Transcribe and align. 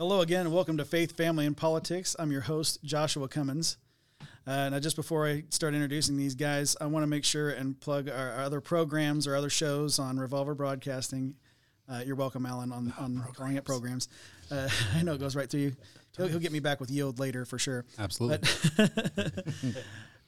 Hello 0.00 0.22
again, 0.22 0.46
and 0.46 0.54
welcome 0.54 0.78
to 0.78 0.84
Faith, 0.86 1.14
Family, 1.14 1.44
and 1.44 1.54
Politics. 1.54 2.16
I'm 2.18 2.32
your 2.32 2.40
host, 2.40 2.82
Joshua 2.82 3.28
Cummins. 3.28 3.76
Uh, 4.46 4.70
now, 4.70 4.78
just 4.78 4.96
before 4.96 5.28
I 5.28 5.44
start 5.50 5.74
introducing 5.74 6.16
these 6.16 6.34
guys, 6.34 6.74
I 6.80 6.86
want 6.86 7.02
to 7.02 7.06
make 7.06 7.22
sure 7.22 7.50
and 7.50 7.78
plug 7.78 8.08
our, 8.08 8.30
our 8.30 8.40
other 8.44 8.62
programs 8.62 9.26
or 9.26 9.36
other 9.36 9.50
shows 9.50 9.98
on 9.98 10.18
Revolver 10.18 10.54
Broadcasting. 10.54 11.34
Uh, 11.86 12.00
you're 12.06 12.16
welcome, 12.16 12.46
Alan, 12.46 12.72
on, 12.72 12.94
on 12.98 13.22
calling 13.34 13.56
it 13.56 13.66
programs. 13.66 14.08
Uh, 14.50 14.70
I 14.94 15.02
know 15.02 15.12
it 15.12 15.20
goes 15.20 15.36
right 15.36 15.50
through 15.50 15.60
you. 15.60 15.76
He'll, 16.16 16.28
he'll 16.28 16.40
get 16.40 16.52
me 16.52 16.60
back 16.60 16.80
with 16.80 16.90
yield 16.90 17.18
later 17.18 17.44
for 17.44 17.58
sure. 17.58 17.84
Absolutely. 17.98 18.48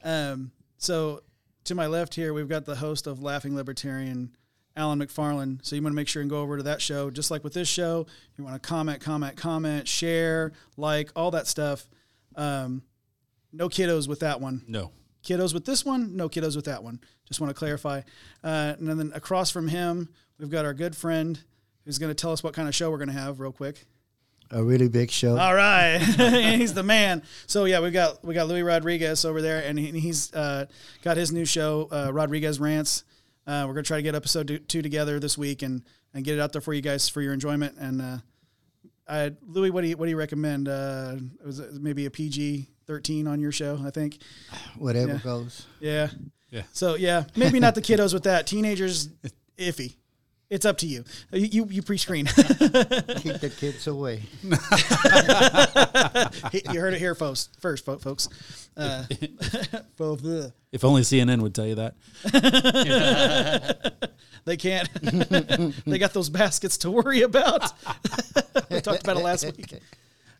Um, 0.04 0.50
so 0.76 1.22
to 1.64 1.74
my 1.74 1.86
left 1.86 2.14
here, 2.14 2.34
we've 2.34 2.48
got 2.48 2.66
the 2.66 2.74
host 2.74 3.06
of 3.06 3.22
Laughing 3.22 3.54
Libertarian, 3.54 4.36
Alan 4.76 4.98
McFarland. 4.98 5.64
So 5.64 5.76
you 5.76 5.82
want 5.82 5.92
to 5.92 5.96
make 5.96 6.08
sure 6.08 6.22
and 6.22 6.30
go 6.30 6.40
over 6.40 6.56
to 6.56 6.62
that 6.64 6.80
show, 6.80 7.10
just 7.10 7.30
like 7.30 7.44
with 7.44 7.54
this 7.54 7.68
show. 7.68 8.06
You 8.36 8.44
want 8.44 8.60
to 8.60 8.66
comment, 8.66 9.00
comment, 9.00 9.36
comment, 9.36 9.86
share, 9.86 10.52
like, 10.76 11.10
all 11.14 11.30
that 11.32 11.46
stuff. 11.46 11.88
Um, 12.36 12.82
no 13.52 13.68
kiddos 13.68 14.08
with 14.08 14.20
that 14.20 14.40
one. 14.40 14.62
no. 14.66 14.90
Kiddos 15.22 15.54
with 15.54 15.64
this 15.64 15.84
one, 15.84 16.16
no 16.16 16.28
kiddos 16.28 16.56
with 16.56 16.64
that 16.64 16.82
one. 16.82 16.98
Just 17.28 17.40
want 17.40 17.48
to 17.48 17.54
clarify. 17.54 18.00
Uh, 18.42 18.74
and 18.76 18.88
then 18.88 19.12
across 19.14 19.52
from 19.52 19.68
him, 19.68 20.08
we've 20.36 20.50
got 20.50 20.64
our 20.64 20.74
good 20.74 20.96
friend 20.96 21.38
who's 21.84 21.98
going 21.98 22.10
to 22.10 22.14
tell 22.14 22.32
us 22.32 22.42
what 22.42 22.54
kind 22.54 22.66
of 22.66 22.74
show 22.74 22.90
we're 22.90 22.98
going 22.98 23.06
to 23.06 23.14
have 23.14 23.38
real 23.38 23.52
quick. 23.52 23.86
A 24.50 24.62
really 24.62 24.88
big 24.88 25.12
show. 25.12 25.38
All 25.38 25.54
right, 25.54 25.98
he's 26.58 26.74
the 26.74 26.82
man. 26.82 27.22
So 27.46 27.66
yeah, 27.66 27.78
we 27.78 27.92
got 27.92 28.22
we 28.24 28.34
got 28.34 28.48
Louis 28.48 28.64
Rodriguez 28.64 29.24
over 29.24 29.40
there, 29.40 29.62
and 29.64 29.78
he, 29.78 29.98
he's 29.98 30.34
uh, 30.34 30.66
got 31.02 31.16
his 31.16 31.32
new 31.32 31.44
show, 31.44 31.88
uh, 31.92 32.10
Rodriguez 32.12 32.58
Rants. 32.58 33.04
Uh, 33.46 33.64
we're 33.66 33.74
gonna 33.74 33.82
try 33.82 33.96
to 33.98 34.02
get 34.02 34.14
episode 34.14 34.48
two, 34.48 34.58
two 34.58 34.82
together 34.82 35.18
this 35.20 35.36
week 35.36 35.62
and 35.62 35.82
and 36.14 36.24
get 36.24 36.34
it 36.36 36.40
out 36.40 36.52
there 36.52 36.60
for 36.60 36.72
you 36.74 36.80
guys 36.82 37.08
for 37.08 37.20
your 37.22 37.32
enjoyment. 37.32 37.76
And 37.78 38.00
uh, 38.02 38.18
I, 39.08 39.32
Louis, 39.46 39.70
what 39.70 39.80
do 39.82 39.88
you 39.88 39.96
what 39.96 40.06
do 40.06 40.10
you 40.10 40.16
recommend? 40.16 40.68
Uh, 40.68 41.16
was 41.44 41.58
it 41.58 41.74
maybe 41.74 42.06
a 42.06 42.10
PG 42.10 42.68
thirteen 42.86 43.26
on 43.26 43.40
your 43.40 43.52
show? 43.52 43.80
I 43.84 43.90
think. 43.90 44.18
Whatever 44.78 45.12
Yeah. 45.14 45.18
goes. 45.24 45.66
Yeah. 45.80 46.08
Yeah. 46.50 46.62
So 46.72 46.94
yeah, 46.96 47.24
maybe 47.34 47.58
not 47.60 47.74
the 47.74 47.82
kiddos 47.82 48.12
with 48.12 48.24
that. 48.24 48.46
Teenagers, 48.46 49.08
iffy. 49.58 49.96
It's 50.52 50.66
up 50.66 50.76
to 50.78 50.86
you. 50.86 51.04
You 51.32 51.46
you, 51.46 51.66
you 51.70 51.80
pre-screen. 51.82 52.26
Keep 52.34 52.36
the 52.44 53.50
kids 53.56 53.86
away. 53.86 54.24
you 56.74 56.78
heard 56.78 56.92
it 56.92 56.98
here, 56.98 57.14
folks. 57.14 57.48
First, 57.58 57.86
fo- 57.86 57.96
folks. 57.96 58.28
Uh, 58.76 59.04
fo- 59.96 60.18
If 60.70 60.84
only 60.84 61.00
CNN 61.02 61.40
would 61.40 61.54
tell 61.54 61.64
you 61.66 61.76
that. 61.76 61.94
they 64.44 64.58
can't. 64.58 64.90
they 65.86 65.96
got 65.96 66.12
those 66.12 66.28
baskets 66.28 66.76
to 66.78 66.90
worry 66.90 67.22
about. 67.22 67.72
we 68.70 68.82
talked 68.82 69.04
about 69.04 69.16
it 69.16 69.22
last 69.24 69.46
week. 69.56 69.72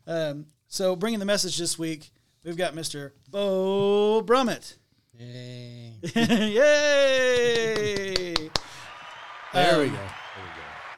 Um, 0.06 0.44
so, 0.68 0.94
bringing 0.94 1.20
the 1.20 1.24
message 1.24 1.56
this 1.56 1.78
week, 1.78 2.10
we've 2.44 2.58
got 2.58 2.74
Mr. 2.74 3.12
Bo 3.30 4.22
Brummett. 4.22 4.76
Yay. 5.18 5.94
Yay! 7.34 8.34
There 9.52 9.78
we 9.78 9.86
Um, 9.88 9.92
go. 9.94 10.08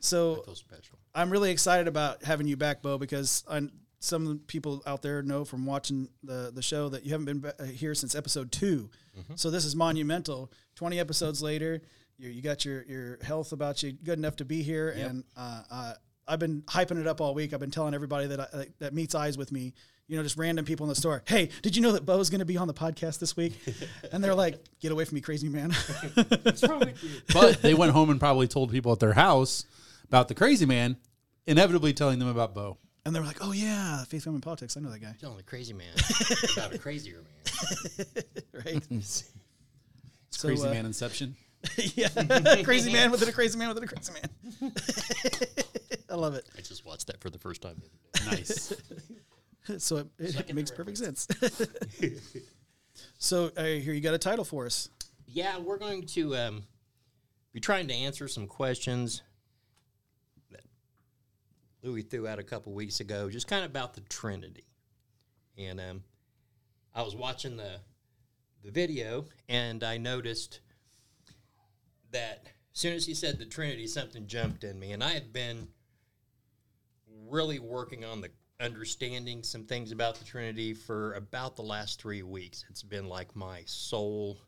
So, 0.01 0.43
Feel 0.45 0.55
special. 0.55 0.99
I'm 1.15 1.31
really 1.31 1.51
excited 1.51 1.89
about 1.89 2.23
having 2.25 2.47
you 2.47 2.57
back, 2.57 2.83
Bo, 2.83 2.99
because 2.99 3.43
I, 3.51 3.63
some 4.01 4.41
people 4.47 4.83
out 4.87 5.01
there 5.01 5.23
know 5.23 5.45
from 5.45 5.65
watching 5.65 6.09
the 6.23 6.51
the 6.55 6.61
show 6.63 6.89
that 6.91 7.05
you 7.05 7.13
haven't 7.13 7.25
been 7.25 7.53
uh, 7.59 7.65
here 7.65 7.95
since 7.95 8.15
episode 8.15 8.53
2 8.53 8.91
So 9.37 9.51
this 9.51 9.65
is 9.65 9.75
monumental. 9.75 10.53
Twenty 10.75 10.99
episodes 10.99 11.41
later, 11.43 11.81
you 12.19 12.29
you 12.29 12.43
got 12.43 12.65
your 12.65 12.83
your 12.85 13.19
health 13.23 13.53
about 13.53 13.83
you 13.83 13.93
good 13.93 14.19
enough 14.19 14.37
to 14.37 14.45
be 14.45 14.63
here, 14.63 14.91
and 14.91 15.25
uh, 15.37 15.63
uh, 15.71 15.95
I've 16.29 16.39
been 16.41 16.63
hyping 16.63 17.01
it 17.01 17.07
up 17.07 17.21
all 17.21 17.33
week. 17.35 17.55
I've 17.55 17.61
been 17.61 17.71
telling 17.71 17.95
everybody 17.95 18.27
that 18.27 18.41
I, 18.41 18.67
that 18.81 18.93
meets 18.93 19.15
eyes 19.15 19.39
with 19.39 19.53
me. 19.53 19.73
You 20.07 20.17
know, 20.19 20.23
just 20.23 20.37
random 20.37 20.65
people 20.67 20.85
in 20.85 20.89
the 20.91 20.95
store. 20.95 21.23
Hey, 21.27 21.49
did 21.63 21.75
you 21.77 21.81
know 21.83 21.93
that 21.93 22.05
Bo 22.05 22.19
Bo's 22.19 22.29
going 22.29 22.41
to 22.41 22.45
be 22.45 22.59
on 22.59 22.67
the 22.69 22.75
podcast 22.75 23.19
this 23.21 23.37
week? 23.37 23.59
And 24.13 24.23
they're 24.23 24.35
like, 24.35 24.59
"Get 24.81 24.93
away 24.93 25.05
from 25.07 25.15
me, 25.17 25.21
crazy 25.23 25.49
man!" 25.49 25.71
What's 26.43 26.63
wrong 26.63 26.81
with 26.81 27.03
you? 27.03 27.11
But 27.33 27.63
they 27.63 27.73
went 27.75 27.93
home 27.93 28.11
and 28.11 28.21
probably 28.21 28.47
told 28.47 28.71
people 28.71 28.93
at 28.93 29.01
their 29.01 29.15
house 29.15 29.65
about 30.07 30.29
the 30.29 30.35
crazy 30.35 30.67
man, 30.67 30.97
inevitably 31.47 31.95
telling 31.95 32.19
them 32.19 32.29
about 32.29 32.55
Bo. 32.55 32.77
and 33.07 33.15
they're 33.15 33.23
like, 33.25 33.39
"Oh 33.41 33.53
yeah, 33.53 34.05
Faith, 34.05 34.25
Family, 34.25 34.41
Politics. 34.41 34.77
I 34.77 34.81
know 34.81 34.91
that 34.91 35.01
guy." 35.01 35.15
Telling 35.19 35.39
the 35.39 35.43
crazy 35.43 35.73
man 35.73 35.89
about 36.57 36.75
a 36.75 36.79
crazier 36.79 37.23
man. 37.23 38.07
Right? 38.65 38.83
It's 38.91 39.25
So, 40.31 40.49
crazy 40.49 40.67
uh, 40.69 40.71
man 40.71 40.87
inception. 40.87 41.35
yeah, 41.95 42.09
crazy 42.63 42.93
man 42.93 43.11
within 43.11 43.29
a 43.29 43.33
crazy 43.33 43.59
man 43.59 43.69
within 43.69 43.85
a 43.85 43.87
crazy 43.87 44.13
man. 44.13 44.73
I 46.11 46.15
love 46.15 46.35
it. 46.35 46.47
I 46.57 46.61
just 46.61 46.85
watched 46.85 47.07
that 47.09 47.21
for 47.21 47.31
the 47.31 47.39
first 47.39 47.63
time. 47.63 47.81
the 48.13 48.21
other 48.21 48.31
day. 48.31 48.37
Nice. 48.37 48.73
So 49.79 49.97
it, 50.19 50.49
it 50.49 50.55
makes 50.55 50.71
perfect 50.71 50.99
sense. 50.99 51.27
so 53.19 53.51
I 53.57 53.81
hear 53.83 53.95
you 53.95 54.01
got 54.01 54.15
a 54.15 54.19
title 54.19 54.45
for 54.45 54.67
us. 54.67 54.91
Yeah, 55.27 55.59
we're 55.59 55.79
going 55.79 56.07
to 56.09 56.37
um, 56.37 56.65
be 57.53 57.61
trying 57.61 57.89
to 57.89 57.95
answer 57.95 58.29
some 58.29 58.47
questions 58.47 59.23
that 60.51 60.61
Louis 61.83 62.03
threw 62.03 62.29
out 62.29 62.39
a 62.39 62.43
couple 62.43 62.73
weeks 62.73 63.01
ago, 63.01 63.31
just 63.31 63.49
kind 63.49 63.65
of 63.65 63.71
about 63.71 63.95
the 63.95 64.03
Trinity. 64.03 64.65
And 65.57 65.81
um, 65.81 66.03
I 66.95 67.03
was 67.03 67.17
watching 67.17 67.57
the 67.57 67.81
the 68.63 68.71
video, 68.71 69.27
and 69.49 69.85
I 69.85 69.99
noticed 69.99 70.61
that 72.13 72.47
as 72.73 72.81
soon 72.81 72.95
as 72.95 73.07
he 73.07 73.15
said 73.15 73.39
the 73.39 73.45
Trinity, 73.45 73.87
something 73.87 74.27
jumped 74.27 74.65
in 74.65 74.79
me, 74.79 74.93
and 74.93 75.03
I 75.03 75.11
had 75.11 75.33
been 75.33 75.69
really 77.29 77.59
working 77.59 78.05
on 78.05 78.21
the 78.21 78.31
understanding 78.61 79.43
some 79.43 79.65
things 79.65 79.93
about 79.93 80.17
the 80.17 80.25
Trinity 80.25 80.75
for 80.75 81.15
about 81.15 81.57
the 81.57 81.63
last 81.63 82.01
three 82.01 82.23
weeks. 82.23 82.65
It's 82.71 82.83
been 82.83 83.09
like 83.09 83.35
my 83.35 83.63
sole 83.67 84.39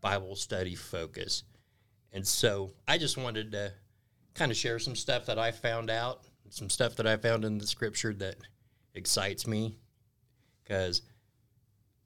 Bible 0.00 0.36
study 0.36 0.74
focus. 0.74 1.44
And 2.12 2.26
so 2.26 2.72
I 2.88 2.98
just 2.98 3.16
wanted 3.16 3.52
to 3.52 3.72
kind 4.34 4.50
of 4.50 4.56
share 4.56 4.78
some 4.78 4.96
stuff 4.96 5.26
that 5.26 5.38
I 5.38 5.50
found 5.50 5.90
out, 5.90 6.22
some 6.48 6.70
stuff 6.70 6.96
that 6.96 7.06
I 7.06 7.16
found 7.16 7.44
in 7.44 7.58
the 7.58 7.66
scripture 7.66 8.14
that 8.14 8.36
excites 8.94 9.46
me 9.46 9.76
because 10.62 11.02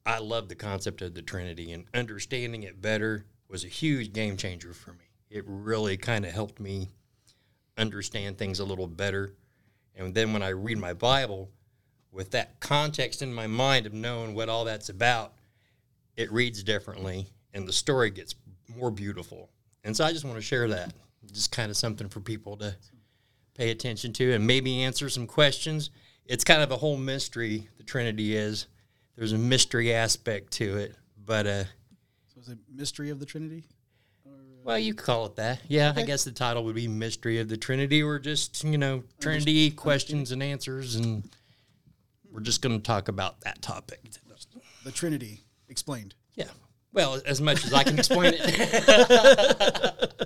I 0.05 0.19
love 0.19 0.49
the 0.49 0.55
concept 0.55 1.01
of 1.01 1.13
the 1.15 1.21
Trinity 1.21 1.71
and 1.71 1.85
understanding 1.93 2.63
it 2.63 2.81
better 2.81 3.25
was 3.47 3.63
a 3.63 3.69
huge 3.69 4.13
game 4.13 4.37
changer 4.37 4.73
for 4.73 4.91
me. 4.91 5.05
It 5.29 5.43
really 5.47 5.97
kind 5.97 6.25
of 6.25 6.31
helped 6.31 6.59
me 6.59 6.89
understand 7.77 8.37
things 8.37 8.59
a 8.59 8.65
little 8.65 8.87
better. 8.87 9.33
And 9.95 10.13
then 10.13 10.33
when 10.33 10.43
I 10.43 10.49
read 10.49 10.77
my 10.77 10.93
Bible 10.93 11.49
with 12.11 12.31
that 12.31 12.59
context 12.59 13.21
in 13.21 13.33
my 13.33 13.47
mind 13.47 13.85
of 13.85 13.93
knowing 13.93 14.35
what 14.35 14.49
all 14.49 14.65
that's 14.65 14.89
about, 14.89 15.33
it 16.17 16.31
reads 16.31 16.63
differently 16.63 17.27
and 17.53 17.67
the 17.67 17.73
story 17.73 18.09
gets 18.09 18.35
more 18.75 18.91
beautiful. 18.91 19.49
And 19.83 19.95
so 19.95 20.03
I 20.03 20.11
just 20.11 20.25
want 20.25 20.37
to 20.37 20.41
share 20.41 20.67
that. 20.69 20.93
Just 21.31 21.51
kind 21.51 21.69
of 21.69 21.77
something 21.77 22.09
for 22.09 22.19
people 22.19 22.57
to 22.57 22.75
pay 23.55 23.71
attention 23.71 24.13
to 24.13 24.33
and 24.33 24.45
maybe 24.45 24.83
answer 24.83 25.09
some 25.09 25.27
questions. 25.27 25.89
It's 26.25 26.43
kind 26.43 26.61
of 26.61 26.71
a 26.71 26.77
whole 26.77 26.97
mystery, 26.97 27.69
the 27.77 27.83
Trinity 27.83 28.35
is. 28.35 28.67
There's 29.15 29.31
a 29.31 29.37
mystery 29.37 29.93
aspect 29.93 30.51
to 30.53 30.77
it. 30.77 30.95
But, 31.25 31.47
uh, 31.47 31.63
So 32.33 32.41
is 32.41 32.49
it 32.49 32.57
Mystery 32.71 33.09
of 33.09 33.19
the 33.19 33.25
Trinity? 33.25 33.63
Well, 34.65 34.77
you 34.77 34.93
could 34.93 35.05
call 35.05 35.27
it 35.27 35.35
that. 35.37 35.61
Yeah, 35.67 35.93
I 35.95 36.01
guess 36.01 36.25
the 36.25 36.31
title 36.31 36.65
would 36.65 36.75
be 36.75 36.87
Mystery 36.87 37.39
of 37.39 37.47
the 37.47 37.55
Trinity 37.55 38.03
or 38.03 38.19
just, 38.19 38.63
you 38.63 38.77
know, 38.77 39.03
Trinity 39.21 39.71
questions 39.71 40.31
and 40.31 40.43
answers. 40.43 40.95
And 40.95 41.29
we're 42.31 42.41
just 42.41 42.61
going 42.61 42.77
to 42.77 42.83
talk 42.83 43.07
about 43.07 43.39
that 43.41 43.61
topic. 43.61 44.01
The 44.83 44.91
Trinity 44.91 45.41
explained. 45.69 46.15
Yeah. 46.35 46.49
Well, 46.91 47.21
as 47.25 47.39
much 47.39 47.63
as 47.65 47.73
I 47.73 47.83
can 47.83 47.97
explain 47.97 48.33
it. 48.35 50.01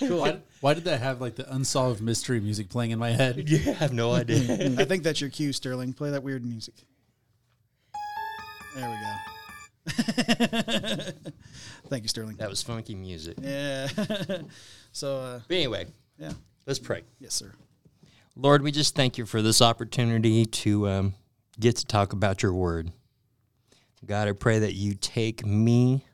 Why, 0.00 0.38
why 0.60 0.74
did 0.74 0.84
that 0.84 1.00
have 1.00 1.20
like 1.20 1.36
the 1.36 1.52
unsolved 1.52 2.00
mystery 2.00 2.40
music 2.40 2.68
playing 2.68 2.90
in 2.90 2.98
my 2.98 3.10
head? 3.10 3.36
yeah, 3.48 3.70
I 3.70 3.74
have 3.74 3.92
no 3.92 4.12
idea. 4.12 4.74
I 4.78 4.84
think 4.84 5.02
that's 5.02 5.20
your 5.20 5.30
cue, 5.30 5.52
Sterling. 5.52 5.92
Play 5.92 6.10
that 6.10 6.22
weird 6.22 6.44
music. 6.44 6.74
There 8.74 8.88
we 8.88 8.94
go. 8.94 9.35
Thank 11.88 12.02
you, 12.02 12.08
Sterling. 12.08 12.36
That 12.36 12.48
was 12.50 12.62
funky 12.62 12.94
music. 12.94 13.36
Yeah. 13.40 13.88
so, 14.92 15.18
uh, 15.18 15.40
But 15.46 15.54
anyway, 15.56 15.86
yeah. 16.18 16.32
let's 16.66 16.78
pray. 16.78 17.02
Yes, 17.20 17.34
sir. 17.34 17.52
Lord, 18.34 18.62
we 18.62 18.70
just 18.72 18.94
thank 18.94 19.16
you 19.16 19.24
for 19.26 19.40
this 19.40 19.62
opportunity 19.62 20.44
to 20.44 20.88
um, 20.88 21.14
get 21.58 21.76
to 21.76 21.86
talk 21.86 22.12
about 22.12 22.42
your 22.42 22.52
word. 22.52 22.92
God, 24.04 24.28
I 24.28 24.32
pray 24.32 24.58
that 24.58 24.74
you 24.74 24.94
take 24.94 25.44
me 25.46 26.04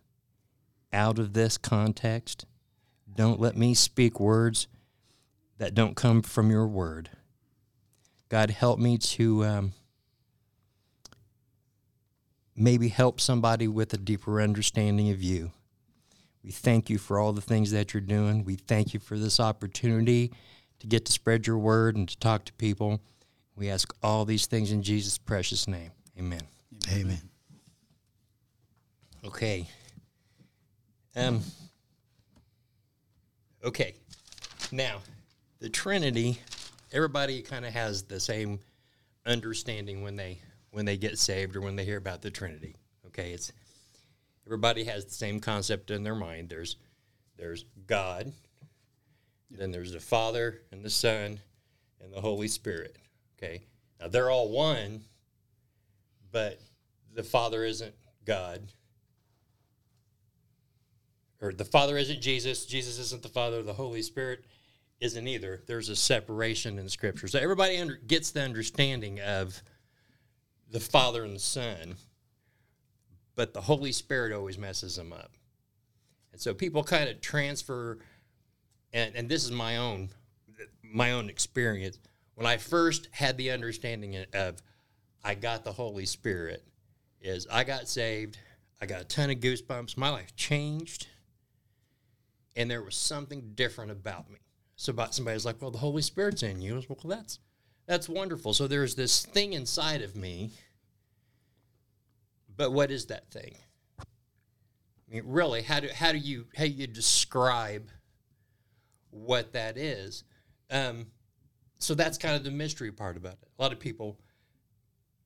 out 0.93 1.19
of 1.19 1.33
this 1.33 1.59
context. 1.59 2.47
Don't 3.13 3.41
let 3.41 3.57
me 3.57 3.75
speak 3.75 4.21
words 4.21 4.69
that 5.59 5.75
don't 5.75 5.97
come 5.97 6.23
from 6.23 6.51
your 6.51 6.67
word. 6.67 7.11
God, 8.29 8.51
help 8.51 8.79
me 8.79 8.99
to 8.99 9.45
um, 9.45 9.73
maybe 12.57 12.89
help 12.89 13.21
somebody 13.21 13.69
with 13.69 13.93
a 13.95 13.99
deeper 13.99 14.41
understanding 14.41 15.11
of 15.11 15.23
you. 15.23 15.51
We 16.45 16.51
thank 16.51 16.91
you 16.91 16.99
for 16.99 17.19
all 17.19 17.33
the 17.33 17.41
things 17.41 17.71
that 17.71 17.95
you're 17.95 18.01
doing. 18.01 18.45
We 18.45 18.57
thank 18.57 18.95
you 18.95 19.01
for 19.01 19.17
this 19.17 19.39
opportunity 19.39 20.33
to 20.81 20.87
get 20.87 21.05
to 21.07 21.13
spread 21.13 21.47
your 21.47 21.59
word 21.59 21.97
and 21.97 22.09
to 22.09 22.19
talk 22.19 22.45
to 22.47 22.53
people. 22.55 23.01
We 23.55 23.71
ask 23.71 23.95
all 24.03 24.25
these 24.25 24.47
things 24.47 24.73
in 24.73 24.83
Jesus' 24.83 25.19
precious 25.19 25.69
name. 25.69 25.93
Amen. 26.19 26.41
Amen. 26.91 27.21
Okay. 29.25 29.69
Um. 31.15 31.43
Okay. 33.65 33.95
Now, 34.73 34.99
the 35.61 35.69
Trinity. 35.69 36.39
Everybody 36.93 37.41
kind 37.41 37.65
of 37.65 37.73
has 37.73 38.03
the 38.03 38.21
same 38.21 38.59
understanding 39.25 40.03
when 40.03 40.17
they 40.17 40.41
when 40.73 40.85
they 40.85 40.97
get 40.97 41.19
saved 41.19 41.55
or 41.55 41.61
when 41.61 41.77
they 41.77 41.85
hear 41.85 41.99
about 41.99 42.23
the 42.23 42.31
Trinity. 42.31 42.75
Okay, 43.07 43.33
it's 43.33 43.53
everybody 44.47 44.85
has 44.85 45.05
the 45.05 45.15
same 45.15 45.39
concept 45.39 45.91
in 45.91 46.03
their 46.03 46.15
mind. 46.15 46.49
There's 46.49 46.77
there's 47.37 47.65
God, 47.87 48.33
then 49.51 49.71
there's 49.71 49.93
the 49.93 50.01
Father 50.01 50.63
and 50.73 50.85
the 50.85 50.91
Son 50.91 51.39
and 52.01 52.13
the 52.13 52.21
Holy 52.21 52.49
Spirit. 52.49 52.97
Okay, 53.39 53.63
now 54.01 54.09
they're 54.09 54.31
all 54.31 54.49
one, 54.51 55.05
but 56.33 56.59
the 57.15 57.23
Father 57.23 57.65
isn't 57.65 57.95
God, 58.25 58.63
or 61.41 61.53
the 61.53 61.65
Father 61.65 61.99
isn't 61.99 62.23
Jesus, 62.23 62.65
Jesus 62.65 62.99
isn't 62.99 63.23
the 63.23 63.29
Father, 63.29 63.63
the 63.63 63.75
Holy 63.75 64.03
Spirit 64.03 64.45
isn't 65.01 65.27
either. 65.27 65.61
There's 65.67 65.89
a 65.89 65.97
separation 65.97 66.79
in 66.79 66.89
Scripture. 66.89 67.27
So 67.27 67.41
everybody 67.41 67.77
under, 67.79 67.97
gets 67.97 68.31
the 68.31 68.43
understanding 68.43 69.21
of 69.21 69.61
the 70.73 70.81
Father 70.81 71.25
and 71.25 71.37
the 71.37 71.41
Son, 71.41 71.97
but 73.35 73.55
the 73.55 73.61
Holy 73.61 73.93
Spirit 73.93 74.33
always 74.33 74.59
messes 74.59 74.97
them 74.97 75.13
up. 75.13 75.33
And 76.33 76.41
so 76.41 76.55
people 76.55 76.83
kind 76.83 77.09
of 77.09 77.21
transfer, 77.21 77.99
and, 78.93 79.15
and 79.15 79.29
this 79.29 79.45
is 79.45 79.53
my 79.53 79.77
own 79.77 80.09
my 80.83 81.13
own 81.13 81.31
experience. 81.31 81.99
When 82.35 82.47
I 82.47 82.57
first 82.57 83.09
had 83.13 83.37
the 83.37 83.51
understanding 83.51 84.25
of 84.35 84.63
I 85.25 85.35
got 85.35 85.65
the 85.65 85.73
Holy 85.73 86.07
Spirit, 86.07 86.65
is 87.21 87.47
I 87.51 87.65
got 87.65 87.89
saved, 87.89 88.39
I 88.81 88.87
got 88.87 89.01
a 89.01 89.05
ton 89.05 89.31
of 89.31 89.37
goosebumps, 89.37 89.97
my 89.97 90.11
life 90.11 90.35
changed, 90.37 91.07
and 92.57 92.71
there 92.71 92.83
was 92.83 92.97
something 92.97 93.53
different 93.55 93.91
about 93.91 94.31
me. 94.31 94.39
So 94.77 94.91
about 94.91 95.15
somebody's 95.15 95.47
like, 95.47 95.63
well, 95.63 95.71
the 95.71 95.79
Holy 95.79 96.03
Spirit's 96.03 96.43
in 96.43 96.61
you. 96.61 96.75
Was, 96.75 96.89
well, 96.89 96.99
that's 97.05 97.39
that's 97.87 98.09
wonderful. 98.09 98.55
So 98.55 98.67
there's 98.67 98.95
this 98.95 99.25
thing 99.25 99.53
inside 99.53 100.03
of 100.03 100.17
me. 100.17 100.53
But 102.57 102.73
what 102.73 102.91
is 102.91 103.07
that 103.07 103.31
thing? 103.31 103.57
I 103.99 104.05
mean, 105.09 105.25
really, 105.27 105.63
how 105.63 105.81
do 105.81 105.89
how 105.93 106.13
do 106.13 106.19
you 106.19 106.47
how 106.57 106.65
do 106.65 106.71
you 106.71 106.87
describe 106.87 107.89
what 109.11 109.53
that 109.53 109.77
is? 109.77 110.25
Um, 110.71 111.07
so 111.79 111.95
that's 111.95 112.19
kind 112.19 112.37
of 112.37 112.45
the 112.45 112.51
mystery 112.51 112.93
part 112.93 113.17
about 113.17 113.35
it. 113.35 113.49
A 113.59 113.63
lot 113.63 113.73
of 113.73 113.81
people, 113.81 114.19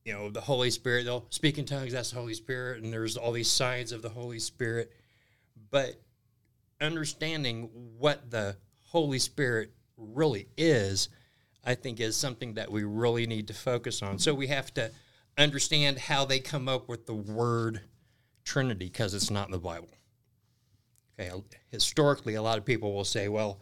you 0.05 0.13
know, 0.13 0.31
the 0.31 0.41
Holy 0.41 0.71
Spirit, 0.71 1.05
they'll 1.05 1.27
speak 1.31 1.59
in 1.59 1.67
tongues, 1.67 1.93
that's 1.93 2.11
the 2.11 2.17
Holy 2.17 2.35
Spirit, 2.35 2.83
and 2.83 2.93
there's 2.93 3.17
all 3.17 3.33
these 3.33 3.51
signs 3.51 3.93
of 3.93 4.03
the 4.03 4.09
Holy 4.09 4.39
Spirit. 4.39 4.93
But 5.71 6.01
understanding 6.81 7.69
what 7.99 8.31
the 8.31 8.57
Holy 8.85 9.19
Spirit 9.19 9.73
really 9.97 10.49
is, 10.57 11.09
I 11.67 11.75
think, 11.75 12.01
is 12.01 12.17
something 12.17 12.55
that 12.55 12.71
we 12.71 12.85
really 12.85 13.27
need 13.27 13.49
to 13.49 13.55
focus 13.55 14.01
on. 14.01 14.19
So 14.21 14.33
we 14.33 14.47
have 14.47 14.73
to 14.75 14.93
understand 15.37 15.99
how 15.99 16.25
they 16.25 16.39
come 16.39 16.69
up 16.69 16.89
with 16.89 17.07
the 17.07 17.15
word 17.15 17.83
Trinity 18.45 18.87
because 18.87 19.13
it's 19.13 19.31
not 19.31 19.49
in 19.49 19.53
the 19.53 19.59
Bible. 19.59 19.89
Okay, 21.19 21.59
historically, 21.71 22.35
a 22.35 22.43
lot 22.43 22.59
of 22.59 22.65
people 22.65 22.95
will 22.95 23.05
say, 23.05 23.29
well, 23.29 23.61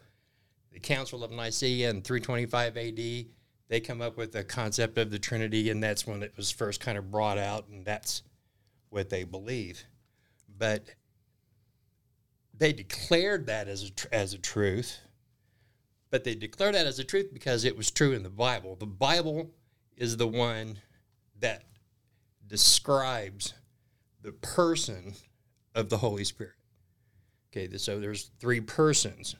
the 0.72 0.80
Council 0.80 1.24
of 1.24 1.30
Nicaea 1.30 1.88
in 1.88 2.02
325 2.02 2.76
AD, 2.76 3.26
they 3.68 3.80
come 3.80 4.02
up 4.02 4.16
with 4.16 4.32
the 4.32 4.44
concept 4.44 4.98
of 4.98 5.10
the 5.10 5.18
Trinity, 5.18 5.70
and 5.70 5.82
that's 5.82 6.06
when 6.06 6.22
it 6.22 6.34
was 6.36 6.50
first 6.50 6.80
kind 6.80 6.98
of 6.98 7.10
brought 7.10 7.38
out, 7.38 7.68
and 7.68 7.84
that's 7.86 8.22
what 8.90 9.08
they 9.08 9.24
believe. 9.24 9.84
But 10.58 10.84
they 12.52 12.72
declared 12.72 13.46
that 13.46 13.68
as 13.68 13.90
a, 13.90 14.14
as 14.14 14.34
a 14.34 14.38
truth, 14.38 14.98
but 16.14 16.22
they 16.22 16.36
declare 16.36 16.70
that 16.70 16.86
as 16.86 17.00
a 17.00 17.02
truth 17.02 17.30
because 17.32 17.64
it 17.64 17.76
was 17.76 17.90
true 17.90 18.12
in 18.12 18.22
the 18.22 18.30
Bible. 18.30 18.76
The 18.76 18.86
Bible 18.86 19.50
is 19.96 20.16
the 20.16 20.28
one 20.28 20.78
that 21.40 21.64
describes 22.46 23.52
the 24.22 24.30
person 24.30 25.14
of 25.74 25.88
the 25.88 25.96
Holy 25.96 26.22
Spirit. 26.22 26.54
Okay, 27.50 27.68
so 27.78 27.98
there's 27.98 28.30
three 28.38 28.60
persons. 28.60 29.34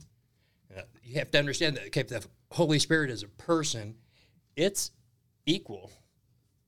Uh, 0.76 0.80
you 1.04 1.14
have 1.20 1.30
to 1.30 1.38
understand 1.38 1.76
that 1.76 1.86
okay, 1.86 2.02
the 2.02 2.26
Holy 2.50 2.80
Spirit 2.80 3.08
is 3.08 3.22
a 3.22 3.28
person, 3.28 3.94
it's 4.56 4.90
equal. 5.46 5.92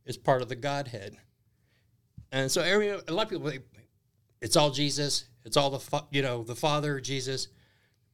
It's 0.05 0.17
part 0.17 0.41
of 0.41 0.49
the 0.49 0.55
Godhead. 0.55 1.17
And 2.31 2.49
so 2.49 2.63
a 2.63 3.13
lot 3.13 3.25
of 3.25 3.31
people 3.31 3.51
it's 4.41 4.57
all 4.57 4.71
Jesus. 4.71 5.25
It's 5.45 5.57
all 5.57 5.71
the 5.71 6.05
you 6.13 6.23
know 6.23 6.45
the 6.45 6.55
Father 6.55 7.01
Jesus, 7.01 7.49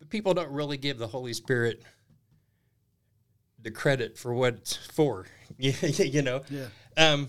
but 0.02 0.10
people 0.10 0.34
don't 0.34 0.50
really 0.50 0.76
give 0.76 0.98
the 0.98 1.06
Holy 1.06 1.32
Spirit 1.32 1.80
the 3.60 3.70
credit 3.70 4.18
for 4.18 4.34
what 4.34 4.54
it's 4.54 4.74
for. 4.74 5.26
you 5.58 6.22
know. 6.22 6.42
Yeah. 6.50 6.66
Um, 6.96 7.28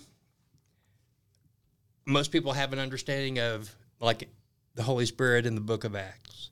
most 2.08 2.32
people 2.32 2.52
have 2.52 2.74
an 2.74 2.80
understanding 2.80 3.38
of 3.38 3.76
like 4.00 4.28
the 4.74 4.82
Holy 4.82 5.06
Spirit 5.06 5.46
in 5.46 5.54
the 5.54 5.62
Book 5.62 5.84
of 5.84 5.96
Acts, 5.96 6.50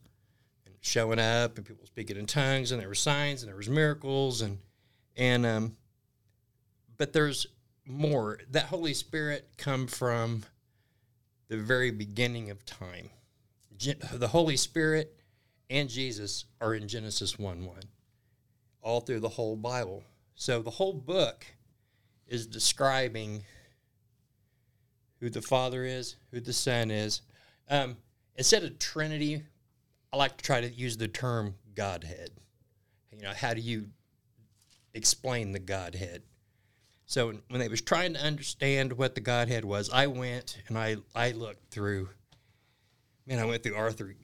and 0.67 0.75
showing 0.79 1.17
up, 1.17 1.57
and 1.57 1.65
people 1.65 1.87
speaking 1.87 2.17
in 2.17 2.27
tongues, 2.27 2.71
and 2.71 2.79
there 2.79 2.87
were 2.87 2.93
signs, 2.93 3.41
and 3.41 3.49
there 3.49 3.57
was 3.57 3.67
miracles, 3.67 4.43
and 4.43 4.59
and 5.17 5.43
um, 5.43 5.75
but 6.99 7.13
there's 7.13 7.47
more. 7.83 8.37
That 8.51 8.65
Holy 8.65 8.93
Spirit 8.93 9.49
come 9.57 9.87
from 9.87 10.43
the 11.47 11.57
very 11.57 11.89
beginning 11.89 12.51
of 12.51 12.63
time. 12.63 13.09
The 14.13 14.27
Holy 14.27 14.55
Spirit 14.55 15.17
and 15.71 15.89
Jesus 15.89 16.45
are 16.59 16.75
in 16.75 16.87
Genesis 16.87 17.39
1 17.39 17.65
1, 17.65 17.77
all 18.81 18.99
through 18.99 19.21
the 19.21 19.29
whole 19.29 19.55
Bible. 19.55 20.03
So 20.35 20.61
the 20.61 20.69
whole 20.69 20.93
book 20.93 21.45
is 22.27 22.45
describing 22.45 23.43
who 25.21 25.29
the 25.29 25.41
Father 25.41 25.85
is, 25.85 26.17
who 26.31 26.41
the 26.41 26.51
Son 26.51 26.91
is. 26.91 27.21
Um, 27.69 27.95
instead 28.35 28.63
of 28.63 28.79
Trinity, 28.79 29.43
I 30.11 30.17
like 30.17 30.37
to 30.37 30.43
try 30.43 30.59
to 30.59 30.67
use 30.67 30.97
the 30.97 31.07
term 31.07 31.55
Godhead. 31.73 32.31
You 33.15 33.21
know, 33.21 33.33
how 33.33 33.53
do 33.53 33.61
you 33.61 33.87
explain 34.93 35.53
the 35.53 35.59
Godhead? 35.59 36.23
So 37.05 37.33
when 37.47 37.61
they 37.61 37.69
was 37.69 37.81
trying 37.81 38.13
to 38.13 38.21
understand 38.21 38.93
what 38.93 39.15
the 39.15 39.21
Godhead 39.21 39.63
was, 39.63 39.89
I 39.89 40.07
went 40.07 40.61
and 40.67 40.77
I, 40.77 40.97
I 41.15 41.31
looked 41.31 41.71
through. 41.71 42.09
Man, 43.25 43.39
I 43.39 43.45
went 43.45 43.63
through 43.63 43.75
Arthur 43.75 44.15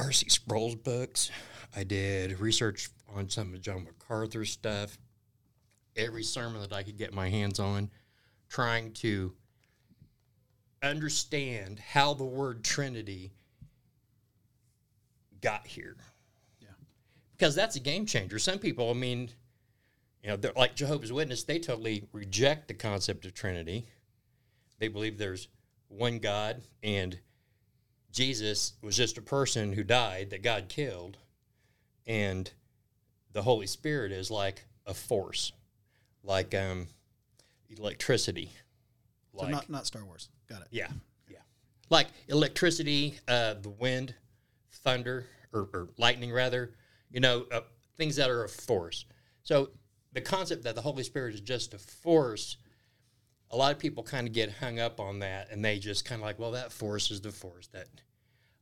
R.C. 0.00 0.30
Sproul's 0.30 0.76
books. 0.76 1.30
I 1.76 1.84
did 1.84 2.40
research 2.40 2.88
on 3.14 3.28
some 3.28 3.52
of 3.52 3.60
John 3.60 3.84
MacArthur 3.84 4.44
stuff. 4.44 4.98
Every 5.94 6.22
sermon 6.22 6.62
that 6.62 6.72
I 6.72 6.82
could 6.82 6.96
get 6.96 7.12
my 7.12 7.28
hands 7.28 7.60
on, 7.60 7.90
trying 8.48 8.92
to 8.94 9.34
understand 10.82 11.78
how 11.78 12.14
the 12.14 12.24
word 12.24 12.64
Trinity 12.64 13.32
got 15.42 15.66
here. 15.66 15.96
Yeah. 16.60 16.68
Because 17.36 17.54
that's 17.54 17.76
a 17.76 17.80
game 17.80 18.06
changer. 18.06 18.38
Some 18.38 18.58
people, 18.58 18.88
I 18.90 18.94
mean, 18.94 19.28
you 20.22 20.30
know, 20.30 20.36
they're 20.36 20.52
like 20.56 20.76
Jehovah's 20.76 21.12
Witness, 21.12 21.44
they 21.44 21.58
totally 21.58 22.04
reject 22.12 22.68
the 22.68 22.74
concept 22.74 23.26
of 23.26 23.34
Trinity. 23.34 23.86
They 24.78 24.88
believe 24.88 25.18
there's 25.18 25.48
one 25.88 26.20
God 26.20 26.62
and 26.82 27.18
Jesus 28.12 28.74
was 28.82 28.96
just 28.96 29.18
a 29.18 29.22
person 29.22 29.72
who 29.72 29.84
died 29.84 30.30
that 30.30 30.42
God 30.42 30.68
killed, 30.68 31.16
and 32.06 32.50
the 33.32 33.42
Holy 33.42 33.66
Spirit 33.66 34.12
is 34.12 34.30
like 34.30 34.64
a 34.86 34.94
force, 34.94 35.52
like 36.24 36.54
um, 36.54 36.88
electricity. 37.68 38.50
So 39.38 39.46
not 39.46 39.70
not 39.70 39.86
Star 39.86 40.04
Wars. 40.04 40.28
Got 40.48 40.62
it. 40.62 40.68
Yeah, 40.70 40.88
yeah. 41.28 41.38
Like 41.88 42.08
electricity, 42.28 43.18
uh, 43.28 43.54
the 43.54 43.70
wind, 43.70 44.14
thunder, 44.70 45.26
or, 45.52 45.68
or 45.72 45.88
lightning, 45.96 46.32
rather. 46.32 46.72
You 47.10 47.20
know, 47.20 47.46
uh, 47.52 47.60
things 47.96 48.16
that 48.16 48.30
are 48.30 48.44
a 48.44 48.48
force. 48.48 49.04
So 49.42 49.70
the 50.12 50.20
concept 50.20 50.64
that 50.64 50.74
the 50.74 50.80
Holy 50.80 51.02
Spirit 51.02 51.34
is 51.34 51.40
just 51.40 51.74
a 51.74 51.78
force, 51.78 52.56
a 53.50 53.56
lot 53.56 53.72
of 53.72 53.78
people 53.78 54.02
kind 54.02 54.26
of 54.26 54.32
get 54.32 54.52
hung 54.52 54.78
up 54.78 55.00
on 55.00 55.18
that, 55.20 55.48
and 55.50 55.64
they 55.64 55.78
just 55.78 56.04
kind 56.04 56.20
of 56.20 56.26
like, 56.26 56.38
well, 56.38 56.52
that 56.52 56.72
force 56.72 57.10
is 57.10 57.20
the 57.20 57.32
force 57.32 57.66
that 57.68 57.88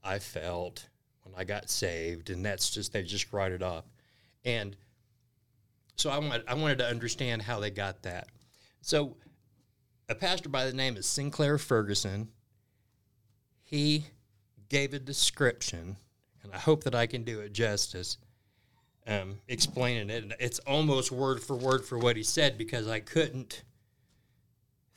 I 0.02 0.18
felt 0.18 0.88
when 1.23 1.35
I 1.37 1.45
got 1.45 1.68
saved, 1.68 2.30
and 2.30 2.45
that's 2.45 2.71
just 2.71 2.92
they 2.92 3.02
just 3.02 3.33
write 3.33 3.52
it 3.52 3.62
off. 3.62 3.85
And 4.45 4.76
so 5.97 6.11
I 6.11 6.18
wanted 6.18 6.45
I 6.49 6.54
wanted 6.54 6.78
to 6.78 6.87
understand 6.87 7.42
how 7.42 7.61
they 7.61 7.71
got 7.71 8.02
that. 8.02 8.28
So 8.80 9.16
a 10.09 10.14
pastor 10.14 10.49
by 10.49 10.64
the 10.64 10.73
name 10.73 10.97
of 10.97 11.04
Sinclair 11.04 11.59
Ferguson, 11.59 12.28
he 13.62 14.07
gave 14.71 14.95
a 14.95 14.99
description, 14.99 15.97
and 16.42 16.52
I 16.52 16.59
hope 16.59 16.85
that 16.85 16.95
I 16.95 17.07
can 17.07 17.25
do 17.25 17.40
it 17.40 17.52
justice, 17.52 18.16
um, 19.07 19.40
explaining 19.49 20.09
it. 20.09 20.23
And 20.23 20.35
it's 20.40 20.61
almost 20.61 21.12
word 21.12 21.42
for 21.42 21.57
word 21.57 21.85
for 21.85 21.99
what 21.99 22.16
he 22.16 22.23
said 22.23 22.57
because 22.57 22.88
I 22.88 23.00
couldn't 23.00 23.64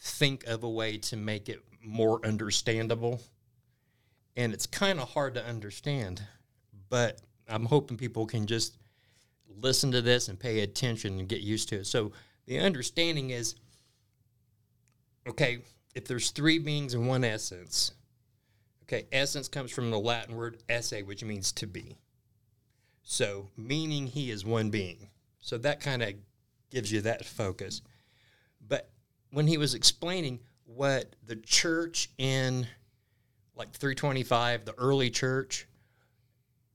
think 0.01 0.45
of 0.45 0.63
a 0.63 0.69
way 0.69 0.97
to 0.97 1.15
make 1.15 1.47
it 1.47 1.61
more 1.83 2.25
understandable. 2.25 3.21
And 4.35 4.53
it's 4.53 4.65
kind 4.65 4.99
of 4.99 5.09
hard 5.09 5.35
to 5.35 5.45
understand, 5.45 6.21
but 6.89 7.21
I'm 7.47 7.65
hoping 7.65 7.97
people 7.97 8.25
can 8.25 8.47
just 8.47 8.77
listen 9.61 9.91
to 9.91 10.01
this 10.01 10.27
and 10.27 10.39
pay 10.39 10.61
attention 10.61 11.19
and 11.19 11.27
get 11.27 11.41
used 11.41 11.69
to 11.69 11.77
it. 11.77 11.87
So 11.87 12.11
the 12.45 12.59
understanding 12.59 13.29
is 13.29 13.55
okay, 15.27 15.59
if 15.93 16.05
there's 16.05 16.31
three 16.31 16.57
beings 16.57 16.93
and 16.93 17.07
one 17.07 17.23
essence, 17.23 17.91
okay, 18.83 19.05
essence 19.11 19.47
comes 19.47 19.71
from 19.71 19.91
the 19.91 19.99
Latin 19.99 20.35
word 20.35 20.57
esse, 20.67 21.03
which 21.05 21.23
means 21.23 21.51
to 21.53 21.67
be. 21.67 21.97
So, 23.03 23.49
meaning 23.57 24.07
he 24.07 24.31
is 24.31 24.45
one 24.45 24.69
being. 24.69 25.09
So 25.39 25.57
that 25.59 25.79
kind 25.79 26.01
of 26.01 26.13
gives 26.69 26.91
you 26.91 27.01
that 27.01 27.25
focus. 27.25 27.81
But 28.67 28.89
when 29.31 29.47
he 29.47 29.57
was 29.57 29.73
explaining 29.73 30.39
what 30.65 31.15
the 31.25 31.35
church 31.35 32.09
in 32.17 32.67
like 33.55 33.71
325, 33.73 34.65
the 34.65 34.73
early 34.77 35.09
church, 35.09 35.67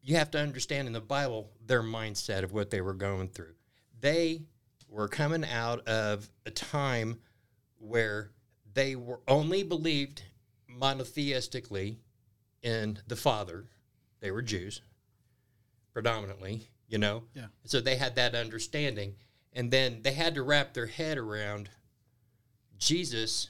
you 0.03 0.17
have 0.17 0.31
to 0.33 0.39
understand 0.39 0.87
in 0.87 0.93
the 0.93 1.01
Bible 1.01 1.51
their 1.65 1.83
mindset 1.83 2.43
of 2.43 2.53
what 2.53 2.71
they 2.71 2.81
were 2.81 2.95
going 2.95 3.29
through. 3.29 3.55
They 4.01 4.43
were 4.89 5.09
coming 5.09 5.45
out 5.45 5.87
of 5.89 6.31
a 6.45 6.51
time 6.51 7.19
where 7.79 8.31
they 8.73 8.95
were 8.95 9.21
only 9.27 9.63
believed 9.63 10.23
monotheistically 10.71 11.97
in 12.63 12.99
the 13.07 13.17
Father. 13.17 13.65
They 14.21 14.31
were 14.31 14.43
Jews 14.43 14.81
predominantly, 15.93 16.69
you 16.89 16.99
know. 16.99 17.25
Yeah. 17.35 17.47
So 17.65 17.81
they 17.81 17.97
had 17.97 18.17
that 18.17 18.35
understanding, 18.35 19.15
and 19.53 19.71
then 19.71 20.03
they 20.03 20.13
had 20.13 20.35
to 20.35 20.43
wrap 20.43 20.75
their 20.75 20.87
head 20.87 21.17
around 21.19 21.71
Jesus. 22.79 23.49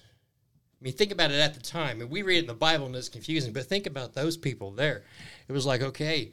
I 0.80 0.85
mean, 0.85 0.92
think 0.92 1.12
about 1.12 1.30
it 1.30 1.40
at 1.40 1.54
the 1.54 1.61
time, 1.61 2.00
and 2.00 2.11
we 2.11 2.23
read 2.23 2.37
it 2.37 2.40
in 2.40 2.47
the 2.47 2.54
Bible 2.54 2.87
and 2.87 2.95
it's 2.97 3.09
confusing. 3.09 3.52
But 3.52 3.64
think 3.66 3.87
about 3.87 4.14
those 4.14 4.37
people 4.37 4.71
there. 4.71 5.04
It 5.49 5.52
was 5.52 5.66
like, 5.66 5.83
okay, 5.83 6.33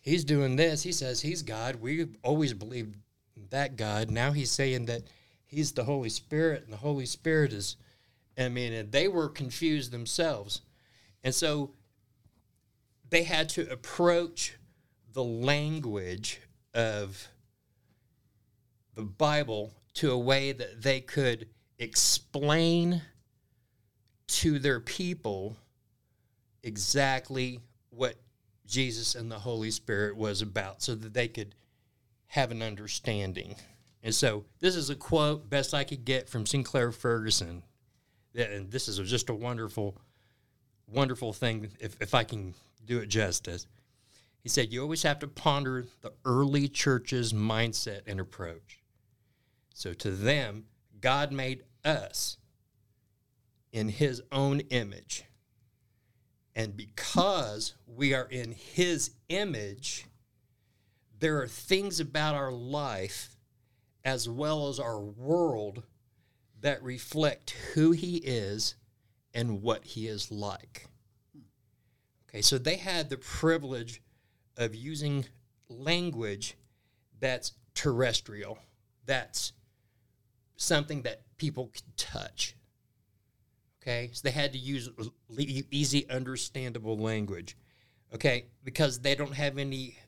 he's 0.00 0.24
doing 0.24 0.56
this. 0.56 0.82
He 0.82 0.92
says 0.92 1.20
he's 1.20 1.42
God. 1.42 1.76
We 1.76 2.06
always 2.22 2.54
believed 2.54 2.96
that 3.50 3.76
God. 3.76 4.10
Now 4.10 4.32
he's 4.32 4.50
saying 4.50 4.86
that 4.86 5.02
he's 5.44 5.72
the 5.72 5.84
Holy 5.84 6.08
Spirit, 6.08 6.64
and 6.64 6.72
the 6.72 6.78
Holy 6.78 7.06
Spirit 7.06 7.52
is. 7.52 7.76
I 8.36 8.48
mean, 8.48 8.90
they 8.90 9.06
were 9.06 9.28
confused 9.28 9.92
themselves, 9.92 10.62
and 11.22 11.32
so 11.32 11.74
they 13.08 13.22
had 13.22 13.48
to 13.50 13.70
approach 13.70 14.56
the 15.12 15.22
language 15.22 16.40
of 16.74 17.28
the 18.96 19.02
Bible 19.02 19.72
to 19.94 20.10
a 20.10 20.18
way 20.18 20.50
that 20.50 20.82
they 20.82 21.00
could 21.00 21.46
explain 21.78 23.02
to 24.26 24.58
their 24.58 24.80
people 24.80 25.56
exactly 26.62 27.60
what 27.90 28.16
Jesus 28.66 29.14
and 29.14 29.30
the 29.30 29.38
Holy 29.38 29.70
Spirit 29.70 30.16
was 30.16 30.42
about 30.42 30.82
so 30.82 30.94
that 30.94 31.12
they 31.12 31.28
could 31.28 31.54
have 32.26 32.50
an 32.50 32.62
understanding. 32.62 33.54
And 34.02 34.14
so 34.14 34.44
this 34.60 34.76
is 34.76 34.90
a 34.90 34.94
quote, 34.94 35.48
best 35.48 35.74
I 35.74 35.84
could 35.84 36.04
get 36.04 36.28
from 36.28 36.46
Sinclair 36.46 36.92
Ferguson. 36.92 37.62
And 38.34 38.70
this 38.70 38.88
is 38.88 38.98
just 39.08 39.30
a 39.30 39.34
wonderful, 39.34 39.96
wonderful 40.88 41.32
thing 41.32 41.70
if, 41.78 42.00
if 42.00 42.14
I 42.14 42.24
can 42.24 42.54
do 42.84 42.98
it 42.98 43.08
justice. 43.08 43.66
He 44.42 44.48
said, 44.48 44.72
You 44.72 44.82
always 44.82 45.02
have 45.04 45.20
to 45.20 45.28
ponder 45.28 45.86
the 46.02 46.12
early 46.24 46.68
church's 46.68 47.32
mindset 47.32 48.02
and 48.06 48.20
approach. 48.20 48.82
So 49.74 49.92
to 49.94 50.10
them, 50.10 50.64
God 51.04 51.32
made 51.32 51.64
us 51.84 52.38
in 53.74 53.90
his 53.90 54.22
own 54.32 54.60
image. 54.70 55.24
And 56.56 56.74
because 56.74 57.74
we 57.86 58.14
are 58.14 58.24
in 58.24 58.52
his 58.52 59.10
image, 59.28 60.06
there 61.20 61.42
are 61.42 61.46
things 61.46 62.00
about 62.00 62.34
our 62.34 62.50
life 62.50 63.36
as 64.02 64.30
well 64.30 64.70
as 64.70 64.80
our 64.80 64.98
world 64.98 65.82
that 66.62 66.82
reflect 66.82 67.50
who 67.74 67.90
he 67.90 68.16
is 68.16 68.74
and 69.34 69.60
what 69.60 69.84
he 69.84 70.06
is 70.06 70.30
like. 70.32 70.86
Okay, 72.30 72.40
so 72.40 72.56
they 72.56 72.76
had 72.76 73.10
the 73.10 73.18
privilege 73.18 74.00
of 74.56 74.74
using 74.74 75.26
language 75.68 76.56
that's 77.20 77.52
terrestrial, 77.74 78.58
that's 79.04 79.52
something 80.56 81.02
that 81.02 81.22
people 81.36 81.70
can 81.72 81.92
touch. 81.96 82.56
Okay, 83.82 84.10
so 84.12 84.20
they 84.24 84.30
had 84.30 84.52
to 84.52 84.58
use 84.58 84.88
easy, 85.38 86.08
understandable 86.08 86.96
language. 86.96 87.56
Okay, 88.14 88.46
because 88.62 89.00
they 89.00 89.14
don't 89.14 89.34
have 89.34 89.58
any 89.58 89.98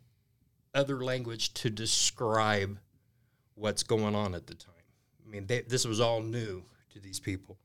other 0.74 1.04
language 1.04 1.52
to 1.54 1.70
describe 1.70 2.78
what's 3.54 3.82
going 3.82 4.14
on 4.14 4.34
at 4.34 4.46
the 4.46 4.54
time. 4.54 4.74
I 5.26 5.30
mean, 5.30 5.46
they, 5.46 5.62
this 5.62 5.86
was 5.86 6.00
all 6.00 6.22
new 6.22 6.64
to 6.92 7.00
these 7.00 7.20
people. 7.20 7.58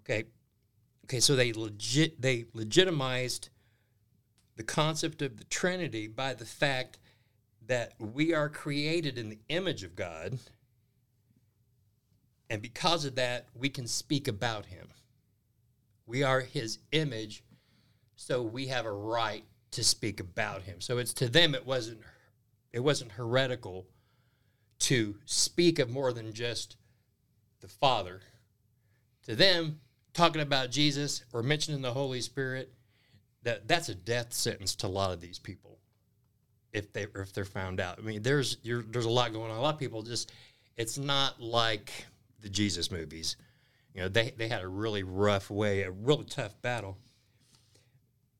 Okay, 0.00 0.24
okay, 1.04 1.20
so 1.20 1.36
they 1.36 1.52
legit 1.52 2.20
they 2.20 2.46
legitimized 2.52 3.50
the 4.56 4.62
concept 4.62 5.22
of 5.22 5.36
the 5.36 5.44
Trinity 5.44 6.08
by 6.08 6.34
the 6.34 6.46
fact 6.46 6.98
that 7.66 7.92
we 7.98 8.32
are 8.32 8.48
created 8.48 9.18
in 9.18 9.28
the 9.28 9.38
image 9.48 9.82
of 9.82 9.94
God, 9.96 10.38
and 12.48 12.62
because 12.62 13.04
of 13.04 13.16
that, 13.16 13.46
we 13.54 13.68
can 13.68 13.86
speak 13.86 14.28
about 14.28 14.66
Him. 14.66 14.88
We 16.06 16.22
are 16.22 16.40
His 16.40 16.78
image, 16.92 17.42
so 18.14 18.42
we 18.42 18.68
have 18.68 18.86
a 18.86 18.92
right 18.92 19.44
to 19.72 19.84
speak 19.84 20.20
about 20.20 20.62
Him. 20.62 20.80
So 20.80 20.98
it's 20.98 21.12
to 21.14 21.28
them 21.28 21.54
it 21.54 21.66
wasn't 21.66 22.00
it 22.72 22.80
wasn't 22.80 23.12
heretical 23.12 23.86
to 24.78 25.16
speak 25.24 25.78
of 25.78 25.90
more 25.90 26.12
than 26.12 26.32
just 26.32 26.76
the 27.60 27.68
Father. 27.68 28.20
To 29.24 29.34
them, 29.34 29.80
talking 30.12 30.42
about 30.42 30.70
Jesus 30.70 31.24
or 31.32 31.42
mentioning 31.42 31.82
the 31.82 31.92
Holy 31.92 32.20
Spirit, 32.20 32.72
that 33.42 33.66
that's 33.66 33.88
a 33.88 33.94
death 33.94 34.32
sentence 34.32 34.74
to 34.76 34.86
a 34.86 34.88
lot 34.88 35.12
of 35.12 35.20
these 35.20 35.38
people 35.38 35.78
if 36.72 36.92
they 36.92 37.06
if 37.14 37.32
they're 37.32 37.44
found 37.44 37.80
out. 37.80 37.98
I 37.98 38.02
mean, 38.02 38.22
there's 38.22 38.58
there's 38.64 39.04
a 39.04 39.10
lot 39.10 39.32
going 39.32 39.50
on. 39.50 39.56
A 39.56 39.60
lot 39.60 39.74
of 39.74 39.80
people 39.80 40.02
just 40.02 40.32
it's 40.76 40.98
not 40.98 41.40
like 41.40 42.06
the 42.40 42.48
Jesus 42.48 42.90
movies. 42.90 43.36
You 43.94 44.02
know, 44.02 44.08
they 44.08 44.32
they 44.36 44.48
had 44.48 44.62
a 44.62 44.68
really 44.68 45.02
rough 45.02 45.50
way, 45.50 45.82
a 45.82 45.90
really 45.90 46.24
tough 46.24 46.60
battle. 46.60 46.98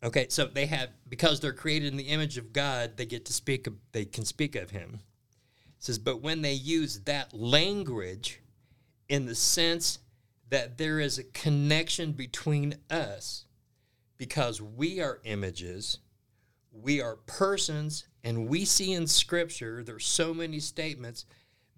Okay, 0.02 0.26
so 0.28 0.46
they 0.46 0.66
have 0.66 0.90
because 1.08 1.40
they're 1.40 1.52
created 1.52 1.90
in 1.90 1.96
the 1.96 2.04
image 2.04 2.36
of 2.36 2.52
God, 2.52 2.96
they 2.96 3.06
get 3.06 3.24
to 3.26 3.32
speak. 3.32 3.66
Of, 3.66 3.74
they 3.92 4.04
can 4.04 4.24
speak 4.24 4.54
of 4.54 4.70
Him. 4.70 5.00
It 5.78 5.84
says, 5.84 5.98
but 5.98 6.22
when 6.22 6.42
they 6.42 6.52
use 6.52 7.00
that 7.00 7.34
language 7.34 8.40
in 9.08 9.26
the 9.26 9.34
sense 9.34 9.98
that 10.48 10.78
there 10.78 11.00
is 11.00 11.18
a 11.18 11.24
connection 11.24 12.12
between 12.12 12.76
us, 12.90 13.46
because 14.16 14.62
we 14.62 15.00
are 15.00 15.20
images, 15.24 15.98
we 16.72 17.00
are 17.00 17.16
persons, 17.26 18.06
and 18.22 18.48
we 18.48 18.64
see 18.64 18.92
in 18.92 19.06
Scripture 19.06 19.82
there's 19.82 20.06
so 20.06 20.32
many 20.32 20.60
statements 20.60 21.26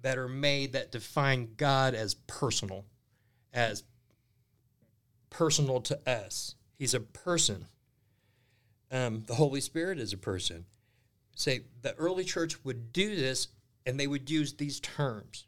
that 0.03 0.19
are 0.19 0.29
made 0.29 0.73
that 0.73 0.93
define 0.93 1.51
God 1.57 1.95
as 1.95 2.15
personal, 2.15 2.85
as 3.53 3.85
personal 5.31 5.81
to 5.83 5.99
us. 6.09 6.55
He's 6.79 6.95
a 6.95 7.01
person. 7.01 7.67
Um, 8.91 9.25
the 9.27 9.35
Holy 9.35 9.61
Spirit 9.61 9.99
is 9.99 10.13
a 10.13 10.19
person. 10.19 10.65
Say 11.35 11.63
the 11.83 11.95
early 11.95 12.25
church 12.25 12.65
would 12.65 12.93
do 12.93 13.15
this, 13.15 13.49
and 13.87 13.99
they 13.99 14.07
would 14.07 14.31
use 14.31 14.55
these 14.55 14.81
terms. 14.81 15.47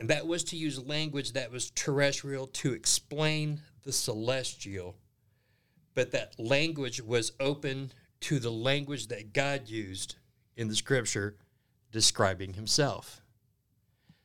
And 0.00 0.10
that 0.10 0.26
was 0.26 0.44
to 0.44 0.56
use 0.56 0.84
language 0.84 1.32
that 1.32 1.50
was 1.50 1.70
terrestrial 1.70 2.46
to 2.48 2.72
explain 2.72 3.60
the 3.84 3.92
celestial, 3.92 4.96
but 5.94 6.10
that 6.12 6.38
language 6.38 7.00
was 7.00 7.32
open 7.40 7.92
to 8.20 8.38
the 8.38 8.50
language 8.50 9.08
that 9.08 9.32
God 9.32 9.68
used 9.68 10.16
in 10.56 10.68
the 10.68 10.74
scripture 10.74 11.36
describing 11.94 12.52
himself. 12.54 13.22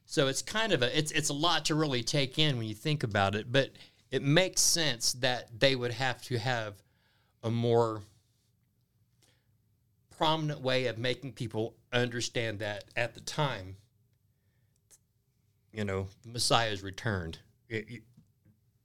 So 0.05 0.27
it's 0.27 0.41
kind 0.41 0.73
of 0.73 0.81
a 0.81 0.97
it's 0.97 1.11
it's 1.11 1.29
a 1.29 1.33
lot 1.33 1.65
to 1.65 1.75
really 1.75 2.01
take 2.01 2.39
in 2.39 2.57
when 2.57 2.67
you 2.67 2.73
think 2.73 3.03
about 3.03 3.35
it, 3.35 3.51
but 3.51 3.69
it 4.09 4.23
makes 4.23 4.59
sense 4.59 5.13
that 5.13 5.47
they 5.59 5.75
would 5.75 5.93
have 5.93 6.19
to 6.23 6.39
have 6.39 6.81
a 7.43 7.51
more 7.51 8.01
prominent 10.09 10.61
way 10.61 10.87
of 10.87 10.97
making 10.97 11.33
people 11.33 11.75
understand 11.93 12.57
that 12.59 12.85
at 12.97 13.13
the 13.13 13.21
time 13.21 13.77
you 15.71 15.85
know 15.85 16.07
the 16.23 16.29
messiah 16.29 16.71
is 16.71 16.81
returned. 16.81 17.37
It- 17.69 17.89
it- 17.89 18.03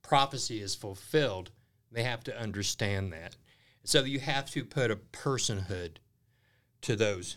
prophecy 0.03 0.61
is 0.61 0.75
fulfilled. 0.75 1.50
They 1.91 2.03
have 2.03 2.23
to 2.25 2.38
understand 2.38 3.14
that. 3.14 3.37
So 3.83 4.05
you 4.05 4.21
have 4.21 4.50
to 4.50 4.62
put 4.62 4.91
a 4.91 4.97
personhood 4.97 5.97
to 6.83 6.95
those 6.95 7.37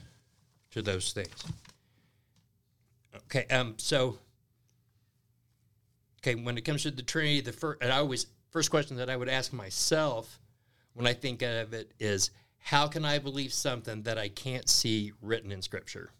to 0.77 0.81
those 0.83 1.11
things. 1.11 1.43
Okay, 3.25 3.45
um, 3.53 3.75
so 3.77 4.19
okay, 6.21 6.35
when 6.35 6.57
it 6.57 6.61
comes 6.61 6.83
to 6.83 6.91
the 6.91 7.01
Trinity, 7.01 7.41
the 7.41 7.51
first, 7.51 7.81
and 7.81 7.91
I 7.91 7.97
always 7.97 8.27
first 8.51 8.69
question 8.69 8.97
that 8.97 9.09
I 9.09 9.15
would 9.15 9.29
ask 9.29 9.51
myself 9.51 10.39
when 10.93 11.07
I 11.07 11.13
think 11.13 11.41
of 11.41 11.73
it 11.73 11.91
is, 11.99 12.31
how 12.59 12.87
can 12.87 13.05
I 13.05 13.19
believe 13.19 13.53
something 13.53 14.03
that 14.03 14.17
I 14.17 14.29
can't 14.29 14.67
see 14.69 15.13
written 15.21 15.51
in 15.51 15.61
Scripture? 15.61 16.11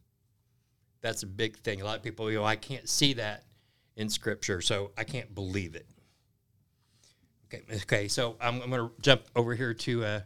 That's 1.02 1.24
a 1.24 1.28
big 1.28 1.58
thing. 1.58 1.82
A 1.82 1.86
lot 1.86 1.98
of 1.98 2.04
people 2.04 2.30
go, 2.32 2.44
I 2.44 2.56
can't 2.56 2.90
see 2.90 3.14
that 3.14 3.44
in 3.96 4.10
Scripture, 4.10 4.62
so 4.62 4.92
I 4.98 5.04
can't 5.04 5.34
believe 5.34 5.76
it. 5.76 5.86
Okay, 7.46 7.64
okay. 7.84 8.08
So 8.08 8.36
I'm, 8.42 8.62
I'm 8.62 8.70
going 8.70 8.90
to 8.90 9.02
jump 9.02 9.24
over 9.36 9.56
here 9.56 9.74
to 9.74 10.04
uh, 10.04 10.20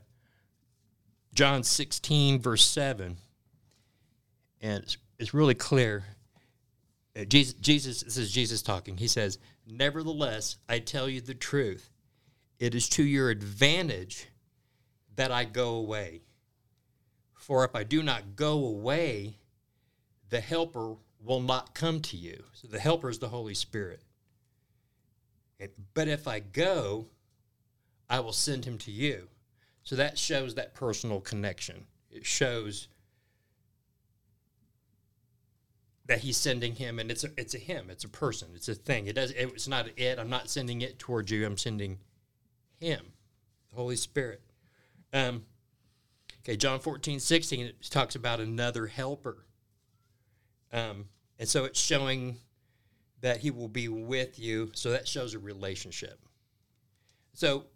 John 1.33 1.63
16, 1.63 2.39
verse 2.39 2.65
7. 2.65 3.17
And 4.61 4.83
it's, 4.83 4.97
it's 5.19 5.33
really 5.33 5.55
clear. 5.55 6.05
Uh, 7.19 7.25
Jesus, 7.25 7.53
Jesus, 7.55 8.01
this 8.03 8.17
is 8.17 8.31
Jesus 8.31 8.61
talking. 8.61 8.97
He 8.97 9.07
says, 9.07 9.39
Nevertheless, 9.67 10.57
I 10.69 10.79
tell 10.79 11.09
you 11.09 11.21
the 11.21 11.33
truth. 11.33 11.89
It 12.59 12.75
is 12.75 12.87
to 12.89 13.03
your 13.03 13.29
advantage 13.29 14.27
that 15.15 15.31
I 15.31 15.45
go 15.45 15.75
away. 15.75 16.21
For 17.33 17.65
if 17.65 17.75
I 17.75 17.83
do 17.83 18.03
not 18.03 18.35
go 18.35 18.63
away, 18.65 19.37
the 20.29 20.39
Helper 20.39 20.95
will 21.23 21.41
not 21.41 21.73
come 21.73 22.01
to 22.01 22.17
you. 22.17 22.43
So 22.53 22.67
the 22.67 22.79
Helper 22.79 23.09
is 23.09 23.19
the 23.19 23.29
Holy 23.29 23.55
Spirit. 23.55 24.01
But 25.93 26.07
if 26.07 26.27
I 26.27 26.39
go, 26.39 27.07
I 28.09 28.19
will 28.19 28.33
send 28.33 28.65
him 28.65 28.77
to 28.79 28.91
you. 28.91 29.27
So 29.83 29.95
that 29.95 30.17
shows 30.17 30.55
that 30.55 30.75
personal 30.75 31.19
connection. 31.19 31.85
It 32.09 32.25
shows 32.25 32.87
that 36.11 36.19
he's 36.19 36.35
sending 36.35 36.75
him, 36.75 36.99
and 36.99 37.09
it's 37.09 37.23
a, 37.23 37.29
it's 37.37 37.53
a 37.53 37.57
him, 37.57 37.89
it's 37.89 38.03
a 38.03 38.09
person, 38.09 38.49
it's 38.53 38.67
a 38.67 38.75
thing. 38.75 39.07
It 39.07 39.15
does. 39.15 39.31
It's 39.31 39.69
not 39.69 39.87
it. 39.95 40.19
I'm 40.19 40.29
not 40.29 40.49
sending 40.49 40.81
it 40.81 40.99
towards 40.99 41.31
you. 41.31 41.45
I'm 41.45 41.57
sending 41.57 41.99
him, 42.81 42.99
the 43.69 43.77
Holy 43.77 43.95
Spirit. 43.95 44.41
Um, 45.13 45.45
okay, 46.41 46.57
John 46.57 46.81
14, 46.81 47.21
16, 47.21 47.65
it 47.65 47.81
talks 47.89 48.15
about 48.15 48.41
another 48.41 48.87
helper. 48.87 49.45
Um, 50.73 51.05
and 51.39 51.47
so 51.47 51.63
it's 51.63 51.79
showing 51.79 52.35
that 53.21 53.37
he 53.37 53.49
will 53.49 53.69
be 53.69 53.87
with 53.87 54.37
you. 54.37 54.71
So 54.73 54.91
that 54.91 55.07
shows 55.07 55.33
a 55.33 55.39
relationship. 55.39 56.19
So, 57.31 57.67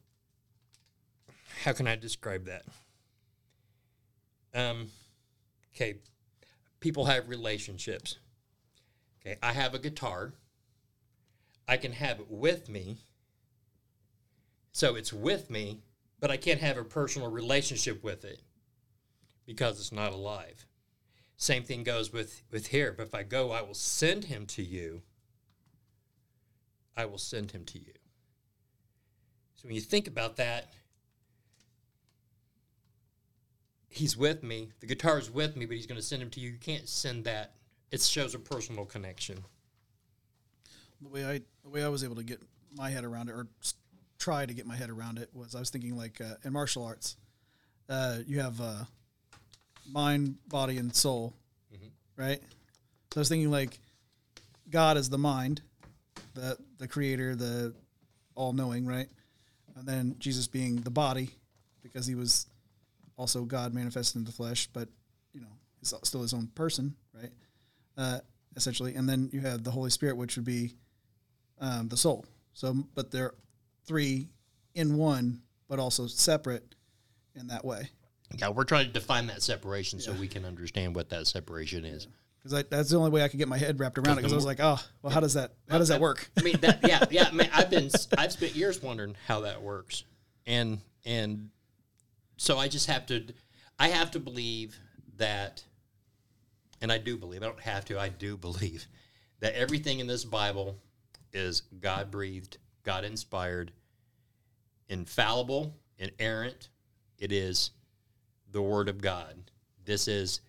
how 1.64 1.72
can 1.72 1.88
I 1.88 1.96
describe 1.96 2.48
that? 2.48 2.66
Um, 4.54 4.88
okay, 5.74 6.00
people 6.82 7.06
have 7.06 7.30
relationships. 7.30 8.18
Okay, 9.26 9.38
I 9.42 9.54
have 9.54 9.74
a 9.74 9.80
guitar. 9.80 10.34
I 11.68 11.78
can 11.78 11.94
have 11.94 12.20
it 12.20 12.30
with 12.30 12.70
me. 12.70 12.98
So 14.72 14.96
it's 14.96 15.14
with 15.14 15.50
me, 15.50 15.80
but 16.20 16.30
I 16.30 16.38
can't 16.38 16.60
have 16.60 16.78
a 16.78 16.84
personal 16.84 17.32
relationship 17.32 18.04
with 18.04 18.24
it 18.24 18.42
because 19.46 19.80
it's 19.80 19.92
not 19.92 20.14
alive. 20.14 20.66
Same 21.38 21.64
thing 21.64 21.84
goes 21.84 22.14
with, 22.14 22.44
with 22.52 22.68
here. 22.68 22.94
But 22.96 23.08
if 23.08 23.16
I 23.16 23.24
go, 23.24 23.52
I 23.52 23.62
will 23.62 23.74
send 23.74 24.26
him 24.26 24.46
to 24.48 24.64
you. 24.64 25.02
I 26.96 27.06
will 27.06 27.18
send 27.18 27.52
him 27.52 27.66
to 27.66 27.80
you. 27.80 27.94
So 29.56 29.68
when 29.68 29.76
you 29.76 29.82
think 29.82 30.08
about 30.08 30.38
that, 30.38 30.74
he's 33.90 34.16
with 34.16 34.44
me. 34.44 34.72
The 34.80 34.88
guitar 34.88 35.18
is 35.18 35.32
with 35.32 35.56
me, 35.58 35.66
but 35.66 35.76
he's 35.76 35.88
going 35.88 36.00
to 36.00 36.06
send 36.06 36.22
him 36.22 36.30
to 36.32 36.40
you. 36.40 36.52
You 36.52 36.58
can't 36.58 36.88
send 36.88 37.26
that. 37.26 37.55
It 37.92 38.02
shows 38.02 38.36
a 38.36 38.40
personal 38.40 38.86
connection. 38.86 39.44
the 41.02 41.10
way 41.10 41.26
I 41.26 41.42
the 41.64 41.70
way 41.70 41.84
I 41.84 41.88
was 41.88 42.04
able 42.04 42.16
to 42.16 42.24
get 42.24 42.42
my 42.76 42.90
head 42.90 43.04
around 43.04 43.30
it, 43.30 43.34
or 43.34 43.48
try 44.20 44.46
to 44.46 44.54
get 44.54 44.66
my 44.66 44.76
head 44.76 44.90
around 44.90 45.18
it, 45.18 45.30
was 45.34 45.56
I 45.56 45.60
was 45.60 45.70
thinking 45.70 45.96
like 45.96 46.20
uh, 46.22 46.36
in 46.44 46.54
martial 46.54 46.84
arts, 46.84 47.16
uh, 47.90 48.18
you 48.26 48.40
have 48.40 48.60
uh, 48.60 48.84
mind, 49.90 50.36
body, 50.48 50.78
and 50.78 50.96
soul, 50.96 51.34
right? 52.18 52.42
So 53.14 53.20
I 53.20 53.22
was 53.22 53.30
thinking 53.30 53.52
like 53.52 53.80
God 54.70 54.98
is 54.98 55.10
the 55.10 55.18
mind, 55.18 55.62
the 56.34 56.58
the 56.78 56.88
creator, 56.88 57.36
the 57.36 57.74
all 58.36 58.52
knowing, 58.54 58.86
right? 58.86 59.08
And 59.78 59.88
then 59.88 60.16
Jesus 60.20 60.48
being 60.48 60.78
the 60.78 60.90
body, 60.90 61.30
because 61.84 62.06
he 62.06 62.16
was 62.16 62.48
also 63.18 63.44
God 63.44 63.74
manifested 63.74 64.18
in 64.18 64.26
the 64.26 64.32
flesh, 64.32 64.68
but 64.74 64.90
you 65.34 65.42
know, 65.42 65.48
he's 65.80 65.94
still 66.04 66.22
his 66.22 66.34
own 66.34 66.48
person? 66.48 66.96
Uh, 67.98 68.20
essentially, 68.56 68.96
and 68.96 69.08
then 69.08 69.30
you 69.32 69.42
have 69.42 69.64
the 69.64 69.72
Holy 69.72 69.90
Spirit, 69.90 70.18
which 70.18 70.36
would 70.36 70.46
be 70.46 70.74
um, 71.60 71.88
the 71.88 71.98
soul. 71.98 72.26
So, 72.54 72.76
but 72.94 73.12
they're 73.12 73.34
three 73.86 74.30
in 74.74 74.98
one, 74.98 75.42
but 75.68 75.80
also 75.80 76.08
separate 76.08 76.76
in 77.36 77.48
that 77.48 77.66
way. 77.66 77.90
Yeah, 78.38 78.50
we're 78.50 78.64
trying 78.64 78.88
to 78.88 78.92
define 78.92 79.28
that 79.28 79.42
separation 79.42 80.00
so 80.00 80.12
we 80.14 80.28
can 80.28 80.46
understand 80.46 80.96
what 80.96 81.10
that 81.10 81.28
separation 81.28 81.86
is. 81.86 82.08
Because 82.42 82.64
that's 82.70 82.90
the 82.90 82.98
only 82.98 83.10
way 83.10 83.24
I 83.24 83.28
could 83.28 83.40
get 83.40 83.48
my 83.48 83.58
head 83.58 83.80
wrapped 83.80 83.98
around 83.98 84.14
it. 84.14 84.18
Because 84.18 84.34
I 84.34 84.36
was 84.36 84.46
like, 84.46 84.60
oh, 84.60 84.80
well, 85.02 85.12
how 85.12 85.20
does 85.20 85.34
that 85.34 85.54
how 85.70 85.78
does 85.78 85.88
that 85.88 86.00
work? 86.00 86.30
I 86.38 86.44
mean, 86.44 86.58
that, 86.62 86.80
yeah, 86.88 87.04
yeah. 87.10 87.30
I 87.32 87.32
mean, 87.32 87.50
I've 87.54 87.70
been, 87.70 87.90
I've 88.18 88.32
spent 88.32 88.56
years 88.56 88.82
wondering 88.82 89.16
how 89.26 89.42
that 89.42 89.62
works, 89.62 90.04
and 90.46 90.80
and 91.06 91.50
so 92.38 92.58
I 92.58 92.68
just 92.68 92.88
have 92.88 93.06
to, 93.08 93.24
I 93.80 93.88
have 93.90 94.12
to 94.12 94.20
believe 94.20 94.78
that, 95.18 95.64
and 96.86 96.92
I 96.92 97.00
do 97.00 97.18
believe. 97.18 97.42
I 97.42 97.48
don't 97.48 97.60
have 97.62 97.84
to. 97.86 98.00
I 98.00 98.10
do 98.10 98.38
believe 98.38 98.86
that 99.40 99.56
everything 99.56 100.00
in 100.00 100.06
this 100.06 100.24
Bible 100.24 100.78
is 101.34 101.62
God 101.80 102.12
breathed, 102.12 102.60
God 102.84 103.04
inspired, 103.04 103.72
infallible, 104.88 105.76
inerrant. 105.98 106.70
It 107.18 107.32
is 107.32 107.72
the 108.52 108.62
Word 108.62 108.88
of 108.88 109.02
God. 109.02 109.50
This 109.84 110.08
is 110.08 110.42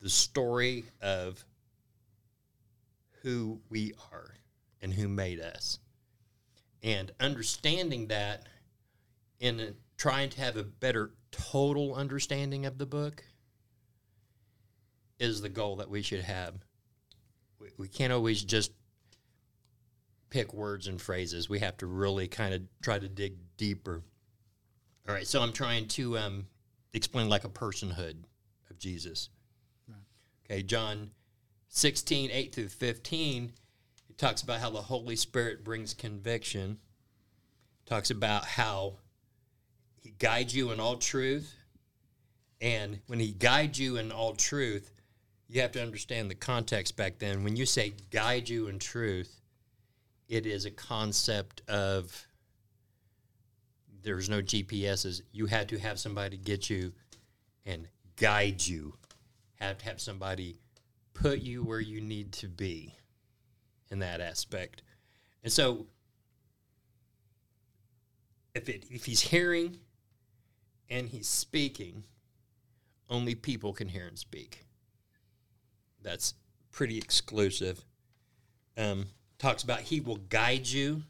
the 0.00 0.08
story 0.08 0.84
of 1.00 1.44
who 3.22 3.58
we 3.68 3.94
are 4.12 4.34
and 4.80 4.94
who 4.94 5.08
made 5.08 5.40
us. 5.40 5.80
And 6.84 7.10
understanding 7.18 8.06
that 8.06 8.46
in 9.40 9.58
a- 9.58 9.74
trying 9.96 10.30
to 10.30 10.40
have 10.40 10.56
a 10.56 10.62
better 10.62 11.10
total 11.32 11.96
understanding 11.96 12.64
of 12.64 12.78
the 12.78 12.86
book 12.86 13.24
is 15.22 15.40
the 15.40 15.48
goal 15.48 15.76
that 15.76 15.88
we 15.88 16.02
should 16.02 16.22
have. 16.22 16.54
We, 17.58 17.68
we 17.78 17.88
can't 17.88 18.12
always 18.12 18.42
just 18.42 18.72
pick 20.30 20.52
words 20.52 20.88
and 20.88 21.00
phrases. 21.00 21.48
We 21.48 21.60
have 21.60 21.76
to 21.78 21.86
really 21.86 22.26
kind 22.26 22.54
of 22.54 22.62
try 22.82 22.98
to 22.98 23.08
dig 23.08 23.34
deeper. 23.56 24.02
All 25.08 25.14
right, 25.14 25.26
so 25.26 25.40
I'm 25.40 25.52
trying 25.52 25.88
to 25.88 26.18
um, 26.18 26.46
explain 26.92 27.28
like 27.28 27.44
a 27.44 27.48
personhood 27.48 28.16
of 28.70 28.78
Jesus. 28.78 29.28
Okay, 30.44 30.62
John 30.62 31.10
16, 31.68 32.30
8 32.30 32.54
through 32.54 32.68
15, 32.68 33.52
it 34.10 34.18
talks 34.18 34.42
about 34.42 34.60
how 34.60 34.70
the 34.70 34.82
Holy 34.82 35.16
Spirit 35.16 35.64
brings 35.64 35.94
conviction. 35.94 36.78
Talks 37.86 38.10
about 38.10 38.44
how 38.44 38.98
he 40.00 40.10
guides 40.18 40.54
you 40.54 40.72
in 40.72 40.80
all 40.80 40.96
truth. 40.96 41.54
And 42.60 43.00
when 43.06 43.20
he 43.20 43.32
guides 43.32 43.78
you 43.78 43.96
in 43.96 44.12
all 44.12 44.34
truth, 44.34 44.90
you 45.52 45.60
have 45.60 45.72
to 45.72 45.82
understand 45.82 46.30
the 46.30 46.34
context 46.34 46.96
back 46.96 47.18
then. 47.18 47.44
When 47.44 47.56
you 47.56 47.66
say 47.66 47.92
guide 48.10 48.48
you 48.48 48.68
in 48.68 48.78
truth, 48.78 49.42
it 50.26 50.46
is 50.46 50.64
a 50.64 50.70
concept 50.70 51.60
of 51.68 52.26
there's 54.02 54.30
no 54.30 54.40
GPSs. 54.40 55.20
You 55.30 55.44
had 55.44 55.68
to 55.68 55.78
have 55.78 56.00
somebody 56.00 56.38
get 56.38 56.70
you 56.70 56.94
and 57.66 57.86
guide 58.16 58.66
you. 58.66 58.94
Have 59.56 59.76
to 59.76 59.84
have 59.84 60.00
somebody 60.00 60.56
put 61.12 61.40
you 61.40 61.62
where 61.62 61.80
you 61.80 62.00
need 62.00 62.32
to 62.32 62.48
be 62.48 62.94
in 63.90 63.98
that 63.98 64.22
aspect. 64.22 64.82
And 65.44 65.52
so 65.52 65.84
if 68.54 68.70
it 68.70 68.86
if 68.90 69.04
he's 69.04 69.20
hearing 69.20 69.76
and 70.88 71.10
he's 71.10 71.28
speaking, 71.28 72.04
only 73.10 73.34
people 73.34 73.74
can 73.74 73.88
hear 73.88 74.06
and 74.06 74.18
speak. 74.18 74.64
That's 76.02 76.34
pretty 76.70 76.98
exclusive. 76.98 77.84
Um, 78.76 79.06
talks 79.38 79.62
about 79.62 79.80
he 79.80 80.00
will 80.00 80.16
guide 80.16 80.66
you, 80.66 81.02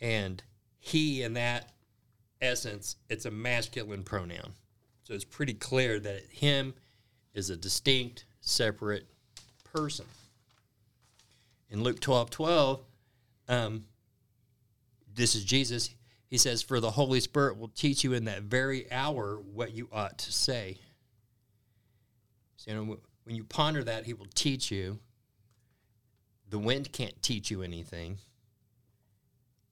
and 0.00 0.42
he 0.78 1.22
in 1.22 1.34
that 1.34 1.72
essence, 2.40 2.96
it's 3.08 3.24
a 3.24 3.30
masculine 3.30 4.02
pronoun. 4.02 4.52
So 5.04 5.14
it's 5.14 5.24
pretty 5.24 5.54
clear 5.54 6.00
that 6.00 6.22
him 6.30 6.74
is 7.34 7.50
a 7.50 7.56
distinct, 7.56 8.24
separate 8.40 9.06
person. 9.64 10.06
In 11.70 11.82
Luke 11.82 12.00
12 12.00 12.30
12, 12.30 12.80
um, 13.48 13.84
this 15.14 15.34
is 15.34 15.44
Jesus. 15.44 15.90
He 16.28 16.38
says, 16.38 16.62
For 16.62 16.80
the 16.80 16.90
Holy 16.90 17.20
Spirit 17.20 17.58
will 17.58 17.68
teach 17.68 18.02
you 18.04 18.12
in 18.12 18.24
that 18.24 18.42
very 18.42 18.90
hour 18.92 19.40
what 19.52 19.72
you 19.72 19.88
ought 19.92 20.18
to 20.18 20.32
say. 20.32 20.78
So, 22.56 22.70
you 22.70 22.76
know, 22.76 22.98
when 23.26 23.34
you 23.34 23.42
ponder 23.42 23.82
that, 23.82 24.06
He 24.06 24.14
will 24.14 24.28
teach 24.34 24.70
you. 24.70 25.00
The 26.48 26.58
wind 26.58 26.92
can't 26.92 27.20
teach 27.22 27.50
you 27.50 27.62
anything. 27.62 28.18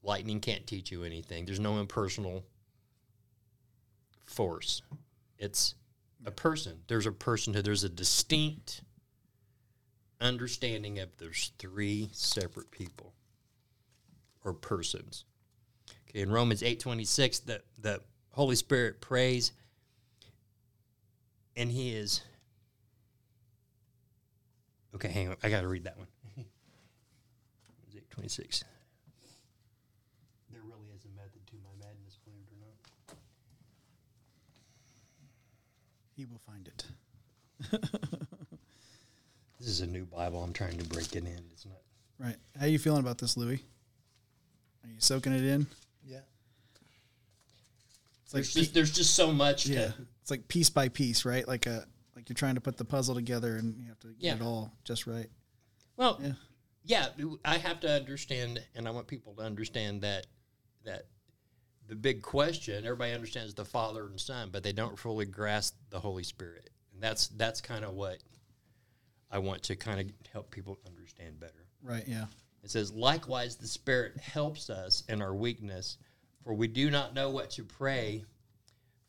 Lightning 0.02 0.40
can't 0.40 0.66
teach 0.66 0.90
you 0.90 1.04
anything. 1.04 1.46
There's 1.46 1.60
no 1.60 1.78
impersonal 1.78 2.44
force. 4.24 4.82
It's 5.38 5.76
a 6.26 6.32
person. 6.32 6.80
There's 6.88 7.06
a 7.06 7.12
personhood. 7.12 7.62
There's 7.62 7.84
a 7.84 7.88
distinct 7.88 8.82
understanding 10.20 10.98
of 10.98 11.16
there's 11.18 11.52
three 11.58 12.08
separate 12.12 12.72
people 12.72 13.12
or 14.42 14.52
persons. 14.52 15.24
Okay, 16.08 16.22
in 16.22 16.32
Romans 16.32 16.62
8:26, 16.62 17.44
the, 17.44 17.62
the 17.78 18.00
Holy 18.32 18.56
Spirit 18.56 19.00
prays 19.00 19.52
and 21.56 21.70
he 21.70 21.94
is 21.94 22.20
Okay, 24.94 25.08
hang 25.08 25.28
on. 25.28 25.36
I 25.42 25.48
got 25.50 25.62
to 25.62 25.68
read 25.68 25.84
that 25.84 25.98
one. 25.98 26.06
Romans 26.36 26.50
8:26. 28.38 28.62
There 30.52 30.60
really 30.62 30.88
is 30.96 31.04
a 31.04 31.08
method 31.16 31.44
to 31.48 31.54
my 31.64 31.74
madness, 31.84 32.18
believe 32.24 32.44
it 32.46 32.52
or 32.54 32.60
not. 32.60 32.76
He 36.16 36.24
will 36.26 36.40
find 36.46 36.68
it. 36.68 36.84
This 39.60 39.68
is 39.72 39.80
a 39.80 39.86
new 39.86 40.04
Bible. 40.04 40.42
I'm 40.42 40.52
trying 40.52 40.76
to 40.76 40.84
break 40.84 41.16
it 41.16 41.24
in. 41.24 41.40
It's 41.52 41.64
not. 41.64 41.78
Right. 42.18 42.36
How 42.58 42.66
are 42.66 42.68
you 42.68 42.78
feeling 42.78 43.00
about 43.00 43.16
this, 43.16 43.34
Louis? 43.34 43.62
Are 44.84 44.88
you 44.90 44.96
soaking 44.98 45.32
it 45.32 45.42
in? 45.42 45.66
Yeah. 46.06 46.18
It's 48.26 48.34
like 48.34 48.42
There's 48.42 48.52
just, 48.52 48.74
there's 48.74 48.92
just 48.92 49.14
so 49.14 49.32
much. 49.32 49.64
yeah, 49.66 49.86
To, 49.86 49.94
it's 50.20 50.30
like 50.30 50.48
piece 50.48 50.68
by 50.68 50.90
piece, 50.90 51.24
right? 51.24 51.48
Like 51.48 51.64
a 51.64 51.86
like 52.24 52.30
you're 52.30 52.34
trying 52.40 52.54
to 52.54 52.60
put 52.62 52.78
the 52.78 52.84
puzzle 52.86 53.14
together, 53.14 53.56
and 53.56 53.76
you 53.78 53.88
have 53.88 54.00
to 54.00 54.08
get 54.18 54.36
it 54.36 54.42
all 54.42 54.72
just 54.84 55.06
right. 55.06 55.26
well, 55.98 56.18
Yeah. 56.22 56.32
yeah, 56.84 57.36
I 57.44 57.58
have 57.58 57.80
to 57.80 57.90
understand, 57.90 58.62
and 58.74 58.88
I 58.88 58.92
want 58.92 59.06
people 59.06 59.34
to 59.34 59.42
understand 59.42 60.00
that 60.02 60.26
that 60.84 61.06
the 61.86 61.94
big 61.94 62.22
question 62.22 62.84
everybody 62.86 63.12
understands 63.12 63.52
the 63.52 63.64
Father 63.66 64.06
and 64.06 64.18
Son, 64.18 64.48
but 64.50 64.62
they 64.62 64.72
don't 64.72 64.98
fully 64.98 65.26
grasp 65.26 65.76
the 65.90 66.00
Holy 66.00 66.22
Spirit, 66.24 66.70
and 66.94 67.02
that's 67.02 67.28
that's 67.28 67.60
kind 67.60 67.84
of 67.84 67.92
what 67.92 68.18
I 69.30 69.38
want 69.38 69.62
to 69.64 69.76
kind 69.76 70.00
of 70.00 70.06
help 70.32 70.50
people 70.50 70.78
understand 70.86 71.38
better. 71.40 71.66
Right. 71.82 72.04
Yeah. 72.06 72.24
It 72.62 72.70
says, 72.70 72.90
likewise, 72.92 73.56
the 73.56 73.66
Spirit 73.66 74.16
helps 74.18 74.70
us 74.70 75.04
in 75.10 75.20
our 75.20 75.34
weakness, 75.34 75.98
for 76.42 76.54
we 76.54 76.68
do 76.68 76.90
not 76.90 77.12
know 77.12 77.28
what 77.28 77.50
to 77.50 77.64
pray 77.64 78.24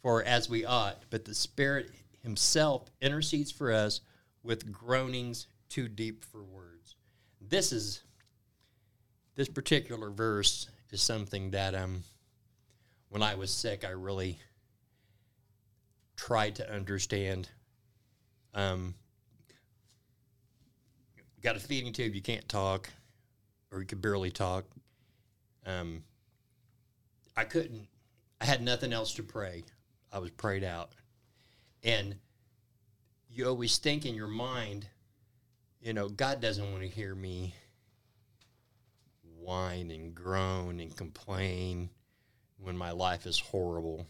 for 0.01 0.21
as 0.23 0.49
we 0.49 0.65
ought, 0.65 1.03
but 1.09 1.23
the 1.23 1.33
Spirit 1.33 1.89
Himself 2.25 2.89
intercedes 3.01 3.51
for 3.51 3.71
us 3.71 4.01
with 4.41 4.71
groanings 4.71 5.47
too 5.69 5.87
deep 5.87 6.25
for 6.25 6.43
words. 6.43 6.95
This 7.39 7.71
is 7.71 8.01
this 9.35 9.47
particular 9.47 10.09
verse 10.09 10.67
is 10.91 11.01
something 11.01 11.51
that 11.51 11.75
um 11.75 12.03
when 13.09 13.21
I 13.21 13.35
was 13.35 13.51
sick 13.51 13.85
I 13.85 13.91
really 13.91 14.39
tried 16.15 16.55
to 16.55 16.73
understand. 16.73 17.47
Um, 18.55 18.95
got 21.41 21.55
a 21.55 21.59
feeding 21.59 21.93
tube, 21.93 22.15
you 22.15 22.21
can't 22.21 22.47
talk, 22.49 22.89
or 23.71 23.79
you 23.79 23.85
could 23.85 24.01
barely 24.01 24.31
talk. 24.31 24.65
Um, 25.65 26.03
I 27.37 27.43
couldn't. 27.43 27.87
I 28.41 28.45
had 28.45 28.63
nothing 28.63 28.93
else 28.93 29.13
to 29.15 29.23
pray. 29.23 29.63
I 30.11 30.19
was 30.19 30.31
prayed 30.31 30.63
out, 30.63 30.93
and 31.85 32.15
you 33.29 33.47
always 33.47 33.77
think 33.77 34.05
in 34.05 34.15
your 34.15 34.27
mind, 34.27 34.87
you 35.79 35.93
know, 35.93 36.09
God 36.09 36.41
doesn't 36.41 36.71
want 36.71 36.81
to 36.81 36.89
hear 36.89 37.13
me 37.13 37.53
whine 39.39 39.91
and 39.91 40.15
groan 40.15 40.79
and 40.79 40.97
complain 40.97 41.89
when 42.57 42.75
my 42.75 42.89
life 42.89 43.27
is 43.27 43.39
horrible. 43.39 44.07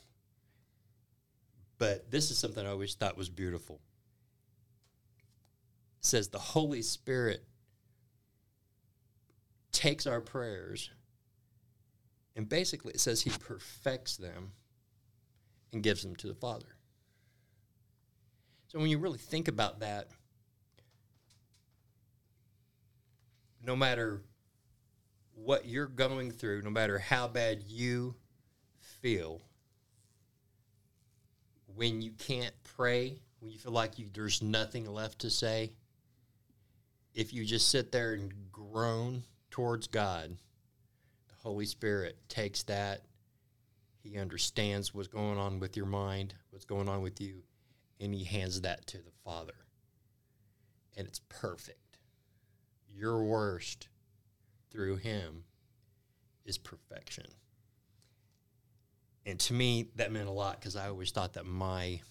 But 1.77 2.09
this 2.09 2.31
is 2.31 2.37
something 2.37 2.65
I 2.65 2.69
always 2.69 2.95
thought 2.95 3.17
was 3.17 3.29
beautiful. 3.29 3.81
It 5.99 6.05
says 6.05 6.29
the 6.29 6.39
Holy 6.39 6.81
Spirit 6.81 7.43
takes 9.73 10.07
our 10.07 10.21
prayers 10.21 10.89
and 12.37 12.47
basically 12.47 12.93
it 12.93 13.01
says 13.01 13.21
he 13.21 13.31
perfects 13.31 14.15
them 14.15 14.53
and 15.73 15.83
gives 15.83 16.03
them 16.03 16.15
to 16.17 16.27
the 16.27 16.33
Father. 16.33 16.74
So 18.75 18.81
when 18.81 18.89
you 18.89 18.97
really 18.97 19.19
think 19.19 19.47
about 19.47 19.79
that, 19.79 20.09
no 23.65 23.73
matter 23.73 24.21
what 25.33 25.65
you're 25.65 25.87
going 25.87 26.29
through, 26.29 26.61
no 26.61 26.69
matter 26.69 26.99
how 26.99 27.29
bad 27.29 27.63
you 27.69 28.15
feel, 29.01 29.41
when 31.73 32.01
you 32.01 32.11
can't 32.17 32.53
pray, 32.75 33.21
when 33.39 33.49
you 33.49 33.57
feel 33.57 33.71
like 33.71 33.97
you, 33.97 34.09
there's 34.13 34.41
nothing 34.41 34.85
left 34.85 35.19
to 35.19 35.29
say, 35.29 35.71
if 37.13 37.31
you 37.33 37.45
just 37.45 37.69
sit 37.69 37.93
there 37.93 38.11
and 38.11 38.33
groan 38.51 39.23
towards 39.51 39.87
God, 39.87 40.35
the 41.29 41.35
Holy 41.43 41.65
Spirit 41.65 42.17
takes 42.27 42.63
that. 42.63 43.03
He 44.03 44.17
understands 44.17 44.93
what's 44.93 45.07
going 45.07 45.37
on 45.37 45.61
with 45.61 45.77
your 45.77 45.85
mind, 45.85 46.35
what's 46.49 46.65
going 46.65 46.89
on 46.89 47.01
with 47.01 47.21
you, 47.21 47.41
and 47.99 48.13
he 48.13 48.23
hands 48.23 48.61
that 48.61 48.85
to 48.87 48.97
the 48.97 49.11
Father. 49.23 49.53
And 50.97 51.07
it's 51.07 51.21
perfect. 51.29 51.99
Your 52.93 53.23
worst 53.23 53.89
through 54.69 54.97
him 54.97 55.43
is 56.45 56.57
perfection. 56.57 57.25
And 59.25 59.39
to 59.41 59.53
me, 59.53 59.89
that 59.95 60.11
meant 60.11 60.27
a 60.27 60.31
lot 60.31 60.59
because 60.59 60.75
I 60.75 60.87
always 60.87 61.11
thought 61.11 61.33
that 61.33 61.45
my 61.45 62.01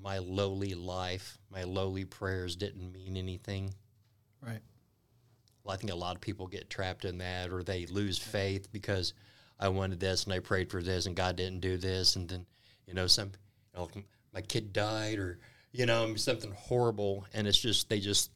my 0.00 0.18
lowly 0.18 0.74
life, 0.74 1.38
my 1.48 1.62
lowly 1.62 2.04
prayers 2.04 2.56
didn't 2.56 2.92
mean 2.92 3.16
anything. 3.16 3.72
Right. 4.40 4.60
Well, 5.62 5.74
I 5.74 5.76
think 5.76 5.92
a 5.92 5.96
lot 5.96 6.16
of 6.16 6.20
people 6.20 6.48
get 6.48 6.68
trapped 6.68 7.04
in 7.04 7.18
that 7.18 7.50
or 7.50 7.62
they 7.62 7.86
lose 7.86 8.18
faith 8.18 8.72
because 8.72 9.14
I 9.60 9.68
wanted 9.68 10.00
this 10.00 10.24
and 10.24 10.32
I 10.32 10.40
prayed 10.40 10.70
for 10.70 10.82
this 10.82 11.06
and 11.06 11.14
God 11.14 11.36
didn't 11.36 11.60
do 11.60 11.76
this 11.76 12.16
and 12.16 12.28
then 12.28 12.46
you 12.86 12.94
know 12.94 13.06
some 13.06 13.30
you 13.74 13.80
know, 13.80 13.90
my 14.32 14.40
kid 14.40 14.72
died 14.72 15.18
or 15.18 15.38
you 15.72 15.86
know 15.86 16.14
something 16.16 16.52
horrible. 16.52 17.26
And 17.34 17.46
it's 17.46 17.58
just 17.58 17.88
they 17.88 18.00
just 18.00 18.30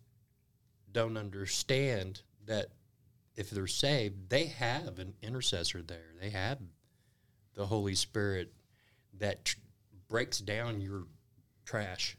don't 0.93 1.17
understand 1.17 2.23
that 2.47 2.67
if 3.35 3.51
they're 3.51 3.67
saved 3.67 4.31
they 4.31 4.47
have 4.47 4.99
an 4.99 5.15
intercessor 5.23 5.83
there. 5.83 6.15
They 6.21 6.31
have 6.31 6.59
the 7.55 7.67
Holy 7.67 7.95
Spirit 7.95 8.53
that 9.19 9.45
tr- 9.45 9.59
breaks 10.09 10.39
down 10.39 10.81
your 10.81 11.05
trash 11.65 12.17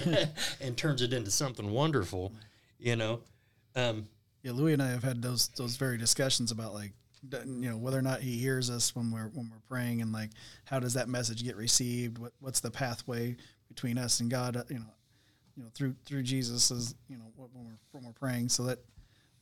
and 0.60 0.76
turns 0.76 1.02
it 1.02 1.12
into 1.12 1.30
something 1.30 1.70
wonderful 1.70 2.32
you 2.82 2.96
know? 2.96 3.20
Um, 3.76 4.08
Yeah, 4.42 4.52
Louis 4.52 4.72
and 4.72 4.82
I 4.82 4.90
have 4.90 5.04
had 5.04 5.22
those 5.22 5.48
those 5.56 5.76
very 5.76 5.96
discussions 5.96 6.50
about 6.50 6.74
like 6.74 6.92
you 7.30 7.70
know 7.70 7.76
whether 7.76 7.98
or 7.98 8.02
not 8.02 8.20
he 8.20 8.36
hears 8.36 8.68
us 8.70 8.94
when 8.96 9.10
we're 9.12 9.28
when 9.28 9.48
we're 9.50 9.60
praying 9.68 10.02
and 10.02 10.12
like 10.12 10.30
how 10.64 10.80
does 10.80 10.94
that 10.94 11.08
message 11.08 11.44
get 11.44 11.56
received? 11.56 12.18
What 12.18 12.32
what's 12.40 12.60
the 12.60 12.70
pathway 12.70 13.36
between 13.68 13.96
us 13.98 14.20
and 14.20 14.30
God? 14.30 14.56
uh, 14.56 14.64
You 14.68 14.80
know, 14.80 14.86
you 15.56 15.62
know 15.62 15.68
through 15.74 15.94
through 16.04 16.22
Jesus 16.24 16.70
as 16.70 16.94
you 17.08 17.16
know 17.16 17.24
when 17.36 17.48
we're 17.64 17.78
when 17.92 18.04
we're 18.04 18.12
praying. 18.12 18.48
So 18.48 18.64
that 18.64 18.78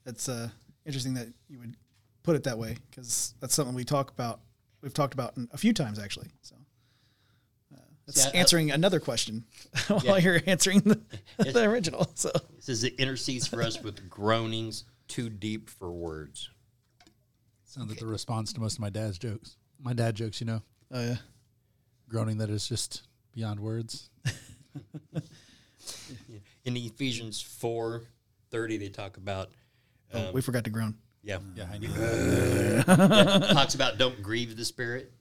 that's 0.04 0.28
uh, 0.28 0.48
interesting 0.84 1.14
that 1.14 1.28
you 1.48 1.58
would 1.58 1.76
put 2.22 2.36
it 2.36 2.44
that 2.44 2.58
way 2.58 2.76
because 2.90 3.34
that's 3.40 3.54
something 3.54 3.74
we 3.74 3.84
talk 3.84 4.10
about. 4.10 4.40
We've 4.82 4.94
talked 4.94 5.14
about 5.14 5.34
a 5.52 5.58
few 5.58 5.72
times 5.72 5.98
actually. 5.98 6.28
So. 6.42 6.56
uh, 7.74 7.78
That's 8.06 8.26
I- 8.26 8.30
I- 8.30 8.32
answering 8.32 8.70
another 8.70 9.00
question 9.00 9.44
while 9.88 10.00
Yeah. 10.04 10.16
you're 10.18 10.40
answering 10.46 10.80
the, 10.80 11.00
the 11.52 11.62
original. 11.64 12.10
So 12.14 12.30
It 12.34 12.42
says 12.64 12.84
it 12.84 12.94
intercedes 12.98 13.46
for 13.46 13.62
us 13.62 13.82
with 13.82 14.08
groanings 14.10 14.84
too 15.08 15.28
deep 15.30 15.68
for 15.70 15.90
words. 15.90 16.50
Sounds 17.70 17.88
like 17.88 18.00
the 18.00 18.06
response 18.06 18.52
to 18.52 18.60
most 18.60 18.74
of 18.74 18.80
my 18.80 18.90
dad's 18.90 19.16
jokes. 19.16 19.56
My 19.80 19.92
dad 19.92 20.16
jokes, 20.16 20.40
you 20.40 20.46
know, 20.48 20.60
oh 20.90 21.00
yeah, 21.00 21.16
groaning 22.08 22.38
that 22.38 22.50
is 22.50 22.68
just 22.68 23.04
beyond 23.32 23.60
words. 23.60 24.10
In 26.64 26.76
Ephesians 26.76 27.40
four 27.40 28.02
thirty, 28.50 28.76
they 28.76 28.88
talk 28.88 29.18
about 29.18 29.50
oh, 30.12 30.26
um, 30.26 30.34
we 30.34 30.42
forgot 30.42 30.64
to 30.64 30.70
groan. 30.70 30.96
yeah, 31.22 31.38
Yeah, 31.54 31.68
I 31.72 31.78
knew. 31.78 32.82
talks 33.54 33.76
about 33.76 33.98
don't 33.98 34.20
grieve 34.20 34.56
the 34.56 34.64
spirit. 34.64 35.12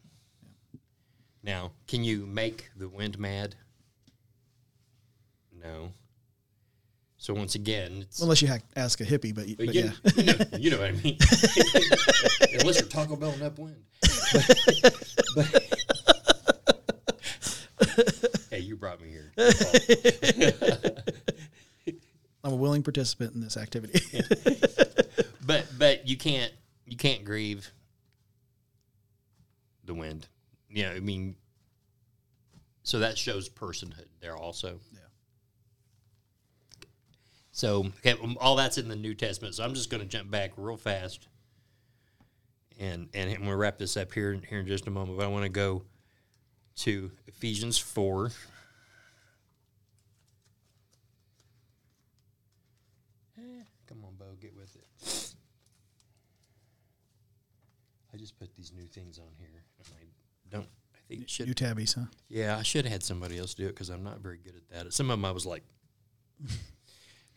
Now, 1.43 1.71
can 1.87 2.03
you 2.03 2.25
make 2.25 2.71
the 2.75 2.89
wind 2.89 3.19
mad? 3.19 3.53
No. 5.53 5.91
So 7.21 7.33
once 7.33 7.55
again, 7.55 8.03
it's 8.03 8.21
Unless 8.21 8.41
you 8.41 8.47
ha- 8.47 8.59
ask 8.77 9.01
a 9.01 9.03
hippie, 9.03 9.35
but, 9.35 9.45
But 9.57 9.65
but 9.65 9.75
yeah. 9.75 9.91
you, 10.15 10.23
know, 10.23 10.33
you 10.57 10.71
know 10.71 10.77
what 10.79 10.87
I 10.87 10.91
mean. 10.93 11.17
Unless 12.61 12.79
you're 12.79 12.87
Taco 12.87 13.17
Bell 13.17 13.31
and 13.31 13.43
upwind. 13.43 13.75
But, 15.35 15.45
hey, 18.49 18.51
Hey, 18.51 18.59
you 18.59 18.77
brought 18.77 19.01
me 19.01 19.09
here. 19.09 19.33
I'm 22.45 22.53
a 22.53 22.55
willing 22.55 22.83
participant 22.83 23.33
in 23.35 23.41
this 23.41 23.57
activity. 23.57 23.99
but 25.45 25.65
but 25.77 26.07
you 26.07 26.15
can't 26.15 26.53
you 26.85 26.95
can't 26.95 27.25
grieve 27.25 27.69
the 29.83 29.93
wind. 29.93 30.25
You 30.69 30.83
know, 30.83 30.91
I 30.91 31.01
mean, 31.01 31.35
so 32.83 32.99
that 32.99 33.17
shows 33.17 33.49
personhood 33.49 34.05
there 34.21 34.37
also. 34.37 34.79
Yeah. 34.93 34.99
So 37.59 37.87
okay, 37.97 38.13
um, 38.23 38.37
all 38.39 38.55
that's 38.55 38.77
in 38.77 38.87
the 38.87 38.95
New 38.95 39.13
Testament. 39.13 39.53
So 39.53 39.65
I'm 39.65 39.73
just 39.73 39.89
going 39.89 39.99
to 39.99 40.07
jump 40.07 40.31
back 40.31 40.51
real 40.55 40.77
fast, 40.77 41.27
and 42.79 43.09
and 43.13 43.29
I'm 43.29 43.35
going 43.35 43.49
to 43.49 43.57
wrap 43.57 43.77
this 43.77 43.97
up 43.97 44.13
here 44.13 44.39
here 44.47 44.61
in 44.61 44.65
just 44.65 44.87
a 44.87 44.89
moment. 44.89 45.17
But 45.17 45.25
I 45.25 45.27
want 45.27 45.43
to 45.43 45.49
go 45.49 45.83
to 46.77 47.11
Ephesians 47.27 47.77
four. 47.77 48.31
Eh, 53.37 53.41
Come 53.87 54.05
on, 54.05 54.15
Bo, 54.17 54.37
get 54.39 54.55
with 54.55 54.73
it. 54.77 55.33
I 58.13 58.17
just 58.17 58.39
put 58.39 58.55
these 58.55 58.71
new 58.73 58.85
things 58.85 59.19
on 59.19 59.33
here, 59.37 59.65
and 59.79 59.87
I 59.99 60.05
don't. 60.49 60.69
I 60.95 60.99
think 61.09 61.23
it 61.23 61.29
should. 61.29 61.49
you 61.49 61.53
tabbies, 61.53 61.91
huh? 61.91 62.05
Yeah, 62.29 62.57
I 62.57 62.63
should 62.63 62.85
have 62.85 62.93
had 62.93 63.03
somebody 63.03 63.37
else 63.37 63.53
do 63.53 63.65
it 63.65 63.71
because 63.71 63.89
I'm 63.89 64.05
not 64.05 64.21
very 64.21 64.37
good 64.37 64.55
at 64.55 64.85
that. 64.85 64.93
Some 64.93 65.11
of 65.11 65.19
them 65.19 65.25
I 65.25 65.31
was 65.31 65.45
like 65.45 65.63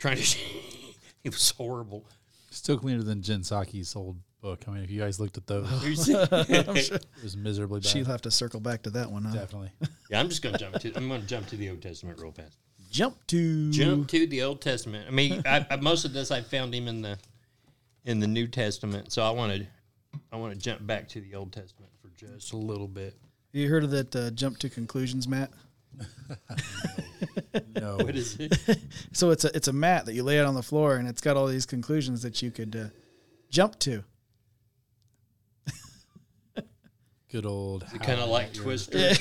trying 0.03 0.17
to. 0.17 0.37
it 1.23 1.31
was 1.31 1.51
horrible. 1.51 2.05
Still 2.51 2.77
cleaner 2.77 3.01
than 3.01 3.21
Jen 3.21 3.41
Psaki's 3.41 3.95
old 3.95 4.17
book. 4.41 4.65
I 4.67 4.71
mean, 4.71 4.83
if 4.83 4.91
you 4.91 4.99
guys 4.99 5.19
looked 5.19 5.37
at 5.37 5.47
those, 5.47 6.09
I'm 6.31 6.75
it 6.75 7.05
was 7.23 7.37
miserably 7.37 7.79
bad. 7.79 7.89
she'll 7.89 8.05
have 8.05 8.21
to 8.23 8.31
circle 8.31 8.59
back 8.59 8.83
to 8.83 8.89
that 8.91 9.09
one. 9.09 9.23
Huh? 9.23 9.33
Definitely. 9.33 9.71
yeah, 10.09 10.19
I'm 10.19 10.29
just 10.29 10.41
gonna 10.41 10.57
jump 10.57 10.79
to. 10.79 10.93
I'm 10.95 11.07
gonna 11.07 11.23
jump 11.23 11.47
to 11.47 11.57
the 11.57 11.69
Old 11.69 11.81
Testament 11.81 12.19
real 12.19 12.31
fast. 12.31 12.57
Jump 12.91 13.15
to 13.27 13.71
Jump 13.71 14.07
to 14.09 14.27
the 14.27 14.43
Old 14.43 14.61
Testament. 14.61 15.07
I 15.07 15.11
mean, 15.11 15.41
I, 15.47 15.65
I, 15.71 15.77
most 15.77 16.05
of 16.05 16.13
this 16.13 16.29
I 16.29 16.41
found 16.41 16.75
him 16.75 16.87
in 16.87 17.01
the 17.01 17.17
in 18.05 18.19
the 18.19 18.27
New 18.27 18.47
Testament, 18.47 19.11
so 19.11 19.23
I 19.23 19.31
wanted 19.31 19.67
I 20.31 20.35
want 20.35 20.53
to 20.53 20.59
jump 20.59 20.85
back 20.85 21.07
to 21.09 21.21
the 21.21 21.33
Old 21.33 21.53
Testament 21.53 21.91
for 22.01 22.09
just 22.09 22.53
a 22.53 22.57
little 22.57 22.87
bit. 22.87 23.15
You 23.51 23.69
heard 23.69 23.83
of 23.83 23.91
that 23.91 24.15
uh, 24.15 24.29
jump 24.31 24.59
to 24.59 24.69
conclusions, 24.69 25.27
mat? 25.27 25.49
No. 27.79 27.97
What 27.97 28.15
is 28.15 28.35
it? 28.39 28.57
So 29.11 29.29
it's 29.31 29.45
a 29.45 29.55
it's 29.55 29.67
a 29.67 29.73
mat 29.73 30.05
that 30.07 30.13
you 30.13 30.23
lay 30.23 30.39
out 30.39 30.45
on 30.47 30.55
the 30.55 30.63
floor, 30.63 30.95
and 30.95 31.07
it's 31.07 31.21
got 31.21 31.37
all 31.37 31.45
these 31.47 31.65
conclusions 31.67 32.21
that 32.23 32.41
you 32.41 32.49
could 32.51 32.75
uh, 32.75 32.85
jump 33.49 33.77
to. 33.79 34.03
Good 37.31 37.45
old. 37.45 37.85
kind 38.01 38.19
of 38.19 38.29
like 38.29 38.53
Twister. 38.53 39.13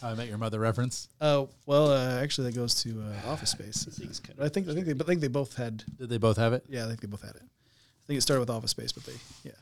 How 0.00 0.08
I 0.10 0.14
Met 0.14 0.28
Your 0.28 0.38
Mother 0.38 0.58
reference. 0.60 1.08
Oh 1.20 1.48
well, 1.66 1.90
uh, 1.92 2.20
actually, 2.20 2.50
that 2.50 2.56
goes 2.56 2.74
to 2.82 3.02
uh, 3.02 3.30
Office 3.30 3.50
Space. 3.50 3.84
Things 3.84 4.20
kinda- 4.20 4.44
I 4.44 4.48
think 4.48 4.68
I 4.68 4.74
think 4.74 4.86
they, 4.86 4.92
I 4.92 5.06
think 5.06 5.20
they 5.20 5.28
both 5.28 5.56
had. 5.56 5.84
Did 5.98 6.08
they 6.08 6.18
both 6.18 6.36
have 6.38 6.52
it? 6.52 6.64
Yeah, 6.68 6.84
I 6.84 6.88
think 6.88 7.00
they 7.00 7.06
both 7.08 7.22
had 7.22 7.36
it. 7.36 7.42
I 7.42 8.04
think 8.06 8.18
it 8.18 8.22
started 8.22 8.40
with 8.40 8.50
Office 8.50 8.70
Space, 8.72 8.92
but 8.92 9.04
they 9.04 9.12
yeah. 9.44 9.52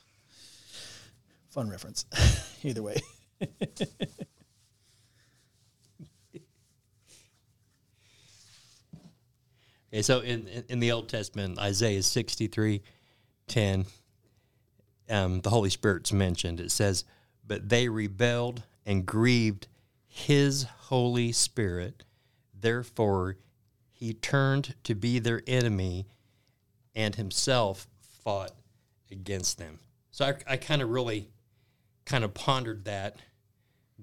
Fun 1.51 1.69
reference. 1.69 2.07
Either 2.63 2.83
way. 2.83 3.01
Okay, 9.93 10.03
so 10.03 10.21
in, 10.21 10.47
in 10.69 10.79
the 10.79 10.93
Old 10.93 11.09
Testament, 11.09 11.59
Isaiah 11.59 12.03
sixty 12.03 12.47
three, 12.47 12.83
ten, 13.49 13.87
um, 15.09 15.41
the 15.41 15.51
Holy 15.51 15.71
Spirit's 15.71 16.13
mentioned. 16.13 16.61
It 16.61 16.71
says, 16.71 17.05
"But 17.45 17.69
they 17.69 17.89
rebelled 17.89 18.63
and 18.87 19.05
grieved 19.05 19.67
His 20.07 20.63
Holy 20.63 21.33
Spirit. 21.33 22.05
Therefore, 22.55 23.37
He 23.93 24.15
turned 24.15 24.77
to 24.85 24.95
be 24.95 25.19
their 25.19 25.43
enemy, 25.47 26.07
and 26.95 27.17
Himself 27.17 27.89
fought 28.23 28.53
against 29.11 29.59
them." 29.59 29.81
So 30.13 30.25
I, 30.25 30.35
I 30.53 30.57
kind 30.57 30.83
of 30.83 30.91
really, 30.91 31.31
kind 32.05 32.23
of 32.23 32.33
pondered 32.33 32.85
that, 32.85 33.17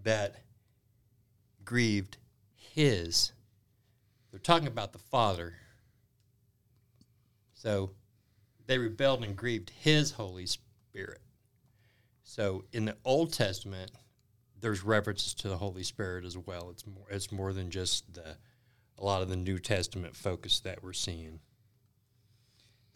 that 0.04 0.43
grieved 1.63 2.17
His. 2.56 3.32
They're 4.32 4.39
talking 4.39 4.67
about 4.67 4.91
the 4.91 5.00
Father. 5.00 5.54
So 7.58 7.89
they 8.67 8.78
rebelled 8.78 9.24
and 9.24 9.36
grieved 9.36 9.72
his 9.72 10.12
Holy 10.12 10.46
Spirit. 10.46 11.22
So 12.24 12.65
in 12.72 12.86
the 12.86 12.96
Old 13.04 13.34
Testament, 13.34 13.89
there's 14.62 14.84
references 14.84 15.34
to 15.36 15.50
the 15.50 15.58
Holy 15.58 15.82
Spirit 15.82 16.24
as 16.24 16.38
well. 16.38 16.70
It's 16.70 16.86
more 16.86 17.08
it's 17.10 17.32
more 17.32 17.54
than 17.54 17.72
just 17.72 18.13
the 18.13 18.38
a 19.00 19.04
lot 19.04 19.24
of 19.24 19.30
the 19.30 19.36
New 19.36 19.58
Testament 19.58 20.15
focus 20.15 20.60
that 20.60 20.84
we're 20.84 20.93
seeing. 20.93 21.39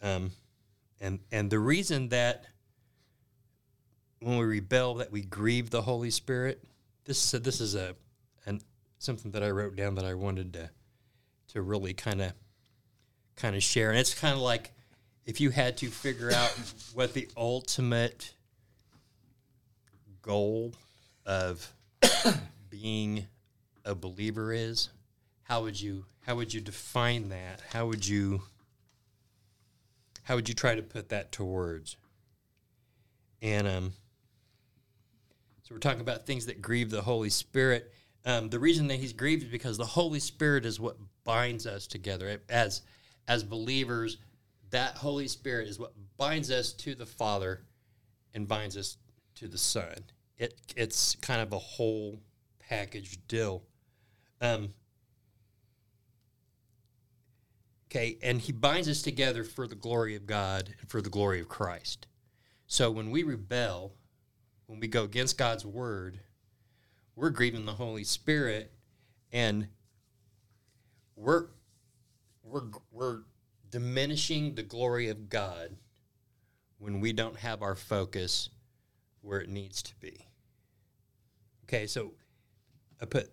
Um, 0.00 0.30
and 1.00 1.18
and 1.32 1.50
the 1.50 1.58
reason 1.58 2.10
that 2.10 2.44
when 4.20 4.38
we 4.38 4.44
rebel 4.44 4.94
that 4.94 5.10
we 5.10 5.22
grieve 5.22 5.70
the 5.70 5.82
Holy 5.82 6.10
Spirit, 6.10 6.62
this 7.04 7.32
this 7.32 7.60
is 7.60 7.74
a 7.74 7.96
an 8.46 8.60
something 8.98 9.32
that 9.32 9.42
I 9.42 9.50
wrote 9.50 9.74
down 9.74 9.96
that 9.96 10.04
I 10.04 10.14
wanted 10.14 10.52
to 10.52 10.70
to 11.48 11.62
really 11.62 11.94
kind 11.94 12.22
of 12.22 12.32
kind 13.36 13.56
of 13.56 13.62
share. 13.62 13.90
And 13.90 13.98
it's 13.98 14.14
kind 14.14 14.34
of 14.34 14.40
like 14.40 14.72
if 15.24 15.40
you 15.40 15.50
had 15.50 15.76
to 15.78 15.88
figure 15.88 16.32
out 16.32 16.50
what 16.94 17.14
the 17.14 17.28
ultimate 17.36 18.34
goal 20.22 20.74
of 21.26 21.72
being 22.70 23.26
a 23.84 23.94
believer 23.94 24.52
is, 24.52 24.88
how 25.44 25.62
would 25.62 25.80
you 25.80 26.04
how 26.22 26.36
would 26.36 26.54
you 26.54 26.60
define 26.60 27.28
that? 27.30 27.60
How 27.72 27.86
would 27.86 28.06
you 28.06 28.42
how 30.24 30.36
would 30.36 30.48
you 30.48 30.54
try 30.54 30.74
to 30.74 30.82
put 30.82 31.08
that 31.10 31.32
to 31.32 31.44
words? 31.44 31.96
And 33.40 33.66
um, 33.66 33.92
so 35.62 35.74
we're 35.74 35.80
talking 35.80 36.00
about 36.00 36.26
things 36.26 36.46
that 36.46 36.62
grieve 36.62 36.90
the 36.90 37.02
Holy 37.02 37.30
Spirit. 37.30 37.92
Um, 38.24 38.48
the 38.50 38.60
reason 38.60 38.86
that 38.86 39.00
he's 39.00 39.12
grieved 39.12 39.42
is 39.42 39.48
because 39.48 39.78
the 39.78 39.84
Holy 39.84 40.20
Spirit 40.20 40.64
is 40.64 40.78
what 40.78 40.96
binds 41.24 41.66
us 41.66 41.88
together 41.88 42.40
as 42.48 42.82
as 43.28 43.42
believers. 43.42 44.18
That 44.70 44.96
Holy 44.96 45.28
Spirit 45.28 45.68
is 45.68 45.78
what 45.78 45.92
binds 46.16 46.50
us 46.50 46.72
to 46.74 46.94
the 46.94 47.06
Father 47.06 47.64
and 48.34 48.48
binds 48.48 48.76
us 48.76 48.96
to 49.36 49.48
the 49.48 49.58
Son. 49.58 50.04
It 50.38 50.54
it's 50.76 51.16
kind 51.16 51.42
of 51.42 51.52
a 51.52 51.58
whole 51.58 52.20
package 52.58 53.18
deal. 53.28 53.62
Um, 54.40 54.72
okay, 57.90 58.18
and 58.22 58.40
he 58.40 58.52
binds 58.52 58.88
us 58.88 59.02
together 59.02 59.44
for 59.44 59.66
the 59.66 59.74
glory 59.74 60.16
of 60.16 60.26
God 60.26 60.74
and 60.80 60.88
for 60.90 61.02
the 61.02 61.10
glory 61.10 61.40
of 61.40 61.48
Christ. 61.48 62.06
So 62.66 62.90
when 62.90 63.10
we 63.10 63.22
rebel, 63.22 63.92
when 64.66 64.80
we 64.80 64.88
go 64.88 65.04
against 65.04 65.36
God's 65.36 65.66
word, 65.66 66.18
we're 67.14 67.30
grieving 67.30 67.66
the 67.66 67.74
Holy 67.74 68.04
Spirit, 68.04 68.72
and 69.30 69.68
we're 71.14 71.48
we're 72.42 72.62
we're 72.90 73.20
diminishing 73.70 74.54
the 74.54 74.62
glory 74.62 75.08
of 75.08 75.28
God 75.28 75.76
when 76.78 77.00
we 77.00 77.12
don't 77.12 77.38
have 77.38 77.62
our 77.62 77.74
focus 77.74 78.50
where 79.20 79.40
it 79.40 79.48
needs 79.48 79.82
to 79.82 79.94
be. 79.96 80.26
Okay, 81.64 81.86
so 81.86 82.12
I 83.00 83.06
put 83.06 83.30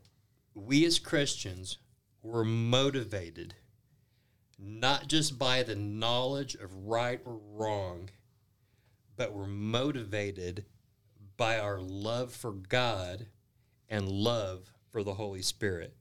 we 0.54 0.86
as 0.86 1.00
Christians 1.00 1.78
were 2.22 2.46
motivated 2.46 3.56
not 4.60 5.08
just 5.08 5.40
by 5.40 5.64
the 5.64 5.76
knowledge 5.76 6.56
of 6.56 6.88
right 6.88 7.22
or 7.26 7.40
wrong, 7.54 8.10
but 9.16 9.34
we're 9.34 9.48
motivated 9.48 10.66
by 11.38 11.58
our 11.58 11.80
love 11.80 12.34
for 12.34 12.52
God 12.52 13.28
and 13.88 14.10
love 14.10 14.74
for 14.92 15.02
the 15.04 15.14
Holy 15.14 15.42
Spirit. 15.42 15.96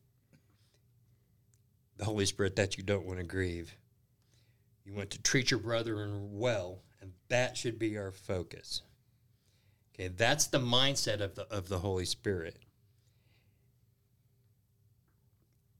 The 1.98 2.04
Holy 2.04 2.26
Spirit 2.26 2.56
that 2.56 2.76
you 2.76 2.82
don't 2.82 3.04
want 3.04 3.18
to 3.18 3.24
grieve. 3.24 3.74
You 4.84 4.94
want 4.94 5.10
to 5.10 5.22
treat 5.22 5.50
your 5.50 5.60
brethren 5.60 6.38
well, 6.38 6.80
and 7.02 7.12
that 7.28 7.56
should 7.56 7.78
be 7.78 7.98
our 7.98 8.10
focus. 8.10 8.82
Okay, 9.94 10.08
that's 10.08 10.46
the 10.46 10.60
mindset 10.60 11.20
of 11.20 11.34
the 11.34 11.46
of 11.52 11.68
the 11.68 11.80
Holy 11.80 12.06
Spirit. 12.06 12.56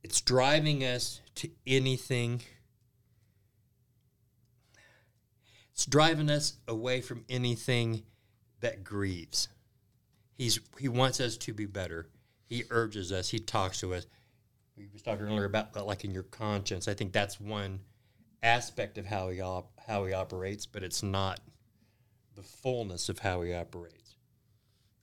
It's 0.02 0.20
driving 0.20 0.84
us 0.84 1.20
to 1.36 1.50
anything. 1.66 2.42
It's 5.72 5.86
driving 5.86 6.28
us 6.28 6.54
away 6.66 7.00
from 7.00 7.24
anything 7.28 8.02
that 8.60 8.84
grieves. 8.84 9.48
He's 10.36 10.60
he 10.78 10.88
wants 10.88 11.20
us 11.20 11.36
to 11.38 11.52
be 11.52 11.66
better. 11.66 12.08
He 12.46 12.64
urges 12.70 13.12
us. 13.12 13.28
He 13.28 13.38
talks 13.38 13.80
to 13.80 13.94
us. 13.94 14.06
We 14.78 14.88
was 14.92 15.02
talking 15.02 15.26
earlier 15.26 15.44
about, 15.44 15.70
about 15.72 15.86
like 15.86 16.04
in 16.04 16.12
your 16.12 16.22
conscience. 16.22 16.86
I 16.88 16.94
think 16.94 17.12
that's 17.12 17.40
one 17.40 17.80
aspect 18.42 18.96
of 18.98 19.06
how 19.06 19.28
he 19.30 19.40
op- 19.40 19.72
how 19.86 20.04
he 20.04 20.12
operates, 20.12 20.66
but 20.66 20.82
it's 20.84 21.02
not 21.02 21.40
the 22.36 22.42
fullness 22.42 23.08
of 23.08 23.18
how 23.18 23.42
he 23.42 23.52
operates. 23.52 24.14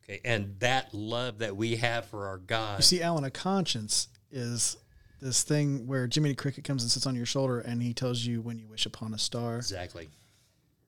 Okay, 0.03 0.21
and 0.23 0.57
that 0.59 0.93
love 0.93 1.39
that 1.39 1.57
we 1.57 1.75
have 1.77 2.05
for 2.05 2.27
our 2.27 2.37
God. 2.37 2.79
You 2.79 2.83
see, 2.83 3.01
Alan, 3.01 3.23
a 3.25 3.31
conscience 3.31 4.07
is 4.31 4.77
this 5.19 5.43
thing 5.43 5.87
where 5.87 6.07
Jiminy 6.11 6.35
Cricket 6.35 6.63
comes 6.63 6.83
and 6.83 6.91
sits 6.91 7.07
on 7.07 7.15
your 7.15 7.25
shoulder 7.25 7.59
and 7.59 7.81
he 7.81 7.93
tells 7.93 8.23
you 8.25 8.41
when 8.41 8.59
you 8.59 8.67
wish 8.67 8.85
upon 8.85 9.13
a 9.13 9.17
star. 9.17 9.57
Exactly. 9.57 10.09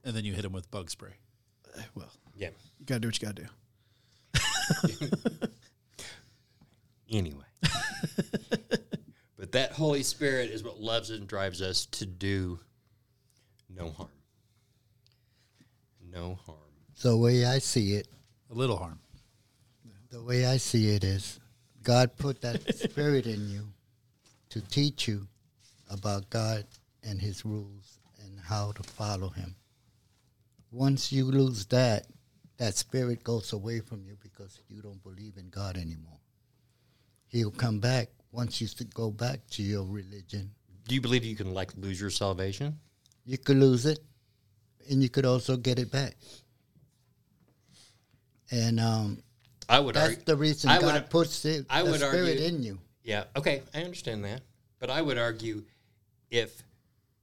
And 0.04 0.16
then 0.16 0.24
you 0.24 0.34
hit 0.34 0.46
him 0.46 0.54
with 0.54 0.70
bug 0.70 0.90
spray. 0.90 1.14
Eh, 1.78 1.82
Well, 1.96 2.12
Yeah. 2.36 2.50
you 2.80 2.86
gotta 2.86 3.00
do 3.00 3.08
what 3.08 3.22
you 3.22 3.28
gotta 3.28 3.44
do. 3.44 3.48
Anyway. 7.10 7.46
but 9.48 9.54
that 9.54 9.72
Holy 9.72 10.04
Spirit 10.04 10.50
is 10.52 10.62
what 10.62 10.82
loves 10.82 11.10
and 11.10 11.26
drives 11.26 11.62
us 11.62 11.86
to 11.86 12.06
do 12.06 12.60
no 13.74 13.92
harm. 13.92 14.10
No 16.12 16.38
harm. 16.46 16.58
So 16.96 17.12
the 17.12 17.18
way 17.18 17.46
I 17.46 17.60
see 17.60 17.94
it, 17.94 18.10
A 18.52 18.54
little 18.54 18.76
harm. 18.76 19.00
the 20.10 20.22
way 20.22 20.46
I 20.46 20.58
see 20.58 20.90
it 20.90 21.06
is, 21.06 21.40
God 21.82 22.18
put 22.18 22.42
that 22.42 22.76
spirit 22.92 23.26
in 23.26 23.50
you 23.50 23.70
to 24.50 24.60
teach 24.60 25.08
you 25.08 25.26
about 25.90 26.30
God 26.30 26.66
and 27.04 27.22
His 27.22 27.46
rules 27.46 28.00
and 28.26 28.38
how 28.42 28.74
to 28.74 28.84
follow 28.84 29.30
Him. 29.30 29.56
Once 30.74 31.14
you 31.14 31.24
lose 31.24 31.68
that, 31.68 32.06
that 32.58 32.76
spirit 32.76 33.24
goes 33.24 33.54
away 33.54 33.80
from 33.80 34.04
you 34.04 34.18
because 34.22 34.60
you 34.68 34.82
don't 34.82 35.02
believe 35.04 35.38
in 35.38 35.48
God 35.50 35.78
anymore. 35.78 36.20
He'll 37.30 37.52
come 37.52 37.80
back 37.80 38.10
once 38.32 38.62
you 38.62 38.68
s- 38.68 38.74
go 38.94 39.10
back 39.12 39.48
to 39.52 39.64
your 39.64 39.84
religion. 39.84 40.52
Do 40.88 40.96
you 40.96 41.02
believe 41.02 41.24
you 41.26 41.36
can 41.36 41.54
like 41.54 41.76
lose 41.78 42.00
your 42.00 42.10
salvation? 42.10 42.80
You 43.26 43.38
could 43.38 43.58
lose 43.58 43.86
it, 43.86 44.00
and 44.90 45.02
you 45.04 45.10
could 45.10 45.26
also 45.26 45.58
get 45.58 45.80
it 45.80 45.92
back. 45.92 46.16
And 48.52 48.80
um, 48.80 49.24
I 49.68 49.80
would 49.80 49.96
that's 49.96 50.10
argue. 50.10 50.24
the 50.26 50.36
reason 50.38 50.70
I 50.70 50.80
God 50.80 50.94
would- 50.94 51.10
puts 51.10 51.44
it, 51.46 51.66
I 51.70 51.84
the 51.84 51.92
would 51.92 52.00
spirit 52.00 52.30
argue- 52.40 52.46
in 52.46 52.64
you. 52.64 52.80
Yeah. 53.04 53.26
Okay. 53.36 53.64
I 53.74 53.84
understand 53.84 54.24
that. 54.26 54.42
But 54.80 54.90
I 54.90 55.02
would 55.02 55.18
argue 55.18 55.64
if 56.30 56.62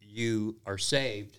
you 0.01 0.57
are 0.67 0.79
saved 0.79 1.39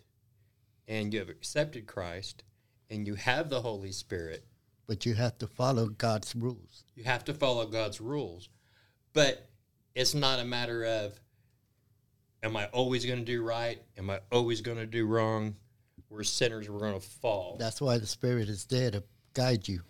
and 0.88 1.14
you 1.14 1.20
have 1.20 1.30
accepted 1.30 1.88
Christ 1.88 2.44
and 2.90 3.06
you 3.08 3.16
have 3.16 3.50
the 3.50 3.62
Holy 3.62 3.92
Spirit, 3.92 4.46
But 4.88 5.06
you 5.06 5.16
have 5.16 5.38
to 5.40 5.48
follow 5.48 5.88
God's 5.90 6.36
rules. 6.36 6.84
you 6.96 7.04
have 7.04 7.24
to 7.26 7.34
follow 7.34 7.66
God's 7.66 8.00
rules. 8.00 8.50
But 9.14 9.50
it's 9.96 10.14
not 10.14 10.40
a 10.40 10.46
matter 10.46 10.84
of, 10.86 11.20
am 12.44 12.56
I 12.58 12.66
always 12.68 13.06
going 13.06 13.20
to 13.20 13.26
do 13.26 13.42
right? 13.42 13.82
Am 13.98 14.10
I 14.10 14.20
always 14.32 14.62
going 14.62 14.78
to 14.78 14.86
do 14.86 15.06
wrong? 15.06 15.56
We're 16.10 16.24
sinners. 16.24 16.70
We're 16.70 16.80
going 16.80 16.94
to 17.00 17.00
fall. 17.00 17.56
That's 17.60 17.82
why 17.82 17.98
the 17.98 18.06
Spirit 18.06 18.50
is 18.50 18.66
there 18.66 18.92
to 18.92 19.04
guide 19.34 19.68
you. 19.68 19.82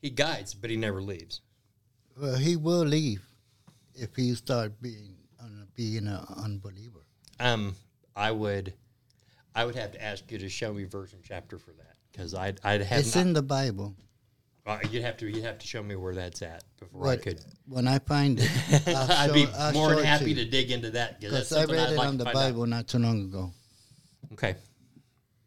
he 0.00 0.10
guides, 0.10 0.54
but 0.54 0.70
he 0.70 0.76
never 0.76 1.02
leaves. 1.02 1.40
Well, 2.20 2.36
He 2.36 2.56
will 2.56 2.84
leave 2.84 3.22
if 3.94 4.16
you 4.18 4.34
start 4.34 4.80
being 4.80 5.16
being 5.74 6.06
an 6.06 6.20
unbeliever. 6.36 7.00
Um, 7.40 7.74
I 8.14 8.30
would, 8.30 8.74
I 9.54 9.64
would 9.64 9.74
have 9.74 9.92
to 9.92 10.04
ask 10.04 10.30
you 10.30 10.36
to 10.38 10.48
show 10.50 10.70
me 10.72 10.84
verse 10.84 11.14
and 11.14 11.22
chapter 11.24 11.58
for 11.58 11.70
that 11.72 11.96
because 12.12 12.34
I'd, 12.34 12.60
I'd 12.62 12.82
have. 12.82 13.00
It's 13.00 13.14
not- 13.14 13.22
in 13.22 13.32
the 13.32 13.42
Bible. 13.42 13.94
Uh, 14.64 14.78
you'd 14.90 15.02
have 15.02 15.16
to 15.16 15.26
you'd 15.26 15.42
have 15.44 15.58
to 15.58 15.66
show 15.66 15.82
me 15.82 15.96
where 15.96 16.14
that's 16.14 16.40
at 16.42 16.62
before 16.78 17.08
I 17.08 17.16
could. 17.16 17.40
when 17.66 17.88
I 17.88 17.98
find 17.98 18.38
it, 18.40 18.48
I'll 18.86 19.12
I'd 19.12 19.32
be 19.34 19.46
I'll 19.58 19.72
more 19.72 19.94
than 19.96 20.04
happy 20.04 20.34
to 20.34 20.44
dig 20.44 20.70
into 20.70 20.90
that 20.92 21.20
because 21.20 21.52
I 21.52 21.64
read 21.64 21.80
I'd 21.80 21.92
it 21.94 21.96
like 21.96 22.08
on 22.08 22.16
the 22.16 22.24
find 22.24 22.36
out. 22.36 22.40
Bible 22.40 22.66
not 22.66 22.86
too 22.86 22.98
long 22.98 23.22
ago. 23.24 23.52
Okay. 24.34 24.54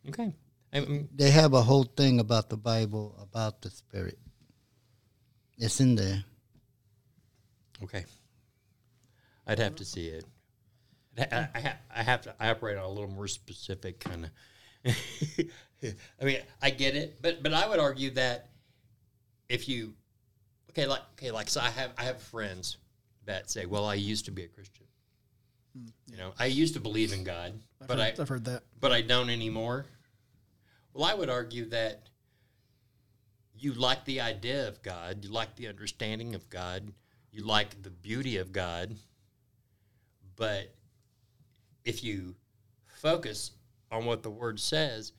Okay. 0.10 0.34
I 0.74 0.80
mean, 0.82 1.08
They 1.16 1.32
have 1.32 1.54
a 1.54 1.62
whole 1.62 1.86
thing 1.86 2.20
about 2.20 2.50
the 2.50 2.58
Bible 2.58 3.18
about 3.22 3.62
the 3.62 3.70
Spirit. 3.70 4.20
It's 5.58 5.80
in 5.80 5.96
there. 5.96 6.26
okay. 7.84 8.04
I'd 9.48 9.60
have 9.60 9.76
to 9.76 9.86
see 9.86 10.08
it. 10.08 10.26
I, 11.18 11.24
I, 11.32 11.48
I 11.56 11.74
I 11.98 12.04
have 12.04 12.22
to. 12.24 12.36
I 12.38 12.50
operate 12.50 12.78
on 12.78 12.84
a 12.84 12.90
little 12.90 13.10
more 13.10 13.28
specific 13.30 14.02
kind 14.02 14.26
of. 14.26 14.32
I 16.22 16.26
mean, 16.26 16.40
I 16.62 16.70
get 16.72 16.96
it, 16.98 17.22
but 17.22 17.42
but 17.42 17.54
I 17.54 17.68
would 17.70 17.80
argue 17.80 18.10
that 18.12 18.50
if 19.50 19.68
you, 19.70 19.94
okay, 20.72 20.86
like 20.86 21.02
okay, 21.14 21.32
like 21.32 21.50
so, 21.50 21.62
I 21.62 21.70
have 21.70 21.92
I 21.98 22.04
have 22.04 22.22
friends 22.22 22.78
that 23.26 23.50
say, 23.50 23.66
well, 23.66 23.86
I 23.86 23.96
used 23.96 24.26
to 24.26 24.32
be 24.32 24.44
a 24.44 24.48
Christian. 24.48 24.86
You 26.10 26.18
know, 26.18 26.32
I 26.40 26.46
used 26.46 26.74
to 26.76 26.80
believe 26.80 27.12
in 27.12 27.24
God, 27.24 27.54
I've, 27.82 27.88
but 27.88 27.98
heard, 27.98 28.14
I 28.18 28.22
I've 28.22 28.30
heard 28.30 28.46
that. 28.46 28.64
but 28.80 28.92
I 28.92 29.02
don't 29.02 29.30
anymore. 29.30 29.86
Well, 30.94 31.04
I 31.04 31.14
would 31.14 31.30
argue 31.30 31.66
that 31.70 32.08
you 33.58 33.74
like 33.74 34.06
the 34.06 34.22
idea 34.22 34.68
of 34.68 34.82
God, 34.82 35.24
you 35.24 35.32
like 35.32 35.56
the 35.56 35.68
understanding 35.68 36.36
of 36.36 36.50
God, 36.50 36.94
you 37.32 37.44
like 37.44 37.82
the 37.84 37.90
beauty 37.90 38.38
of 38.38 38.54
God, 38.54 38.96
but 40.36 40.74
if 41.84 42.04
you 42.04 42.36
focus 42.86 43.52
on 43.92 44.06
what 44.06 44.24
the 44.24 44.30
Word 44.30 44.60
says, 44.60 45.14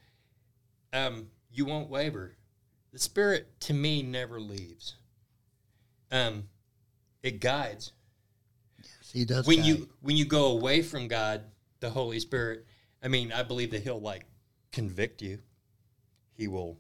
um, 0.92 1.26
you 1.50 1.64
won't 1.64 1.88
waver. 1.88 2.35
The 2.96 3.02
Spirit, 3.02 3.60
to 3.60 3.74
me, 3.74 4.02
never 4.02 4.40
leaves. 4.40 4.94
Um, 6.10 6.44
it 7.22 7.40
guides 7.40 7.92
He 9.12 9.26
does. 9.26 9.46
when 9.46 9.58
guide. 9.58 9.66
you 9.66 9.88
when 10.00 10.16
you 10.16 10.24
go 10.24 10.46
away 10.46 10.80
from 10.80 11.06
God, 11.06 11.42
the 11.80 11.90
Holy 11.90 12.18
Spirit, 12.20 12.64
I 13.02 13.08
mean, 13.08 13.32
I 13.32 13.42
believe 13.42 13.72
that 13.72 13.82
He'll 13.82 14.00
like 14.00 14.24
convict 14.72 15.20
you. 15.20 15.40
He 16.38 16.48
will 16.48 16.78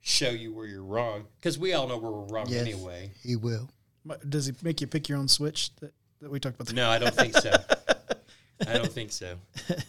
show 0.00 0.30
you 0.30 0.54
where 0.54 0.64
you're 0.66 0.82
wrong 0.82 1.26
because 1.38 1.58
we 1.58 1.74
all 1.74 1.88
know 1.88 1.98
where 1.98 2.10
we're 2.10 2.24
wrong 2.34 2.46
Yes. 2.48 2.62
anyway. 2.62 3.10
he 3.22 3.36
will. 3.36 3.68
But 4.02 4.30
Does 4.30 4.46
he 4.46 4.54
make 4.62 4.80
you 4.80 4.86
pick 4.86 5.10
your 5.10 5.18
own 5.18 5.28
switch 5.28 5.76
that, 5.76 5.92
that 6.22 6.30
we 6.30 6.40
talked 6.40 6.58
about? 6.58 6.72
No, 6.74 6.88
I 6.88 6.98
don't 6.98 7.14
think 7.14 7.34
so. 7.36 7.50
I 8.66 8.72
don't 8.78 8.90
think 8.90 9.12
so. 9.12 9.36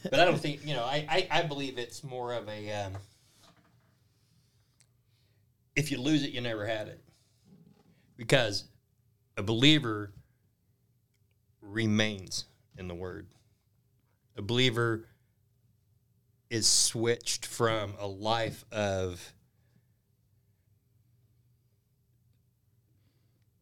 But 0.04 0.20
I 0.20 0.26
don't 0.26 0.38
think 0.40 0.66
you 0.68 0.74
know. 0.76 0.84
I 0.84 1.06
I, 1.10 1.28
I 1.32 1.42
believe 1.44 1.78
it's 1.78 2.04
more 2.04 2.34
of 2.34 2.50
a 2.50 2.72
um, 2.74 2.94
if 5.76 5.92
you 5.92 6.00
lose 6.00 6.24
it, 6.24 6.32
you 6.32 6.42
never 6.42 6.66
had 6.66 6.88
it, 6.88 7.02
because 8.18 8.66
a 9.38 9.44
believer 9.44 10.14
remains 11.62 12.46
in 12.78 12.88
the 12.88 12.96
Word. 12.96 13.28
A 14.38 14.42
believer 14.42 15.08
is 16.50 16.68
switched 16.68 17.46
from 17.46 17.94
a 18.00 18.08
life 18.08 18.64
of 18.72 19.34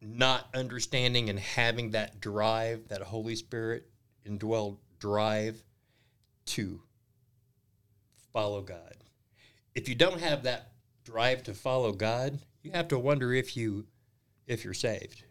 not 0.00 0.46
understanding 0.54 1.30
and 1.30 1.38
having 1.38 1.92
that 1.92 2.20
drive, 2.20 2.88
that 2.88 3.00
Holy 3.00 3.34
Spirit 3.34 3.88
indwelled 4.28 4.76
drive 4.98 5.62
to 6.44 6.82
follow 8.32 8.60
God. 8.60 8.94
If 9.74 9.88
you 9.88 9.94
don't 9.94 10.20
have 10.20 10.42
that 10.42 10.73
drive 11.04 11.42
to 11.44 11.54
follow 11.54 11.92
God, 11.92 12.38
you 12.62 12.72
have 12.72 12.88
to 12.88 12.98
wonder 12.98 13.32
if 13.32 13.56
you 13.56 13.86
if 14.46 14.64
you're 14.64 14.74
saved. 14.74 15.22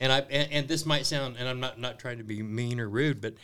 And 0.00 0.12
I 0.12 0.20
and, 0.20 0.52
and 0.52 0.68
this 0.68 0.84
might 0.84 1.06
sound 1.06 1.36
and 1.38 1.48
I'm 1.48 1.60
not 1.60 1.78
not 1.78 1.98
trying 1.98 2.18
to 2.18 2.24
be 2.24 2.42
mean 2.42 2.80
or 2.80 2.88
rude, 2.88 3.20
but 3.20 3.34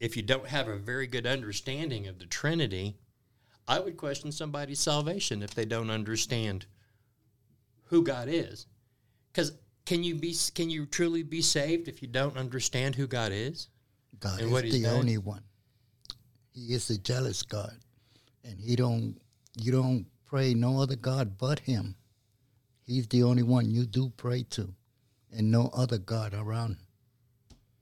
if 0.00 0.16
you 0.16 0.22
don't 0.22 0.46
have 0.46 0.68
a 0.68 0.76
very 0.76 1.06
good 1.06 1.26
understanding 1.26 2.06
of 2.06 2.18
the 2.18 2.26
Trinity, 2.26 2.96
I 3.66 3.80
would 3.80 3.96
question 3.96 4.32
somebody's 4.32 4.80
salvation 4.80 5.42
if 5.42 5.54
they 5.54 5.64
don't 5.64 5.90
understand 5.90 6.66
who 7.86 8.02
God 8.02 8.28
is. 8.28 8.66
Cuz 9.34 9.52
can 9.84 10.04
you 10.04 10.14
be 10.14 10.36
can 10.54 10.70
you 10.70 10.86
truly 10.86 11.22
be 11.22 11.42
saved 11.42 11.88
if 11.88 12.02
you 12.02 12.08
don't 12.08 12.36
understand 12.36 12.94
who 12.94 13.06
God 13.06 13.32
is? 13.32 13.68
God 14.20 14.40
And 14.40 14.52
is 14.52 14.72
the 14.72 14.82
done? 14.82 14.96
only 14.96 15.18
one. 15.18 15.42
He 16.52 16.74
is 16.74 16.90
a 16.90 16.98
jealous 16.98 17.42
God, 17.42 17.78
and 18.42 18.58
he 18.58 18.74
don't. 18.74 19.16
You 19.56 19.72
don't 19.72 20.06
pray 20.28 20.54
no 20.54 20.80
other 20.80 20.96
God 20.96 21.38
but 21.38 21.60
Him. 21.60 21.96
He's 22.84 23.06
the 23.08 23.22
only 23.22 23.42
one 23.42 23.70
you 23.70 23.86
do 23.86 24.12
pray 24.16 24.44
to, 24.50 24.72
and 25.32 25.50
no 25.50 25.70
other 25.74 25.98
God 25.98 26.34
around. 26.34 26.76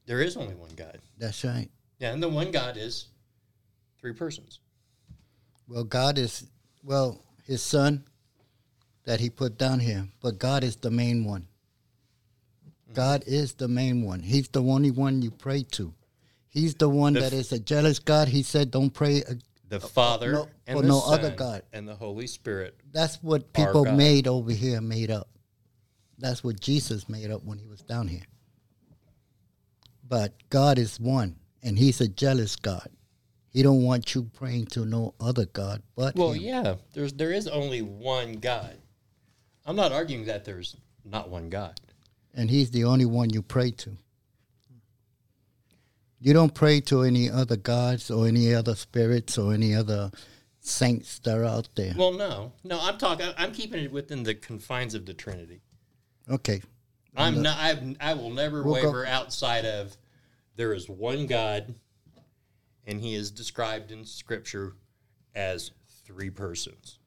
There 0.07 0.21
is 0.21 0.37
only 0.37 0.55
one 0.55 0.71
God. 0.77 0.99
That's 1.19 1.45
right. 1.45 1.69
Yeah, 1.99 2.13
and 2.13 2.23
the 2.23 2.29
one 2.29 2.51
God 2.51 2.77
is 2.77 3.07
three 4.01 4.13
persons. 4.13 4.61
Well, 5.69 5.85
God 5.85 6.19
is 6.19 6.47
well 6.85 7.21
His 7.45 7.63
Son 7.63 8.05
that 9.05 9.21
He 9.21 9.31
put 9.31 9.59
down 9.59 9.81
here, 9.81 10.09
but 10.21 10.39
God 10.39 10.63
is 10.63 10.77
the 10.77 10.91
main 10.91 11.25
one. 11.25 11.47
Mm. 12.91 12.95
God 12.95 13.25
is 13.27 13.55
the 13.55 13.69
main 13.69 14.03
one. 14.03 14.21
He's 14.21 14.49
the 14.49 14.63
only 14.63 14.93
one 14.93 15.23
you 15.23 15.31
pray 15.31 15.65
to. 15.73 15.93
He's 16.49 16.75
the 16.75 16.89
one 16.89 17.15
that 17.15 17.33
is 17.33 17.53
a 17.53 17.59
jealous 17.59 17.99
God. 17.99 18.29
He 18.29 18.43
said, 18.43 18.71
"Don't 18.71 18.91
pray." 18.91 19.23
The 19.69 19.77
uh, 19.77 19.79
uh, 19.79 19.89
Father 19.89 20.33
no- 20.33 20.49
and 20.67 20.79
the 20.79 20.89
no 20.89 21.01
Son 21.01 21.19
other 21.19 21.31
God. 21.31 21.63
and 21.73 21.89
the 21.89 21.95
Holy 21.95 22.27
Spirit. 22.27 22.79
That's 22.93 23.23
what 23.23 23.53
people 23.53 23.85
made 23.85 24.29
over 24.29 24.53
here, 24.53 24.81
made 24.81 25.11
up. 25.11 25.29
That's 26.19 26.43
what 26.43 26.61
Jesus 26.61 27.09
made 27.09 27.31
up 27.31 27.45
when 27.45 27.59
he 27.59 27.67
was 27.67 27.83
down 27.83 28.09
here. 28.09 28.23
But 30.09 30.35
God 30.51 30.79
is 30.79 31.01
one, 31.01 31.37
and 31.63 31.79
He's 31.79 32.01
a 32.01 32.09
jealous 32.09 32.57
God. 32.57 32.89
He 33.49 33.63
don't 33.63 33.83
want 33.83 34.15
you 34.15 34.31
praying 34.35 34.67
to 34.67 34.85
no 34.85 35.15
other 35.19 35.47
God 35.47 35.83
but 35.95 36.15
Well, 36.15 36.33
Him. 36.33 36.43
yeah, 36.43 36.75
there's 36.93 37.13
there 37.15 37.33
is 37.33 37.49
only 37.49 37.83
one 37.83 38.35
God. 38.35 38.77
I'm 39.65 39.77
not 39.77 39.93
arguing 39.93 40.27
that 40.27 40.45
there's 40.45 40.77
not 41.05 41.29
one 41.29 41.49
God. 41.49 41.81
And 42.35 42.51
He's 42.51 42.71
the 42.71 42.85
only 42.85 43.07
one 43.07 43.31
you 43.31 43.43
pray 43.43 43.71
to. 43.73 43.97
You 46.19 46.33
don't 46.33 46.55
pray 46.55 46.81
to 46.83 47.03
any 47.03 47.31
other 47.31 47.57
gods 47.57 48.11
or 48.11 48.27
any 48.27 48.55
other 48.55 48.75
spirits 48.75 49.37
or 49.37 49.53
any 49.53 49.75
other 49.75 50.11
saints 50.61 51.19
that 51.21 51.37
are 51.37 51.45
out 51.45 51.69
there. 51.75 51.95
Well, 51.97 52.13
no, 52.13 52.53
no. 52.65 52.79
I'm 52.81 52.99
talking. 52.99 53.27
I'm 53.37 53.53
keeping 53.53 53.85
it 53.85 53.93
within 53.93 54.23
the 54.23 54.35
confines 54.35 54.95
of 54.95 55.07
the 55.07 55.15
Trinity. 55.15 55.61
Okay. 56.29 56.63
I'm 57.17 57.43
not. 57.43 57.57
I, 57.59 57.97
I 58.01 58.15
will 58.15 58.31
never 58.31 58.63
We'll 58.63 58.83
go- 58.83 58.89
waver 58.89 59.07
outside 59.07 59.65
of. 59.65 59.97
There 60.57 60.73
is 60.73 60.89
one 60.89 61.27
God, 61.27 61.75
and 62.87 63.01
He 63.01 63.15
is 63.15 63.31
described 63.31 63.91
in 63.93 64.05
Scripture 64.07 64.75
as 65.35 65.71
three 66.05 66.31
persons, 66.31 66.99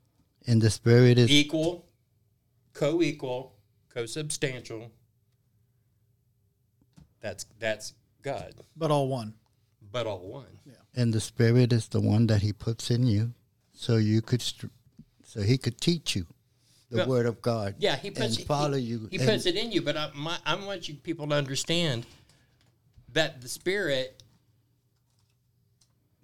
And 0.46 0.62
the 0.62 0.70
spirit 0.70 1.18
is 1.18 1.32
equal, 1.32 1.88
co-equal, 2.74 3.56
co-substantial. 3.90 4.92
That's 7.22 7.46
that's 7.58 7.94
God, 8.22 8.54
but 8.76 8.92
all 8.92 9.08
one. 9.08 9.34
but 9.92 10.06
all 10.08 10.20
one. 10.20 10.60
Yeah. 10.66 10.74
and 10.96 11.14
the 11.14 11.20
spirit 11.22 11.72
is 11.74 11.88
the 11.88 12.02
one 12.02 12.28
that 12.28 12.42
he 12.42 12.54
puts 12.54 12.92
in 12.92 13.06
you 13.08 13.34
so 13.74 13.98
you 13.98 14.22
could 14.22 14.42
str- 14.42 14.68
so 15.24 15.42
he 15.42 15.58
could 15.58 15.80
teach 15.80 16.16
you 16.16 16.26
the 16.90 16.98
Yeah. 16.98 17.06
word 17.08 17.26
of 17.26 17.42
God. 17.42 17.76
Yeah, 17.78 17.96
he 17.96 18.10
puts 18.12 18.38
and 18.38 18.46
follow 18.48 18.78
he, 18.78 18.84
you. 18.84 19.08
He 19.12 19.20
puts 19.20 19.46
it 19.46 19.56
in 19.56 19.72
you, 19.72 19.82
but 19.82 19.96
I, 19.96 20.10
my, 20.16 20.38
I 20.46 20.56
want 20.56 20.90
you 20.90 20.96
people 20.96 21.28
to 21.28 21.36
understand 21.36 22.06
that 23.14 23.42
the 23.42 23.48
Spirit 23.48 24.22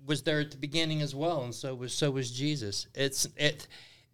was 0.06 0.24
there 0.24 0.40
at 0.40 0.52
the 0.52 0.58
beginning 0.58 1.02
as 1.02 1.16
well, 1.16 1.44
and 1.44 1.54
so 1.54 1.74
was 1.74 1.94
so 1.94 2.12
was 2.12 2.32
Jesus. 2.32 2.88
It's 2.94 3.28
it. 3.38 3.68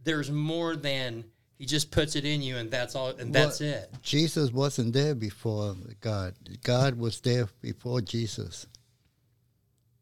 There's 0.03 0.31
more 0.31 0.75
than 0.75 1.25
he 1.61 1.67
just 1.67 1.91
puts 1.91 2.15
it 2.15 2.25
in 2.25 2.41
you, 2.41 2.57
and 2.57 2.71
that's 2.71 2.95
all, 2.95 3.09
and 3.09 3.31
that's 3.31 3.59
Well, 3.59 3.69
it. 3.69 3.93
Jesus 4.01 4.51
wasn't 4.51 4.93
there 4.93 5.13
before 5.13 5.75
God. 5.99 6.33
God 6.63 6.97
was 6.97 7.21
there 7.21 7.49
before 7.61 8.01
Jesus. 8.01 8.65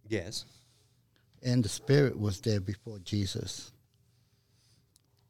Yes. 0.08 0.46
And 1.44 1.62
the 1.62 1.68
spirit 1.68 2.18
was 2.18 2.40
there 2.40 2.62
before 2.62 3.00
Jesus. 3.00 3.74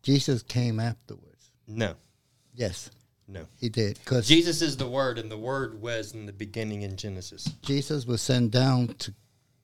Jesus 0.03 0.43
came 0.43 0.79
afterwards. 0.79 1.49
No. 1.67 1.95
Yes, 2.53 2.91
No. 3.27 3.47
he 3.59 3.69
did. 3.69 3.97
Because 3.97 4.27
Jesus 4.27 4.61
is 4.61 4.77
the 4.77 4.87
Word, 4.87 5.17
and 5.17 5.31
the 5.31 5.37
Word 5.37 5.81
was 5.81 6.13
in 6.13 6.27
the 6.27 6.31
beginning 6.31 6.83
in 6.83 6.95
Genesis. 6.95 7.45
Jesus 7.63 8.05
was 8.05 8.21
sent 8.21 8.51
down 8.51 8.89
to 8.99 9.15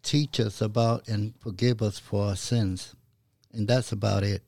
teach 0.01 0.39
us 0.39 0.61
about 0.61 1.07
and 1.07 1.35
forgive 1.39 1.83
us 1.83 1.99
for 1.99 2.25
our 2.29 2.35
sins. 2.35 2.95
And 3.53 3.67
that's 3.67 3.91
about 3.91 4.23
it. 4.23 4.41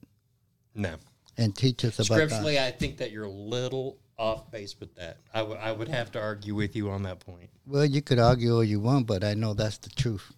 No. 0.73 0.95
And 1.37 1.55
teach 1.55 1.85
us 1.85 1.95
about 1.99 2.07
God. 2.07 2.15
Scripturally, 2.29 2.59
I 2.59 2.71
think 2.71 2.97
that 2.97 3.11
you're 3.11 3.25
a 3.25 3.29
little 3.29 3.97
off 4.17 4.49
base 4.49 4.75
with 4.79 4.95
that. 4.95 5.19
I 5.33 5.43
would- 5.71 5.87
have 5.89 6.11
to 6.13 6.19
argue 6.19 6.55
with 6.55 6.75
you 6.75 6.89
on 6.89 7.03
that 7.03 7.19
point. 7.19 7.49
Well, 7.65 7.85
you 7.85 8.01
could 8.01 8.17
argue 8.19 8.55
all 8.55 8.63
you 8.63 8.79
want, 8.79 9.05
but 9.05 9.23
I 9.23 9.35
know 9.35 9.53
that's 9.53 9.77
the 9.77 9.89
truth. 9.89 10.33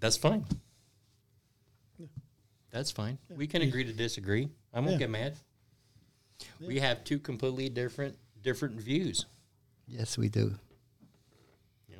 That's 0.00 0.16
fine. 0.16 0.46
That's 2.70 2.90
fine. 2.90 3.18
We 3.30 3.46
can 3.46 3.62
agree 3.62 3.84
to 3.84 3.92
disagree. 3.92 4.48
I 4.72 4.80
won't 4.80 4.92
Yeah. 4.92 4.98
get 4.98 5.10
mad. 5.10 5.36
We 6.60 6.80
have 6.80 7.04
two 7.04 7.18
completely 7.18 7.68
different 7.68 8.18
different 8.42 8.78
views. 8.80 9.24
Yes, 9.86 10.18
we 10.18 10.28
do. 10.28 10.58
Yeah. 11.88 11.96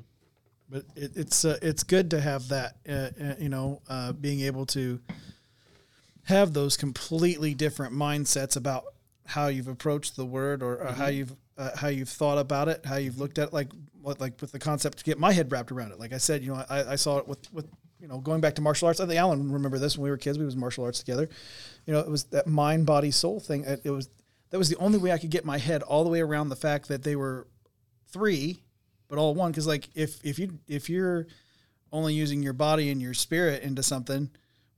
But 0.69 0.85
it, 0.97 1.13
it's 1.17 1.45
uh, 1.45 1.59
it's 1.63 1.85
good 1.85 2.11
to 2.11 2.21
have 2.21 2.49
that, 2.49 2.77
uh, 2.89 2.93
uh, 3.23 3.35
you 3.39 3.49
know, 3.49 3.81
uh, 3.89 4.13
being 4.13 4.41
able 4.41 4.67
to 4.67 5.01
have 6.25 6.53
those 6.53 6.77
completely 6.77 7.55
different 7.55 7.95
mindsets 7.95 8.57
about 8.57 8.85
how 9.27 9.47
you've 9.49 9.69
approached 9.69 10.17
the 10.17 10.25
word 10.25 10.63
or, 10.63 10.77
or 10.77 10.93
how 10.93 11.07
you've 11.07 11.35
uh, 11.57 11.77
how 11.77 11.89
you've 11.89 12.09
thought 12.09 12.39
about 12.39 12.69
it, 12.69 12.85
how 12.85 12.97
you've 12.97 13.19
looked 13.19 13.39
at 13.39 13.49
it, 13.49 13.55
like 13.55 13.69
what 14.01 14.21
like 14.21 14.41
with 14.41 14.53
the 14.53 14.59
concept 14.59 14.99
to 14.99 15.05
get 15.05 15.19
my 15.19 15.33
head 15.33 15.51
wrapped 15.53 15.73
around 15.73 15.93
it. 15.93 16.01
Like 16.01 16.13
I 16.13 16.19
said, 16.19 16.43
you 16.43 16.53
know, 16.53 16.65
I, 16.69 16.93
I 16.93 16.97
saw 16.97 17.19
it 17.19 17.29
with 17.29 17.53
with 17.53 17.67
you 18.01 18.09
know 18.09 18.19
going 18.19 18.41
back 18.41 18.55
to 18.57 18.63
martial 18.63 18.89
arts. 18.89 19.01
I 19.01 19.07
think 19.07 19.19
Alan 19.19 19.53
remember 19.53 19.79
this 19.79 19.97
when 19.97 20.05
we 20.05 20.11
were 20.11 20.17
kids. 20.17 20.39
We 20.39 20.45
was 20.45 20.57
martial 20.57 20.85
arts 20.85 20.99
together. 20.99 21.29
You 21.87 21.95
know, 21.95 22.01
it 22.01 22.11
was 22.11 22.25
that 22.25 22.47
mind 22.47 22.87
body 22.87 23.11
soul 23.11 23.41
thing. 23.41 23.65
It, 23.65 23.83
it 23.85 23.91
was 23.91 24.09
that 24.51 24.59
was 24.59 24.69
the 24.69 24.77
only 24.77 24.99
way 24.99 25.13
I 25.13 25.19
could 25.19 25.31
get 25.31 25.45
my 25.45 25.59
head 25.59 25.83
all 25.83 26.05
the 26.05 26.11
way 26.11 26.21
around 26.21 26.49
the 26.49 26.57
fact 26.57 26.89
that 26.89 27.03
they 27.03 27.17
were 27.17 27.47
three 28.09 28.63
but 29.09 29.19
all 29.19 29.35
one 29.35 29.51
because 29.51 29.67
like 29.67 29.89
if 29.95 30.25
if 30.25 30.39
you 30.39 30.59
if 30.69 30.89
you're 30.89 31.27
only 31.93 32.15
using 32.15 32.43
your 32.43 32.53
body 32.53 32.91
and 32.91 33.01
your 33.01 33.15
spirit 33.15 33.63
into 33.63 33.83
something 33.83 34.31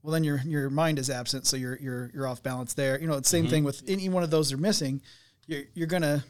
well 0.06 0.12
then 0.12 0.22
your 0.22 0.40
your 0.46 0.70
mind 0.70 1.00
is 1.00 1.10
absent 1.10 1.48
so 1.48 1.56
you're 1.56 1.76
you're 1.78 2.12
you're 2.14 2.28
off 2.28 2.40
balance 2.40 2.74
there. 2.74 2.96
You 3.00 3.08
know 3.08 3.14
it's 3.14 3.28
the 3.28 3.36
same 3.36 3.48
thing 3.48 3.64
with 3.64 3.82
any 3.88 4.08
one 4.08 4.22
of 4.22 4.30
those 4.30 4.52
are 4.52 4.56
missing. 4.56 5.02
You're, 5.48 5.64
you're 5.74 5.88
gonna 5.88 6.24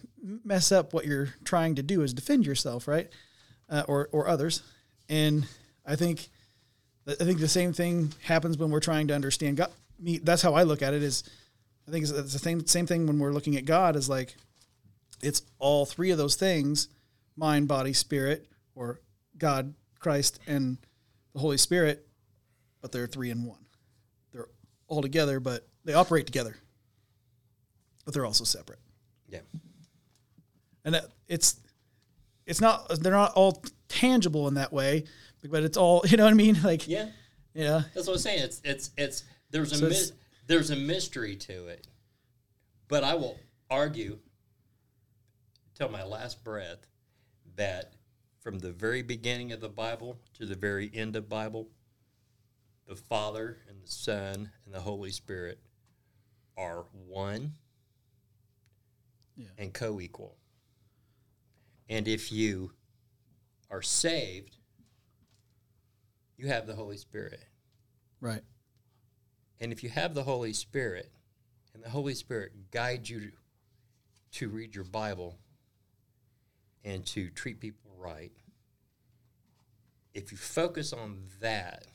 mess 0.45 0.73
up 0.73 0.95
what 0.95 1.05
you're 1.05 1.29
trying 1.45 1.75
to 1.75 1.83
do 1.83 2.01
is 2.01 2.15
defend 2.15 2.47
yourself 2.47 2.89
right? 2.89 3.11
Uh, 3.69 3.83
or 3.87 4.09
or 4.13 4.29
others. 4.29 4.63
And 5.11 5.47
i 5.85 5.95
think 5.95 6.29
i 7.07 7.13
think 7.13 7.39
the 7.39 7.47
same 7.47 7.75
thing 7.75 8.13
happens 8.25 8.57
when 8.57 8.71
we're 8.71 8.81
trying 8.81 9.09
to 9.09 9.15
understand 9.15 9.59
god. 9.59 9.71
Me 10.01 10.19
that's 10.19 10.43
how 10.43 10.55
i 10.55 10.63
look 10.63 10.83
at 10.83 10.95
it 10.95 11.03
is 11.03 11.23
i 11.87 11.91
think 11.91 12.03
it's, 12.03 12.11
it's 12.11 12.33
the 12.33 12.39
same 12.39 12.67
same 12.67 12.87
thing 12.87 13.07
when 13.07 13.21
we're 13.21 13.33
looking 13.33 13.57
at 13.57 13.67
god 13.67 13.95
is 13.95 14.09
like 14.09 14.35
it's 15.23 15.43
all 15.61 15.87
three 15.87 16.11
of 16.11 16.19
those 16.19 16.35
things 16.35 16.89
mind, 17.37 17.69
body, 17.69 17.93
spirit, 17.93 18.49
or 18.75 19.01
God, 19.39 19.75
Christ, 19.99 20.41
and 20.47 20.79
the 21.35 21.41
Holy 21.41 21.59
Spirit, 21.59 22.07
but 22.81 22.93
they're 22.93 23.07
three 23.07 23.31
in 23.31 23.45
one. 23.45 23.66
All 24.89 25.03
together, 25.03 25.41
but 25.41 25.67
they 25.85 25.95
operate 25.95 26.27
together, 26.27 26.57
but 28.05 28.15
they're 28.15 28.27
also 28.27 28.45
separate. 28.45 28.79
Yeah. 29.29 29.41
And 30.85 30.95
that- 30.95 31.11
it's 31.29 31.57
it's 32.47 32.61
not 32.61 32.89
they're 33.01 33.11
not 33.13 33.33
all 33.33 33.63
tangible 33.89 34.47
in 34.47 34.55
that 34.55 34.73
way, 34.73 35.05
but 35.49 35.65
it's 35.65 35.77
all 35.77 36.03
you 36.09 36.17
know 36.17 36.25
what 36.25 36.31
I 36.31 36.35
mean. 36.35 36.63
Like 36.63 36.87
Yeah. 36.87 37.09
yeah, 37.55 37.83
That's 37.95 38.07
what 38.07 38.15
I'm 38.15 38.19
saying. 38.21 38.43
It's 38.45 38.61
it's 38.65 38.91
it's 38.97 39.25
there's 39.51 39.73
a 39.73 39.77
So 39.77 39.89
mis- 39.89 40.13
there's 40.47 40.71
a 40.71 40.77
mystery 40.77 41.35
to 41.37 41.67
it. 41.67 41.87
But 42.89 43.03
I 43.03 43.15
will 43.15 43.37
argue 43.69 44.19
till 45.75 45.89
my 45.89 46.05
last 46.05 46.45
breath 46.45 46.87
that 47.57 47.95
from 48.41 48.61
the 48.61 48.71
very 48.71 49.03
beginning 49.03 49.51
of 49.51 49.61
the 49.61 49.69
Bible 49.69 50.21
to 50.35 50.47
the 50.47 50.55
very 50.55 50.89
end 50.95 51.17
of 51.17 51.29
Bible, 51.29 51.69
the 52.87 52.97
Father 52.97 53.59
and 53.69 53.83
the 53.83 53.89
Son 53.91 54.51
and 54.65 54.75
the 54.75 54.81
Holy 54.81 55.11
Spirit 55.11 55.59
are 56.57 56.85
one 57.07 57.55
Yeah. 59.37 59.49
and 59.59 59.75
co-equal. 59.75 60.37
And 61.89 62.09
if 62.09 62.33
you 62.33 62.73
are 63.71 63.83
saved, 63.83 64.57
you 66.37 66.49
have 66.49 66.67
the 66.67 66.75
Holy 66.75 66.97
Spirit. 66.97 67.41
right. 68.21 68.43
And 69.61 69.73
if 69.73 69.83
you 69.83 69.89
have 69.91 70.15
the 70.15 70.23
Holy 70.25 70.53
Spirit, 70.53 71.11
and 71.75 71.83
the 71.83 71.89
Holy 71.91 72.15
Spirit 72.15 72.71
guides 72.71 73.09
you 73.11 73.33
to 74.33 74.49
read 74.49 74.75
your 74.75 74.85
Bible 74.85 75.39
and 76.85 77.05
to 77.07 77.31
treat 77.31 77.59
people 77.61 77.91
right, 77.97 78.33
if 80.15 80.31
you 80.33 80.39
focus 80.39 80.93
on 80.93 81.25
that, 81.41 81.87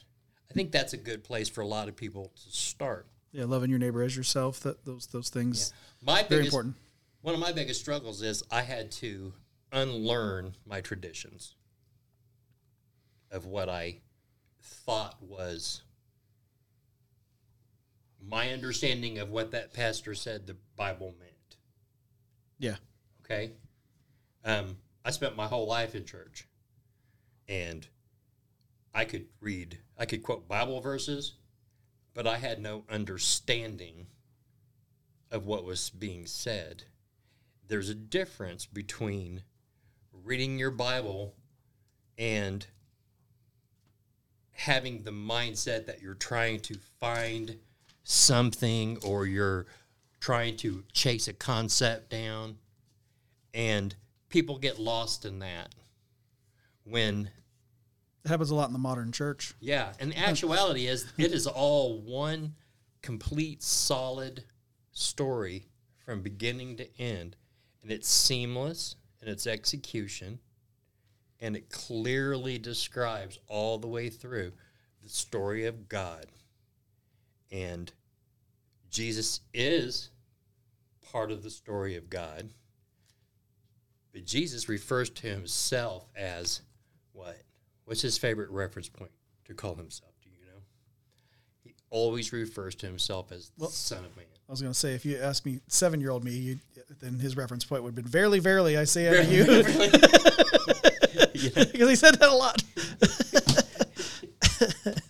I 0.51 0.53
think 0.53 0.71
that's 0.71 0.91
a 0.93 0.97
good 0.97 1.23
place 1.23 1.47
for 1.47 1.61
a 1.61 1.65
lot 1.65 1.87
of 1.87 1.95
people 1.95 2.31
to 2.35 2.51
start. 2.51 3.07
Yeah, 3.31 3.45
loving 3.45 3.69
your 3.69 3.79
neighbor 3.79 4.03
as 4.03 4.15
yourself. 4.17 4.59
That 4.61 4.83
those 4.85 5.07
those 5.07 5.29
things 5.29 5.71
My 6.05 6.23
very 6.23 6.41
biggest, 6.41 6.47
important. 6.47 6.75
one 7.21 7.33
of 7.33 7.39
my 7.39 7.53
biggest 7.53 7.79
struggles 7.79 8.21
is 8.21 8.43
I 8.51 8.61
had 8.61 8.91
to 8.93 9.33
unlearn 9.71 10.55
my 10.65 10.81
traditions 10.81 11.55
of 13.31 13.45
what 13.45 13.69
I 13.69 13.99
thought 14.61 15.15
was 15.21 15.83
my 18.21 18.51
understanding 18.51 19.19
of 19.19 19.29
what 19.29 19.51
that 19.51 19.73
pastor 19.73 20.13
said 20.13 20.45
the 20.45 20.57
Bible 20.75 21.15
meant. 21.17 21.55
Yeah, 22.59 22.75
Okay. 23.23 23.51
Um, 24.43 24.75
I 25.05 25.11
spent 25.11 25.37
my 25.37 25.47
whole 25.47 25.65
life 25.67 25.95
in 25.95 26.03
church 26.03 26.45
and 27.47 27.87
I 28.93 29.05
could 29.05 29.27
read, 29.39 29.79
I 29.97 30.05
could 30.05 30.23
quote 30.23 30.47
Bible 30.47 30.81
verses, 30.81 31.33
but 32.13 32.27
I 32.27 32.37
had 32.37 32.59
no 32.59 32.83
understanding 32.89 34.07
of 35.31 35.45
what 35.45 35.63
was 35.63 35.89
being 35.89 36.25
said. 36.25 36.83
There's 37.67 37.89
a 37.89 37.95
difference 37.95 38.65
between 38.65 39.43
reading 40.11 40.59
your 40.59 40.71
Bible 40.71 41.35
and 42.17 42.67
having 44.51 45.03
the 45.03 45.11
mindset 45.11 45.85
that 45.85 46.01
you're 46.01 46.13
trying 46.13 46.59
to 46.59 46.75
find 46.99 47.57
something 48.03 48.97
or 49.03 49.25
you're 49.25 49.65
trying 50.19 50.57
to 50.57 50.83
chase 50.91 51.27
a 51.27 51.33
concept 51.33 52.09
down 52.09 52.57
and 53.53 53.95
people 54.29 54.57
get 54.57 54.79
lost 54.79 55.25
in 55.25 55.39
that 55.39 55.73
when 56.83 57.29
it 58.23 58.27
happens 58.27 58.51
a 58.51 58.55
lot 58.55 58.67
in 58.67 58.73
the 58.73 58.79
modern 58.79 59.11
church. 59.11 59.53
yeah 59.59 59.93
and 59.99 60.11
the 60.11 60.17
actuality 60.17 60.87
is 60.87 61.11
it 61.17 61.31
is 61.31 61.47
all 61.47 62.01
one 62.01 62.53
complete 63.01 63.63
solid 63.63 64.43
story 64.91 65.65
from 66.05 66.21
beginning 66.21 66.77
to 66.77 67.01
end 67.01 67.35
and 67.81 67.91
it's 67.91 68.09
seamless 68.09 68.95
in 69.21 69.27
its 69.27 69.47
execution 69.47 70.39
and 71.41 71.55
it 71.55 71.69
clearly 71.69 72.59
describes 72.59 73.39
all 73.47 73.79
the 73.79 73.87
way 73.87 74.09
through 74.09 74.51
the 75.01 75.09
story 75.09 75.65
of 75.65 75.89
God. 75.89 76.27
And 77.51 77.91
Jesus 78.91 79.41
is 79.53 80.11
part 81.11 81.31
of 81.31 81.41
the 81.41 81.49
story 81.49 81.95
of 81.95 82.09
God. 82.09 82.51
But 84.13 84.25
Jesus 84.25 84.69
refers 84.69 85.09
to 85.09 85.27
himself 85.27 86.07
as 86.15 86.61
what? 87.11 87.41
What's 87.91 88.01
his 88.01 88.17
favorite 88.17 88.49
reference 88.51 88.87
point 88.87 89.11
to 89.43 89.53
call 89.53 89.75
himself? 89.75 90.13
Do 90.23 90.29
you 90.29 90.37
know? 90.45 90.61
He 91.61 91.75
always 91.89 92.31
refers 92.31 92.73
to 92.75 92.85
himself 92.85 93.33
as 93.33 93.51
the 93.57 93.67
Son 93.67 94.05
of 94.05 94.15
Man. 94.15 94.23
I 94.47 94.51
was 94.51 94.61
going 94.61 94.71
to 94.71 94.79
say, 94.79 94.93
if 94.93 95.03
you 95.03 95.17
asked 95.17 95.45
me 95.45 95.59
seven 95.67 95.99
year 95.99 96.11
old 96.11 96.23
me, 96.23 96.31
you, 96.31 96.59
then 97.01 97.19
his 97.19 97.35
reference 97.35 97.65
point 97.65 97.83
would 97.83 97.89
have 97.89 97.95
been, 97.95 98.05
Verily, 98.05 98.39
verily, 98.39 98.77
I 98.77 98.85
say 98.85 99.09
unto 99.09 99.29
you. 99.29 99.43
Because 101.33 101.89
he 101.89 101.95
said 101.97 102.15
that 102.15 102.29
a 102.29 102.33
lot. 102.33 102.63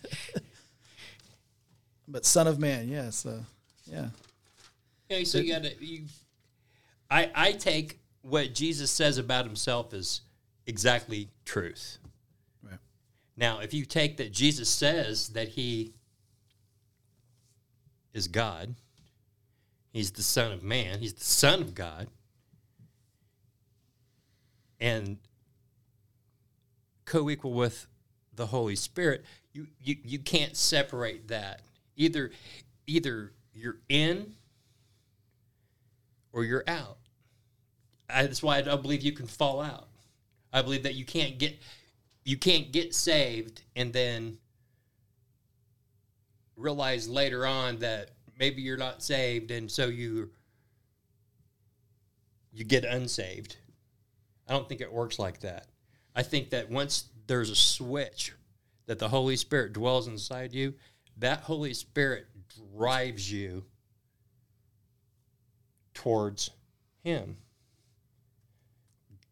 but 2.08 2.26
Son 2.26 2.48
of 2.48 2.58
Man, 2.58 2.88
yes. 2.88 3.24
Uh, 3.24 3.42
yeah. 3.86 4.08
Yeah, 5.08 5.22
so 5.22 5.38
you 5.38 5.52
gotta 5.52 5.72
you 5.78 6.06
I 7.08 7.30
I 7.32 7.52
take 7.52 8.00
what 8.22 8.54
Jesus 8.54 8.90
says 8.90 9.18
about 9.18 9.44
himself 9.44 9.94
as 9.94 10.22
exactly 10.66 11.28
truth. 11.44 11.98
Now, 13.36 13.60
if 13.60 13.72
you 13.72 13.84
take 13.84 14.18
that 14.18 14.32
Jesus 14.32 14.68
says 14.68 15.28
that 15.30 15.48
he 15.48 15.94
is 18.12 18.28
God, 18.28 18.74
he's 19.92 20.10
the 20.12 20.22
Son 20.22 20.52
of 20.52 20.62
Man, 20.62 20.98
he's 20.98 21.14
the 21.14 21.24
Son 21.24 21.62
of 21.62 21.74
God, 21.74 22.08
and 24.80 25.16
co 27.04 27.30
equal 27.30 27.52
with 27.52 27.86
the 28.34 28.46
Holy 28.46 28.76
Spirit, 28.76 29.24
you, 29.52 29.66
you, 29.80 29.96
you 30.04 30.18
can't 30.18 30.56
separate 30.56 31.28
that. 31.28 31.60
Either 31.96 32.30
either 32.86 33.32
you're 33.54 33.78
in 33.88 34.34
or 36.32 36.44
you're 36.44 36.64
out. 36.66 36.96
I, 38.08 38.22
that's 38.22 38.42
why 38.42 38.56
I 38.56 38.62
don't 38.62 38.82
believe 38.82 39.02
you 39.02 39.12
can 39.12 39.26
fall 39.26 39.60
out. 39.60 39.88
I 40.52 40.62
believe 40.62 40.82
that 40.82 40.94
you 40.94 41.04
can't 41.04 41.38
get 41.38 41.58
you 42.24 42.36
can't 42.36 42.72
get 42.72 42.94
saved 42.94 43.62
and 43.74 43.92
then 43.92 44.38
realize 46.56 47.08
later 47.08 47.46
on 47.46 47.78
that 47.78 48.10
maybe 48.38 48.62
you're 48.62 48.76
not 48.76 49.02
saved 49.02 49.50
and 49.50 49.70
so 49.70 49.86
you 49.86 50.30
you 52.52 52.64
get 52.64 52.84
unsaved. 52.84 53.56
I 54.46 54.52
don't 54.52 54.68
think 54.68 54.80
it 54.80 54.92
works 54.92 55.18
like 55.18 55.40
that. 55.40 55.68
I 56.14 56.22
think 56.22 56.50
that 56.50 56.70
once 56.70 57.04
there's 57.26 57.50
a 57.50 57.56
switch 57.56 58.32
that 58.86 58.98
the 58.98 59.08
Holy 59.08 59.36
Spirit 59.36 59.72
dwells 59.72 60.06
inside 60.06 60.52
you, 60.52 60.74
that 61.16 61.40
Holy 61.40 61.72
Spirit 61.72 62.26
drives 62.76 63.32
you 63.32 63.64
towards 65.94 66.50
Him, 67.02 67.36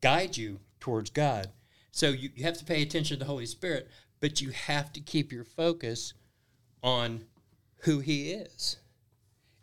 guide 0.01 0.37
you 0.37 0.61
towards 0.79 1.11
God. 1.11 1.51
So 1.93 2.11
you, 2.11 2.31
you 2.35 2.45
have 2.45 2.59
to 2.59 2.65
pay 2.65 2.83
attention 2.83 3.19
to 3.19 3.25
the 3.25 3.31
Holy 3.31 3.47
Spirit, 3.47 3.89
but 4.21 4.41
you 4.41 4.51
have 4.51 4.93
to 4.93 5.01
keep 5.01 5.33
your 5.33 5.45
focus 5.45 6.15
on 6.83 7.25
who 7.81 8.01
He 8.01 8.31
is. 8.31 8.77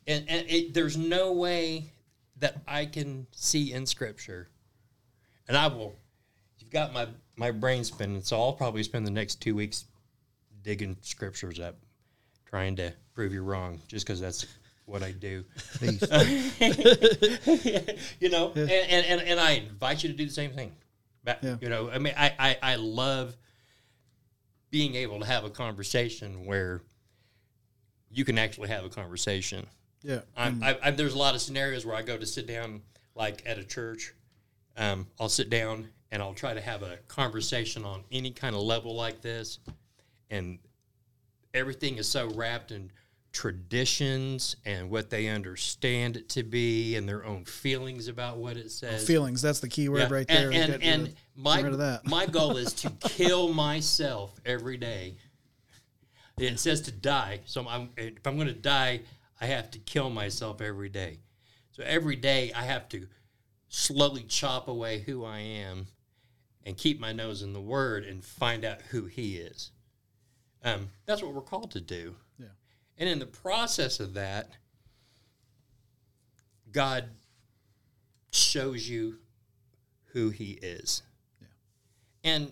And, 0.07 0.25
and 0.27 0.49
it, 0.49 0.73
there's 0.73 0.97
no 0.97 1.33
way 1.33 1.91
that 2.39 2.61
I 2.67 2.85
can 2.85 3.27
see 3.31 3.73
in 3.73 3.85
Scripture, 3.85 4.49
and 5.47 5.57
I 5.57 5.67
will. 5.67 5.95
You've 6.59 6.71
got 6.71 6.93
my 6.93 7.07
my 7.35 7.51
brain 7.51 7.83
spinning, 7.83 8.21
so 8.21 8.41
I'll 8.41 8.53
probably 8.53 8.83
spend 8.83 9.05
the 9.05 9.11
next 9.11 9.41
two 9.41 9.55
weeks 9.55 9.85
digging 10.63 10.97
scriptures 11.01 11.59
up, 11.59 11.75
trying 12.45 12.75
to 12.77 12.93
prove 13.13 13.31
you 13.31 13.43
wrong, 13.43 13.79
just 13.87 14.05
because 14.05 14.19
that's 14.19 14.45
what 14.85 15.03
I 15.03 15.11
do. 15.11 15.43
You 18.19 18.29
know, 18.29 18.51
and, 18.55 18.69
and, 18.69 19.05
and, 19.05 19.21
and 19.21 19.39
I 19.39 19.51
invite 19.51 20.03
you 20.03 20.09
to 20.09 20.15
do 20.15 20.25
the 20.25 20.31
same 20.31 20.51
thing. 20.51 20.71
But, 21.27 21.43
Yeah. 21.43 21.57
You 21.59 21.67
know, 21.67 21.89
I 21.91 21.97
mean, 21.99 22.13
I, 22.17 22.33
I, 22.39 22.57
I 22.61 22.75
love 22.75 23.35
being 24.71 24.95
able 24.95 25.19
to 25.19 25.25
have 25.25 25.43
a 25.43 25.49
conversation 25.49 26.45
where 26.45 26.81
you 28.09 28.23
can 28.23 28.37
actually 28.37 28.69
have 28.69 28.85
a 28.85 28.89
conversation. 28.89 29.67
Yeah. 30.03 30.21
I'm, 30.37 30.63
I, 30.63 30.77
I, 30.81 30.91
there's 30.91 31.13
a 31.13 31.17
lot 31.17 31.35
of 31.35 31.41
scenarios 31.41 31.85
where 31.85 31.97
I 31.97 32.01
go 32.01 32.17
to 32.17 32.25
sit 32.25 32.47
down, 32.47 32.81
like 33.13 33.43
at 33.45 33.57
a 33.57 33.63
church. 33.65 34.13
Um, 34.77 35.07
I'll 35.19 35.27
sit 35.27 35.49
down 35.49 35.89
and 36.11 36.21
I'll 36.21 36.33
try 36.33 36.53
to 36.53 36.61
have 36.61 36.81
a 36.81 36.95
conversation 37.09 37.83
on 37.83 38.05
any 38.09 38.31
kind 38.31 38.55
of 38.55 38.61
level 38.61 38.95
like 38.95 39.21
this, 39.21 39.59
and 40.29 40.59
everything 41.53 41.97
is 41.97 42.07
so 42.07 42.29
wrapped 42.29 42.71
in 42.71 42.89
traditions 43.31 44.55
and 44.65 44.89
what 44.89 45.09
they 45.09 45.27
understand 45.27 46.17
it 46.17 46.29
to 46.29 46.43
be, 46.43 46.95
and 46.95 47.07
their 47.07 47.25
own 47.25 47.45
feelings 47.45 48.07
about 48.07 48.37
what 48.37 48.57
it 48.57 48.71
says. 48.71 49.05
Feelings. 49.05 49.41
That's 49.41 49.59
the 49.59 49.69
key 49.69 49.89
word 49.89 49.99
Yeah, 49.99 50.13
right 50.13 50.27
there. 50.27 50.51
And, 50.51 50.73
and, 50.73 50.83
and 50.83 51.05
get 51.05 51.15
my 51.35 51.99
my 52.05 52.25
goal 52.25 52.57
is 52.57 52.73
to 52.73 52.89
kill 53.01 53.53
myself 53.53 54.39
every 54.45 54.77
day. 54.77 55.17
It 56.37 56.59
says 56.59 56.81
to 56.81 56.91
die, 56.91 57.39
so 57.45 57.67
I'm, 57.67 57.89
if 57.97 58.25
I'm 58.25 58.35
going 58.35 58.47
to 58.47 58.53
die, 58.53 59.01
I 59.41 59.47
have 59.47 59.71
to 59.71 59.79
kill 59.79 60.11
myself 60.11 60.61
every 60.61 60.89
day. 60.89 61.19
So 61.71 61.83
every 61.83 62.15
day 62.15 62.51
I 62.55 62.63
have 62.63 62.87
to 62.89 63.07
slowly 63.69 64.23
chop 64.23 64.67
away 64.67 64.99
who 64.99 65.25
I 65.25 65.39
am, 65.39 65.87
and 66.63 66.77
keep 66.77 66.99
my 66.99 67.13
nose 67.13 67.41
in 67.41 67.53
the 67.53 67.61
Word 67.61 68.03
and 68.03 68.23
find 68.23 68.65
out 68.65 68.81
who 68.89 69.05
He 69.05 69.37
is. 69.37 69.71
Um, 70.63 70.89
that's 71.05 71.21
what 71.21 71.33
we're 71.33 71.41
called 71.41 71.71
to 71.71 71.81
do. 71.81 72.15
Yeah. 72.97 73.03
And 73.03 73.09
in 73.09 73.19
the 73.19 73.25
process 73.25 73.99
of 73.99 74.13
that, 74.15 74.49
God 76.71 77.05
shows 78.31 78.87
you 78.87 79.17
who 80.13 80.29
He 80.29 80.51
is. 80.51 81.01
Yeah. 81.41 81.47
And 82.23 82.51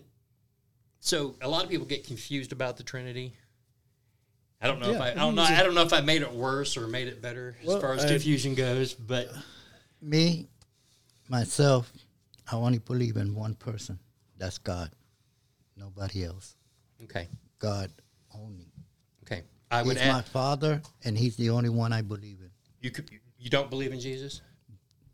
so 1.00 1.36
a 1.40 1.48
lot 1.48 1.64
of 1.64 1.70
people 1.70 1.86
get 1.86 2.06
confused 2.06 2.52
about 2.52 2.76
the 2.76 2.82
Trinity. 2.82 3.34
I 4.60 4.66
don't 4.68 4.80
know 4.80 4.90
if 4.90 5.00
I, 5.00 5.10
I 5.10 5.14
don't 5.14 5.34
know. 5.34 5.42
I 5.42 5.62
don't 5.62 5.74
know 5.74 5.82
if 5.82 5.92
I 5.92 6.00
made 6.00 6.22
it 6.22 6.32
worse 6.32 6.76
or 6.78 6.88
made 6.88 7.08
it 7.08 7.20
better 7.20 7.56
as 7.60 7.66
Well, 7.66 7.80
far 7.80 7.92
as 7.94 8.04
I- 8.04 8.08
confusion 8.08 8.54
goes, 8.54 8.94
but 8.94 9.28
Me, 10.00 10.48
myself, 11.28 11.92
I 12.50 12.56
only 12.56 12.78
believe 12.78 13.16
in 13.16 13.34
one 13.34 13.54
person. 13.54 13.98
That's 14.38 14.58
God. 14.58 14.90
Nobody 15.76 16.24
else. 16.24 16.56
okay. 17.04 17.28
God 17.58 17.90
only. 18.34 18.72
I 19.70 19.82
would 19.82 19.96
He's 19.96 20.06
my 20.06 20.22
father, 20.22 20.80
and 21.04 21.18
he's 21.18 21.36
the 21.36 21.50
only 21.50 21.68
one 21.68 21.92
I 21.92 22.02
believe 22.02 22.38
in. 22.40 22.50
you 22.80 22.90
could 22.90 23.10
you 23.38 23.50
don't 23.50 23.68
believe 23.70 23.92
in 23.92 24.00
Jesus? 24.00 24.40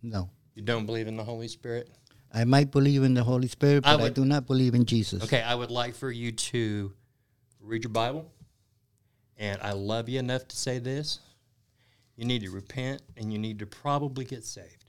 No. 0.02 0.30
You 0.54 0.62
don't 0.62 0.86
believe 0.86 1.06
in 1.06 1.16
the 1.16 1.24
Holy 1.24 1.48
Spirit? 1.48 1.90
I 2.32 2.44
might 2.44 2.70
believe 2.70 3.02
in 3.02 3.14
the 3.14 3.24
Holy 3.24 3.48
Spirit, 3.48 3.82
but 3.84 3.90
I, 3.90 3.96
would- 3.96 4.14
do 4.14 4.24
not 4.24 4.46
believe 4.46 4.74
in 4.74 4.84
Jesus. 4.84 5.22
Okay, 5.22 5.42
I 5.42 5.54
would 5.54 5.70
like 5.70 5.94
for 5.94 6.10
you 6.10 6.32
to 6.32 6.92
read 7.60 7.84
your 7.84 7.90
Bible. 7.92 8.30
And 9.38 9.60
I 9.62 9.72
love 9.72 10.08
you 10.08 10.18
enough 10.18 10.46
to 10.48 10.56
say 10.56 10.78
this. 10.78 11.18
You 12.16 12.24
need 12.26 12.42
to 12.42 12.50
repent 12.50 13.02
and 13.16 13.32
you 13.32 13.38
need 13.38 13.58
to 13.58 13.66
probably 13.66 14.24
get 14.24 14.44
saved. 14.44 14.81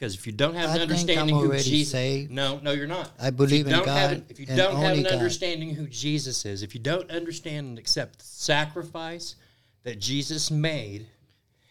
Because 0.00 0.14
if 0.14 0.26
you 0.26 0.32
don't 0.32 0.54
have 0.54 0.70
I 0.70 0.76
an 0.76 0.80
understanding 0.80 1.36
who 1.36 1.52
Jesus 1.58 1.90
saved. 1.92 2.30
No, 2.30 2.58
no, 2.62 2.70
you're 2.72 2.86
not. 2.86 3.10
I 3.20 3.28
believe 3.28 3.66
in 3.66 3.72
God 3.84 4.12
an- 4.14 4.24
if 4.30 4.40
you 4.40 4.46
don't 4.46 4.74
have 4.76 4.96
an 4.96 5.02
God. 5.02 5.12
understanding 5.12 5.74
who 5.74 5.86
Jesus 5.88 6.46
is, 6.46 6.62
if 6.62 6.74
you 6.74 6.80
don't 6.80 7.10
understand 7.10 7.66
and 7.68 7.78
accept 7.78 8.20
the 8.20 8.24
sacrifice 8.24 9.34
that 9.82 9.98
Jesus 9.98 10.50
made, 10.50 11.06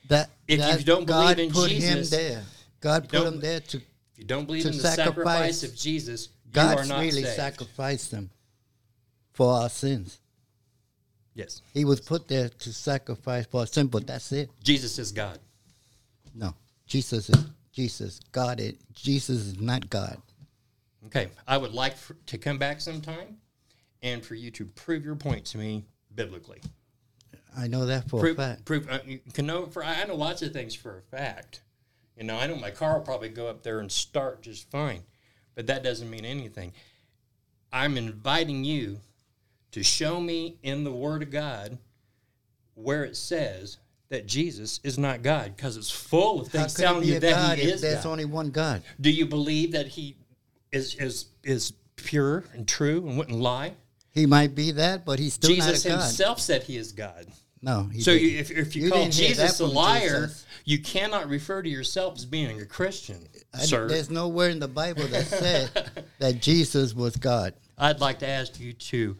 That 0.09 0.29
If 0.47 0.59
you 0.79 0.85
don't 0.85 1.05
believe 1.07 1.37
God 1.37 1.39
in 1.39 1.51
put 1.51 1.69
Jesus, 1.71 2.11
him 2.13 2.19
there. 2.19 2.43
God 2.81 3.09
put 3.09 3.27
him 3.27 3.39
there 3.39 3.61
to 3.61 3.77
if 3.77 3.83
you 4.17 4.25
don't 4.25 4.45
believe 4.45 4.65
in 4.67 4.73
the 4.73 4.79
sacrifice 4.79 5.61
sacrifice- 5.61 5.63
of 5.63 5.75
Jesus, 5.75 6.29
God 6.51 6.87
really 6.87 7.23
saved. 7.23 7.35
sacrificed 7.35 8.11
him 8.11 8.29
for 9.33 9.53
our 9.53 9.69
sins. 9.69 10.19
yes. 11.33 11.61
He 11.73 11.83
was 11.83 11.99
put 11.99 12.27
there 12.27 12.49
to 12.49 12.73
sacrifice 12.73 13.47
for 13.47 13.61
our 13.61 13.67
sin, 13.67 13.87
but 13.87 14.05
that's 14.05 14.31
it. 14.31 14.51
Jesus 14.63 14.99
is 14.99 15.11
God. 15.11 15.39
No, 16.35 16.53
Jesus 16.85 17.27
is 17.29 17.45
Jesus. 17.71 18.19
God 18.31 18.59
is 18.59 18.73
Jesus 18.93 19.37
is 19.47 19.59
not 19.59 19.89
God. 19.89 20.21
Okay, 21.05 21.29
I 21.47 21.57
would 21.57 21.73
like 21.73 21.95
for, 21.95 22.15
to 22.27 22.37
come 22.37 22.57
back 22.57 22.81
sometime 22.81 23.37
and 24.01 24.23
for 24.23 24.35
you 24.35 24.51
to 24.51 24.65
prove 24.65 25.05
your 25.05 25.15
point 25.15 25.45
to 25.45 25.57
me 25.57 25.85
biblically. 26.13 26.61
I 27.57 27.67
know 27.67 27.85
that 27.85 28.09
for 28.09 28.19
Prove, 28.19 28.37
a 28.39 28.41
fact. 28.41 28.65
prove 28.65 28.89
uh, 28.89 28.99
you 29.05 29.19
can 29.33 29.45
know 29.45 29.65
for 29.65 29.83
I 29.83 30.03
know 30.05 30.15
lots 30.15 30.41
of 30.41 30.53
things 30.53 30.75
for 30.75 30.97
a 30.97 31.01
fact. 31.15 31.61
You 32.17 32.25
know, 32.25 32.37
I 32.37 32.47
know 32.47 32.55
my 32.55 32.71
car 32.71 32.95
will 32.97 33.05
probably 33.05 33.29
go 33.29 33.47
up 33.47 33.63
there 33.63 33.79
and 33.79 33.91
start 33.91 34.41
just 34.41 34.69
fine, 34.69 35.03
but 35.55 35.67
that 35.67 35.83
doesn't 35.83 36.09
mean 36.09 36.25
anything. 36.25 36.73
I'm 37.71 37.97
inviting 37.97 38.63
you 38.63 38.99
to 39.71 39.83
show 39.83 40.19
me 40.19 40.57
in 40.63 40.83
the 40.83 40.91
Word 40.91 41.23
of 41.23 41.31
God 41.31 41.77
where 42.73 43.03
it 43.03 43.15
says 43.15 43.77
that 44.09 44.25
Jesus 44.25 44.79
is 44.83 44.97
not 44.97 45.21
God, 45.21 45.55
because 45.55 45.77
it's 45.77 45.91
full 45.91 46.41
of 46.41 46.47
things 46.47 46.73
telling 46.73 47.03
you 47.07 47.19
that 47.19 47.31
God 47.31 47.57
He 47.57 47.69
is 47.69 47.81
there's 47.81 48.05
only 48.05 48.25
one 48.25 48.49
God? 48.49 48.83
Do 48.99 49.11
you 49.11 49.25
believe 49.25 49.71
that 49.73 49.87
he 49.87 50.17
is 50.71 50.95
is 50.95 51.25
is 51.43 51.73
pure 51.95 52.43
and 52.53 52.67
true 52.67 53.07
and 53.07 53.17
wouldn't 53.17 53.39
lie. 53.39 53.73
He 54.11 54.25
might 54.25 54.55
be 54.55 54.71
that, 54.71 55.05
but 55.05 55.19
he's 55.19 55.33
still 55.33 55.49
Jesus 55.49 55.85
not 55.85 55.91
a 55.91 55.95
God. 55.95 55.95
Jesus 56.01 56.17
himself 56.17 56.39
said 56.39 56.63
he 56.63 56.77
is 56.77 56.91
God. 56.91 57.25
No. 57.61 57.83
He 57.91 58.01
So 58.01 58.11
you, 58.11 58.39
if, 58.39 58.51
if 58.51 58.75
you, 58.75 58.85
You 58.85 58.91
call 58.91 59.09
Jesus 59.09 59.59
a 59.59 59.65
liar, 59.65 60.27
Jesus. 60.27 60.45
you 60.63 60.79
cannot 60.79 61.27
refer 61.27 61.61
to 61.61 61.69
yourself 61.69 62.15
as 62.15 62.25
being 62.25 62.61
a 62.61 62.65
Christian, 62.65 63.27
I- 63.53 63.59
sir. 63.59 63.87
There's 63.87 64.09
nowhere 64.09 64.49
in 64.49 64.59
the 64.59 64.67
Bible 64.67 65.05
that 65.07 65.25
said 65.25 65.91
that 66.19 66.41
Jesus 66.41 66.93
was 66.93 67.17
God. 67.17 67.53
I'd 67.77 67.99
like 67.99 68.19
to 68.19 68.27
ask 68.27 68.59
you 68.59 68.73
to 68.73 69.17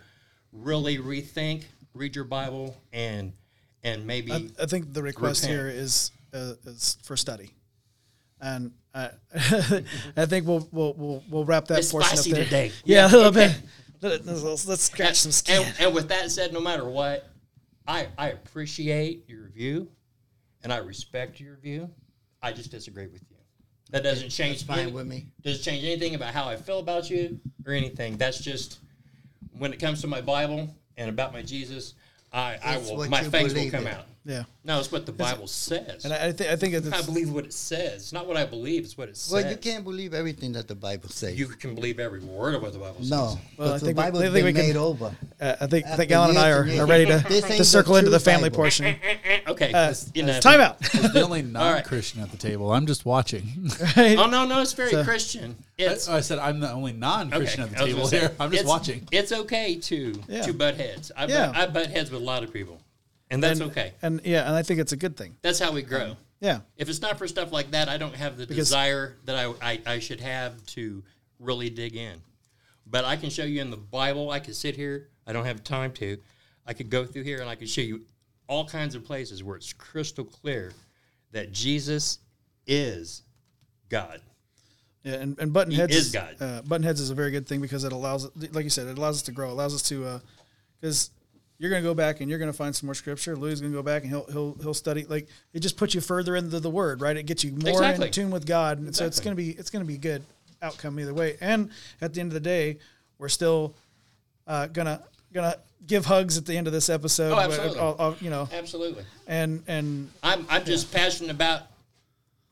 really 0.52 0.98
rethink, 0.98 1.66
read 1.94 2.16
your 2.16 2.26
Bible, 2.26 2.76
and 2.94 3.34
and 3.84 4.06
maybe 4.06 4.32
I, 4.32 4.48
I 4.62 4.66
think 4.66 4.94
the 4.94 5.02
request 5.04 5.44
Repent. 5.44 5.60
here 5.60 5.70
is 5.70 6.12
uh, 6.34 6.54
is 6.66 6.98
for 7.04 7.16
study, 7.18 7.52
and 8.42 8.72
I 8.94 9.10
I 10.18 10.26
think 10.26 10.48
we'll 10.48 10.68
we'll 10.72 10.94
we'll, 10.98 11.24
we'll 11.30 11.46
wrap 11.46 11.66
that 11.68 11.80
It's 11.80 11.92
portion 11.92 12.18
spicy 12.18 12.32
up 12.32 12.36
there. 12.36 12.46
today. 12.46 12.72
Yeah, 12.84 13.08
Yeah, 13.08 13.08
a 13.08 13.16
little 13.16 13.32
bit. 13.32 13.56
Let's, 14.02 14.26
let's- 14.44 14.66
let's 14.66 14.84
scratch 14.84 15.18
some 15.18 15.34
skin. 15.34 15.62
And, 15.62 15.76
and 15.82 15.94
with 15.94 16.08
that 16.08 16.32
said, 16.32 16.54
no 16.54 16.62
matter 16.62 16.86
what, 16.88 17.28
I 17.86 18.08
I 18.18 18.30
appreciate 18.30 19.28
your 19.28 19.50
view, 19.50 19.90
and 20.64 20.72
I 20.72 20.78
respect 20.78 21.40
your 21.42 21.58
view. 21.58 21.90
I 22.42 22.54
just 22.54 22.72
disagree 22.72 23.08
with 23.08 23.22
you. 23.30 23.36
That 23.92 24.04
doesn't 24.04 24.30
change. 24.30 24.66
fine 24.66 24.80
any- 24.80 24.92
with 24.94 25.06
me. 25.06 25.26
Doesn't 25.44 25.64
change 25.64 25.84
anything 25.84 26.16
about 26.16 26.34
how 26.34 26.48
I 26.48 26.56
feel 26.56 26.80
about 26.80 27.10
you 27.10 27.42
or 27.66 27.74
anything. 27.74 28.16
That's 28.16 28.40
just 28.40 28.80
when 29.58 29.74
it 29.74 29.80
comes 29.82 30.00
to 30.02 30.08
my 30.08 30.22
Bible 30.22 30.74
and 30.96 31.10
about 31.10 31.34
my 31.34 31.42
Jesus. 31.42 31.96
I, 32.32 32.58
I 32.64 32.78
will. 32.78 33.10
My 33.10 33.24
face 33.24 33.54
will 33.54 33.70
come 33.72 33.88
out. 33.88 34.06
Yeah, 34.26 34.44
No, 34.64 34.80
it's 34.80 34.92
what 34.92 35.06
the 35.06 35.12
Bible 35.12 35.48
says. 35.48 36.04
and 36.06 36.14
I, 36.14 36.28
I 36.28 36.32
think 36.32 36.50
I 36.52 36.56
think 36.56 36.94
I 36.94 37.02
believe 37.02 37.32
what 37.32 37.46
it 37.46 37.54
says. 37.54 38.02
It's 38.04 38.14
not 38.14 38.28
what 38.28 38.38
I 38.38 38.46
believe. 38.46 38.84
It's 38.84 38.98
what 38.98 39.10
it 39.10 39.18
says. 39.18 39.32
Well, 39.34 39.50
you 39.50 39.58
can't 39.58 39.84
believe 39.84 40.14
everything 40.14 40.52
that 40.54 40.68
the 40.68 40.76
Bible 40.76 41.10
says. 41.10 41.38
You 41.40 41.48
can 41.48 41.74
believe 41.76 42.00
every 42.00 42.20
word 42.20 42.56
of 42.56 42.62
what 42.62 42.74
the 42.74 42.80
Bible 42.80 42.98
says. 43.00 43.10
no, 43.12 43.40
Well, 43.58 43.70
I 43.70 43.72
but 43.72 43.80
the 43.80 43.86
think 43.88 43.98
we- 43.98 44.04
I 44.04 44.12
think 44.12 44.34
been 44.34 44.46
we 44.46 44.54
can- 44.54 44.62
made 44.68 44.76
over. 44.76 45.16
uh, 45.42 45.56
I 45.62 45.68
think 45.68 45.86
I 45.88 45.96
think 45.96 46.12
After 46.12 46.14
Alan 46.16 46.30
and 46.32 46.40
I 46.40 46.52
are, 46.52 46.84
are 46.84 46.86
ready 46.88 47.06
to 47.06 47.20
to 47.58 47.64
circle 47.66 47.96
into 47.96 48.10
the 48.10 48.20
family 48.20 48.50
Bible. 48.50 48.58
portion. 48.64 48.96
Okay. 49.48 49.72
Uh, 49.74 49.94
you 50.14 50.22
know. 50.24 50.40
time 50.40 50.60
out. 50.62 50.80
the 50.80 51.22
only 51.24 51.42
non-Christian 51.42 52.22
at 52.22 52.30
the 52.30 52.38
table. 52.38 52.72
I'm 52.72 52.86
just 52.86 53.04
watching. 53.04 53.72
Oh 53.98 54.28
no, 54.30 54.46
no, 54.46 54.62
it's 54.62 54.74
very 54.74 54.92
So- 54.92 55.04
Christian. 55.04 55.56
I, 55.80 55.84
It's 55.84 56.08
I 56.10 56.20
said 56.20 56.38
I'm 56.40 56.60
the 56.60 56.70
only 56.72 56.92
non-Christian 56.94 57.64
okay. 57.64 57.72
at 57.74 57.80
the 57.80 57.86
table 57.86 58.04
gonna 58.04 58.20
here. 58.20 58.36
I'm 58.40 58.52
just 58.52 58.66
watching. 58.66 59.08
It's 59.12 59.32
okay 59.32 59.76
to 59.78 60.22
Yeah. 60.28 60.42
to 60.44 60.54
butt 60.54 60.76
heads. 60.76 61.12
I, 61.18 61.26
Yeah. 61.26 61.48
butt, 61.48 61.56
I 61.58 61.68
butt 61.68 61.88
heads 61.88 62.12
with 62.12 62.22
a 62.22 62.26
lot 62.26 62.44
of 62.44 62.54
people, 62.54 62.80
and 63.30 63.44
that's 63.44 63.60
and, 63.60 63.72
okay. 63.72 63.94
And 64.02 64.22
yeah, 64.24 64.46
and 64.48 64.56
I 64.56 64.64
think 64.64 64.80
it's 64.80 64.92
a 64.92 64.98
good 64.98 65.16
thing. 65.18 65.36
That's 65.42 65.60
how 65.60 65.72
we 65.72 65.82
grow. 65.82 66.16
Yeah, 66.42 66.62
If 66.78 66.88
it's 66.88 67.02
not 67.02 67.18
for 67.18 67.28
stuff 67.28 67.52
like 67.52 67.72
that, 67.72 67.90
I 67.90 67.98
don't 67.98 68.16
have 68.16 68.38
the 68.38 68.48
Because- 68.48 68.70
desire 68.70 69.18
that 69.26 69.36
I, 69.36 69.54
I, 69.62 69.82
I 69.86 70.00
should 70.00 70.22
have 70.22 70.66
to 70.68 71.04
really 71.38 71.70
dig 71.70 71.98
in. 71.98 72.22
But 72.86 73.04
I 73.04 73.18
can 73.18 73.30
show 73.30 73.44
you 73.44 73.60
in 73.62 73.70
the 73.72 73.78
Bible. 73.78 74.32
I 74.32 74.40
could 74.40 74.56
sit 74.56 74.76
here. 74.78 75.10
I 75.28 75.34
don't 75.34 75.44
have 75.46 75.64
time 75.66 75.92
to. 75.94 76.18
I 76.66 76.74
could 76.74 76.90
go 76.90 77.06
through 77.06 77.24
here 77.24 77.42
and 77.42 77.50
I 77.50 77.56
could 77.56 77.70
show 77.70 77.82
you 77.82 78.02
all 78.48 78.66
kinds 78.66 78.96
of 78.96 79.04
places 79.04 79.44
where 79.44 79.58
it's 79.58 79.74
crystal 79.74 80.24
clear 80.24 80.72
that 81.34 81.52
Jesus 81.52 82.20
is 82.66 83.24
God. 83.90 84.22
yeah, 85.04 85.16
and, 85.16 85.38
and 85.40 85.52
button 85.52 85.72
He 85.72 85.78
heads 85.78 85.96
is 85.96 86.12
God. 86.12 86.36
Uh, 86.40 86.62
button 86.62 86.84
heads 86.84 87.02
is 87.02 87.10
a 87.10 87.16
very 87.16 87.32
good 87.32 87.48
thing 87.48 87.60
because 87.60 87.84
it 87.84 87.92
allows, 87.92 88.30
like 88.54 88.64
you 88.64 88.70
said, 88.70 88.88
it 88.88 88.98
allows 88.98 89.18
us 89.18 89.24
to 89.24 89.32
grow. 89.34 89.50
It 89.50 89.54
allows 89.54 89.76
us 89.76 89.82
to, 89.90 90.22
because 90.80 91.12
you're 91.60 91.70
going 91.70 91.84
to 91.84 91.88
go 91.88 91.94
back 91.94 92.22
and 92.22 92.30
you're 92.30 92.40
going 92.40 92.52
to 92.52 92.58
find 92.58 92.76
some 92.76 92.88
more 92.88 92.96
scripture. 92.96 93.36
Louis 93.36 93.60
going 93.60 93.72
to 93.72 93.78
go 93.78 93.84
back 93.84 94.02
and 94.04 94.12
he'll 94.12 94.26
he'll 94.32 94.56
he'll 94.62 94.74
study. 94.74 95.06
Like 95.06 95.28
it 95.54 95.60
just 95.60 95.78
puts 95.78 95.94
you 95.94 96.02
further 96.02 96.36
into 96.36 96.60
the 96.60 96.70
Word, 96.70 97.02
right? 97.02 97.16
It 97.16 97.24
gets 97.28 97.44
you 97.44 97.52
more 97.52 97.70
Exactly. 97.70 98.08
in 98.08 98.12
tune 98.14 98.32
with 98.32 98.46
God, 98.48 98.80
and 98.80 98.96
so 98.96 99.06
it's 99.06 99.20
going 99.20 99.36
to 99.36 99.42
be 99.42 99.52
it's 99.52 99.70
going 99.70 99.84
to 99.84 99.88
be 99.88 99.98
good 99.98 100.24
outcome 100.62 101.00
either 101.00 101.14
way. 101.14 101.38
And 101.42 101.70
at 102.02 102.14
the 102.14 102.22
end 102.22 102.30
of 102.30 102.34
the 102.34 102.40
day, 102.40 102.78
we're 103.18 103.30
still 103.30 103.76
uh, 104.48 104.68
gonna 104.68 105.02
gonna 105.34 105.56
give 105.86 106.06
hugs 106.06 106.38
at 106.38 106.46
the 106.46 106.56
end 106.58 106.68
of 106.68 106.74
this 106.74 106.90
episode. 106.90 107.34
Oh, 107.34 107.40
absolutely. 107.40 108.16
You 108.26 108.30
know, 108.30 108.50
Absolutely. 108.52 109.04
and 109.28 109.64
and 109.68 110.10
I'm, 110.24 110.46
I'm 110.50 110.64
just 110.66 110.92
passionate 110.94 111.32
about 111.32 111.64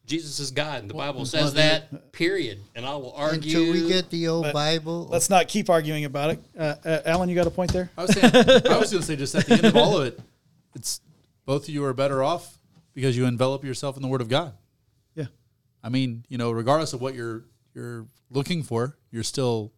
Jesus 0.08 0.40
is 0.40 0.52
God. 0.52 0.82
And 0.82 0.90
the 0.90 0.94
Bible 0.94 1.26
says 1.26 1.54
that, 1.56 2.12
period. 2.14 2.60
And 2.76 2.86
I 2.86 2.96
will 2.96 3.14
argue. 3.14 3.58
Until 3.58 3.74
we 3.74 3.88
get 3.90 4.10
the 4.10 4.30
old 4.30 4.46
But 4.46 4.54
Bible, 4.54 5.08
let's 5.12 5.30
not 5.30 5.50
keep 5.50 5.70
arguing 5.70 6.06
about 6.06 6.32
it. 6.32 6.44
Uh, 6.58 6.76
uh, 6.84 7.02
Alan, 7.06 7.28
you 7.28 7.36
got 7.36 7.46
a 7.46 7.52
point 7.52 7.74
there. 7.74 7.92
I 7.98 8.04
was 8.04 8.14
saying, 8.14 8.32
I 8.34 8.78
was 8.80 8.90
going 8.90 9.02
to 9.02 9.04
say 9.04 9.18
just 9.18 9.36
at 9.36 9.46
the 9.46 9.56
end 9.56 9.66
of 9.66 9.76
all 9.76 10.00
of 10.00 10.08
it, 10.08 10.20
it's 10.76 11.02
both 11.46 11.64
of 11.64 11.70
you 11.70 11.84
are 11.84 11.94
better 11.94 12.24
off 12.24 12.58
because 12.94 13.18
you 13.18 13.26
envelop 13.26 13.66
yourself 13.66 13.98
in 13.98 14.02
the 14.02 14.08
Word 14.08 14.22
of 14.22 14.30
God. 14.30 14.54
Yeah. 15.14 15.26
I 15.84 15.90
mean, 15.90 16.24
you 16.30 16.38
know, 16.38 16.52
regardless 16.52 16.94
of 16.94 17.02
what 17.02 17.14
you're 17.14 17.44
you're 17.76 18.08
looking 18.32 18.64
for, 18.64 18.98
you're 19.12 19.24
still 19.24 19.74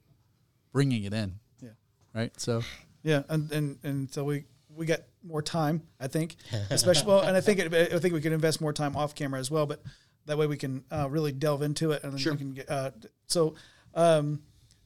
bringing 0.72 1.04
it 1.04 1.14
in. 1.14 1.40
Yeah. 1.62 1.70
Right. 2.14 2.40
So 2.40 2.62
Yeah, 3.02 3.24
and 3.30 3.52
and 3.52 3.78
and 3.84 4.14
so 4.14 4.24
we 4.24 4.46
we 4.76 4.86
got 4.86 5.00
more 5.24 5.42
time, 5.42 5.82
I 6.00 6.08
think, 6.08 6.36
especially 6.70 7.08
well, 7.08 7.22
and 7.22 7.36
I 7.36 7.42
think 7.42 7.60
it, 7.60 7.74
I 7.74 8.00
think 8.00 8.14
we 8.14 8.22
could 8.22 8.32
invest 8.32 8.62
more 8.62 8.74
time 8.74 8.96
off 8.96 9.16
camera 9.16 9.40
as 9.40 9.50
well, 9.50 9.66
but 9.66 9.82
that 10.30 10.38
way 10.38 10.48
we 10.48 10.58
can 10.58 10.84
uh, 10.92 11.08
really 11.10 11.32
delve 11.32 11.62
into 11.62 11.92
it, 11.92 12.04
and 12.04 12.14
then 12.14 12.20
Sure. 12.20 12.34
we 12.34 12.38
can 12.40 12.54
get. 12.54 12.70
Uh, 12.70 12.92
so, 13.28 13.56
um, 13.96 14.42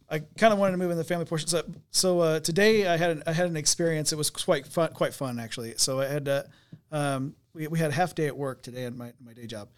I 0.10 0.20
kind 0.38 0.54
of 0.54 0.60
wanted 0.60 0.72
to 0.74 0.78
move 0.78 0.92
in 0.92 0.98
the 0.98 1.04
family 1.04 1.26
portion. 1.26 1.48
So, 1.48 1.64
so 1.92 2.20
uh, 2.20 2.40
today 2.40 2.88
I 2.88 2.98
had 2.98 3.12
an, 3.12 3.24
I 3.26 3.32
had 3.34 3.48
an 3.48 3.58
experience. 3.58 4.12
It 4.12 4.18
was 4.18 4.30
quite 4.30 4.68
fun, 4.68 4.92
quite 4.94 5.14
fun 5.14 5.40
actually. 5.40 5.74
So 5.78 6.02
I 6.02 6.06
had 6.08 6.28
uh, 6.28 6.44
um, 6.92 7.36
we 7.54 7.68
we 7.68 7.80
had 7.80 7.92
a 7.92 7.94
half 7.94 8.14
day 8.16 8.28
at 8.28 8.36
work 8.38 8.62
today 8.62 8.86
at 8.86 8.96
my 8.96 9.14
my 9.24 9.34
day 9.34 9.48
job, 9.48 9.70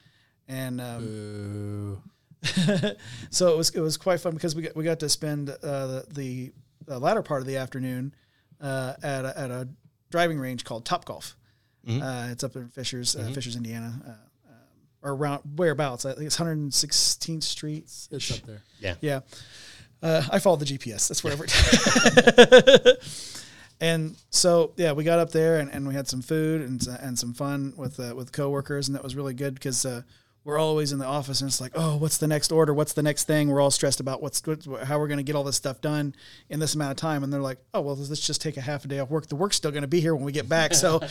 and 0.47 0.81
um, 0.81 2.03
so 3.29 3.53
it 3.53 3.57
was 3.57 3.69
it 3.71 3.79
was 3.81 3.97
quite 3.97 4.19
fun 4.19 4.33
because 4.33 4.55
we 4.55 4.63
got 4.63 4.75
we 4.75 4.83
got 4.83 4.99
to 4.99 5.09
spend 5.09 5.49
uh, 5.49 5.55
the, 5.87 6.05
the 6.11 6.53
the 6.85 6.99
latter 6.99 7.21
part 7.23 7.41
of 7.41 7.47
the 7.47 7.57
afternoon 7.57 8.13
uh, 8.61 8.93
at 9.01 9.25
a, 9.25 9.39
at 9.39 9.51
a 9.51 9.67
driving 10.11 10.39
range 10.39 10.63
called 10.63 10.85
Top 10.85 11.05
Golf. 11.05 11.35
Uh, 11.87 12.29
it's 12.31 12.43
up 12.43 12.55
in 12.55 12.67
Fishers, 12.69 13.15
uh, 13.15 13.29
Fishers, 13.33 13.55
Indiana, 13.55 14.17
or 15.05 15.13
around 15.13 15.43
whereabouts. 15.55 16.05
I 16.05 16.13
think 16.13 16.25
it's 16.25 16.37
116th 16.37 17.43
Street. 17.43 17.83
it's 18.11 18.31
up 18.31 18.45
there. 18.45 18.61
Yeah. 18.79 18.95
Yeah. 19.01 19.19
Uh, 20.01 20.23
I 20.29 20.39
follow 20.39 20.57
the 20.57 20.65
GPS. 20.65 21.07
That's 21.07 21.23
wherever. 21.23 21.45
and 23.81 24.17
so 24.29 24.73
yeah, 24.75 24.91
we 24.91 25.03
got 25.03 25.19
up 25.19 25.31
there 25.31 25.59
and, 25.59 25.71
and 25.71 25.87
we 25.87 25.93
had 25.93 26.07
some 26.07 26.21
food 26.21 26.61
and 26.61 26.85
and 26.99 27.17
some 27.17 27.33
fun 27.33 27.73
with 27.77 27.99
uh, 27.99 28.13
with 28.15 28.31
coworkers, 28.31 28.87
and 28.87 28.95
that 28.95 29.03
was 29.03 29.15
really 29.15 29.33
good 29.33 29.53
because 29.53 29.85
uh, 29.85 30.01
we're 30.43 30.59
always 30.59 30.91
in 30.91 30.99
the 30.99 31.05
office 31.05 31.41
and 31.41 31.49
it's 31.49 31.59
like, 31.59 31.71
oh, 31.73 31.97
what's 31.97 32.17
the 32.17 32.27
next 32.27 32.51
order? 32.51 32.71
What's 32.71 32.93
the 32.93 33.01
next 33.01 33.23
thing? 33.23 33.49
We're 33.49 33.61
all 33.61 33.71
stressed 33.71 33.99
about 33.99 34.21
what's, 34.21 34.45
what's 34.45 34.67
how 34.83 34.99
we're 34.99 35.07
going 35.07 35.17
to 35.17 35.23
get 35.23 35.35
all 35.35 35.43
this 35.43 35.55
stuff 35.55 35.81
done 35.81 36.13
in 36.49 36.59
this 36.59 36.75
amount 36.75 36.91
of 36.91 36.97
time, 36.97 37.23
and 37.23 37.33
they're 37.33 37.41
like, 37.41 37.57
oh, 37.73 37.81
well, 37.81 37.95
let's 37.95 38.19
just 38.19 38.41
take 38.41 38.55
a 38.57 38.61
half 38.61 38.85
a 38.85 38.87
day 38.87 38.99
off 38.99 39.09
work. 39.09 39.25
The 39.25 39.35
work's 39.35 39.55
still 39.55 39.71
going 39.71 39.81
to 39.81 39.87
be 39.87 40.01
here 40.01 40.13
when 40.15 40.23
we 40.23 40.31
get 40.31 40.47
back, 40.47 40.73
so. 40.73 41.01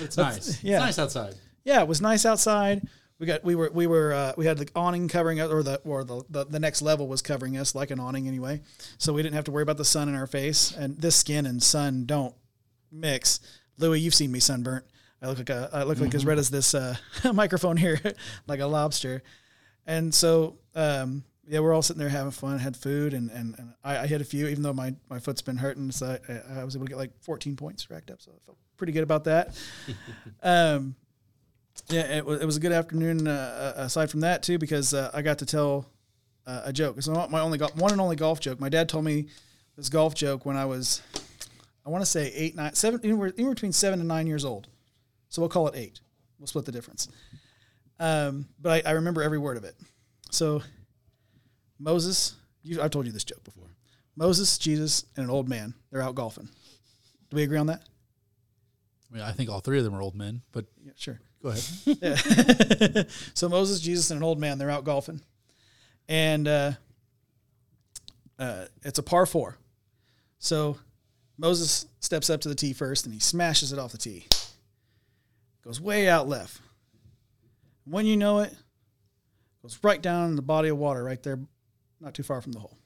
It's 0.00 0.16
nice. 0.16 0.62
yeah. 0.64 0.76
It's 0.76 0.84
nice 0.84 0.98
outside. 0.98 1.34
Yeah, 1.64 1.80
it 1.80 1.88
was 1.88 2.00
nice 2.00 2.24
outside. 2.24 2.86
We 3.18 3.26
got 3.26 3.44
we 3.44 3.54
were 3.54 3.70
we 3.72 3.86
were 3.86 4.12
uh, 4.14 4.32
we 4.36 4.46
had 4.46 4.58
the 4.58 4.68
awning 4.74 5.08
covering 5.08 5.40
us, 5.40 5.50
or 5.50 5.62
the 5.62 5.80
or 5.84 6.04
the, 6.04 6.22
the 6.30 6.44
the 6.46 6.60
next 6.60 6.80
level 6.80 7.06
was 7.06 7.20
covering 7.20 7.56
us 7.56 7.74
like 7.74 7.90
an 7.90 8.00
awning 8.00 8.26
anyway, 8.26 8.62
so 8.96 9.12
we 9.12 9.22
didn't 9.22 9.34
have 9.34 9.44
to 9.44 9.50
worry 9.50 9.62
about 9.62 9.76
the 9.76 9.84
sun 9.84 10.08
in 10.08 10.14
our 10.14 10.26
face. 10.26 10.74
And 10.74 10.96
this 10.98 11.16
skin 11.16 11.44
and 11.44 11.62
sun 11.62 12.06
don't 12.06 12.34
mix. 12.90 13.40
Louis, 13.76 14.00
you've 14.00 14.14
seen 14.14 14.32
me 14.32 14.40
sunburnt. 14.40 14.84
I 15.22 15.28
look 15.28 15.38
like 15.38 15.50
a 15.50 15.68
I 15.72 15.82
look 15.82 15.98
like 16.00 16.14
as 16.14 16.24
red 16.24 16.38
as 16.38 16.48
this 16.48 16.74
uh, 16.74 16.96
microphone 17.34 17.76
here, 17.76 18.00
like 18.46 18.60
a 18.60 18.66
lobster. 18.66 19.22
And 19.86 20.14
so 20.14 20.56
um, 20.74 21.24
yeah, 21.50 21.58
we're 21.58 21.74
all 21.74 21.82
sitting 21.82 21.98
there 21.98 22.08
having 22.08 22.30
fun, 22.30 22.60
had 22.60 22.76
food, 22.76 23.12
and 23.12 23.28
and, 23.30 23.58
and 23.58 23.74
I, 23.82 23.98
I 23.98 24.06
hit 24.06 24.20
a 24.20 24.24
few, 24.24 24.46
even 24.46 24.62
though 24.62 24.72
my, 24.72 24.94
my 25.08 25.18
foot's 25.18 25.42
been 25.42 25.56
hurting. 25.56 25.90
So 25.90 26.16
I, 26.28 26.60
I 26.60 26.64
was 26.64 26.76
able 26.76 26.86
to 26.86 26.90
get 26.90 26.96
like 26.96 27.10
14 27.22 27.56
points 27.56 27.90
racked 27.90 28.10
up, 28.10 28.22
so 28.22 28.30
I 28.30 28.38
felt 28.46 28.56
pretty 28.76 28.92
good 28.92 29.02
about 29.02 29.24
that. 29.24 29.60
um, 30.42 30.94
yeah, 31.90 32.16
it 32.18 32.24
was, 32.24 32.40
it 32.40 32.46
was 32.46 32.56
a 32.56 32.60
good 32.60 32.72
afternoon. 32.72 33.26
Uh, 33.26 33.74
uh, 33.76 33.80
aside 33.82 34.10
from 34.10 34.20
that, 34.20 34.42
too, 34.42 34.58
because 34.58 34.94
uh, 34.94 35.10
I 35.12 35.22
got 35.22 35.38
to 35.38 35.46
tell 35.46 35.86
uh, 36.46 36.62
a 36.64 36.72
joke. 36.72 36.96
It's 36.96 37.08
not 37.08 37.30
my 37.30 37.40
only 37.40 37.58
go- 37.58 37.68
one 37.76 37.92
and 37.92 38.00
only 38.00 38.16
golf 38.16 38.40
joke. 38.40 38.60
My 38.60 38.68
dad 38.68 38.88
told 38.88 39.04
me 39.04 39.26
this 39.76 39.88
golf 39.88 40.14
joke 40.14 40.46
when 40.46 40.56
I 40.56 40.64
was, 40.64 41.02
I 41.86 41.90
want 41.90 42.02
to 42.02 42.10
say 42.10 42.32
eight, 42.34 42.56
nine, 42.56 42.74
seven, 42.74 43.00
anywhere, 43.04 43.32
anywhere 43.36 43.54
between 43.54 43.72
seven 43.72 43.98
and 43.98 44.08
nine 44.08 44.26
years 44.26 44.44
old. 44.44 44.68
So 45.28 45.42
we'll 45.42 45.48
call 45.48 45.68
it 45.68 45.76
eight. 45.76 46.00
We'll 46.38 46.46
split 46.46 46.64
the 46.64 46.72
difference. 46.72 47.08
Um, 47.98 48.46
but 48.60 48.86
I, 48.86 48.90
I 48.90 48.92
remember 48.94 49.22
every 49.22 49.38
word 49.38 49.56
of 49.56 49.64
it. 49.64 49.74
So 50.30 50.62
Moses, 51.78 52.34
you, 52.62 52.80
I've 52.80 52.90
told 52.90 53.06
you 53.06 53.12
this 53.12 53.24
joke 53.24 53.44
before. 53.44 53.68
Moses, 54.16 54.58
Jesus, 54.58 55.04
and 55.16 55.24
an 55.24 55.30
old 55.30 55.48
man. 55.48 55.74
They're 55.90 56.02
out 56.02 56.14
golfing. 56.14 56.48
Do 57.30 57.36
we 57.36 57.42
agree 57.42 57.58
on 57.58 57.66
that? 57.66 57.82
I 59.10 59.14
mean, 59.14 59.22
I 59.22 59.32
think 59.32 59.50
all 59.50 59.60
three 59.60 59.78
of 59.78 59.84
them 59.84 59.94
are 59.94 60.02
old 60.02 60.14
men, 60.14 60.42
but 60.52 60.66
Yeah, 60.84 60.92
sure. 60.96 61.20
Go 61.42 61.50
ahead. 61.50 63.06
So 63.34 63.48
Moses, 63.48 63.80
Jesus, 63.80 64.10
and 64.10 64.18
an 64.18 64.24
old 64.24 64.38
man, 64.38 64.58
they're 64.58 64.70
out 64.70 64.84
golfing. 64.84 65.20
And 66.08 66.48
uh, 66.48 66.72
uh, 68.38 68.64
it's 68.82 68.98
a 68.98 69.02
par 69.02 69.26
four. 69.26 69.56
So 70.38 70.78
Moses 71.38 71.86
steps 72.00 72.30
up 72.30 72.40
to 72.42 72.48
the 72.48 72.54
tee 72.54 72.72
first 72.72 73.04
and 73.04 73.14
he 73.14 73.20
smashes 73.20 73.72
it 73.72 73.78
off 73.78 73.92
the 73.92 73.98
tee. 73.98 74.26
Goes 75.64 75.80
way 75.80 76.08
out 76.08 76.28
left. 76.28 76.60
When 77.84 78.06
you 78.06 78.16
know 78.16 78.40
it, 78.40 78.54
goes 79.62 79.78
right 79.82 80.00
down 80.00 80.30
in 80.30 80.36
the 80.36 80.42
body 80.42 80.68
of 80.68 80.78
water 80.78 81.04
right 81.04 81.22
there, 81.22 81.38
not 82.00 82.14
too 82.14 82.22
far 82.22 82.40
from 82.40 82.52
the 82.52 82.60
hole. 82.60 82.78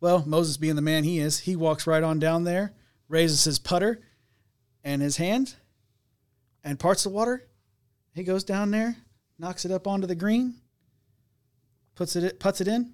Well, 0.00 0.24
Moses, 0.26 0.56
being 0.56 0.76
the 0.76 0.82
man 0.82 1.04
he 1.04 1.18
is, 1.18 1.40
he 1.40 1.56
walks 1.56 1.86
right 1.86 2.02
on 2.02 2.18
down 2.18 2.44
there, 2.44 2.72
raises 3.08 3.44
his 3.44 3.58
putter 3.58 4.00
and 4.82 5.02
his 5.02 5.18
hand, 5.18 5.56
and 6.64 6.78
parts 6.78 7.04
the 7.04 7.10
water. 7.10 7.46
He 8.14 8.24
goes 8.24 8.44
down 8.44 8.70
there, 8.70 8.96
knocks 9.38 9.64
it 9.64 9.70
up 9.70 9.86
onto 9.86 10.06
the 10.06 10.14
green, 10.14 10.54
puts 11.94 12.16
it 12.16 12.40
puts 12.40 12.60
it 12.60 12.68
in, 12.68 12.92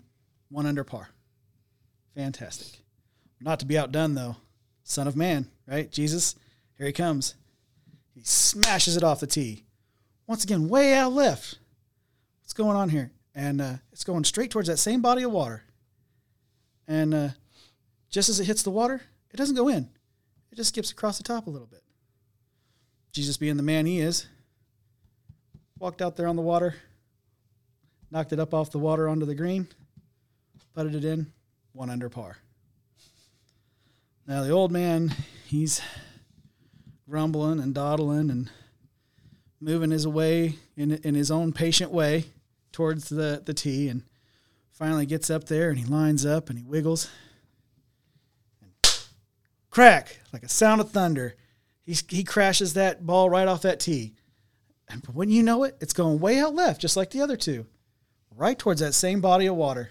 one 0.51 0.67
under 0.67 0.85
par. 0.85 1.09
Fantastic. 2.15 2.81
Not 3.41 3.61
to 3.61 3.67
be 3.67 3.79
outdone 3.79 4.15
though. 4.15 4.37
Son 4.85 5.09
of 5.09 5.17
Man, 5.17 5.51
right? 5.67 5.91
Jesus, 5.91 6.37
here 6.79 6.87
he 6.87 6.93
comes. 6.93 7.35
He 8.15 8.23
smashes 8.23 8.97
it 8.97 9.03
off 9.03 9.21
the 9.21 9.27
tee. 9.27 9.65
Once 10.27 10.45
again, 10.45 10.69
way 10.69 10.95
out 10.95 11.13
left. 11.13 11.59
What's 12.41 12.53
going 12.53 12.77
on 12.77 12.89
here? 12.89 13.11
And 13.35 13.61
uh, 13.61 13.75
it's 13.93 14.05
going 14.05 14.25
straight 14.25 14.51
towards 14.51 14.69
that 14.69 14.79
same 14.79 15.03
body 15.03 15.25
of 15.25 15.33
water. 15.33 15.65
And 16.89 17.13
uh, 17.13 17.29
just 18.11 18.29
as 18.29 18.41
it 18.41 18.47
hits 18.47 18.63
the 18.63 18.71
water, 18.71 19.03
it 19.33 19.37
doesn't 19.37 19.57
go 19.57 19.69
in. 19.69 19.89
It 20.53 20.57
just 20.57 20.69
skips 20.69 20.91
across 20.91 21.19
the 21.19 21.25
top 21.25 21.47
a 21.47 21.51
little 21.51 21.67
bit. 21.67 21.83
Jesus, 23.17 23.39
being 23.39 23.57
the 23.57 23.63
man 23.63 23.87
he 23.87 23.99
is, 23.99 24.27
walked 25.79 26.03
out 26.03 26.17
there 26.17 26.29
on 26.29 26.37
the 26.37 26.43
water, 26.43 26.75
knocked 28.11 28.35
it 28.35 28.39
up 28.39 28.53
off 28.53 28.71
the 28.71 28.79
water 28.79 29.09
onto 29.09 29.25
the 29.25 29.35
green, 29.35 29.67
putted 30.75 30.95
it 30.95 31.03
in, 31.03 31.33
one 31.73 31.89
under 31.89 32.11
par. 32.11 32.37
Now 34.27 34.43
the 34.43 34.51
old 34.51 34.71
man, 34.71 35.15
he's 35.47 35.81
grumbling 37.09 37.59
and 37.59 37.75
dawdling 37.75 38.29
and 38.29 38.51
moving 39.63 39.93
his 39.93 40.07
way 40.07 40.57
in 40.77 40.93
in 40.93 41.15
his 41.15 41.31
own 41.31 41.55
patient 41.55 41.91
way 41.91 42.27
towards 42.71 43.09
the 43.09 43.41
the 43.43 43.55
tee, 43.55 43.89
and 43.89 44.03
finally 44.73 45.07
gets 45.07 45.31
up 45.31 45.45
there 45.45 45.71
and 45.71 45.79
he 45.79 45.87
lines 45.87 46.27
up 46.27 46.51
and 46.51 46.59
he 46.59 46.65
wiggles. 46.67 47.09
And 48.61 48.73
crack 49.71 50.21
like 50.35 50.43
a 50.43 50.51
sound 50.51 50.83
of 50.83 50.91
thunder. 50.91 51.35
He 51.87 51.97
he 52.09 52.25
crashes 52.25 52.75
that 52.75 53.07
ball 53.07 53.31
right 53.31 53.47
off 53.47 53.63
that 53.63 53.79
tee, 53.79 54.15
and 54.89 55.07
when 55.07 55.31
you 55.31 55.43
know 55.45 55.63
it, 55.63 55.77
it's 55.81 55.93
going 55.93 56.19
way 56.19 56.41
out 56.41 56.55
left, 56.55 56.81
just 56.81 56.97
like 56.97 57.11
the 57.11 57.21
other 57.23 57.37
two, 57.37 57.65
right 58.35 58.59
towards 58.59 58.81
that 58.81 58.93
same 58.93 59.21
body 59.21 59.47
of 59.47 59.55
water. 59.55 59.91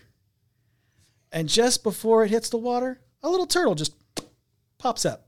And 1.31 1.47
just 1.47 1.83
before 1.83 2.23
it 2.23 2.31
hits 2.31 2.49
the 2.49 2.57
water, 2.57 2.99
a 3.23 3.29
little 3.29 3.47
turtle 3.47 3.75
just 3.75 3.95
pops 4.77 5.05
up, 5.05 5.27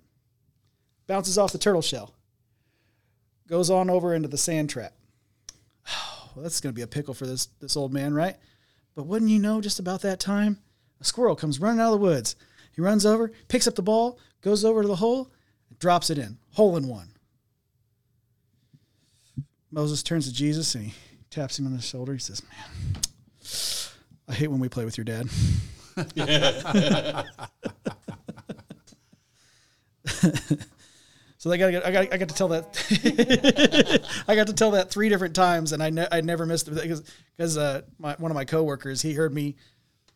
bounces 1.08 1.38
off 1.38 1.54
the 1.54 1.58
turtle 1.58 1.82
shell, 1.82 2.14
goes 3.48 3.70
on 3.70 3.90
over 3.90 4.14
into 4.14 4.28
the 4.28 4.38
sand 4.38 4.70
trap. 4.70 4.94
well, 6.36 6.44
that's 6.44 6.60
going 6.60 6.74
to 6.74 6.78
be 6.78 6.84
a 6.84 6.88
pickle 6.88 7.14
for 7.14 7.26
this 7.26 7.48
this 7.62 7.78
old 7.78 7.94
man, 7.94 8.14
right? 8.14 8.36
But 8.94 9.06
wouldn't 9.08 9.32
you 9.32 9.40
know, 9.40 9.62
just 9.62 9.80
about 9.80 10.02
that 10.02 10.20
time, 10.20 10.60
a 11.00 11.06
squirrel 11.06 11.36
comes 11.38 11.62
running 11.62 11.80
out 11.80 11.94
of 11.94 12.00
the 12.00 12.06
woods. 12.06 12.36
He 12.74 12.82
runs 12.82 13.06
over, 13.06 13.32
picks 13.48 13.68
up 13.68 13.76
the 13.76 13.82
ball, 13.82 14.20
goes 14.42 14.66
over 14.66 14.82
to 14.82 14.88
the 14.88 14.98
hole, 14.98 15.32
drops 15.80 16.10
it 16.10 16.18
in. 16.18 16.38
Hole 16.54 16.78
in 16.78 16.88
one. 16.88 17.10
Moses 19.72 20.02
turns 20.02 20.28
to 20.28 20.34
Jesus 20.34 20.76
and 20.76 20.86
he 20.86 20.94
taps 21.30 21.60
him 21.60 21.66
on 21.66 21.76
the 21.76 21.82
shoulder. 21.82 22.14
He 22.14 22.20
says, 22.20 22.42
Man, 22.44 22.88
I 24.28 24.34
hate 24.34 24.48
when 24.48 24.60
we 24.60 24.70
play 24.70 24.86
with 24.86 24.98
your 24.98 25.06
dad. 25.06 25.30
so 31.38 31.52
I 31.52 31.58
got, 31.58 31.86
I 31.86 31.92
got, 31.92 32.14
I 32.14 32.18
got 32.18 32.30
to 32.30 32.36
tell 32.36 32.48
that, 32.50 34.06
I 34.28 34.36
got 34.36 34.48
to 34.48 34.54
tell 34.54 34.72
that 34.72 34.90
three 34.92 35.10
different 35.10 35.36
times, 35.36 35.74
and 35.74 35.82
I, 35.82 35.90
ne- 35.90 36.08
I 36.12 36.22
never 36.22 36.46
missed 36.46 36.68
it 36.68 36.76
because, 36.76 37.04
because 37.36 37.58
uh, 37.58 37.82
my, 38.00 38.16
one 38.20 38.32
of 38.32 38.36
my 38.36 38.46
coworkers, 38.46 39.02
he 39.02 39.14
heard 39.14 39.34
me, 39.34 39.56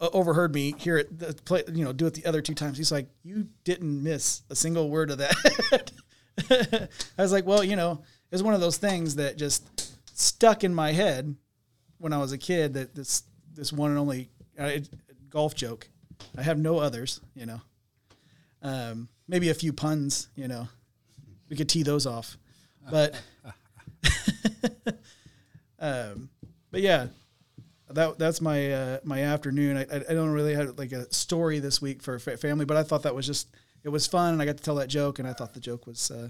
overheard 0.01 0.53
me 0.53 0.73
hear 0.77 0.97
it, 0.97 1.17
the 1.17 1.33
play, 1.33 1.63
you 1.71 1.83
know, 1.85 1.93
do 1.93 2.07
it 2.07 2.13
the 2.13 2.25
other 2.25 2.41
two 2.41 2.55
times. 2.55 2.77
He's 2.77 2.91
like, 2.91 3.07
"You 3.23 3.47
didn't 3.63 4.01
miss 4.01 4.41
a 4.49 4.55
single 4.55 4.89
word 4.89 5.11
of 5.11 5.19
that." 5.19 5.91
I 7.17 7.21
was 7.21 7.31
like, 7.31 7.45
"Well, 7.45 7.63
you 7.63 7.75
know, 7.75 7.91
it 7.93 8.35
was 8.35 8.43
one 8.43 8.53
of 8.53 8.61
those 8.61 8.77
things 8.77 9.15
that 9.15 9.37
just 9.37 9.93
stuck 10.17 10.63
in 10.63 10.73
my 10.73 10.91
head 10.91 11.35
when 11.99 12.13
I 12.13 12.17
was 12.17 12.31
a 12.31 12.37
kid. 12.37 12.73
That 12.73 12.95
this 12.95 13.23
this 13.53 13.71
one 13.71 13.91
and 13.91 13.99
only 13.99 14.29
uh, 14.57 14.71
golf 15.29 15.55
joke. 15.55 15.87
I 16.37 16.41
have 16.41 16.57
no 16.57 16.79
others, 16.79 17.21
you 17.35 17.45
know." 17.45 17.61
Um, 18.63 19.09
maybe 19.27 19.49
a 19.49 19.55
few 19.55 19.73
puns, 19.73 20.27
you 20.35 20.47
know. 20.47 20.67
We 21.49 21.55
could 21.55 21.69
tee 21.69 21.83
those 21.83 22.05
off, 22.05 22.37
but 22.89 23.19
um, 25.79 26.29
but 26.71 26.81
yeah, 26.81 27.07
that 27.95 28.19
that's 28.19 28.41
my 28.41 28.71
uh, 28.71 28.99
my 29.03 29.21
afternoon. 29.21 29.77
I, 29.77 29.81
I 29.97 30.13
don't 30.13 30.31
really 30.31 30.55
have 30.55 30.77
like 30.77 30.91
a 30.91 31.11
story 31.13 31.59
this 31.59 31.81
week 31.81 32.01
for 32.01 32.19
family, 32.19 32.65
but 32.65 32.77
I 32.77 32.83
thought 32.83 33.03
that 33.03 33.15
was 33.15 33.25
just 33.25 33.49
it 33.83 33.89
was 33.89 34.07
fun, 34.07 34.33
and 34.33 34.41
I 34.41 34.45
got 34.45 34.57
to 34.57 34.63
tell 34.63 34.75
that 34.75 34.89
joke, 34.89 35.19
and 35.19 35.27
I 35.27 35.33
thought 35.33 35.53
the 35.53 35.59
joke 35.59 35.87
was. 35.87 36.11
Uh, 36.11 36.29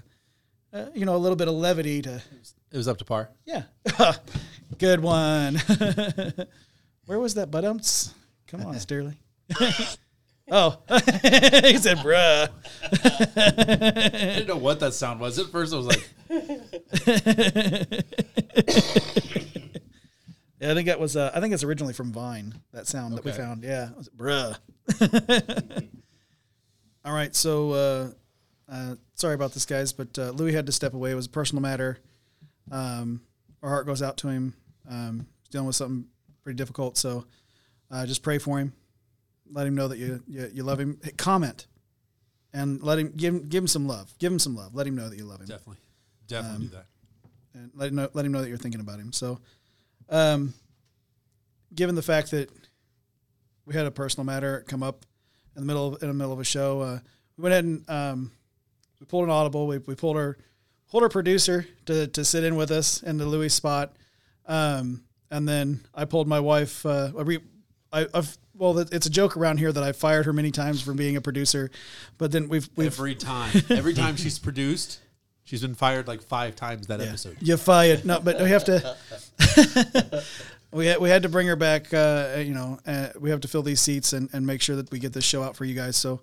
uh, 0.72 0.86
you 0.94 1.04
know, 1.04 1.14
a 1.14 1.18
little 1.18 1.36
bit 1.36 1.48
of 1.48 1.54
levity 1.54 2.00
to. 2.00 2.22
It 2.70 2.76
was 2.76 2.88
up 2.88 2.96
to 2.98 3.04
par. 3.04 3.28
Yeah, 3.44 3.64
good 4.78 5.00
one. 5.00 5.56
Where 7.06 7.18
was 7.18 7.34
that 7.34 7.50
buttums? 7.50 8.14
Come 8.46 8.64
on, 8.64 8.78
Sterling. 8.78 9.18
Oh, 10.50 10.82
he 10.90 11.78
said, 11.78 11.98
"Bruh." 11.98 12.50
I 13.36 14.34
didn't 14.34 14.48
know 14.48 14.56
what 14.56 14.80
that 14.80 14.92
sound 14.92 15.20
was. 15.20 15.38
At 15.38 15.46
first, 15.46 15.72
I 15.72 15.76
was 15.76 15.86
like, 15.86 16.10
yeah, 20.62 20.70
I 20.70 20.74
think 20.74 20.86
that 20.86 21.00
was. 21.00 21.16
Uh, 21.16 21.30
I 21.34 21.40
think 21.40 21.52
it's 21.54 21.64
originally 21.64 21.92
from 21.92 22.12
Vine. 22.12 22.54
That 22.72 22.86
sound 22.86 23.14
that 23.14 23.24
we 23.24 23.32
found. 23.32 23.64
Yeah, 23.64 23.90
bruh. 24.16 24.56
All 27.04 27.12
right, 27.12 27.34
so 27.34 27.72
uh, 27.72 28.10
uh, 28.72 28.94
sorry 29.14 29.34
about 29.34 29.52
this, 29.52 29.66
guys, 29.66 29.92
but 29.92 30.16
uh, 30.18 30.30
Louis 30.30 30.52
had 30.52 30.66
to 30.66 30.72
step 30.72 30.94
away. 30.94 31.10
It 31.10 31.16
was 31.16 31.26
a 31.26 31.30
personal 31.30 31.60
matter. 31.60 31.98
Um, 32.70 33.20
our 33.62 33.68
heart 33.68 33.86
goes 33.86 34.02
out 34.02 34.16
to 34.18 34.28
him. 34.28 34.54
Um, 34.88 35.26
he's 35.40 35.48
dealing 35.48 35.66
with 35.66 35.76
something 35.76 36.06
pretty 36.44 36.56
difficult, 36.56 36.96
so 36.96 37.26
uh, 37.90 38.06
just 38.06 38.22
pray 38.22 38.38
for 38.38 38.58
him. 38.58 38.72
Let 39.50 39.66
him 39.66 39.74
know 39.74 39.88
that 39.88 39.98
you 39.98 40.22
you, 40.28 40.50
you 40.54 40.62
love 40.62 40.78
him. 40.78 40.98
Hey, 41.02 41.10
comment 41.10 41.66
and 42.54 42.82
let 42.82 42.98
him 42.98 43.12
give 43.16 43.34
him 43.34 43.48
give 43.48 43.62
him 43.62 43.68
some 43.68 43.86
love. 43.86 44.12
Give 44.18 44.32
him 44.32 44.38
some 44.38 44.54
love. 44.56 44.74
Let 44.74 44.86
him 44.86 44.94
know 44.94 45.08
that 45.08 45.16
you 45.16 45.24
love 45.24 45.40
him 45.40 45.46
definitely, 45.46 45.78
definitely 46.28 46.66
do 46.66 46.72
that. 46.76 46.86
and 47.54 47.70
let 47.74 47.88
him 47.88 47.96
know, 47.96 48.08
let 48.12 48.24
him 48.24 48.32
know 48.32 48.40
that 48.42 48.48
you're 48.48 48.58
thinking 48.58 48.80
about 48.80 48.98
him. 48.98 49.12
So, 49.12 49.40
um, 50.08 50.54
given 51.74 51.94
the 51.94 52.02
fact 52.02 52.30
that 52.32 52.50
we 53.66 53.74
had 53.74 53.86
a 53.86 53.90
personal 53.90 54.24
matter 54.24 54.64
come 54.66 54.82
up 54.82 55.04
in 55.56 55.62
the 55.62 55.66
middle 55.66 55.94
of, 55.94 56.02
in 56.02 56.08
the 56.08 56.14
middle 56.14 56.32
of 56.32 56.40
a 56.40 56.44
show, 56.44 56.80
uh, 56.80 56.98
we 57.36 57.42
went 57.42 57.52
ahead 57.52 57.64
and 57.64 57.90
um, 57.90 58.32
we 59.00 59.06
pulled 59.06 59.24
an 59.24 59.30
audible. 59.30 59.66
We, 59.66 59.78
we 59.78 59.94
pulled 59.94 60.16
our 60.16 60.36
pulled 60.90 61.02
our 61.02 61.08
producer 61.08 61.66
to, 61.86 62.06
to 62.08 62.24
sit 62.24 62.44
in 62.44 62.56
with 62.56 62.70
us 62.70 63.02
in 63.02 63.16
the 63.16 63.26
Louis 63.26 63.48
spot, 63.48 63.94
um, 64.46 65.04
and 65.30 65.48
then 65.48 65.80
I 65.94 66.04
pulled 66.04 66.28
my 66.28 66.40
wife. 66.40 66.84
Uh, 66.84 67.10
I 67.92 68.06
I've 68.12 68.38
well, 68.54 68.78
it's 68.78 69.06
a 69.06 69.10
joke 69.10 69.36
around 69.36 69.58
here 69.58 69.72
that 69.72 69.82
I 69.82 69.92
fired 69.92 70.26
her 70.26 70.32
many 70.32 70.50
times 70.50 70.82
from 70.82 70.96
being 70.96 71.16
a 71.16 71.20
producer, 71.20 71.70
but 72.18 72.30
then 72.32 72.48
we've 72.48 72.68
we've 72.76 72.88
Every 72.88 73.14
time, 73.14 73.50
every 73.70 73.94
time 73.94 74.16
she's 74.16 74.38
produced, 74.38 75.00
she's 75.52 75.60
been 75.60 75.74
fired 75.74 76.08
like 76.08 76.22
five 76.22 76.56
times 76.56 76.86
that 76.86 77.02
episode. 77.02 77.36
You 77.38 77.58
fired. 77.58 78.06
No, 78.06 78.20
but 78.20 78.40
we 78.40 78.48
have 78.48 78.64
to. 78.64 78.96
we 80.72 80.86
had, 80.86 80.98
we 80.98 81.10
had 81.10 81.24
to 81.24 81.28
bring 81.28 81.46
her 81.46 81.56
back. 81.56 81.92
Uh, 81.92 82.36
you 82.38 82.54
know, 82.54 82.78
uh, 82.86 83.08
we 83.20 83.28
have 83.28 83.42
to 83.42 83.48
fill 83.48 83.62
these 83.62 83.78
seats 83.78 84.14
and, 84.14 84.30
and 84.32 84.46
make 84.46 84.62
sure 84.62 84.76
that 84.76 84.90
we 84.90 84.98
get 84.98 85.12
this 85.12 85.24
show 85.24 85.42
out 85.42 85.54
for 85.54 85.66
you 85.66 85.74
guys. 85.74 85.94
So, 85.98 86.22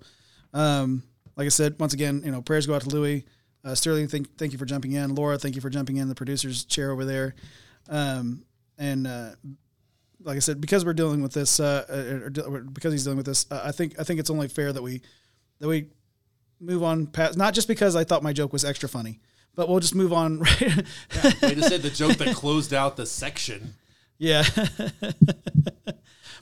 um, 0.52 1.04
like 1.36 1.46
I 1.46 1.50
said, 1.50 1.76
once 1.78 1.94
again, 1.94 2.22
you 2.24 2.32
know, 2.32 2.42
prayers 2.42 2.66
go 2.66 2.74
out 2.74 2.82
to 2.82 2.88
Louis. 2.88 3.24
Uh, 3.64 3.76
Sterling, 3.76 4.08
thank 4.08 4.36
thank 4.36 4.50
you 4.50 4.58
for 4.58 4.64
jumping 4.64 4.92
in. 4.92 5.14
Laura, 5.14 5.38
thank 5.38 5.54
you 5.54 5.60
for 5.60 5.70
jumping 5.70 5.98
in. 5.98 6.08
The 6.08 6.14
producer's 6.16 6.64
chair 6.64 6.90
over 6.90 7.04
there, 7.04 7.36
um, 7.88 8.42
and 8.78 9.06
uh, 9.06 9.30
like 10.24 10.34
I 10.34 10.40
said, 10.40 10.60
because 10.60 10.84
we're 10.84 10.94
dealing 10.94 11.22
with 11.22 11.34
this, 11.34 11.60
uh, 11.60 11.84
or, 11.88 12.50
or 12.50 12.60
because 12.62 12.92
he's 12.92 13.04
dealing 13.04 13.18
with 13.18 13.26
this, 13.26 13.46
uh, 13.48 13.60
I 13.62 13.70
think 13.70 14.00
I 14.00 14.02
think 14.02 14.18
it's 14.18 14.30
only 14.30 14.48
fair 14.48 14.72
that 14.72 14.82
we 14.82 15.02
that 15.60 15.68
we 15.68 15.88
move 16.60 16.82
on 16.82 17.06
past. 17.06 17.36
Not 17.36 17.54
just 17.54 17.68
because 17.68 17.96
I 17.96 18.04
thought 18.04 18.22
my 18.22 18.32
joke 18.32 18.52
was 18.52 18.64
extra 18.64 18.88
funny, 18.88 19.20
but 19.54 19.68
we'll 19.68 19.80
just 19.80 19.94
move 19.94 20.12
on. 20.12 20.40
Right? 20.60 20.76
Way 21.42 21.54
to 21.54 21.62
say 21.62 21.78
the 21.78 21.90
joke 21.90 22.16
that 22.18 22.36
closed 22.36 22.72
out 22.72 22.96
the 22.96 23.06
section. 23.06 23.74
Yeah. 24.18 24.44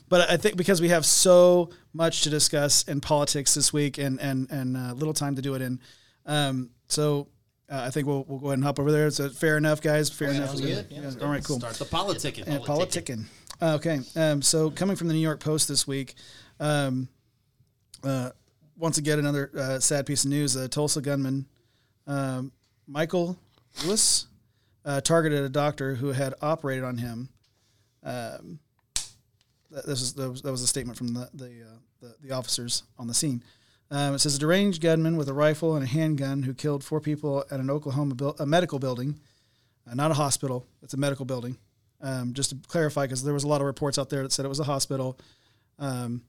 but 0.09 0.29
I 0.29 0.37
think 0.37 0.57
because 0.57 0.81
we 0.81 0.89
have 0.89 1.05
so 1.05 1.69
much 1.93 2.23
to 2.23 2.29
discuss 2.29 2.83
in 2.83 3.01
politics 3.01 3.53
this 3.53 3.71
week 3.71 3.97
and 3.97 4.19
and 4.19 4.49
and 4.51 4.77
uh, 4.77 4.93
little 4.93 5.13
time 5.13 5.35
to 5.35 5.41
do 5.41 5.55
it 5.55 5.61
in, 5.61 5.79
um, 6.25 6.71
so 6.87 7.27
uh, 7.69 7.83
I 7.85 7.89
think 7.89 8.07
we'll 8.07 8.25
we'll 8.27 8.39
go 8.39 8.47
ahead 8.47 8.57
and 8.57 8.63
hop 8.63 8.79
over 8.79 8.91
there. 8.91 9.09
So 9.11 9.29
fair 9.29 9.57
enough, 9.57 9.81
guys. 9.81 10.09
Fair 10.09 10.29
enough. 10.29 10.49
sounds 10.49 10.61
good. 10.61 10.87
Yeah, 10.89 11.11
All 11.21 11.29
right, 11.29 11.43
cool. 11.43 11.59
Start 11.59 11.75
the 11.75 11.85
politicking. 11.85 12.47
And 12.47 12.63
politicking. 12.63 13.25
Uh, 13.61 13.75
okay. 13.75 13.99
Um, 14.15 14.41
so 14.41 14.69
coming 14.69 14.95
from 14.95 15.07
the 15.07 15.13
New 15.13 15.19
York 15.19 15.39
Post 15.39 15.67
this 15.67 15.87
week, 15.87 16.15
um, 16.59 17.07
uh, 18.03 18.31
once 18.79 18.97
again 18.97 19.19
another 19.19 19.51
uh, 19.55 19.79
sad 19.79 20.05
piece 20.05 20.23
of 20.23 20.29
news: 20.31 20.55
a 20.55 20.67
Tulsa 20.67 21.01
gunman, 21.01 21.45
um, 22.07 22.51
Michael 22.87 23.37
Louis, 23.85 24.25
uh, 24.85 25.01
targeted 25.01 25.43
a 25.43 25.49
doctor 25.49 25.95
who 25.95 26.07
had 26.13 26.33
operated 26.41 26.83
on 26.83 26.97
him. 26.97 27.29
Um, 28.03 28.59
that- 29.71 29.85
this 29.85 30.01
is 30.01 30.13
that 30.13 30.29
was, 30.31 30.41
that 30.41 30.51
was 30.51 30.61
a 30.63 30.67
statement 30.67 30.97
from 30.97 31.13
the 31.13 31.29
the, 31.33 31.45
uh, 31.45 31.77
the 32.01 32.15
the 32.23 32.31
officers 32.31 32.83
on 32.97 33.07
the 33.07 33.13
scene. 33.13 33.43
Um, 33.91 34.13
it 34.13 34.19
says 34.19 34.35
a 34.35 34.39
deranged 34.39 34.81
gunman 34.81 35.17
with 35.17 35.29
a 35.29 35.33
rifle 35.33 35.75
and 35.75 35.83
a 35.83 35.87
handgun 35.87 36.43
who 36.43 36.53
killed 36.53 36.83
four 36.83 37.01
people 37.01 37.43
at 37.49 37.59
an 37.59 37.69
Oklahoma 37.71 38.13
buil- 38.15 38.35
a 38.39 38.45
medical 38.45 38.77
building, 38.79 39.19
uh, 39.89 39.95
not 39.95 40.11
a 40.11 40.13
hospital. 40.13 40.65
It's 40.83 40.93
a 40.93 40.97
medical 40.97 41.25
building. 41.25 41.57
Um, 42.01 42.33
just 42.33 42.51
to 42.51 42.57
clarify, 42.67 43.05
because 43.05 43.23
there 43.23 43.33
was 43.33 43.43
a 43.43 43.47
lot 43.47 43.59
of 43.61 43.67
reports 43.67 43.97
out 43.99 44.09
there 44.09 44.21
that 44.23 44.31
said 44.31 44.45
it 44.45 44.47
was 44.49 44.59
a 44.59 44.63
hospital. 44.63 45.17
Um, 45.79 46.21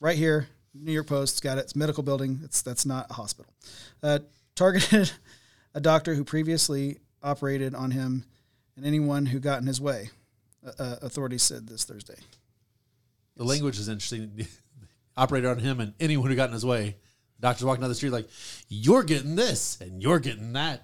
right 0.00 0.16
here, 0.16 0.48
New 0.80 0.92
York 0.92 1.06
Post's 1.06 1.40
got 1.40 1.58
it. 1.58 1.62
It's 1.62 1.74
a 1.74 1.78
medical 1.78 2.02
building. 2.02 2.40
It's 2.44 2.62
that's 2.62 2.86
not 2.86 3.06
a 3.10 3.14
hospital. 3.14 3.52
Uh, 4.02 4.20
targeted 4.54 5.12
a 5.74 5.80
doctor 5.80 6.14
who 6.14 6.24
previously 6.24 6.98
operated 7.22 7.74
on 7.74 7.90
him 7.90 8.24
and 8.76 8.84
anyone 8.84 9.26
who 9.26 9.40
got 9.40 9.60
in 9.60 9.66
his 9.66 9.80
way. 9.80 10.10
Uh, 10.66 10.70
uh, 10.78 10.96
authorities 11.02 11.42
said 11.42 11.68
this 11.68 11.84
Thursday. 11.84 12.16
The 13.36 13.44
language 13.44 13.78
is 13.78 13.88
interesting. 13.88 14.46
Operated 15.18 15.48
on 15.48 15.58
him 15.58 15.80
and 15.80 15.94
anyone 15.98 16.28
who 16.28 16.36
got 16.36 16.50
in 16.50 16.52
his 16.52 16.66
way. 16.66 16.96
Doctors 17.40 17.64
walking 17.64 17.80
down 17.80 17.88
the 17.88 17.94
street 17.94 18.10
like, 18.10 18.28
"You're 18.68 19.02
getting 19.02 19.34
this 19.34 19.78
and 19.80 20.02
you're 20.02 20.18
getting 20.18 20.52
that. 20.52 20.82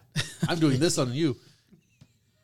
I'm 0.49 0.59
doing 0.59 0.78
this 0.78 0.99
on 0.99 1.12
you." 1.12 1.36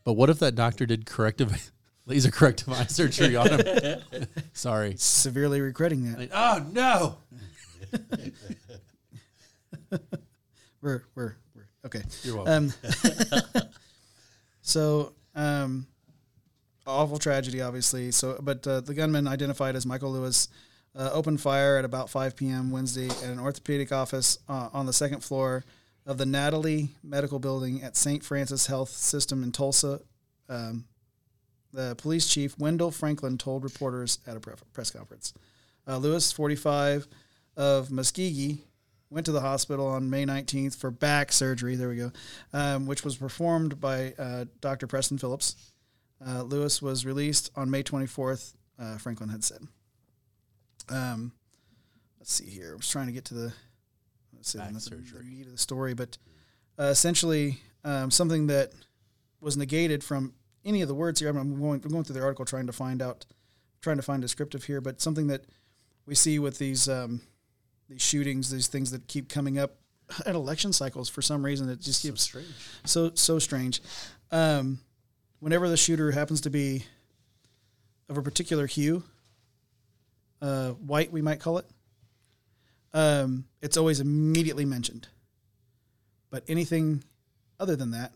But 0.04 0.14
what 0.14 0.30
if 0.30 0.38
that 0.38 0.54
doctor 0.54 0.86
did 0.86 1.04
corrective 1.04 1.70
laser 2.08 2.30
corrective 2.30 2.72
eye 2.72 2.84
surgery 2.84 3.36
on 3.36 3.48
him? 3.48 4.00
Sorry. 4.52 4.94
Severely 4.96 5.60
regretting 5.60 6.10
that. 6.10 6.18
Like, 6.18 6.30
oh 6.32 6.66
no. 6.72 7.18
We're 10.80 11.02
we're, 11.16 11.34
we're 11.56 11.66
okay. 11.86 12.02
You're 12.22 12.36
welcome. 12.36 12.72
Um, 12.84 13.62
so, 14.62 15.12
um, 15.34 15.86
awful 16.86 17.18
tragedy, 17.18 17.60
obviously. 17.60 18.12
So, 18.12 18.38
but 18.40 18.66
uh, 18.66 18.80
the 18.80 18.94
gunman 18.94 19.26
identified 19.26 19.74
as 19.74 19.84
Michael 19.84 20.12
Louis 20.12 20.48
uh, 20.94 21.10
opened 21.12 21.40
fire 21.40 21.78
at 21.78 21.84
about 21.84 22.10
5 22.10 22.36
p.m. 22.36 22.70
Wednesday 22.70 23.08
at 23.08 23.24
an 23.24 23.40
orthopedic 23.40 23.90
office 23.90 24.38
uh, 24.48 24.68
on 24.72 24.86
the 24.86 24.92
second 24.92 25.24
floor 25.24 25.64
of 26.06 26.16
the 26.16 26.26
Natalie 26.26 26.90
Medical 27.02 27.40
Building 27.40 27.82
at 27.82 27.96
St. 27.96 28.24
Francis 28.24 28.66
Health 28.68 28.90
System 28.90 29.42
in 29.42 29.50
Tulsa. 29.50 30.00
Um, 30.48 30.84
the 31.72 31.94
police 31.96 32.28
chief 32.28 32.58
Wendell 32.58 32.90
Franklin 32.90 33.38
told 33.38 33.64
reporters 33.64 34.18
at 34.26 34.36
a 34.36 34.40
press 34.40 34.90
conference. 34.90 35.32
Uh, 35.86 35.98
Louis, 35.98 36.30
45, 36.32 37.08
of 37.56 37.88
Muskogee, 37.88 38.58
went 39.10 39.26
to 39.26 39.32
the 39.32 39.40
hospital 39.40 39.86
on 39.86 40.10
May 40.10 40.24
19th 40.24 40.76
for 40.76 40.90
back 40.90 41.32
surgery. 41.32 41.76
There 41.76 41.88
we 41.88 41.96
go, 41.96 42.12
um, 42.52 42.86
which 42.86 43.04
was 43.04 43.16
performed 43.16 43.80
by 43.80 44.14
uh, 44.18 44.44
Dr. 44.60 44.86
Preston 44.86 45.18
Phillips. 45.18 45.56
Uh, 46.24 46.42
Louis 46.42 46.82
was 46.82 47.06
released 47.06 47.50
on 47.56 47.70
May 47.70 47.82
24th. 47.82 48.54
Uh, 48.78 48.96
Franklin 48.98 49.28
had 49.28 49.44
said. 49.44 49.66
Um, 50.88 51.32
let's 52.18 52.32
see 52.32 52.48
here. 52.48 52.72
I 52.72 52.76
was 52.76 52.88
trying 52.88 53.06
to 53.06 53.12
get 53.12 53.24
to 53.26 53.34
the 53.34 53.52
let's 54.34 54.50
see, 54.50 54.58
Back 54.58 54.72
the, 54.72 54.90
the 54.90 55.24
meat 55.24 55.46
of 55.46 55.52
the 55.52 55.58
story, 55.58 55.94
but 55.94 56.16
uh, 56.78 56.84
essentially 56.84 57.60
um, 57.84 58.10
something 58.10 58.46
that 58.48 58.72
was 59.40 59.56
negated 59.56 60.04
from 60.04 60.34
any 60.64 60.82
of 60.82 60.88
the 60.88 60.94
words 60.94 61.20
here. 61.20 61.28
I'm, 61.28 61.60
going 61.60 61.80
I'm 61.84 61.90
going 61.90 62.04
through 62.04 62.14
the 62.14 62.22
article 62.22 62.44
trying 62.44 62.66
to 62.66 62.72
find 62.72 63.02
out, 63.02 63.26
trying 63.80 63.96
to 63.96 64.02
find 64.02 64.22
descriptive 64.22 64.64
here, 64.64 64.80
but 64.80 65.00
something 65.00 65.26
that 65.28 65.44
we 66.06 66.14
see 66.14 66.38
with 66.38 66.58
these 66.58 66.88
um, 66.88 67.20
these 67.88 68.02
shootings, 68.02 68.50
these 68.50 68.66
things 68.68 68.90
that 68.90 69.06
keep 69.08 69.28
coming 69.28 69.58
up 69.58 69.76
at 70.26 70.34
election 70.34 70.72
cycles 70.72 71.08
for 71.08 71.22
some 71.22 71.44
reason. 71.44 71.68
It 71.68 71.80
just 71.80 72.02
keeps 72.02 72.22
strange. 72.22 72.48
so 72.84 73.12
so 73.14 73.38
strange. 73.38 73.80
Um, 74.30 74.80
whenever 75.40 75.68
the 75.68 75.76
shooter 75.76 76.10
happens 76.10 76.40
to 76.42 76.50
be 76.50 76.84
of 78.08 78.16
a 78.16 78.22
particular 78.22 78.66
hue, 78.66 79.02
uh, 80.40 80.70
white 80.70 81.12
we 81.12 81.22
might 81.22 81.40
call 81.40 81.58
it, 81.58 81.66
um, 82.92 83.44
it's 83.60 83.76
always 83.76 84.00
immediately 84.00 84.64
mentioned. 84.64 85.08
But 86.30 86.44
anything 86.48 87.04
other 87.58 87.76
than 87.76 87.92
that, 87.92 88.12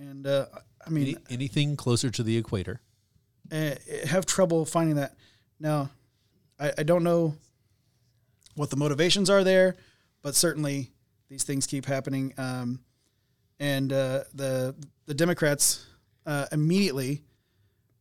and 0.00 0.26
uh, 0.26 0.46
I 0.86 0.90
mean, 0.90 1.02
Any, 1.08 1.16
anything 1.30 1.76
closer 1.76 2.10
to 2.10 2.22
the 2.22 2.36
equator. 2.36 2.80
uh, 3.52 3.74
have 4.06 4.24
trouble 4.26 4.64
finding 4.64 4.96
that. 4.96 5.14
Now, 5.58 5.90
I, 6.58 6.72
I 6.78 6.82
don't 6.84 7.04
know 7.04 7.34
what 8.54 8.70
the 8.70 8.76
motivations 8.76 9.28
are 9.28 9.44
there, 9.44 9.76
but 10.22 10.34
certainly 10.34 10.90
these 11.28 11.44
things 11.44 11.66
keep 11.66 11.86
happening. 11.86 12.32
Um, 12.38 12.80
and 13.58 13.92
uh, 13.92 14.24
the 14.34 14.74
the 15.06 15.14
Democrats 15.14 15.86
uh, 16.26 16.46
immediately 16.50 17.22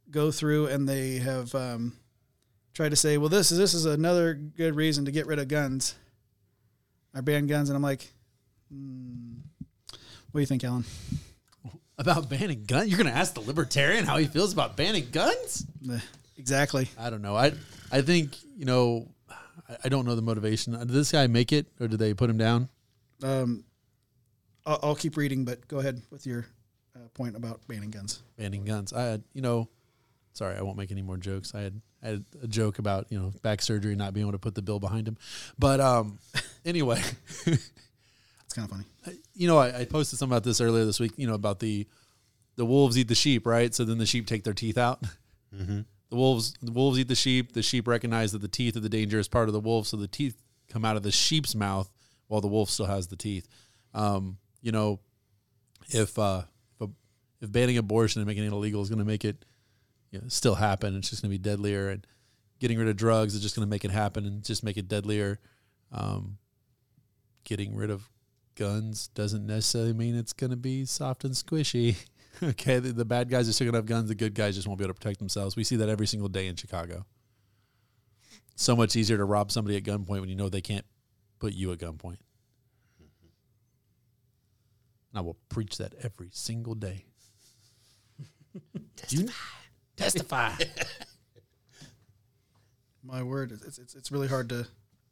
go 0.09 0.31
through 0.31 0.67
and 0.67 0.87
they 0.87 1.17
have 1.17 1.53
um, 1.53 1.93
tried 2.73 2.89
to 2.89 2.95
say, 2.95 3.17
well, 3.17 3.29
this 3.29 3.51
is 3.51 3.57
this 3.57 3.73
is 3.73 3.85
another 3.85 4.33
good 4.33 4.75
reason 4.75 5.05
to 5.05 5.11
get 5.11 5.27
rid 5.27 5.37
of 5.39 5.47
guns 5.49 5.95
or 7.13 7.21
ban 7.21 7.45
guns. 7.47 7.69
And 7.69 7.75
I'm 7.75 7.83
like, 7.83 8.07
hmm, 8.71 9.39
what 10.31 10.37
do 10.37 10.39
you 10.39 10.45
think, 10.45 10.63
Alan? 10.63 10.85
About 11.99 12.29
banning 12.29 12.63
guns? 12.65 12.89
You're 12.89 12.97
going 12.97 13.11
to 13.11 13.15
ask 13.17 13.33
the 13.35 13.41
libertarian 13.41 14.05
how 14.05 14.17
he 14.17 14.25
feels 14.25 14.53
about 14.53 14.75
banning 14.75 15.09
guns? 15.11 15.65
Uh, 15.87 15.99
Exactly. 16.39 16.87
I 16.97 17.09
don't 17.09 17.21
know. 17.21 17.35
I 17.35 17.51
I 17.91 18.01
think 18.01 18.37
you 18.57 18.65
know. 18.65 19.09
I, 19.29 19.75
I 19.83 19.89
don't 19.89 20.05
know 20.05 20.15
the 20.15 20.21
motivation. 20.21 20.71
Did 20.71 20.87
this 20.87 21.11
guy 21.11 21.27
make 21.27 21.51
it, 21.51 21.67
or 21.81 21.87
did 21.89 21.99
they 21.99 22.13
put 22.13 22.29
him 22.29 22.37
down? 22.37 22.69
Um, 23.21 23.65
I'll, 24.65 24.79
I'll 24.81 24.95
keep 24.95 25.17
reading, 25.17 25.43
but 25.43 25.67
go 25.67 25.79
ahead 25.79 26.01
with 26.09 26.25
your 26.25 26.47
uh, 26.95 27.09
point 27.13 27.35
about 27.35 27.67
banning 27.67 27.91
guns. 27.91 28.23
Banning 28.37 28.63
guns. 28.63 28.93
I 28.93 29.03
had, 29.03 29.23
you 29.33 29.41
know. 29.41 29.67
Sorry, 30.31 30.55
I 30.55 30.61
won't 30.61 30.77
make 30.77 30.91
any 30.91 31.01
more 31.01 31.17
jokes. 31.17 31.53
I 31.53 31.59
had 31.59 31.81
I 32.01 32.07
had 32.07 32.25
a 32.41 32.47
joke 32.47 32.79
about 32.79 33.07
you 33.09 33.19
know 33.19 33.33
back 33.41 33.61
surgery 33.61 33.95
not 33.95 34.13
being 34.13 34.23
able 34.23 34.31
to 34.31 34.39
put 34.39 34.55
the 34.55 34.61
bill 34.61 34.79
behind 34.79 35.09
him, 35.09 35.17
but 35.57 35.81
um, 35.81 36.19
anyway, 36.65 37.01
It's 38.49 38.55
kind 38.55 38.67
of 38.67 38.75
funny. 39.03 39.19
you 39.35 39.47
know 39.47 39.59
I, 39.59 39.81
I 39.81 39.85
posted 39.85 40.17
something 40.17 40.33
about 40.33 40.43
this 40.43 40.59
earlier 40.59 40.83
this 40.83 40.99
week. 40.99 41.11
You 41.17 41.27
know 41.27 41.35
about 41.35 41.59
the 41.59 41.85
the 42.55 42.65
wolves 42.65 42.97
eat 42.97 43.07
the 43.07 43.13
sheep, 43.13 43.45
right? 43.45 43.73
So 43.75 43.85
then 43.85 43.99
the 43.99 44.07
sheep 44.07 44.25
take 44.25 44.43
their 44.43 44.55
teeth 44.55 44.77
out. 44.77 45.03
The 46.09 46.15
wolves 46.15 46.55
the 46.63 46.71
wolves 46.71 46.97
eat 46.97 47.07
the 47.07 47.15
sheep. 47.15 47.53
The 47.53 47.61
sheep 47.61 47.87
recognize 47.87 48.31
that 48.31 48.41
the 48.41 48.47
teeth 48.47 48.75
are 48.75 48.79
the 48.79 48.89
dangerous 48.89 49.27
part 49.27 49.49
of 49.49 49.53
the 49.53 49.59
wolf, 49.59 49.85
so 49.85 49.97
the 49.97 50.07
teeth 50.07 50.41
come 50.67 50.83
out 50.83 50.97
of 50.97 51.03
the 51.03 51.11
sheep's 51.11 51.53
mouth 51.53 51.91
while 52.27 52.41
the 52.41 52.47
wolf 52.47 52.71
still 52.71 52.87
has 52.87 53.07
the 53.07 53.15
teeth. 53.15 53.47
Um, 53.93 54.37
you 54.61 54.71
know, 54.71 54.99
if 55.89 56.17
uh, 56.17 56.43
if, 56.79 56.87
a, 56.87 56.91
if 57.41 57.51
banning 57.51 57.77
abortion 57.77 58.21
and 58.21 58.27
making 58.27 58.43
it 58.43 58.51
illegal 58.51 58.81
is 58.81 58.89
going 58.89 58.99
to 58.99 59.05
make 59.05 59.23
it 59.25 59.45
you 60.11 60.19
know, 60.19 60.27
still 60.27 60.55
happen, 60.55 60.95
it's 60.95 61.09
just 61.11 61.21
going 61.21 61.31
to 61.31 61.37
be 61.37 61.41
deadlier. 61.41 61.89
And 61.89 62.05
getting 62.59 62.77
rid 62.79 62.87
of 62.87 62.95
drugs 62.95 63.35
is 63.35 63.41
just 63.41 63.55
going 63.55 63.67
to 63.67 63.69
make 63.69 63.85
it 63.85 63.91
happen 63.91 64.25
and 64.25 64.43
just 64.43 64.63
make 64.63 64.77
it 64.77 64.87
deadlier. 64.87 65.39
Um, 65.91 66.37
getting 67.43 67.75
rid 67.75 67.89
of 67.89 68.07
guns 68.59 69.07
doesn't 69.15 69.47
necessarily 69.47 69.93
mean 69.93 70.15
it's 70.15 70.33
going 70.33 70.51
to 70.51 70.57
be 70.57 70.85
soft 70.85 71.23
and 71.23 71.33
squishy. 71.33 71.95
okay, 72.43 72.79
the, 72.79 72.91
the 72.91 73.05
bad 73.05 73.29
guys 73.29 73.47
are 73.47 73.53
still 73.53 73.65
going 73.65 73.73
to 73.73 73.77
have 73.77 73.85
guns. 73.85 74.09
The 74.09 74.15
good 74.15 74.35
guys 74.35 74.55
just 74.55 74.67
won't 74.67 74.77
be 74.77 74.83
able 74.83 74.93
to 74.93 74.99
protect 74.99 75.19
themselves. 75.19 75.55
We 75.55 75.63
see 75.63 75.77
that 75.77 75.87
every 75.87 76.07
single 76.07 76.27
day 76.27 76.47
in 76.47 76.57
Chicago. 76.57 77.05
So 78.55 78.75
much 78.75 78.97
easier 78.97 79.15
to 79.15 79.23
rob 79.23 79.51
somebody 79.51 79.77
at 79.77 79.83
gunpoint 79.83 80.19
when 80.19 80.27
you 80.27 80.35
know 80.35 80.49
they 80.49 80.61
can't 80.61 80.85
put 81.39 81.53
you 81.53 81.71
at 81.71 81.79
gunpoint. 81.79 82.17
And 85.11 85.15
I 85.15 85.21
will 85.21 85.37
preach 85.47 85.77
that 85.77 85.93
every 86.03 86.29
single 86.33 86.75
day. 86.75 87.05
Testify. 88.97 89.33
Testify. 89.95 90.53
My 93.03 93.23
word, 93.23 93.53
it's 93.53 93.79
it's, 93.79 93.95
it's 93.95 94.11
really 94.11 94.27
hard 94.27 94.49
to 94.49 94.67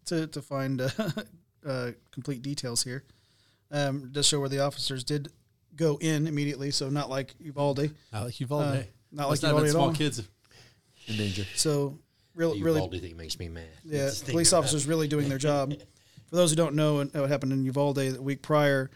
to, 0.06 0.28
to 0.28 0.41
find 0.41 0.82
uh, 0.82 0.89
uh, 1.66 1.91
complete 2.12 2.41
details 2.41 2.84
here. 2.84 3.06
Um, 3.72 4.03
it 4.05 4.13
does 4.13 4.26
show 4.28 4.39
where 4.39 4.49
the 4.49 4.59
officers 4.59 5.03
did 5.03 5.30
go 5.76 5.97
in 6.01 6.26
immediately, 6.28 6.72
so 6.72 6.89
not 6.89 7.09
like 7.09 7.36
Uvalde. 7.39 7.91
Not 8.13 8.24
like 8.26 8.39
Uvalde. 8.39 8.63
Uh, 8.78 8.84
not 9.11 9.30
Must 9.30 9.43
like 9.43 9.51
not 9.53 9.57
have 9.57 9.57
Uvalde 9.57 9.61
been 9.63 9.68
at 9.68 9.72
small 9.72 9.88
all. 9.89 9.93
kids 9.93 10.22
in 11.07 11.18
danger. 11.18 11.45
So 11.55 11.99
real, 12.36 12.53
The 12.53 12.61
really, 12.63 12.76
Uvalde 12.82 13.01
thing 13.01 13.18
makes 13.18 13.38
me 13.39 13.49
mad. 13.49 13.65
yeah, 13.84 14.05
Just 14.05 14.26
police 14.28 14.53
officers 14.53 14.86
it. 14.86 14.89
really 14.89 15.07
doing 15.07 15.30
their 15.30 15.38
job. 15.38 15.74
For 16.30 16.36
those 16.36 16.49
who 16.49 16.55
don't 16.55 16.76
know 16.76 16.95
what 17.05 17.30
happened 17.30 17.53
in 17.53 17.63
Uvalde 17.65 17.95
the 17.95 18.22
week 18.22 18.41
prior, 18.41 18.89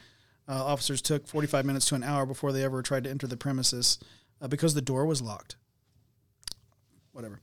uh, 0.49 0.53
officers 0.65 1.01
took 1.01 1.27
45 1.27 1.65
minutes 1.65 1.85
to 1.89 1.95
an 1.95 2.03
hour 2.03 2.25
before 2.25 2.51
they 2.51 2.63
ever 2.63 2.81
tried 2.81 3.03
to 3.05 3.09
enter 3.09 3.27
the 3.27 3.37
premises 3.37 3.99
uh, 4.41 4.47
because 4.49 4.73
the 4.73 4.81
door 4.81 5.05
was 5.05 5.21
locked. 5.21 5.55
Whatever. 7.11 7.39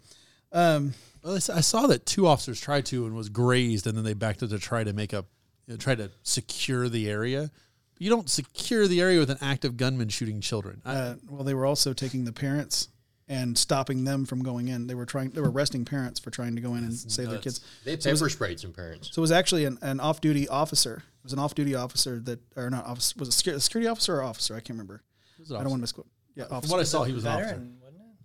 Um, 0.53 0.95
Well, 1.23 1.35
I 1.35 1.37
s- 1.37 1.51
I 1.51 1.61
saw 1.61 1.87
that 1.89 2.07
two 2.07 2.27
officers 2.27 2.61
tried 2.61 2.87
to 2.87 3.05
and 3.07 3.15
was 3.15 3.29
grazed, 3.29 3.87
and 3.87 3.97
then 3.97 4.05
they 4.05 4.15
backed 4.15 4.43
up 4.43 4.51
to 4.51 4.59
try 4.59 4.85
to 4.85 4.93
make 4.93 5.13
a, 5.13 5.25
you 5.69 5.75
know, 5.75 5.79
try 5.79 5.95
to 5.95 6.11
secure 6.23 6.89
the 6.89 7.09
area. 7.09 7.51
You 7.99 8.11
don't 8.11 8.31
secure 8.31 8.89
the 8.89 9.01
area 9.01 9.19
with 9.19 9.31
an 9.31 9.39
active 9.41 9.77
gunman 9.77 10.09
shooting 10.09 10.41
children. 10.41 10.81
I, 10.85 10.95
uh, 10.95 11.15
well, 11.29 11.45
they 11.45 11.55
were 11.55 11.67
also 11.67 11.93
taking 11.93 12.25
the 12.25 12.33
parents 12.33 12.89
and 13.29 13.59
stopping 13.59 14.05
them 14.05 14.25
from 14.25 14.43
going 14.43 14.69
in. 14.69 14.87
They 14.87 14.95
were 14.95 15.05
trying. 15.05 15.31
They 15.31 15.43
were 15.43 15.51
arresting 15.51 15.85
parents 15.85 16.19
for 16.19 16.31
trying 16.31 16.55
to 16.55 16.63
go 16.63 16.75
in 16.75 16.85
and 16.85 16.95
save 16.95 17.29
their 17.29 17.39
kids. 17.39 17.61
They 17.85 17.99
So 17.99 18.09
it 18.09 18.21
was 18.21 18.33
sprayed 18.33 18.59
some 18.59 18.73
parents. 18.73 19.11
So 19.13 19.21
it 19.21 19.23
was 19.23 19.33
actually 19.33 19.67
an, 19.67 19.79
an 19.83 20.01
off-duty 20.01 20.49
officer. 20.49 21.03
It 21.19 21.25
was 21.25 21.35
an 21.35 21.39
off-duty 21.39 21.75
officer 21.75 22.19
that, 22.21 22.41
or 22.57 22.71
not 22.71 22.87
officer, 22.87 23.17
was 23.19 23.29
it 23.29 23.33
security, 23.33 23.59
a 23.59 23.61
security 23.61 23.89
officer 23.89 24.17
or 24.17 24.23
officer? 24.23 24.55
I 24.55 24.61
can't 24.61 24.71
remember. 24.71 25.03
I 25.39 25.43
don't 25.49 25.51
want 25.51 25.63
to 25.63 25.67
officer. 25.67 25.79
misquote. 25.81 26.07
Yeah, 26.35 26.45
From 26.47 26.71
what 26.71 26.81
I 26.81 26.85
saw, 26.85 27.05
he 27.05 27.13
was 27.13 27.25
an 27.25 27.33
officer. 27.33 27.57
wasn't 27.57 27.73
it? 27.83 28.17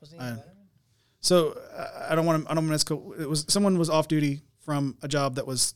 Wasn't 0.00 0.22
he 0.22 0.28
Uh. 0.28 0.36
So 1.20 1.58
uh, 1.76 2.06
I 2.10 2.14
don't 2.14 2.26
want 2.26 2.44
to. 2.44 2.50
I 2.50 2.54
don't 2.54 2.68
want 2.68 2.86
to. 2.86 3.14
It 3.18 3.28
was 3.28 3.46
someone 3.48 3.78
was 3.78 3.88
off 3.88 4.08
duty 4.08 4.42
from 4.60 4.96
a 5.02 5.08
job 5.08 5.36
that 5.36 5.46
was 5.46 5.74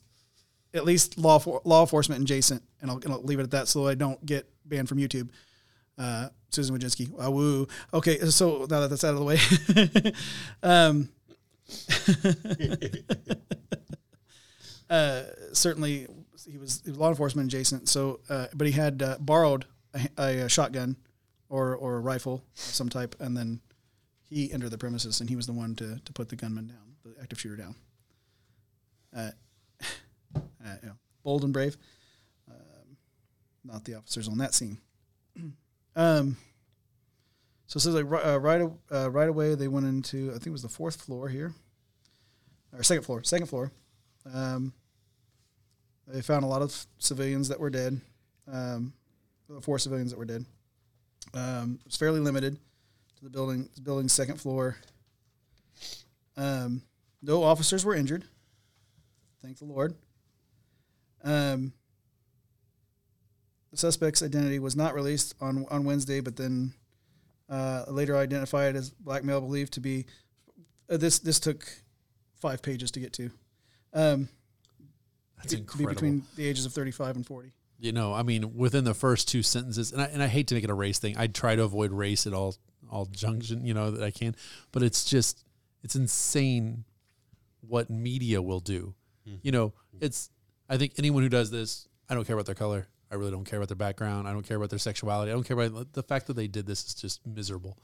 at 0.77 0.85
least 0.85 1.19
law 1.19 1.39
for, 1.39 1.61
law 1.65 1.81
enforcement 1.81 2.23
adjacent, 2.23 2.63
and 2.81 2.91
I'll, 2.91 2.99
and 2.99 3.13
I'll 3.13 3.23
leave 3.23 3.41
it 3.41 3.45
at 3.45 3.51
that, 3.53 3.69
so 3.69 3.87
I 3.87 3.95
don't 3.95 4.25
get 4.25 4.49
banned 4.65 4.89
from 4.89 4.99
YouTube. 4.99 5.31
Uh, 5.99 6.29
Susan 6.51 6.77
Wojcicki. 6.77 7.11
Wow, 7.11 7.31
woo. 7.31 7.69
Okay, 7.93 8.19
so 8.21 8.67
now 8.71 8.81
that 8.81 8.91
that's 8.91 9.05
out 9.05 9.15
of 9.15 9.19
the 9.19 9.25
way, 9.25 9.39
um, 10.63 11.09
uh, 14.91 15.23
certainly 15.53 16.07
he 16.47 16.59
was, 16.59 16.83
he 16.85 16.91
was 16.91 16.99
law 16.99 17.09
enforcement 17.09 17.49
adjacent. 17.49 17.89
So, 17.89 18.21
uh, 18.29 18.47
but 18.55 18.67
he 18.67 18.73
had 18.73 19.03
uh, 19.03 19.17
borrowed 19.19 19.65
a, 20.19 20.41
a, 20.41 20.49
shotgun 20.49 20.97
or 21.49 21.75
or 21.75 21.97
a 21.97 22.01
rifle 22.01 22.45
of 22.55 22.61
some 22.61 22.89
type, 22.89 23.17
and 23.19 23.37
then 23.37 23.61
he 24.29 24.53
entered 24.53 24.71
the 24.71 24.79
premises, 24.79 25.21
and 25.21 25.31
he 25.31 25.37
was 25.37 25.47
the 25.47 25.53
one 25.53 25.75
to 25.77 26.01
to 26.05 26.13
put 26.13 26.29
the 26.29 26.37
gunman 26.37 26.69
down, 26.69 26.97
the 27.05 27.23
active 27.23 27.41
shooter 27.41 27.57
down. 27.57 27.75
Uh, 30.67 30.75
you 30.83 30.89
know, 30.89 30.97
bold 31.23 31.45
and 31.45 31.53
brave. 31.53 31.77
Um, 32.51 32.97
not 33.65 33.85
the 33.85 33.95
officers 33.95 34.29
on 34.29 34.39
that 34.39 34.55
scene. 34.55 34.79
um, 35.97 36.37
so 37.67 37.79
it 37.79 37.81
says 37.81 37.95
like 37.95 38.25
uh, 38.25 38.41
right 38.41 38.63
uh, 38.93 39.11
right 39.11 39.29
away 39.29 39.55
they 39.55 39.69
went 39.69 39.87
into 39.87 40.29
I 40.31 40.35
think 40.35 40.49
it 40.49 40.53
was 40.53 40.63
the 40.63 40.69
fourth 40.69 41.03
floor 41.03 41.29
here, 41.29 41.55
or 42.73 42.83
second 42.83 43.05
floor, 43.05 43.23
second 43.23 43.47
floor. 43.47 43.73
Um, 44.33 44.73
they 46.07 46.23
found 46.23 46.45
a 46.45 46.49
lot 46.49 46.63
of 46.63 46.87
civilians 46.99 47.49
that 47.49 47.59
were 47.59 47.71
dead. 47.71 48.01
Um, 48.51 48.93
four 49.61 49.79
civilians 49.79 50.11
that 50.11 50.19
were 50.19 50.25
dead. 50.25 50.45
Um, 51.35 51.79
it 51.81 51.87
was 51.87 51.97
fairly 51.97 52.21
limited 52.21 52.57
to 53.17 53.25
the 53.25 53.31
building. 53.31 53.69
The 53.81 54.09
second 54.09 54.41
floor. 54.41 54.77
Um, 56.37 56.83
no 57.23 57.43
officers 57.43 57.85
were 57.85 57.95
injured. 57.95 58.25
Thank 59.43 59.59
the 59.59 59.65
Lord. 59.65 59.95
Um, 61.27 61.73
the 63.73 63.77
suspect's 63.77 64.23
identity 64.23 64.59
was 64.59 64.77
not 64.77 64.95
released 64.95 65.35
on 65.41 65.67
on 65.71 65.85
Wednesday, 65.85 66.21
but 66.21 66.37
then 66.37 66.73
uh, 67.51 67.85
later 67.89 68.17
identified 68.17 68.77
as 68.77 68.91
black 68.91 69.25
male 69.25 69.41
believed 69.41 69.75
to 69.75 69.81
be. 69.81 70.07
Uh, 70.89 70.97
this 70.97 71.19
this 71.19 71.41
took 71.41 71.67
five 72.41 72.63
pages 72.63 72.91
to 72.93 73.01
get 73.01 73.13
to. 73.15 73.31
Um, 73.93 74.29
That's 75.37 75.51
to, 75.51 75.59
incredible. 75.59 75.89
be 75.89 75.95
between 75.95 76.23
the 76.37 76.47
ages 76.47 76.65
of 76.65 76.73
thirty-five 76.73 77.17
and 77.17 77.27
forty. 77.27 77.53
You 77.79 77.93
know, 77.93 78.15
I 78.15 78.23
mean, 78.23 78.57
within 78.57 78.85
the 78.85 78.95
first 78.95 79.29
two 79.29 79.43
sentences, 79.43 79.93
and 79.93 80.01
I, 80.01 80.07
and 80.07 80.23
I 80.23 80.29
hate 80.29 80.47
to 80.47 80.55
make 80.55 80.65
it 80.65 80.71
a 80.71 80.75
race 80.75 80.99
thing. 80.99 81.17
I 81.19 81.27
try 81.27 81.57
to 81.57 81.63
avoid 81.63 81.93
race 81.93 82.27
at 82.27 82.33
all 82.33 82.55
all 82.89 83.07
junction, 83.07 83.67
you 83.67 83.75
know, 83.75 83.91
that 83.91 84.03
I 84.03 84.13
can, 84.13 84.37
but 84.71 84.83
it's 84.83 85.05
just 85.05 85.45
it's 85.83 85.97
insane 85.97 86.85
what 87.61 87.91
media 87.91 88.41
will 88.41 88.61
do. 88.61 88.95
Mm-hmm. 89.29 89.39
You 89.43 89.53
know, 89.53 89.73
it's 90.01 90.31
I 90.69 90.77
think 90.77 90.95
anyone 90.99 91.23
who 91.23 91.29
does 91.29 91.51
this, 91.51 91.89
I 92.09 92.15
don't 92.15 92.27
care 92.27 92.35
about 92.35 92.47
their 92.47 92.55
color. 92.55 92.89
I 93.11 93.15
really 93.15 93.31
don't 93.31 93.45
care 93.45 93.59
about 93.59 93.69
their 93.69 93.77
background. 93.77 94.27
I 94.27 94.33
don't 94.33 94.47
care 94.47 94.57
about 94.57 94.71
their 94.71 94.79
sexuality. 94.79 95.31
I 95.31 95.35
don't 95.35 95.47
care 95.47 95.59
about 95.59 95.93
the 95.93 96.03
fact 96.03 96.27
that 96.27 96.35
they 96.35 96.49
did 96.49 96.67
this 96.67 96.85
is 96.87 96.95
just 96.95 97.25
miserable 97.27 97.79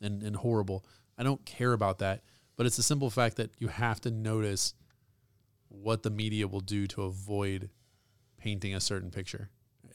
and, 0.00 0.22
and 0.22 0.34
horrible. 0.34 0.84
I 1.16 1.22
don't 1.22 1.44
care 1.44 1.72
about 1.72 1.98
that. 1.98 2.22
But 2.56 2.66
it's 2.66 2.78
a 2.78 2.82
simple 2.82 3.10
fact 3.10 3.36
that 3.36 3.50
you 3.58 3.68
have 3.68 4.00
to 4.02 4.10
notice 4.10 4.74
what 5.68 6.02
the 6.02 6.10
media 6.10 6.46
will 6.46 6.60
do 6.60 6.86
to 6.88 7.02
avoid 7.02 7.70
painting 8.38 8.74
a 8.74 8.80
certain 8.80 9.10
picture. 9.10 9.50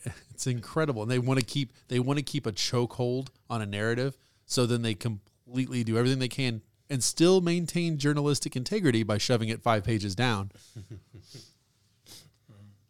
It's 0.32 0.48
incredible. 0.48 1.02
And 1.02 1.12
they 1.12 1.20
want 1.20 1.42
to 1.42 1.46
keep 1.46 1.74
they 1.90 2.00
want 2.00 2.18
to 2.18 2.24
keep 2.24 2.46
a 2.46 2.54
chokehold 2.54 3.28
on 3.50 3.62
a 3.62 3.66
narrative 3.66 4.18
so 4.46 4.66
then 4.66 4.82
they 4.82 4.94
completely 4.94 5.84
do 5.84 5.98
everything 5.98 6.20
they 6.20 6.30
can 6.30 6.62
and 6.90 7.04
still 7.04 7.42
maintain 7.42 7.98
journalistic 7.98 8.56
integrity 8.56 9.04
by 9.04 9.18
shoving 9.18 9.50
it 9.50 9.62
five 9.62 9.84
pages 9.84 10.16
down. 10.16 10.52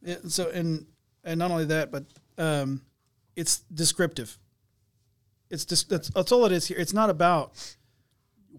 Yeah, 0.01 0.15
so 0.27 0.49
and 0.49 0.85
and 1.23 1.39
not 1.39 1.51
only 1.51 1.65
that, 1.65 1.91
but 1.91 2.05
um, 2.37 2.81
it's 3.35 3.59
descriptive. 3.73 4.37
It's 5.49 5.65
just 5.65 5.89
that's, 5.89 6.09
that's 6.09 6.31
all 6.31 6.45
it 6.45 6.51
is 6.51 6.67
here. 6.67 6.77
It's 6.77 6.93
not 6.93 7.09
about 7.09 7.53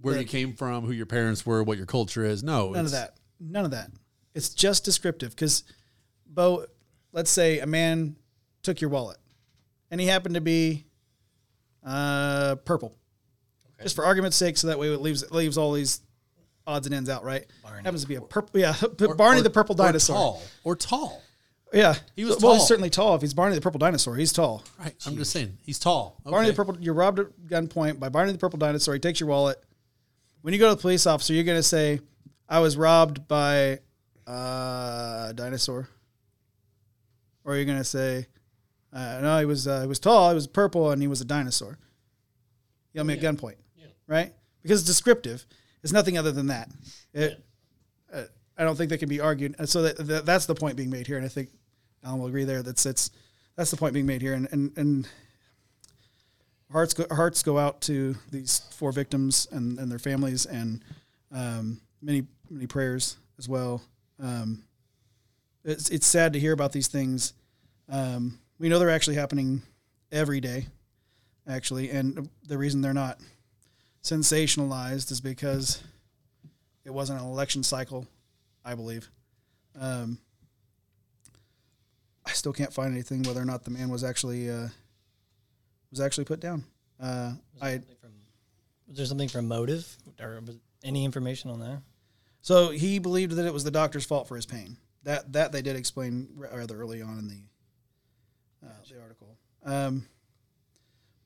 where 0.00 0.18
you 0.18 0.24
came 0.24 0.54
from, 0.54 0.84
who 0.84 0.92
your 0.92 1.06
parents 1.06 1.46
were, 1.46 1.62
what 1.62 1.76
your 1.76 1.86
culture 1.86 2.24
is. 2.24 2.42
No, 2.42 2.70
none 2.70 2.84
of 2.84 2.90
that. 2.92 3.16
None 3.38 3.64
of 3.64 3.70
that. 3.70 3.90
It's 4.34 4.50
just 4.50 4.84
descriptive. 4.84 5.30
Because, 5.30 5.64
Bo, 6.26 6.66
let's 7.12 7.30
say 7.30 7.60
a 7.60 7.66
man 7.66 8.16
took 8.62 8.80
your 8.80 8.90
wallet, 8.90 9.18
and 9.90 10.00
he 10.00 10.06
happened 10.06 10.34
to 10.34 10.40
be 10.40 10.84
uh, 11.84 12.56
purple, 12.56 12.96
okay. 13.74 13.84
just 13.84 13.96
for 13.96 14.04
argument's 14.04 14.36
sake, 14.36 14.56
so 14.56 14.68
that 14.68 14.78
way 14.78 14.92
it 14.92 15.00
leaves 15.00 15.22
it 15.22 15.32
leaves 15.32 15.56
all 15.56 15.72
these 15.72 16.00
odds 16.66 16.86
and 16.86 16.94
ends 16.94 17.08
out, 17.08 17.24
right? 17.24 17.46
Barney. 17.62 17.82
Happens 17.84 18.02
to 18.02 18.08
be 18.08 18.16
a 18.16 18.20
purple, 18.20 18.60
yeah, 18.60 18.74
or, 19.00 19.14
Barney 19.14 19.40
or, 19.40 19.44
the 19.44 19.50
purple 19.50 19.74
dinosaur, 19.74 20.16
or 20.16 20.20
tall, 20.20 20.42
or 20.64 20.76
tall. 20.76 21.22
Yeah, 21.72 21.94
he 22.16 22.24
was. 22.24 22.36
Well, 22.36 22.40
tall. 22.40 22.54
he's 22.54 22.66
certainly 22.66 22.90
tall. 22.90 23.14
If 23.14 23.20
he's 23.20 23.34
Barney 23.34 23.54
the 23.54 23.60
Purple 23.60 23.78
Dinosaur, 23.78 24.16
he's 24.16 24.32
tall. 24.32 24.64
Right. 24.78 24.94
I'm 25.06 25.16
just 25.16 25.30
saying 25.30 25.58
he's 25.64 25.78
tall. 25.78 26.20
Okay. 26.26 26.30
Barney 26.30 26.48
the 26.48 26.54
Purple. 26.54 26.76
You're 26.80 26.94
robbed 26.94 27.20
at 27.20 27.26
gunpoint 27.46 28.00
by 28.00 28.08
Barney 28.08 28.32
the 28.32 28.38
Purple 28.38 28.58
Dinosaur. 28.58 28.94
He 28.94 29.00
takes 29.00 29.20
your 29.20 29.28
wallet. 29.28 29.62
When 30.42 30.52
you 30.52 30.58
go 30.58 30.68
to 30.68 30.74
the 30.74 30.80
police 30.80 31.06
officer, 31.06 31.32
you're 31.32 31.44
going 31.44 31.58
to 31.58 31.62
say, 31.62 32.00
"I 32.48 32.58
was 32.58 32.76
robbed 32.76 33.28
by 33.28 33.80
uh, 34.26 35.28
a 35.28 35.32
dinosaur," 35.34 35.88
or 37.44 37.54
you're 37.54 37.64
going 37.64 37.78
to 37.78 37.84
say, 37.84 38.26
uh, 38.92 39.20
"No, 39.22 39.38
he 39.38 39.44
was 39.44 39.68
uh, 39.68 39.82
he 39.82 39.86
was 39.86 40.00
tall. 40.00 40.30
He 40.30 40.34
was 40.34 40.48
purple, 40.48 40.90
and 40.90 41.00
he 41.00 41.08
was 41.08 41.20
a 41.20 41.26
dinosaur." 41.26 41.78
You 42.92 42.98
got 42.98 43.06
me 43.06 43.14
yeah. 43.14 43.28
at 43.28 43.36
gunpoint, 43.36 43.56
yeah. 43.78 43.86
right? 44.08 44.32
Because 44.62 44.80
it's 44.80 44.88
descriptive. 44.88 45.46
It's 45.84 45.92
nothing 45.92 46.18
other 46.18 46.32
than 46.32 46.48
that. 46.48 46.68
It, 47.14 47.40
yeah. 48.12 48.18
uh, 48.18 48.24
I 48.58 48.64
don't 48.64 48.76
think 48.76 48.90
they 48.90 48.98
can 48.98 49.08
be 49.08 49.20
argued. 49.20 49.54
And 49.58 49.68
so 49.68 49.82
that, 49.82 49.96
that, 50.08 50.26
that's 50.26 50.46
the 50.46 50.54
point 50.54 50.76
being 50.76 50.90
made 50.90 51.06
here, 51.06 51.16
and 51.16 51.24
I 51.24 51.28
think 51.28 51.50
Alan 52.04 52.20
will 52.20 52.26
agree 52.26 52.44
there. 52.44 52.62
That's 52.62 52.86
it's 52.86 53.10
that's 53.56 53.70
the 53.70 53.76
point 53.76 53.94
being 53.94 54.06
made 54.06 54.22
here, 54.22 54.34
and 54.34 54.48
and, 54.52 54.76
and 54.76 55.08
hearts 56.70 56.94
go, 56.94 57.06
hearts 57.14 57.42
go 57.42 57.58
out 57.58 57.80
to 57.82 58.16
these 58.30 58.60
four 58.70 58.92
victims 58.92 59.46
and, 59.50 59.78
and 59.78 59.90
their 59.90 59.98
families, 59.98 60.46
and 60.46 60.82
um, 61.32 61.80
many 62.00 62.26
many 62.48 62.66
prayers 62.66 63.16
as 63.38 63.48
well. 63.48 63.82
Um, 64.22 64.64
it's 65.64 65.90
it's 65.90 66.06
sad 66.06 66.32
to 66.32 66.40
hear 66.40 66.52
about 66.52 66.72
these 66.72 66.88
things. 66.88 67.34
Um, 67.88 68.38
we 68.58 68.68
know 68.68 68.78
they're 68.78 68.90
actually 68.90 69.16
happening 69.16 69.62
every 70.12 70.40
day, 70.40 70.66
actually, 71.48 71.90
and 71.90 72.28
the 72.46 72.58
reason 72.58 72.80
they're 72.80 72.94
not 72.94 73.18
sensationalized 74.02 75.10
is 75.10 75.20
because 75.20 75.82
it 76.84 76.90
wasn't 76.90 77.20
an 77.20 77.26
election 77.26 77.62
cycle, 77.62 78.06
I 78.64 78.74
believe. 78.74 79.10
Um, 79.78 80.18
I 82.30 82.32
still 82.32 82.52
can't 82.52 82.72
find 82.72 82.92
anything 82.92 83.24
whether 83.24 83.40
or 83.42 83.44
not 83.44 83.64
the 83.64 83.70
man 83.70 83.88
was 83.88 84.04
actually 84.04 84.48
uh, 84.48 84.68
was 85.90 86.00
actually 86.00 86.24
put 86.26 86.38
down. 86.38 86.64
Uh, 87.00 87.32
I 87.60 87.78
from, 88.00 88.12
was 88.86 88.96
there 88.98 89.06
something 89.06 89.28
from 89.28 89.48
motive 89.48 89.96
or 90.20 90.40
was 90.46 90.56
any 90.84 91.04
information 91.04 91.50
on 91.50 91.58
that? 91.60 91.82
So 92.40 92.70
he 92.70 93.00
believed 93.00 93.32
that 93.32 93.46
it 93.46 93.52
was 93.52 93.64
the 93.64 93.70
doctor's 93.72 94.06
fault 94.06 94.28
for 94.28 94.36
his 94.36 94.46
pain. 94.46 94.76
That 95.02 95.32
that 95.32 95.50
they 95.50 95.60
did 95.60 95.74
explain 95.74 96.28
rather 96.36 96.80
early 96.80 97.02
on 97.02 97.18
in 97.18 97.28
the 97.28 97.42
uh, 98.64 98.70
the 98.88 99.02
article. 99.02 99.36
Um, 99.64 100.06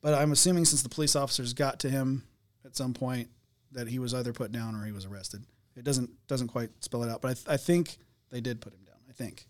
but 0.01 0.15
I'm 0.15 0.31
assuming 0.31 0.65
since 0.65 0.81
the 0.81 0.89
police 0.89 1.15
officers 1.15 1.53
got 1.53 1.79
to 1.81 1.89
him 1.89 2.23
at 2.65 2.75
some 2.75 2.93
point 2.93 3.29
that 3.73 3.87
he 3.87 3.99
was 3.99 4.13
either 4.13 4.33
put 4.33 4.51
down 4.51 4.75
or 4.75 4.85
he 4.85 4.91
was 4.91 5.05
arrested. 5.05 5.43
It 5.75 5.83
doesn't 5.83 6.09
doesn't 6.27 6.47
quite 6.47 6.71
spell 6.83 7.03
it 7.03 7.11
out, 7.11 7.21
but 7.21 7.29
I, 7.29 7.33
th- 7.35 7.47
I 7.47 7.57
think 7.57 7.97
they 8.31 8.41
did 8.41 8.59
put 8.59 8.73
him 8.73 8.83
down. 8.85 8.95
I 9.07 9.13
think 9.13 9.45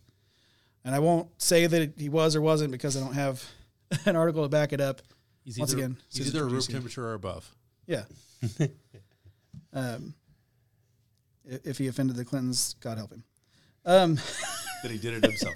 and 0.85 0.93
I 0.93 0.99
won't 0.99 1.27
say 1.41 1.65
that 1.65 1.93
he 1.97 2.09
was 2.09 2.35
or 2.35 2.41
wasn't 2.41 2.71
because 2.71 2.95
I 2.95 2.99
don't 3.01 3.15
have 3.15 3.43
an 4.05 4.15
article 4.15 4.43
to 4.43 4.49
back 4.49 4.71
it 4.71 4.79
up. 4.79 5.01
He's 5.43 5.59
Once 5.59 5.73
either, 5.73 5.83
again, 5.83 5.97
he's 6.13 6.33
either 6.33 6.45
room 6.45 6.61
temperature 6.61 7.05
or 7.05 7.15
above. 7.15 7.53
Yeah. 7.87 8.03
um, 9.73 10.13
if 11.43 11.77
he 11.77 11.87
offended 11.87 12.15
the 12.15 12.25
Clintons, 12.25 12.75
God 12.79 12.97
help 12.97 13.11
him. 13.11 13.23
Um, 13.85 14.15
that 14.83 14.91
he 14.91 14.97
did 14.97 15.23
it 15.23 15.25
himself. 15.25 15.55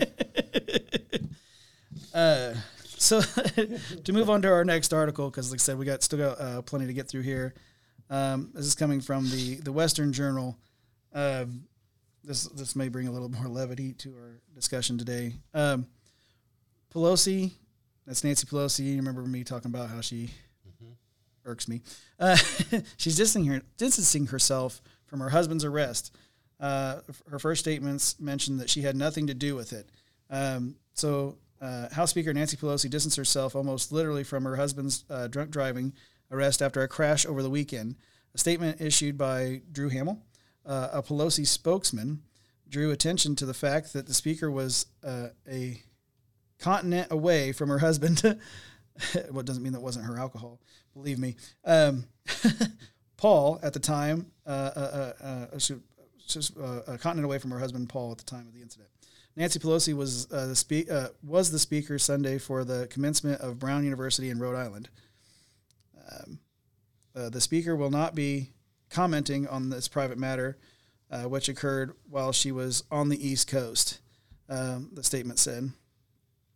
uh, 2.13 2.53
so 2.86 3.21
to 3.21 4.13
move 4.13 4.30
on 4.30 4.41
to 4.41 4.49
our 4.49 4.65
next 4.65 4.93
article, 4.93 5.30
because 5.30 5.51
like 5.51 5.59
I 5.59 5.63
said, 5.63 5.77
we 5.77 5.86
got 5.86 6.03
still 6.03 6.19
got 6.19 6.39
uh, 6.39 6.61
plenty 6.63 6.88
to 6.88 6.93
get 6.93 7.07
through 7.07 7.21
here. 7.21 7.53
Um, 8.09 8.51
this 8.53 8.65
is 8.65 8.75
coming 8.75 9.01
from 9.01 9.30
the 9.30 9.55
the 9.55 9.71
Western 9.71 10.13
Journal. 10.13 10.57
Um, 11.13 11.63
this 12.24 12.45
this 12.45 12.76
may 12.76 12.89
bring 12.89 13.07
a 13.07 13.11
little 13.11 13.30
more 13.41 13.47
levity 13.47 13.93
to 13.93 14.13
our 14.15 14.41
discussion 14.55 14.97
today. 14.97 15.34
Um, 15.53 15.88
Pelosi, 16.93 17.51
that's 18.05 18.24
Nancy 18.24 18.47
Pelosi. 18.47 18.86
You 18.86 18.97
remember 18.97 19.22
me 19.22 19.43
talking 19.43 19.72
about 19.72 19.89
how 19.89 20.01
she 20.01 20.32
mm-hmm. 20.67 20.93
irks 21.45 21.67
me. 21.67 21.82
Uh, 22.20 22.36
she's 22.97 23.15
distancing, 23.15 23.45
her, 23.45 23.61
distancing 23.78 24.28
herself 24.28 24.82
from 25.05 25.20
her 25.20 25.30
husband's 25.30 25.63
arrest. 25.63 26.15
Uh, 26.59 27.01
her 27.30 27.39
first 27.39 27.61
statements 27.61 28.20
mentioned 28.20 28.59
that 28.59 28.70
she 28.70 28.82
had 28.82 28.95
nothing 28.95 29.28
to 29.28 29.34
do 29.34 29.55
with 29.55 29.72
it. 29.72 29.88
Um, 30.30 30.76
so 30.93 31.38
uh, 31.61 31.89
House 31.93 32.09
Speaker 32.09 32.34
Nancy 32.34 32.57
Pelosi 32.57 32.89
distanced 32.89 33.17
herself 33.17 33.55
almost 33.55 33.91
literally 33.91 34.24
from 34.24 34.43
her 34.43 34.55
husband's 34.55 35.05
uh, 35.09 35.28
drunk 35.28 35.51
driving 35.51 35.93
arrest 36.32 36.61
after 36.61 36.82
a 36.82 36.88
crash 36.88 37.26
over 37.26 37.41
the 37.41 37.49
weekend. 37.49 37.95
A 38.36 38.38
statement 38.38 38.82
issued 38.82 39.17
by 39.17 39.61
Drew 39.72 39.89
Hamill, 39.89 40.20
uh, 40.70 40.89
a 40.93 41.03
Pelosi 41.03 41.47
spokesman, 41.47 42.22
drew 42.70 42.91
attention 42.91 43.36
to 43.36 43.45
the 43.45 43.53
fact 43.53 43.91
that 43.93 44.05
the 44.05 44.13
speaker 44.13 44.51
was 44.51 44.86
uh, 45.03 45.30
a 45.49 45.82
continent 46.59 47.07
away 47.09 47.51
from 47.51 47.70
her 47.70 47.80
husband. 47.80 48.22
what 49.32 49.45
doesn't 49.45 49.63
mean 49.63 49.74
that 49.74 49.82
wasn't 49.82 50.05
her 50.05 50.17
alcohol, 50.17 50.59
believe 50.93 51.17
me. 51.17 51.36
Um, 51.65 52.05
Paul, 53.17 53.59
at 53.63 53.74
the 53.74 53.80
time, 53.80 54.28
uh, 54.45 54.49
uh, 54.49 55.13
uh, 55.20 55.26
uh, 55.26 55.57
she- 55.57 55.76
uh, 56.61 56.82
a 56.86 56.97
continent 56.99 57.26
away 57.26 57.39
from 57.39 57.49
her 57.49 57.57
husband 57.57 57.89
Paul 57.89 58.11
at 58.11 58.20
the 58.20 58.24
time 58.24 58.47
of 58.47 58.53
the 58.53 58.61
incident. 58.61 58.88
Nancy 59.36 59.57
Pelosi 59.57 59.95
was 59.95 60.28
the 60.28 60.55
spe- 60.55 60.88
was 61.24 61.49
the 61.49 61.57
speaker 61.57 61.97
Sunday 61.97 62.38
for 62.38 62.63
the 62.63 62.86
commencement 62.91 63.41
of 63.41 63.57
Brown 63.57 63.84
University 63.84 64.30
in 64.30 64.38
Rhode 64.38 64.55
Island. 64.55 64.89
Um, 66.11 66.39
the 67.15 67.41
speaker 67.41 67.76
will 67.76 67.89
not 67.89 68.13
be 68.13 68.51
commenting 68.89 69.47
on 69.47 69.69
this 69.69 69.87
private 69.87 70.17
matter, 70.17 70.57
uh, 71.11 71.23
which 71.23 71.49
occurred 71.49 71.93
while 72.09 72.31
she 72.31 72.51
was 72.51 72.83
on 72.91 73.09
the 73.09 73.27
East 73.27 73.47
Coast. 73.47 73.99
Um, 74.47 74.89
the 74.93 75.03
statement 75.03 75.37
said. 75.37 75.71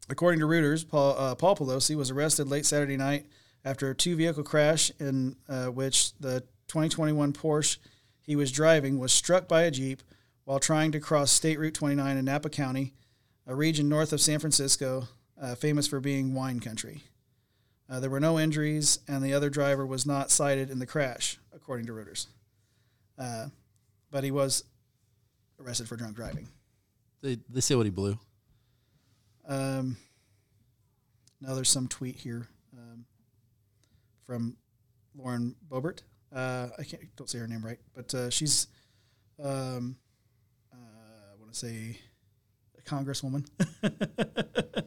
According 0.09 0.39
to 0.39 0.47
Reuters, 0.47 0.87
Paul, 0.87 1.15
uh, 1.17 1.35
Paul 1.35 1.55
Pelosi 1.55 1.95
was 1.95 2.09
arrested 2.09 2.47
late 2.47 2.65
Saturday 2.65 2.97
night 2.97 3.27
after 3.63 3.89
a 3.89 3.95
two 3.95 4.15
vehicle 4.15 4.43
crash 4.43 4.91
in 4.99 5.35
uh, 5.47 5.67
which 5.67 6.17
the 6.19 6.41
2021 6.67 7.33
Porsche 7.33 7.77
he 8.23 8.35
was 8.35 8.51
driving 8.51 8.99
was 8.99 9.13
struck 9.13 9.47
by 9.47 9.63
a 9.63 9.71
Jeep 9.71 10.01
while 10.45 10.59
trying 10.59 10.91
to 10.91 10.99
cross 10.99 11.31
State 11.31 11.59
Route 11.59 11.73
29 11.73 12.17
in 12.17 12.25
Napa 12.25 12.49
County, 12.49 12.93
a 13.45 13.55
region 13.55 13.87
north 13.87 14.11
of 14.11 14.21
San 14.21 14.39
Francisco, 14.39 15.07
uh, 15.41 15.55
famous 15.55 15.87
for 15.87 15.99
being 15.99 16.33
wine 16.33 16.59
country. 16.59 17.03
Uh, 17.89 17.99
there 17.99 18.09
were 18.09 18.19
no 18.19 18.39
injuries, 18.39 18.99
and 19.07 19.23
the 19.23 19.33
other 19.33 19.49
driver 19.49 19.85
was 19.85 20.05
not 20.05 20.31
cited 20.31 20.69
in 20.69 20.79
the 20.79 20.85
crash, 20.85 21.37
according 21.63 21.85
to 21.85 21.93
Reuters. 21.93 22.27
Uh, 23.17 23.47
but 24.11 24.23
he 24.23 24.31
was 24.31 24.65
arrested 25.59 25.87
for 25.87 25.95
drunk 25.95 26.15
driving. 26.15 26.47
They 27.21 27.37
they 27.49 27.61
say 27.61 27.75
what 27.75 27.85
he 27.85 27.89
blew. 27.89 28.19
Um, 29.47 29.97
now 31.39 31.55
there's 31.55 31.69
some 31.69 31.87
tweet 31.87 32.17
here 32.17 32.47
um, 32.77 33.05
from 34.25 34.57
Lauren 35.15 35.55
Boebert. 35.69 36.01
Uh, 36.33 36.67
I 36.77 36.83
can't 36.83 37.03
don't 37.15 37.29
say 37.29 37.39
her 37.39 37.47
name 37.47 37.63
right, 37.63 37.79
but 37.95 38.13
uh, 38.13 38.29
she's 38.29 38.67
um, 39.41 39.95
uh, 40.73 40.75
I 40.75 41.39
want 41.39 41.53
to 41.53 41.57
say 41.57 41.97
a 42.77 42.81
congresswoman. 42.81 43.47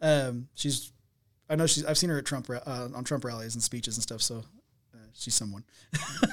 um, 0.00 0.48
she's 0.54 0.92
I 1.48 1.54
know 1.54 1.66
she's 1.66 1.84
I've 1.84 1.98
seen 1.98 2.10
her 2.10 2.18
at 2.18 2.26
Trump 2.26 2.50
uh, 2.50 2.88
on 2.94 3.04
Trump 3.04 3.24
rallies 3.24 3.54
and 3.54 3.62
speeches 3.62 3.96
and 3.96 4.02
stuff. 4.02 4.20
So 4.20 4.44
she's 5.18 5.34
someone. 5.34 5.64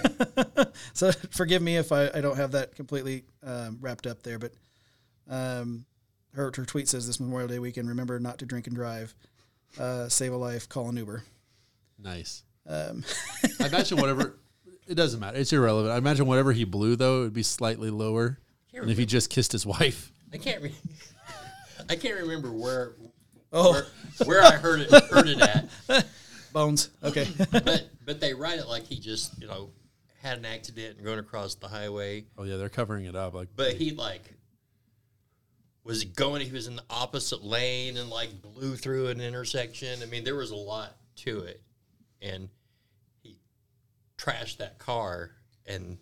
so 0.93 1.11
forgive 1.31 1.61
me 1.61 1.77
if 1.77 1.91
I, 1.91 2.09
I 2.13 2.21
don't 2.21 2.37
have 2.37 2.51
that 2.51 2.75
completely 2.75 3.23
um, 3.43 3.77
wrapped 3.81 4.07
up 4.07 4.23
there, 4.23 4.39
but 4.39 4.53
um, 5.29 5.85
her 6.33 6.51
her 6.55 6.65
tweet 6.65 6.87
says 6.87 7.07
this 7.07 7.19
Memorial 7.19 7.47
Day 7.47 7.59
weekend, 7.59 7.89
remember 7.89 8.19
not 8.19 8.37
to 8.39 8.45
drink 8.45 8.67
and 8.67 8.75
drive, 8.75 9.13
uh, 9.79 10.07
save 10.07 10.33
a 10.33 10.37
life, 10.37 10.69
call 10.69 10.89
an 10.89 10.97
Uber. 10.97 11.23
Nice. 12.01 12.43
Um, 12.67 13.03
I 13.59 13.67
imagine 13.67 13.97
whatever. 13.97 14.37
It 14.87 14.95
doesn't 14.95 15.19
matter. 15.19 15.37
It's 15.37 15.51
irrelevant. 15.51 15.93
I 15.93 15.97
imagine 15.97 16.27
whatever 16.27 16.51
he 16.51 16.63
blew 16.63 16.95
though, 16.95 17.21
it 17.21 17.23
would 17.25 17.33
be 17.33 17.43
slightly 17.43 17.89
lower 17.89 18.39
than 18.73 18.89
if 18.89 18.97
he 18.97 19.05
just 19.05 19.29
kissed 19.29 19.51
his 19.51 19.65
wife. 19.65 20.11
I 20.31 20.37
can't. 20.37 20.61
Re- 20.61 20.75
I 21.89 21.95
can't 21.95 22.19
remember 22.19 22.51
where. 22.51 22.93
Oh. 23.51 23.71
Where, 23.71 23.85
where 24.25 24.43
I 24.43 24.51
heard 24.57 24.81
it 24.81 24.91
heard 24.91 25.27
it 25.27 25.41
at, 25.41 26.05
bones. 26.51 26.89
Okay. 27.03 27.27
but 27.51 27.51
but 27.51 27.65
they 27.65 27.79
write 28.45 28.59
it 28.59 28.67
like 28.67 28.85
he 28.85 28.99
just 28.99 29.41
you 29.41 29.47
know 29.47 29.71
had 30.21 30.37
an 30.37 30.45
accident 30.45 30.97
and 30.97 31.05
going 31.05 31.19
across 31.19 31.55
the 31.55 31.67
highway. 31.67 32.25
Oh 32.37 32.43
yeah, 32.43 32.57
they're 32.57 32.69
covering 32.69 33.05
it 33.05 33.15
up. 33.15 33.33
Like, 33.33 33.49
But 33.55 33.73
he 33.73 33.91
like 33.91 34.33
was 35.83 36.03
going. 36.03 36.41
He 36.41 36.51
was 36.51 36.67
in 36.67 36.75
the 36.75 36.83
opposite 36.89 37.43
lane 37.43 37.97
and 37.97 38.09
like 38.09 38.41
blew 38.41 38.75
through 38.75 39.07
an 39.07 39.19
intersection. 39.19 40.01
I 40.01 40.05
mean, 40.05 40.23
there 40.23 40.35
was 40.35 40.51
a 40.51 40.55
lot 40.55 40.95
to 41.17 41.39
it, 41.39 41.61
and 42.21 42.49
he 43.23 43.37
trashed 44.17 44.57
that 44.57 44.77
car 44.77 45.31
and 45.65 45.97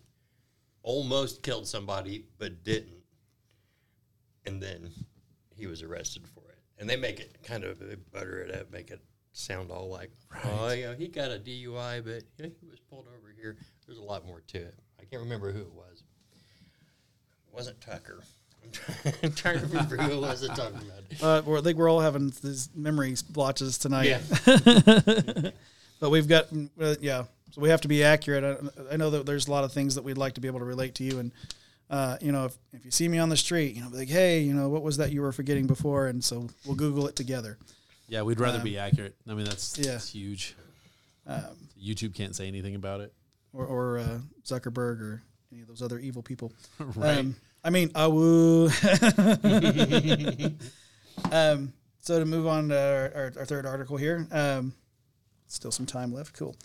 almost 0.82 1.42
killed 1.42 1.66
somebody, 1.66 2.26
but 2.38 2.62
didn't. 2.62 3.02
And 4.44 4.62
then 4.62 4.90
he 5.56 5.66
was 5.66 5.82
arrested 5.82 6.26
for 6.28 6.44
it. 6.50 6.58
And 6.76 6.90
they 6.90 6.96
make 6.96 7.20
it 7.20 7.38
kind 7.42 7.64
of 7.64 7.78
they 7.78 7.94
butter 7.94 8.40
it 8.40 8.54
up, 8.54 8.70
make 8.70 8.90
it 8.90 9.00
sound 9.34 9.70
all 9.70 9.90
like, 9.90 10.10
oh 10.44 10.72
yeah, 10.72 10.94
he 10.94 11.08
got 11.08 11.30
a 11.30 11.38
DUI, 11.38 12.02
but 12.04 12.22
you 12.38 12.44
know, 12.44 12.50
he 12.60 12.66
was 12.68 12.80
pulled 12.90 13.06
over 13.06 13.32
here. 13.38 13.56
There's 13.86 13.98
a 13.98 14.02
lot 14.02 14.26
more 14.26 14.42
to 14.48 14.58
it. 14.58 14.74
I 14.98 15.04
can't 15.04 15.22
remember 15.22 15.52
who 15.52 15.60
it 15.60 15.72
was. 15.72 16.02
It 17.46 17.54
wasn't 17.54 17.80
Tucker. 17.80 18.22
I'm 18.64 18.70
trying, 18.70 19.14
I'm 19.22 19.32
trying 19.32 19.60
to 19.60 19.66
remember 19.66 19.96
who 19.98 20.12
it 20.12 20.20
was 20.20 20.40
that 20.40 20.56
talking 20.56 20.78
about 20.78 21.02
it. 21.10 21.22
Uh, 21.22 21.42
we're, 21.44 21.58
I 21.58 21.60
think 21.60 21.76
we're 21.76 21.90
all 21.90 22.00
having 22.00 22.32
these 22.42 22.70
memory 22.74 23.14
blotches 23.30 23.76
tonight. 23.76 24.06
Yeah. 24.06 24.20
but 26.00 26.10
we've 26.10 26.28
got 26.28 26.46
uh, 26.80 26.94
yeah 27.00 27.24
so 27.52 27.60
we 27.60 27.68
have 27.70 27.80
to 27.80 27.88
be 27.88 28.04
accurate 28.04 28.44
I, 28.44 28.94
I 28.94 28.96
know 28.96 29.10
that 29.10 29.26
there's 29.26 29.48
a 29.48 29.50
lot 29.50 29.64
of 29.64 29.72
things 29.72 29.94
that 29.94 30.04
we'd 30.04 30.18
like 30.18 30.34
to 30.34 30.40
be 30.40 30.48
able 30.48 30.58
to 30.58 30.64
relate 30.64 30.94
to 30.96 31.04
you 31.04 31.18
and 31.18 31.32
uh, 31.90 32.16
you 32.20 32.32
know 32.32 32.46
if, 32.46 32.58
if 32.72 32.84
you 32.84 32.90
see 32.90 33.08
me 33.08 33.18
on 33.18 33.28
the 33.28 33.36
street 33.36 33.74
you 33.74 33.82
know 33.82 33.88
like 33.92 34.08
hey 34.08 34.40
you 34.40 34.52
know 34.52 34.68
what 34.68 34.82
was 34.82 34.96
that 34.96 35.12
you 35.12 35.22
were 35.22 35.32
forgetting 35.32 35.66
before 35.66 36.06
and 36.08 36.22
so 36.22 36.48
we'll 36.66 36.76
google 36.76 37.06
it 37.06 37.16
together 37.16 37.58
yeah, 38.08 38.22
we'd 38.22 38.40
rather 38.40 38.60
be 38.60 38.78
accurate. 38.78 39.14
I 39.28 39.34
mean, 39.34 39.44
that's 39.46 39.78
yeah. 39.78 39.92
that's 39.92 40.10
huge. 40.10 40.54
YouTube 41.82 42.14
can't 42.14 42.34
say 42.36 42.48
anything 42.48 42.74
about 42.74 43.00
it. 43.00 43.12
or, 43.52 43.66
or 43.66 43.98
uh, 43.98 44.18
zuckerberg 44.44 45.00
or 45.00 45.22
any 45.52 45.62
of 45.62 45.68
those 45.68 45.82
other 45.82 45.98
evil 45.98 46.22
people 46.22 46.52
Right. 46.78 47.18
um, 47.18 47.36
i 47.62 47.70
mean 47.70 47.90
awoo 47.90 48.68
um, 51.32 51.72
so 52.00 52.18
to 52.18 52.24
move 52.24 52.46
on 52.46 52.68
to 52.70 52.78
our, 52.78 53.12
our, 53.14 53.32
our 53.38 53.44
third 53.44 53.66
article 53.66 53.96
here 53.96 54.26
um, 54.32 54.72
still 55.46 55.70
some 55.70 55.86
time 55.86 56.12
left 56.12 56.36
cool 56.36 56.56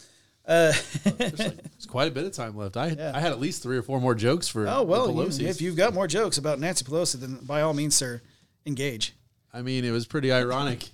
uh, 0.47 0.73
There's 1.03 1.51
quite 1.87 2.07
a 2.07 2.11
bit 2.11 2.25
of 2.25 2.31
time 2.31 2.57
left. 2.57 2.75
I 2.75 2.87
Yeah. 2.87 3.11
I 3.13 3.19
had 3.19 3.31
at 3.31 3.39
least 3.39 3.61
three 3.61 3.77
or 3.77 3.83
four 3.83 4.01
more 4.01 4.15
jokes 4.15 4.47
for 4.47 4.67
Oh 4.67 4.81
well, 4.81 5.11
you- 5.11 5.47
if 5.47 5.61
you've 5.61 5.75
got 5.75 5.93
more 5.93 6.07
jokes 6.07 6.39
about 6.39 6.59
Nancy 6.59 6.83
Pelosi, 6.83 7.19
then 7.19 7.35
by 7.43 7.61
all 7.61 7.73
means, 7.75 7.93
sir, 7.93 8.19
engage. 8.65 9.13
I 9.53 9.61
mean, 9.61 9.85
it 9.85 9.91
was 9.91 10.07
pretty 10.07 10.31
ironic 10.31 10.89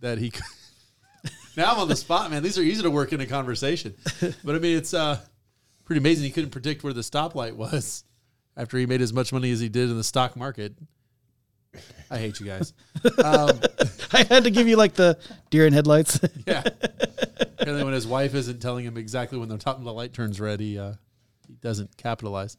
that 0.00 0.18
he. 0.18 0.30
could- 0.30 0.42
now 1.56 1.72
I'm 1.72 1.78
on 1.78 1.88
the 1.88 1.96
spot, 1.96 2.30
man. 2.30 2.42
These 2.42 2.58
are 2.58 2.62
easy 2.62 2.82
to 2.82 2.90
work 2.90 3.12
in 3.12 3.20
a 3.20 3.26
conversation, 3.26 3.94
but 4.44 4.54
I 4.54 4.58
mean, 4.58 4.76
it's 4.76 4.94
uh, 4.94 5.18
pretty 5.84 5.98
amazing. 5.98 6.24
He 6.24 6.30
couldn't 6.30 6.50
predict 6.50 6.84
where 6.84 6.92
the 6.92 7.00
stoplight 7.00 7.54
was 7.54 8.04
after 8.56 8.78
he 8.78 8.86
made 8.86 9.00
as 9.00 9.12
much 9.12 9.32
money 9.32 9.50
as 9.50 9.60
he 9.60 9.68
did 9.68 9.90
in 9.90 9.96
the 9.96 10.04
stock 10.04 10.36
market. 10.36 10.74
I 12.10 12.18
hate 12.18 12.40
you 12.40 12.46
guys. 12.46 12.72
Um, 13.22 13.60
I 14.12 14.24
had 14.24 14.44
to 14.44 14.50
give 14.50 14.66
you 14.68 14.76
like 14.76 14.94
the 14.94 15.18
deer 15.50 15.66
in 15.66 15.72
headlights. 15.72 16.18
yeah. 16.46 16.62
Apparently, 17.40 17.84
when 17.84 17.92
his 17.92 18.06
wife 18.06 18.34
isn't 18.34 18.60
telling 18.60 18.84
him 18.84 18.96
exactly 18.96 19.38
when 19.38 19.48
the 19.48 19.58
top 19.58 19.78
of 19.78 19.84
the 19.84 19.92
light 19.92 20.12
turns 20.12 20.40
red, 20.40 20.60
he 20.60 20.78
uh, 20.78 20.94
he 21.46 21.54
doesn't 21.54 21.96
capitalize. 21.96 22.56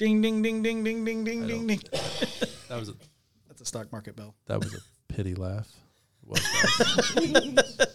Ding, 0.00 0.22
ding, 0.22 0.40
ding, 0.40 0.62
ding, 0.62 0.82
ding, 0.82 1.04
ding, 1.04 1.24
ding, 1.24 1.46
ding, 1.46 1.66
ding. 1.66 1.80
That 2.68 2.78
was 2.78 2.88
a 2.88 2.94
That's 3.48 3.60
a 3.60 3.64
stock 3.66 3.92
market 3.92 4.16
bell. 4.16 4.34
that 4.46 4.58
was 4.58 4.74
a 4.74 4.78
pity 5.12 5.34
laugh. 5.34 5.68
It 6.22 6.28
was, 6.28 6.40
guys. 6.40 7.76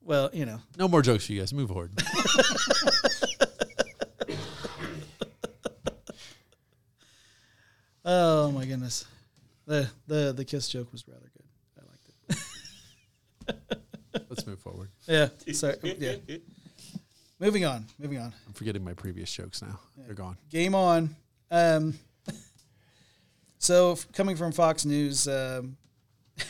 Well, 0.00 0.30
you 0.32 0.46
know, 0.46 0.60
no 0.78 0.86
more 0.86 1.02
jokes 1.02 1.26
for 1.26 1.32
you 1.32 1.40
guys. 1.40 1.52
Move 1.52 1.68
forward. 1.68 1.90
oh 8.04 8.52
my 8.52 8.64
goodness, 8.66 9.04
the 9.66 9.90
the 10.06 10.32
the 10.32 10.44
kiss 10.44 10.68
joke 10.68 10.92
was 10.92 11.08
rather 11.08 11.28
good. 11.36 11.44
I 11.76 11.80
liked 11.90 12.08
it. 13.74 14.26
Let's 14.30 14.46
move 14.46 14.60
forward. 14.60 14.90
Yeah. 15.08 15.30
Sorry. 15.52 15.74
Yeah. 15.82 16.36
Moving 17.38 17.64
on. 17.64 17.86
Moving 17.98 18.18
on. 18.18 18.32
I'm 18.46 18.52
forgetting 18.54 18.82
my 18.82 18.94
previous 18.94 19.30
jokes 19.30 19.60
now. 19.62 19.78
They're 19.96 20.14
gone. 20.14 20.38
Game 20.50 20.74
on. 20.74 21.14
Um, 21.50 21.94
so, 23.58 23.92
f- 23.92 24.10
coming 24.12 24.36
from 24.36 24.52
Fox 24.52 24.84
News, 24.86 25.28
um, 25.28 25.76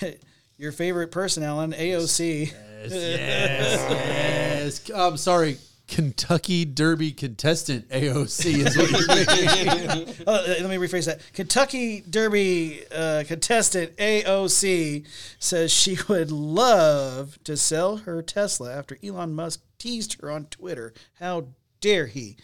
your 0.57 0.73
favorite 0.73 1.11
person, 1.11 1.43
Alan, 1.43 1.73
AOC. 1.73 2.53
Yes, 2.53 2.93
yes. 2.93 4.91
I'm 4.95 5.17
sorry. 5.17 5.59
Kentucky 5.89 6.65
Derby 6.65 7.13
contestant 7.13 7.89
AOC 7.91 8.67
is 8.67 8.77
what 8.77 8.91
you 8.91 10.05
mean. 10.05 10.15
Oh, 10.27 10.35
uh, 10.35 10.55
let 10.61 10.69
me 10.69 10.77
rephrase 10.77 11.07
that. 11.07 11.21
Kentucky 11.33 12.01
Derby 12.01 12.81
uh, 12.93 13.23
contestant 13.27 13.97
AOC 13.97 15.07
says 15.39 15.73
she 15.73 15.97
would 16.09 16.33
love 16.33 17.39
to 17.45 17.57
sell 17.57 17.99
her 17.99 18.21
Tesla 18.21 18.77
after 18.77 18.99
Elon 19.03 19.33
Musk 19.33 19.63
teased 19.79 20.21
her 20.21 20.31
on 20.31 20.47
Twitter. 20.47 20.93
How 21.15 21.49
dare 21.81 22.07
he? 22.07 22.37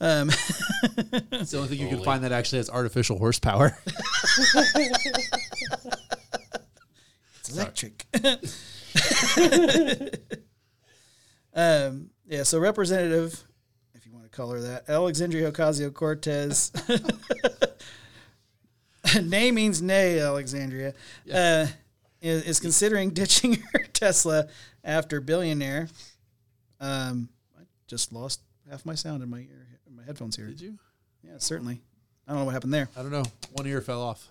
Um, 0.00 0.30
It's 1.32 1.50
the 1.50 1.58
only 1.58 1.68
thing 1.68 1.80
you 1.80 1.88
can 1.88 2.02
find 2.02 2.24
that 2.24 2.32
actually 2.32 2.58
has 2.58 2.70
artificial 2.70 3.18
horsepower. 3.18 3.76
it's 7.40 7.50
electric. 7.52 8.06
Um, 11.56 12.10
yeah, 12.28 12.42
so 12.42 12.58
Representative, 12.58 13.42
if 13.94 14.04
you 14.04 14.12
want 14.12 14.24
to 14.24 14.30
call 14.30 14.50
her 14.50 14.60
that, 14.60 14.90
Alexandria 14.90 15.50
Ocasio 15.50 15.92
Cortez. 15.92 16.70
nay 19.22 19.50
means 19.50 19.80
nay, 19.80 20.20
Alexandria. 20.20 20.92
Uh, 21.32 21.66
is, 22.20 22.44
is 22.44 22.60
considering 22.60 23.08
ditching 23.10 23.54
her 23.72 23.84
Tesla 23.94 24.48
after 24.84 25.22
billionaire. 25.22 25.88
Um, 26.80 27.28
I 27.58 27.62
just 27.86 28.12
lost 28.12 28.40
half 28.70 28.84
my 28.84 28.94
sound 28.94 29.22
in 29.22 29.30
my 29.30 29.38
ear, 29.40 29.66
in 29.86 29.96
my 29.96 30.02
headphones 30.04 30.36
here. 30.36 30.46
Did 30.46 30.60
you? 30.60 30.78
Yeah, 31.22 31.38
certainly. 31.38 31.80
I 32.26 32.32
don't 32.32 32.40
know 32.40 32.44
what 32.44 32.52
happened 32.54 32.74
there. 32.74 32.88
I 32.96 33.02
don't 33.02 33.12
know. 33.12 33.24
One 33.52 33.66
ear 33.66 33.80
fell 33.80 34.02
off. 34.02 34.28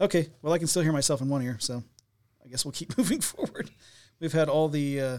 Okay, 0.00 0.28
well, 0.40 0.52
I 0.52 0.58
can 0.58 0.66
still 0.66 0.82
hear 0.82 0.92
myself 0.92 1.20
in 1.20 1.28
one 1.28 1.42
ear, 1.42 1.56
so 1.60 1.82
I 2.44 2.48
guess 2.48 2.64
we'll 2.64 2.72
keep 2.72 2.96
moving 2.98 3.20
forward. 3.20 3.70
We've 4.18 4.32
had 4.32 4.48
all 4.48 4.68
the 4.68 5.00
uh, 5.00 5.18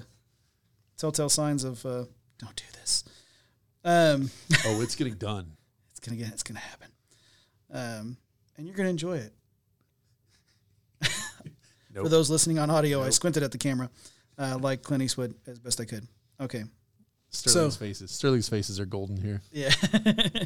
telltale 0.97 1.29
signs 1.29 1.63
of 1.63 1.85
uh, 1.85 2.05
don't 2.39 2.55
do 2.55 2.63
this. 2.79 3.03
Um, 3.83 4.31
Oh, 4.65 4.81
it's 4.81 4.95
getting 4.95 5.15
done. 5.15 5.51
it's 5.91 5.99
gonna 5.99 6.17
get, 6.17 6.29
it's 6.29 6.43
gonna 6.43 6.59
happen, 6.59 6.88
um, 7.71 8.17
and 8.57 8.65
you're 8.67 8.75
gonna 8.75 8.89
enjoy 8.89 9.17
it. 9.17 9.33
For 11.93 12.09
those 12.09 12.29
listening 12.29 12.57
on 12.57 12.69
audio, 12.69 13.03
I 13.03 13.09
squinted 13.09 13.43
at 13.43 13.51
the 13.51 13.57
camera, 13.57 13.89
uh, 14.38 14.58
like 14.60 14.82
Clint 14.84 15.03
Eastwood 15.03 15.36
as 15.48 15.60
best 15.60 15.80
I 15.82 15.86
could. 15.86 16.08
Okay, 16.40 16.64
Sterling's 17.30 17.74
So- 17.76 17.80
faces. 17.80 18.12
Sterling's 18.12 18.49
faces 18.49 18.80
are 18.80 18.86
golden 18.86 19.18
here. 19.18 19.41
yeah, 19.52 19.72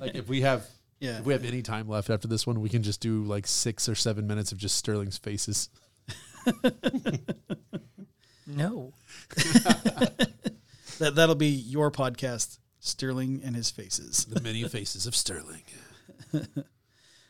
Like 0.01 0.15
if 0.15 0.27
we 0.27 0.41
have 0.41 0.65
yeah. 0.99 1.19
if 1.19 1.25
we 1.25 1.33
have 1.33 1.45
any 1.45 1.61
time 1.61 1.87
left 1.87 2.09
after 2.09 2.27
this 2.27 2.45
one, 2.47 2.61
we 2.61 2.69
can 2.69 2.83
just 2.83 3.01
do 3.01 3.23
like 3.23 3.47
six 3.47 3.87
or 3.89 3.95
seven 3.95 4.27
minutes 4.27 4.51
of 4.51 4.57
just 4.57 4.75
Sterling's 4.77 5.17
faces. 5.17 5.69
No. 8.47 8.93
That 10.99 11.15
that'll 11.15 11.35
be 11.35 11.47
your 11.49 11.91
podcast, 11.91 12.57
Sterling 12.79 13.41
and 13.43 13.53
his 13.53 13.69
faces. 13.69 14.23
The 14.25 14.39
many 14.39 14.63
faces 14.63 15.05
of 15.07 15.13
Sterling. 15.13 15.63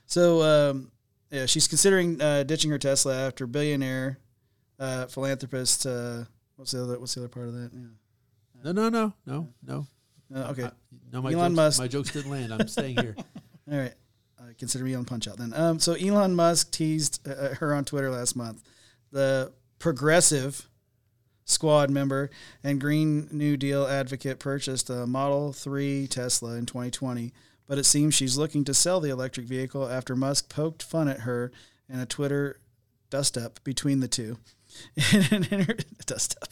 So 0.05 0.43
um, 0.43 0.91
yeah, 1.31 1.47
she's 1.47 1.67
considering 1.67 2.21
uh, 2.21 2.43
ditching 2.43 2.69
her 2.69 2.77
Tesla 2.77 3.25
after 3.25 3.47
billionaire 3.47 4.19
uh, 4.77 5.07
philanthropist. 5.07 5.83
Uh, 5.87 6.25
what's 6.55 6.71
the 6.71 6.83
other? 6.83 6.99
What's 6.99 7.15
the 7.15 7.21
other 7.21 7.29
part 7.29 7.47
of 7.47 7.53
that? 7.53 7.71
Yeah. 7.73 7.87
No, 8.63 8.71
no, 8.71 8.89
no, 8.89 9.13
no, 9.25 9.49
no. 9.65 9.87
Uh, 10.33 10.49
okay. 10.51 10.63
I- 10.65 10.71
no, 11.11 11.21
my 11.21 11.31
Elon 11.31 11.51
jokes, 11.51 11.55
Musk. 11.55 11.79
My 11.79 11.87
jokes 11.87 12.11
didn't 12.11 12.31
land. 12.31 12.53
I'm 12.53 12.67
staying 12.67 12.97
here. 12.97 13.15
All 13.71 13.77
right. 13.77 13.93
Uh, 14.39 14.43
consider 14.57 14.83
me 14.83 14.95
on 14.95 15.05
Punch 15.05 15.27
Out 15.27 15.37
then. 15.37 15.53
Um, 15.53 15.79
so 15.79 15.93
Elon 15.93 16.35
Musk 16.35 16.71
teased 16.71 17.25
uh, 17.27 17.55
her 17.55 17.73
on 17.73 17.85
Twitter 17.85 18.09
last 18.09 18.35
month. 18.35 18.63
The 19.11 19.53
progressive 19.79 20.67
squad 21.45 21.89
member 21.89 22.29
and 22.63 22.81
Green 22.81 23.27
New 23.31 23.55
Deal 23.55 23.85
advocate 23.85 24.39
purchased 24.39 24.89
a 24.89 25.05
Model 25.05 25.53
3 25.53 26.07
Tesla 26.07 26.55
in 26.55 26.65
2020, 26.65 27.31
but 27.67 27.77
it 27.77 27.85
seems 27.85 28.13
she's 28.15 28.37
looking 28.37 28.63
to 28.65 28.73
sell 28.73 28.99
the 28.99 29.09
electric 29.11 29.45
vehicle 29.45 29.87
after 29.87 30.15
Musk 30.15 30.49
poked 30.49 30.81
fun 30.83 31.07
at 31.07 31.21
her 31.21 31.51
in 31.87 31.99
a 31.99 32.05
Twitter 32.05 32.59
dust 33.09 33.37
up 33.37 33.63
between 33.63 33.99
the 33.99 34.07
two. 34.07 34.37
dust 36.05 36.35
up. 36.41 36.49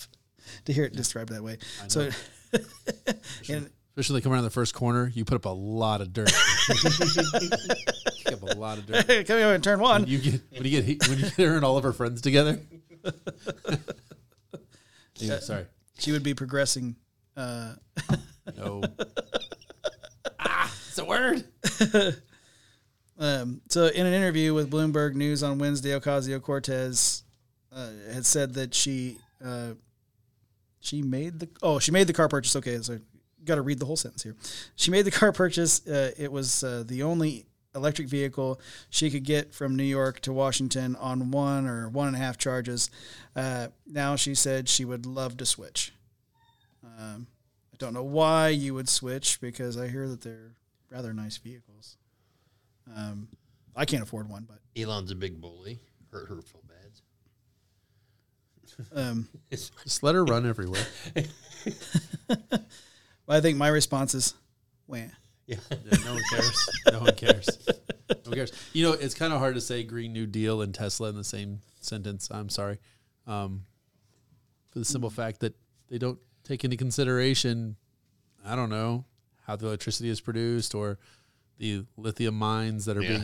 To 0.65 0.73
hear 0.73 0.85
it 0.85 0.95
described 0.95 1.31
that 1.33 1.43
way. 1.43 1.57
So, 1.87 2.09
and, 3.49 3.69
Especially 3.95 4.19
they 4.19 4.23
come 4.23 4.31
around 4.33 4.43
the 4.43 4.49
first 4.49 4.73
corner, 4.73 5.11
you 5.13 5.23
put 5.23 5.35
up 5.35 5.45
a 5.45 5.49
lot 5.49 6.01
of 6.01 6.13
dirt. 6.13 6.31
Pick 6.67 8.33
up 8.33 8.41
a 8.41 8.55
lot 8.57 8.77
of 8.79 8.87
dirt. 8.87 9.05
coming 9.27 9.43
over 9.43 9.53
in 9.53 9.61
turn 9.61 9.79
one. 9.79 10.01
When 10.03 10.09
you 10.09 10.17
get 10.19 10.41
when 10.51 10.65
you 10.65 10.81
get 10.81 11.07
when 11.07 11.19
you 11.19 11.25
get 11.25 11.47
her 11.47 11.55
and 11.55 11.63
all 11.65 11.77
of 11.77 11.83
her 11.83 11.93
friends 11.93 12.21
together. 12.21 12.59
Yeah, 15.17 15.39
sorry. 15.39 15.65
she 15.99 16.11
would 16.11 16.23
be 16.23 16.33
progressing. 16.33 16.95
Uh, 17.37 17.73
No. 18.57 18.83
ah, 20.39 20.73
it's 20.87 20.97
a 20.97 21.05
word. 21.05 21.45
um, 23.19 23.61
so, 23.69 23.85
in 23.87 24.05
an 24.05 24.13
interview 24.13 24.53
with 24.53 24.69
Bloomberg 24.71 25.13
News 25.15 25.43
on 25.43 25.59
Wednesday, 25.59 25.91
Ocasio 25.91 26.41
Cortez 26.41 27.22
uh, 27.75 27.89
had 28.11 28.25
said 28.25 28.53
that 28.55 28.73
she 28.73 29.17
uh, 29.43 29.73
she 30.79 31.01
made 31.01 31.39
the 31.39 31.49
oh 31.61 31.79
she 31.79 31.91
made 31.91 32.07
the 32.07 32.13
car 32.13 32.27
purchase. 32.27 32.55
Okay, 32.55 32.77
so 32.81 32.99
got 33.45 33.55
to 33.55 33.61
read 33.61 33.79
the 33.79 33.85
whole 33.85 33.97
sentence 33.97 34.23
here. 34.23 34.35
She 34.75 34.91
made 34.91 35.03
the 35.03 35.11
car 35.11 35.31
purchase. 35.31 35.85
Uh, 35.85 36.11
it 36.17 36.31
was 36.31 36.63
uh, 36.63 36.83
the 36.85 37.03
only 37.03 37.45
electric 37.75 38.07
vehicle 38.07 38.59
she 38.89 39.09
could 39.09 39.23
get 39.23 39.53
from 39.53 39.75
New 39.75 39.83
York 39.83 40.19
to 40.21 40.31
Washington 40.31 40.95
on 40.97 41.31
one 41.31 41.67
or 41.67 41.89
one 41.89 42.07
and 42.07 42.15
a 42.15 42.19
half 42.19 42.37
charges. 42.37 42.89
Uh, 43.35 43.67
now 43.87 44.15
she 44.15 44.35
said 44.35 44.69
she 44.69 44.85
would 44.85 45.05
love 45.05 45.37
to 45.37 45.45
switch. 45.45 45.93
Um, 46.83 47.27
I 47.73 47.77
don't 47.77 47.93
know 47.93 48.03
why 48.03 48.49
you 48.49 48.73
would 48.75 48.87
switch 48.87 49.41
because 49.41 49.77
I 49.77 49.87
hear 49.87 50.07
that 50.07 50.21
they're 50.21 50.55
rather 50.91 51.13
nice 51.13 51.37
vehicles. 51.37 51.97
Um, 52.95 53.29
I 53.75 53.85
can't 53.85 54.03
afford 54.03 54.29
one, 54.29 54.47
but 54.47 54.59
Elon's 54.79 55.11
a 55.11 55.15
big 55.15 55.41
bully. 55.41 55.79
Hurt 56.11 56.29
her 56.29 56.41
feel 56.41 56.61
bad. 56.67 56.72
Um, 58.93 59.27
Just 59.51 60.03
let 60.03 60.15
her 60.15 60.23
run 60.25 60.45
everywhere. 60.47 60.85
I 63.27 63.41
think 63.41 63.57
my 63.57 63.67
response 63.69 64.13
is, 64.13 64.33
"Wah." 64.87 64.97
Yeah. 65.45 65.57
Yeah, 65.69 65.97
no 66.05 66.13
one 66.13 66.23
cares. 66.29 66.69
No 66.91 66.99
one 67.01 67.15
cares. 67.15 67.49
No 68.09 68.15
one 68.25 68.33
cares. 68.35 68.51
You 68.73 68.83
know, 68.85 68.93
it's 68.93 69.13
kind 69.13 69.33
of 69.33 69.39
hard 69.39 69.55
to 69.55 69.61
say 69.61 69.83
Green 69.83 70.13
New 70.13 70.25
Deal 70.25 70.61
and 70.61 70.73
Tesla 70.73 71.09
in 71.09 71.15
the 71.15 71.23
same 71.23 71.59
sentence. 71.81 72.29
I'm 72.31 72.47
sorry. 72.49 72.79
Um, 73.27 73.65
for 74.71 74.79
the 74.79 74.85
simple 74.85 75.09
fact 75.09 75.41
that 75.41 75.53
they 75.89 75.97
don't 75.97 76.17
take 76.45 76.63
into 76.63 76.77
consideration, 76.77 77.75
I 78.45 78.55
don't 78.55 78.69
know, 78.69 79.03
how 79.45 79.55
the 79.57 79.67
electricity 79.67 80.09
is 80.09 80.21
produced 80.21 80.73
or 80.75 80.97
the 81.57 81.83
lithium 81.97 82.35
mines 82.35 82.85
that 82.85 82.95
are 82.97 83.01
Yeah. 83.03 83.17
being 83.19 83.23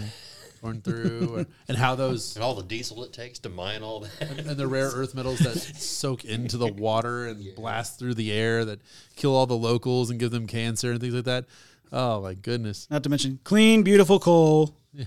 torn 0.59 0.81
through 0.81 1.29
or, 1.35 1.45
and 1.67 1.77
how 1.77 1.95
those 1.95 2.35
And 2.35 2.43
all 2.43 2.55
the 2.55 2.63
diesel 2.63 3.03
it 3.03 3.13
takes 3.13 3.39
to 3.39 3.49
mine 3.49 3.81
all 3.83 4.01
that. 4.01 4.21
and 4.21 4.57
the 4.57 4.67
rare 4.67 4.89
earth 4.93 5.15
metals 5.15 5.39
that 5.39 5.57
soak 5.57 6.25
into 6.25 6.57
the 6.57 6.67
water 6.73 7.27
and 7.27 7.55
blast 7.55 7.97
through 7.99 8.15
the 8.15 8.31
air 8.31 8.65
that 8.65 8.79
kill 9.15 9.35
all 9.35 9.45
the 9.45 9.57
locals 9.57 10.09
and 10.09 10.19
give 10.19 10.31
them 10.31 10.47
cancer 10.47 10.91
and 10.91 10.99
things 11.01 11.13
like 11.13 11.25
that. 11.25 11.45
Oh 11.91 12.21
my 12.21 12.33
goodness. 12.33 12.87
Not 12.91 13.03
to 13.03 13.09
mention 13.09 13.39
clean, 13.43 13.83
beautiful 13.83 14.19
coal. 14.19 14.75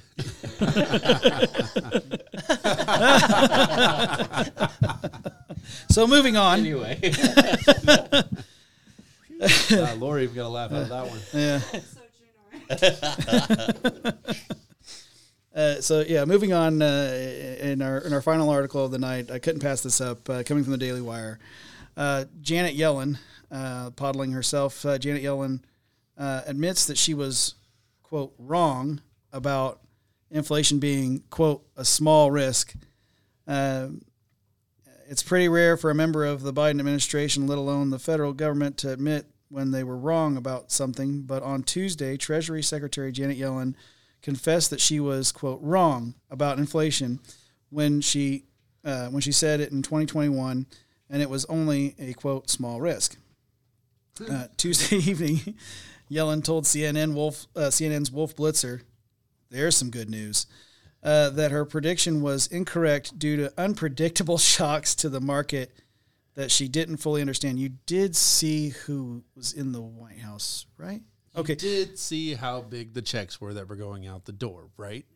so 5.90 6.06
moving 6.06 6.36
on. 6.36 6.60
anyway, 6.60 6.98
Uh, 9.72 9.96
Lori 9.98 10.22
even 10.22 10.36
got 10.36 10.46
a 10.46 10.48
laugh 10.48 10.70
out 10.70 10.82
of 10.82 10.88
that 10.88 11.08
one. 11.08 11.18
Yeah. 11.34 11.60
Uh, 15.54 15.80
so 15.80 16.00
yeah, 16.06 16.24
moving 16.24 16.52
on 16.52 16.80
uh, 16.80 17.56
in 17.60 17.82
our 17.82 17.98
in 17.98 18.12
our 18.12 18.22
final 18.22 18.48
article 18.48 18.84
of 18.84 18.90
the 18.90 18.98
night, 18.98 19.30
I 19.30 19.38
couldn't 19.38 19.60
pass 19.60 19.82
this 19.82 20.00
up. 20.00 20.28
Uh, 20.28 20.42
coming 20.42 20.64
from 20.64 20.72
the 20.72 20.78
Daily 20.78 21.02
Wire, 21.02 21.38
uh, 21.96 22.24
Janet 22.40 22.76
Yellen, 22.76 23.18
uh, 23.50 23.90
podling 23.90 24.32
herself, 24.32 24.84
uh, 24.86 24.98
Janet 24.98 25.22
Yellen 25.22 25.60
admits 26.16 26.86
that 26.86 26.96
she 26.96 27.12
was 27.14 27.54
quote 28.02 28.32
wrong 28.38 29.00
about 29.32 29.80
inflation 30.30 30.78
being 30.78 31.22
quote 31.30 31.64
a 31.76 31.84
small 31.84 32.30
risk. 32.30 32.74
Um 33.46 34.02
it's 35.08 35.22
pretty 35.22 35.46
rare 35.46 35.76
for 35.76 35.90
a 35.90 35.94
member 35.94 36.24
of 36.24 36.42
the 36.42 36.54
Biden 36.54 36.78
administration, 36.78 37.46
let 37.46 37.58
alone 37.58 37.90
the 37.90 37.98
federal 37.98 38.32
government, 38.32 38.78
to 38.78 38.90
admit 38.90 39.26
when 39.50 39.70
they 39.70 39.84
were 39.84 39.98
wrong 39.98 40.38
about 40.38 40.72
something. 40.72 41.22
But 41.22 41.42
on 41.42 41.64
Tuesday, 41.64 42.16
Treasury 42.16 42.62
Secretary 42.62 43.12
Janet 43.12 43.38
Yellen 43.38 43.74
confessed 44.23 44.70
that 44.70 44.81
she 44.81 45.01
was 45.01 45.32
quote 45.32 45.61
wrong 45.61 46.15
about 46.31 46.59
inflation 46.59 47.20
when 47.70 48.01
she 48.01 48.44
uh, 48.85 49.09
when 49.09 49.20
she 49.20 49.32
said 49.32 49.61
it 49.61 49.70
in 49.70 49.82
2021, 49.82 50.66
and 51.09 51.23
it 51.23 51.31
was 51.31 51.44
only 51.47 51.94
a 51.99 52.12
quote 52.15 52.51
small 52.51 52.81
risk. 52.81 53.16
Uh, 54.28 54.47
Tuesday 54.57 54.97
evening, 55.11 55.55
Yellen 56.11 56.44
told 56.44 56.65
CNN 56.65 57.15
Wolf 57.15 57.47
uh, 57.57 57.69
CNN's 57.69 58.11
Wolf 58.11 58.36
Blitzer, 58.36 58.82
"There's 59.51 59.77
some 59.77 59.90
good 59.90 60.11
news." 60.11 60.47
Uh, 61.03 61.31
that 61.31 61.51
her 61.51 61.65
prediction 61.65 62.23
was 62.23 62.47
incorrect 62.47 63.19
due 63.19 63.36
to 63.36 63.53
unpredictable 63.59 64.39
shocks 64.39 64.94
to 64.94 65.09
the 65.09 65.20
market 65.20 65.73
that 66.35 66.51
she 66.51 66.69
didn't 66.69 66.99
fully 66.99 67.20
understand. 67.20 67.59
You 67.59 67.70
did 67.86 68.15
see 68.15 68.70
who 68.70 69.24
was 69.35 69.53
in 69.53 69.73
the 69.73 69.82
White 69.82 70.20
House, 70.20 70.66
right? 70.77 71.03
Okay, 71.34 71.54
Did 71.54 71.98
see 71.98 72.34
how 72.34 72.60
big 72.60 72.92
the 72.92 73.02
checks 73.02 73.40
were 73.40 73.54
that 73.54 73.68
were 73.68 73.76
going 73.76 74.06
out 74.06 74.26
the 74.26 74.32
door, 74.32 74.68
right? 74.76 75.06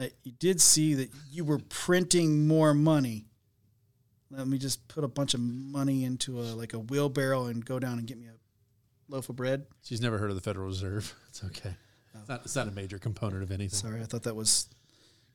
Uh, 0.00 0.06
you 0.24 0.32
did 0.32 0.60
see 0.60 0.94
that 0.94 1.10
you 1.30 1.44
were 1.44 1.58
printing 1.68 2.48
more 2.48 2.74
money. 2.74 3.26
Let 4.30 4.48
me 4.48 4.58
just 4.58 4.86
put 4.88 5.04
a 5.04 5.08
bunch 5.08 5.34
of 5.34 5.40
money 5.40 6.04
into 6.04 6.40
a 6.40 6.54
like 6.54 6.72
a 6.72 6.78
wheelbarrow 6.78 7.46
and 7.46 7.64
go 7.64 7.78
down 7.78 7.98
and 7.98 8.06
get 8.06 8.18
me 8.18 8.26
a 8.26 9.12
loaf 9.12 9.28
of 9.28 9.36
bread. 9.36 9.66
She's 9.82 10.00
never 10.00 10.18
heard 10.18 10.30
of 10.30 10.36
the 10.36 10.42
Federal 10.42 10.66
Reserve. 10.66 11.14
It's 11.28 11.44
okay. 11.44 11.76
It's 12.12 12.28
not, 12.28 12.40
it's 12.44 12.56
not 12.56 12.66
a 12.66 12.72
major 12.72 12.98
component 12.98 13.44
of 13.44 13.52
anything. 13.52 13.76
Sorry, 13.76 14.00
I 14.00 14.04
thought 14.04 14.24
that 14.24 14.34
was 14.34 14.68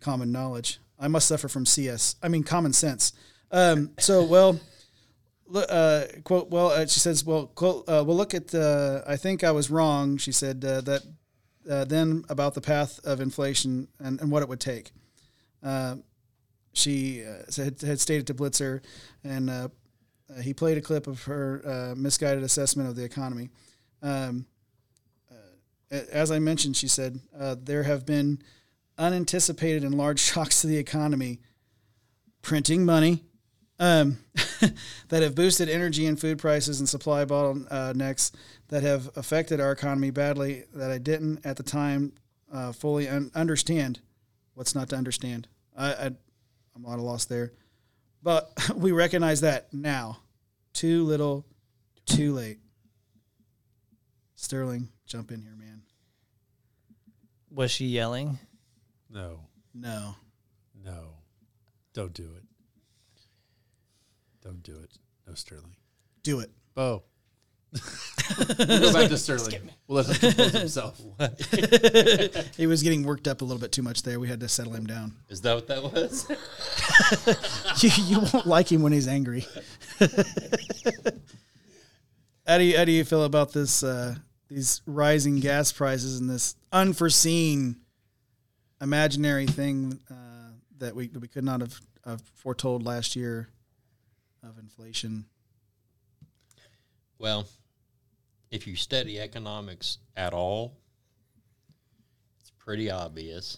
common 0.01 0.31
knowledge. 0.31 0.79
I 0.99 1.07
must 1.07 1.27
suffer 1.27 1.47
from 1.47 1.65
CS. 1.65 2.17
I 2.21 2.27
mean, 2.27 2.43
common 2.43 2.73
sense. 2.73 3.13
Um, 3.49 3.91
so 3.97 4.23
well, 4.25 4.59
uh, 5.53 6.03
quote. 6.23 6.49
Well, 6.49 6.69
uh, 6.69 6.85
she 6.87 6.99
says, 6.99 7.23
well, 7.23 7.47
quote. 7.47 7.87
Uh, 7.87 8.03
well, 8.05 8.17
look 8.17 8.33
at. 8.33 8.53
Uh, 8.53 9.01
I 9.07 9.15
think 9.15 9.43
I 9.43 9.51
was 9.51 9.69
wrong. 9.69 10.17
She 10.17 10.31
said 10.31 10.63
uh, 10.65 10.81
that 10.81 11.03
uh, 11.69 11.85
then 11.85 12.23
about 12.29 12.53
the 12.53 12.61
path 12.61 12.99
of 13.03 13.21
inflation 13.21 13.87
and, 13.99 14.19
and 14.21 14.31
what 14.31 14.43
it 14.43 14.49
would 14.49 14.59
take. 14.59 14.91
She 16.73 17.23
said, 17.47 17.79
had 17.81 18.01
stated 18.01 18.27
to 18.27 18.33
Blitzer, 18.33 18.81
and 19.23 19.71
he 20.41 20.53
played 20.53 20.77
a 20.77 20.81
clip 20.81 21.07
of 21.07 21.23
her 21.23 21.93
misguided 21.95 22.43
assessment 22.43 22.89
of 22.89 22.95
the 22.95 23.03
economy. 23.03 23.49
Um, 24.01 24.45
as 25.89 26.31
I 26.31 26.39
mentioned, 26.39 26.75
she 26.75 26.89
said 26.89 27.21
there 27.63 27.83
have 27.83 28.05
been 28.05 28.41
unanticipated 28.97 29.83
and 29.83 29.95
large 29.95 30.19
shocks 30.31 30.61
to 30.61 30.67
the 30.67 30.77
economy, 30.77 31.39
printing 32.41 32.83
money, 32.83 33.23
um, 33.79 34.17
that 35.09 35.21
have 35.23 35.35
boosted 35.35 35.69
energy 35.69 36.05
and 36.05 36.19
food 36.19 36.37
prices 36.39 36.79
and 36.79 36.87
supply 36.87 37.25
bottlenecks 37.25 38.31
that 38.69 38.83
have 38.83 39.09
affected 39.15 39.59
our 39.59 39.71
economy 39.71 40.11
badly. 40.11 40.63
That 40.73 40.91
I 40.91 40.97
didn't 40.97 41.45
at 41.45 41.57
the 41.57 41.63
time 41.63 42.13
uh, 42.51 42.71
fully 42.71 43.07
un- 43.07 43.31
understand. 43.35 43.99
What's 44.53 44.73
not 44.75 44.89
to 44.89 44.95
understand? 44.95 45.47
I, 45.77 45.93
I 45.93 46.05
I'm 46.75 46.85
at 46.85 46.99
a 46.99 47.01
loss 47.01 47.25
there, 47.25 47.51
but 48.23 48.51
we 48.75 48.91
recognize 48.91 49.41
that 49.41 49.73
now. 49.73 50.19
Too 50.73 51.03
little, 51.03 51.45
too 52.05 52.33
late. 52.33 52.59
Sterling, 54.35 54.89
jump 55.05 55.31
in 55.31 55.41
here, 55.41 55.55
man. 55.57 55.81
Was 57.49 57.71
she 57.71 57.85
yelling? 57.85 58.39
No, 59.09 59.39
No. 59.73 60.15
no, 60.83 61.13
don't 61.93 62.13
do 62.13 62.29
it. 62.35 62.43
Don't 64.45 64.61
do 64.61 64.75
it. 64.83 64.91
No 65.27 65.33
Sterling. 65.33 65.75
Do 66.21 66.39
it. 66.39 66.51
Bo. 66.75 67.01
we'll 67.73 67.81
go 68.67 68.93
back 68.93 69.09
to 69.09 69.17
Sterling. 69.17 69.71
We'll 69.87 70.03
let 70.03 70.21
him 70.21 70.31
compose 70.31 70.51
himself. 70.51 71.01
He 72.55 72.67
was 72.67 72.83
getting 72.83 73.03
worked 73.03 73.27
up 73.27 73.41
a 73.41 73.43
little 73.43 73.59
bit 73.59 73.71
too 73.71 73.81
much 73.81 74.03
there. 74.03 74.19
We 74.19 74.27
had 74.27 74.39
to 74.41 74.47
settle 74.47 74.73
him 74.73 74.85
down. 74.85 75.13
Is 75.29 75.41
that 75.41 75.55
what 75.55 75.67
that 75.67 75.81
was? 75.81 76.29
you, 77.83 77.89
you 78.05 78.19
won't 78.31 78.45
like 78.45 78.71
him 78.71 78.83
when 78.83 78.91
he's 78.91 79.07
angry. 79.07 79.47
how 82.45 82.59
do 82.59 82.63
you 82.63 82.77
how 82.77 82.85
do 82.85 82.91
you 82.91 83.03
feel 83.03 83.23
about 83.23 83.51
this 83.51 83.81
uh, 83.81 84.13
these 84.47 84.83
rising 84.85 85.39
gas 85.39 85.71
prices 85.71 86.19
and 86.19 86.29
this 86.29 86.55
unforeseen 86.71 87.77
imaginary 88.79 89.47
thing 89.47 89.99
uh, 90.11 90.51
that 90.77 90.95
we 90.95 91.07
that 91.07 91.19
we 91.19 91.27
could 91.27 91.43
not 91.43 91.61
have, 91.61 91.81
have 92.05 92.21
foretold 92.35 92.83
last 92.83 93.15
year 93.15 93.49
of 94.45 94.57
inflation? 94.57 95.25
well, 97.17 97.47
if 98.51 98.67
you 98.67 98.75
study 98.75 99.19
economics 99.19 99.97
at 100.17 100.33
all, 100.33 100.77
it's 102.39 102.51
pretty 102.59 102.91
obvious 102.91 103.57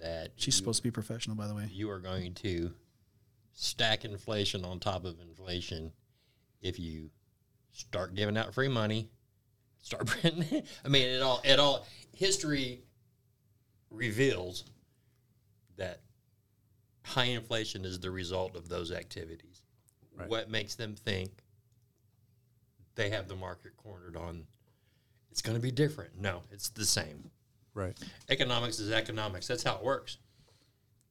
that 0.00 0.32
She's 0.36 0.48
you- 0.54 0.58
supposed 0.58 0.78
to 0.78 0.82
be 0.82 0.90
professional, 0.90 1.36
by 1.36 1.46
the 1.46 1.54
way. 1.54 1.68
you 1.72 1.88
are 1.90 2.00
going 2.00 2.34
to 2.34 2.72
stack 3.52 4.04
inflation 4.04 4.64
on 4.64 4.80
top 4.80 5.04
of 5.04 5.20
inflation 5.20 5.92
if 6.60 6.78
you 6.78 7.10
start 7.72 8.14
giving 8.14 8.36
out 8.36 8.52
free 8.52 8.68
money, 8.68 9.08
start 9.80 10.06
printing. 10.08 10.64
I 10.84 10.88
mean, 10.88 11.06
it 11.08 11.22
all, 11.22 11.40
it 11.44 11.58
all, 11.60 11.86
history 12.12 12.82
reveals 13.90 14.64
that 15.76 16.00
high 17.04 17.24
inflation 17.26 17.84
is 17.84 18.00
the 18.00 18.10
result 18.10 18.56
of 18.56 18.68
those 18.68 18.90
activities. 18.90 19.53
Right. 20.16 20.28
What 20.28 20.50
makes 20.50 20.74
them 20.74 20.94
think 20.94 21.30
they 22.94 23.10
have 23.10 23.28
the 23.28 23.36
market 23.36 23.76
cornered 23.76 24.16
on 24.16 24.46
it's 25.30 25.42
going 25.42 25.56
to 25.56 25.62
be 25.62 25.72
different? 25.72 26.20
No, 26.20 26.42
it's 26.52 26.68
the 26.68 26.84
same. 26.84 27.30
Right. 27.74 27.98
Economics 28.28 28.78
is 28.78 28.92
economics. 28.92 29.48
That's 29.48 29.64
how 29.64 29.76
it 29.76 29.82
works. 29.82 30.18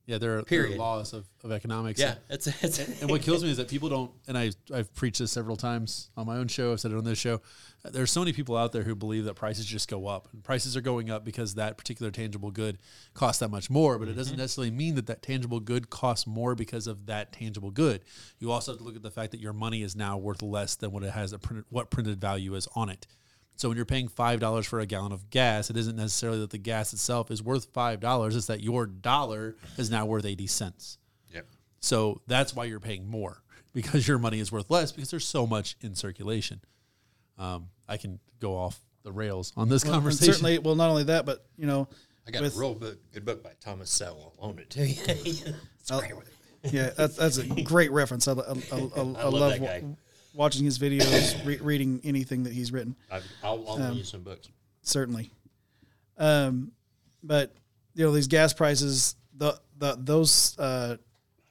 Yeah, 0.06 0.18
there 0.18 0.40
are, 0.40 0.42
there 0.42 0.66
are 0.66 0.76
laws 0.76 1.14
of, 1.14 1.26
of 1.46 1.54
economics. 1.54 1.98
Yeah, 1.98 2.16
it's, 2.30 2.48
it's 2.62 3.02
And 3.02 3.10
what 3.10 3.22
kills 3.22 3.42
me 3.42 3.50
is 3.50 3.58
that 3.58 3.70
people 3.70 3.88
don't, 3.88 4.12
and 4.28 4.38
I, 4.38 4.52
I've 4.74 4.94
preached 4.94 5.20
this 5.20 5.32
several 5.32 5.56
times 5.56 6.10
on 6.18 6.26
my 6.26 6.36
own 6.36 6.50
show, 6.50 6.74
I've 6.74 6.82
said 6.82 6.92
it 6.92 6.98
on 6.98 7.06
this 7.06 7.18
show. 7.18 7.42
There's 7.90 8.12
so 8.12 8.20
many 8.20 8.34
people 8.34 8.58
out 8.58 8.74
there 8.74 8.84
who 8.84 8.96
believe 8.96 9.24
that 9.26 9.36
prices 9.36 9.66
just 9.66 9.90
go 9.90 10.08
up. 10.08 10.28
And 10.34 10.44
prices 10.44 10.76
are 10.76 10.82
going 10.82 11.10
up 11.10 11.24
because 11.24 11.56
that 11.56 11.78
particular 11.78 12.12
tangible 12.12 12.52
good 12.52 12.80
costs 13.14 13.40
that 13.40 13.50
much 13.50 13.70
more, 13.70 13.98
but 13.98 14.10
it 14.10 14.14
doesn't 14.14 14.34
mm-hmm. 14.34 14.42
necessarily 14.42 14.72
mean 14.72 14.96
that 14.96 15.08
that 15.08 15.22
tangible 15.22 15.62
good 15.62 15.90
costs 15.90 16.28
more 16.28 16.54
because 16.54 16.86
of 16.86 17.06
that 17.06 17.32
tangible 17.32 17.72
good. 17.72 18.02
You 18.40 18.52
also 18.52 18.74
have 18.74 18.80
to 18.80 18.84
look 18.84 18.98
at 18.98 19.04
the 19.04 19.12
fact 19.12 19.32
that 19.32 19.40
your 19.40 19.54
money 19.54 19.84
is 19.84 19.96
now 19.96 20.18
worth 20.18 20.42
less 20.42 20.76
than 20.76 20.92
what 20.92 21.04
it 21.04 21.12
has, 21.12 21.32
a 21.32 21.40
printed, 21.40 21.66
what 21.70 21.90
printed 21.90 22.20
value 22.20 22.56
is 22.56 22.68
on 22.76 22.90
it. 22.90 23.08
So 23.56 23.70
when 23.70 23.76
you're 23.78 23.86
paying 23.86 24.08
five 24.08 24.40
dollars 24.40 24.66
for 24.66 24.80
a 24.80 24.86
gallon 24.86 25.12
of 25.12 25.30
gas, 25.30 25.70
it 25.70 25.78
isn't 25.78 25.96
necessarily 25.96 26.40
that 26.40 26.50
the 26.50 26.58
gas 26.58 26.92
itself 26.94 27.30
is 27.32 27.42
worth 27.42 27.66
five 27.74 28.00
dollars. 28.00 28.36
It's 28.36 28.48
that 28.48 28.62
your 28.62 28.86
dollar 28.88 29.56
is 29.78 29.90
now 29.92 30.06
worth 30.06 30.26
eighty 30.26 30.48
cents. 30.48 30.98
Yep. 31.34 31.46
So 31.80 32.22
that's 32.28 32.56
why 32.56 32.66
you're 32.66 32.80
paying 32.80 33.08
more 33.08 33.44
because 33.74 34.08
your 34.08 34.18
money 34.20 34.40
is 34.40 34.52
worth 34.52 34.70
less 34.70 34.92
because 34.92 35.12
there's 35.12 35.26
so 35.28 35.46
much 35.48 35.76
in 35.82 35.96
circulation. 35.96 36.62
Um, 37.38 37.70
I 37.88 37.98
can 37.98 38.20
go 38.40 38.56
off 38.56 38.80
the 39.04 39.12
rails 39.12 39.54
on 39.58 39.70
this 39.70 39.84
Well, 39.84 39.94
conversation. 39.94 40.34
certainly, 40.34 40.60
well, 40.60 40.76
not 40.76 40.90
only 40.90 41.04
that, 41.06 41.26
but 41.26 41.46
you 41.58 41.66
know, 41.68 41.88
I 42.28 42.32
got 42.32 42.42
with- 42.42 42.56
a 42.56 42.60
real 42.60 42.76
book, 42.76 42.98
good 43.12 43.26
book 43.26 43.44
by 43.44 43.52
Thomas 43.60 43.90
Sowell. 43.90 44.34
I'll 44.42 44.48
loan 44.50 44.60
it 44.60 44.70
to 44.72 44.88
you. 44.88 44.96
it's 45.06 45.92
I'll- 45.92 46.00
great. 46.00 46.14
yeah, 46.64 46.90
that's, 46.96 47.18
that's 47.18 47.38
a 47.38 47.62
great 47.64 47.92
reference. 47.92 48.28
I, 48.28 48.34
I, 48.34 48.36
I, 48.36 48.42
I, 48.42 48.46
I 48.72 49.02
love 49.02 49.34
love 49.34 49.52
that 49.52 49.62
guy. 49.62 49.84
Watching 50.34 50.66
his 50.66 50.80
videos, 50.80 51.46
re- 51.46 51.60
reading 51.62 52.02
anything 52.04 52.44
that 52.44 52.54
he's 52.54 52.72
written. 52.72 52.96
I've, 53.12 53.24
I'll, 53.44 53.64
I'll 53.68 53.78
loan 53.78 53.98
you 53.98 54.04
some 54.04 54.22
books. 54.22 54.50
certainly. 54.82 55.32
Um, 56.18 56.72
but 57.24 57.54
you 57.96 58.06
know 58.06 58.12
these 58.12 58.28
gas 58.28 58.54
prices, 58.54 59.16
the 59.36 59.60
the 59.78 59.96
those 60.00 60.58
uh, 60.60 60.98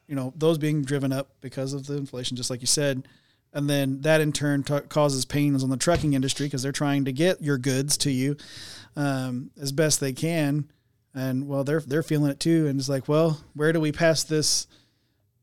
you 0.06 0.14
know 0.14 0.32
those 0.36 0.59
being 0.59 0.82
driven 0.82 1.12
up 1.12 1.30
because 1.40 1.72
of 1.72 1.86
the 1.86 1.96
inflation, 1.96 2.36
just 2.36 2.50
like 2.50 2.60
you 2.60 2.66
said, 2.66 3.09
and 3.52 3.68
then 3.68 4.00
that 4.02 4.20
in 4.20 4.32
turn 4.32 4.62
t- 4.62 4.80
causes 4.88 5.24
pains 5.24 5.62
on 5.64 5.70
the 5.70 5.76
trucking 5.76 6.12
industry 6.12 6.46
because 6.46 6.62
they're 6.62 6.72
trying 6.72 7.04
to 7.06 7.12
get 7.12 7.42
your 7.42 7.59
goods 7.59 7.96
to 7.98 8.10
you 8.10 8.36
um, 8.96 9.50
as 9.60 9.72
best 9.72 10.00
they 10.00 10.12
can, 10.12 10.70
and 11.14 11.48
well 11.48 11.64
they're 11.64 11.80
they're 11.80 12.02
feeling 12.02 12.30
it 12.30 12.40
too, 12.40 12.66
and 12.68 12.78
it's 12.78 12.88
like, 12.88 13.09
well, 13.09 13.40
where 13.54 13.72
do 13.72 13.80
we 13.80 13.92
pass 13.92 14.22
this 14.22 14.66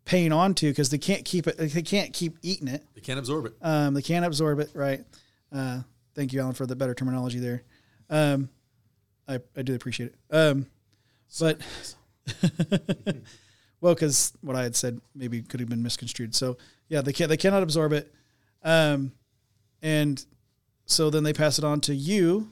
pain 0.10 0.32
on 0.32 0.56
to? 0.56 0.68
Because 0.68 0.90
they 0.90 0.98
can't 0.98 1.24
keep 1.24 1.46
it, 1.46 1.58
they 1.58 1.82
can't 1.84 2.12
keep 2.12 2.38
eating 2.42 2.68
it. 2.68 2.84
they 2.96 3.02
can't 3.02 3.20
absorb 3.20 3.46
it. 3.46 3.54
Um, 3.62 3.94
they 3.94 4.02
can't 4.02 4.26
absorb 4.26 4.60
it, 4.60 4.72
right? 4.74 5.06
Uh, 5.52 5.82
thank 6.16 6.34
you, 6.34 6.42
Alan, 6.42 6.54
for 6.54 6.66
the 6.66 6.76
better 6.76 6.96
terminology 6.96 7.40
there. 7.40 7.64
Um, 8.10 8.50
I, 9.28 9.40
I 9.56 9.62
do 9.62 9.76
appreciate 9.76 10.14
it. 10.14 10.36
Um, 10.36 10.66
but 11.40 11.62
well, 13.82 13.94
because 13.94 14.34
what 14.42 14.56
I 14.56 14.64
had 14.64 14.76
said 14.76 15.00
maybe 15.14 15.44
could 15.44 15.60
have 15.60 15.70
been 15.70 15.84
misconstrued. 15.84 16.34
So 16.34 16.58
yeah, 16.88 17.02
they 17.02 17.14
can't 17.14 17.30
they 17.30 17.38
cannot 17.38 17.62
absorb 17.62 17.94
it, 17.94 18.12
um, 18.64 19.12
and 19.84 20.26
so 20.88 21.12
then 21.12 21.22
they 21.24 21.34
pass 21.34 21.60
it 21.60 21.64
on 21.64 21.82
to 21.82 21.94
you, 21.94 22.52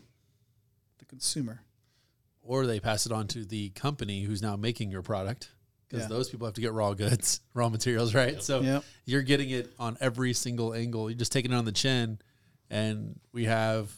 the 0.99 1.05
consumer. 1.05 1.63
Or 2.43 2.67
they 2.67 2.79
pass 2.79 3.07
it 3.07 3.11
on 3.11 3.27
to 3.29 3.43
the 3.43 3.69
company 3.71 4.21
who's 4.21 4.43
now 4.43 4.55
making 4.55 4.91
your 4.91 5.01
product 5.01 5.49
because 5.89 6.03
Yeah. 6.03 6.09
those 6.09 6.29
people 6.29 6.45
have 6.47 6.53
to 6.55 6.61
get 6.61 6.73
raw 6.73 6.93
goods, 6.93 7.41
raw 7.53 7.69
materials, 7.69 8.13
right? 8.13 8.41
So 8.43 8.61
Yep. 8.61 8.83
you're 9.05 9.21
getting 9.23 9.49
it 9.49 9.73
on 9.79 9.97
every 9.99 10.33
single 10.33 10.73
angle. 10.73 11.09
You're 11.09 11.17
just 11.17 11.31
taking 11.31 11.51
it 11.51 11.55
on 11.55 11.65
the 11.65 11.71
chin, 11.71 12.19
and 12.69 13.19
we 13.31 13.45
have 13.45 13.91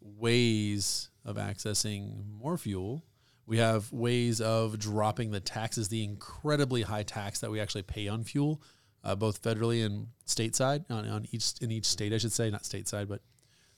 ways 0.00 1.10
of 1.24 1.36
accessing 1.36 2.24
more 2.38 2.56
fuel. 2.56 3.04
We 3.46 3.58
have 3.58 3.90
ways 3.92 4.40
of 4.40 4.78
dropping 4.78 5.30
the 5.30 5.40
taxes, 5.40 5.88
the 5.88 6.04
incredibly 6.04 6.82
high 6.82 7.02
tax 7.02 7.40
that 7.40 7.50
we 7.50 7.60
actually 7.60 7.82
pay 7.82 8.08
on 8.08 8.24
fuel, 8.24 8.62
uh, 9.02 9.14
both 9.14 9.42
federally 9.42 9.84
and 9.84 10.08
stateside 10.26 10.84
on, 10.90 11.08
on 11.08 11.26
each 11.30 11.54
in 11.60 11.70
each 11.70 11.86
state, 11.86 12.12
I 12.12 12.18
should 12.18 12.32
say, 12.32 12.50
not 12.50 12.62
stateside, 12.64 13.08
but 13.08 13.22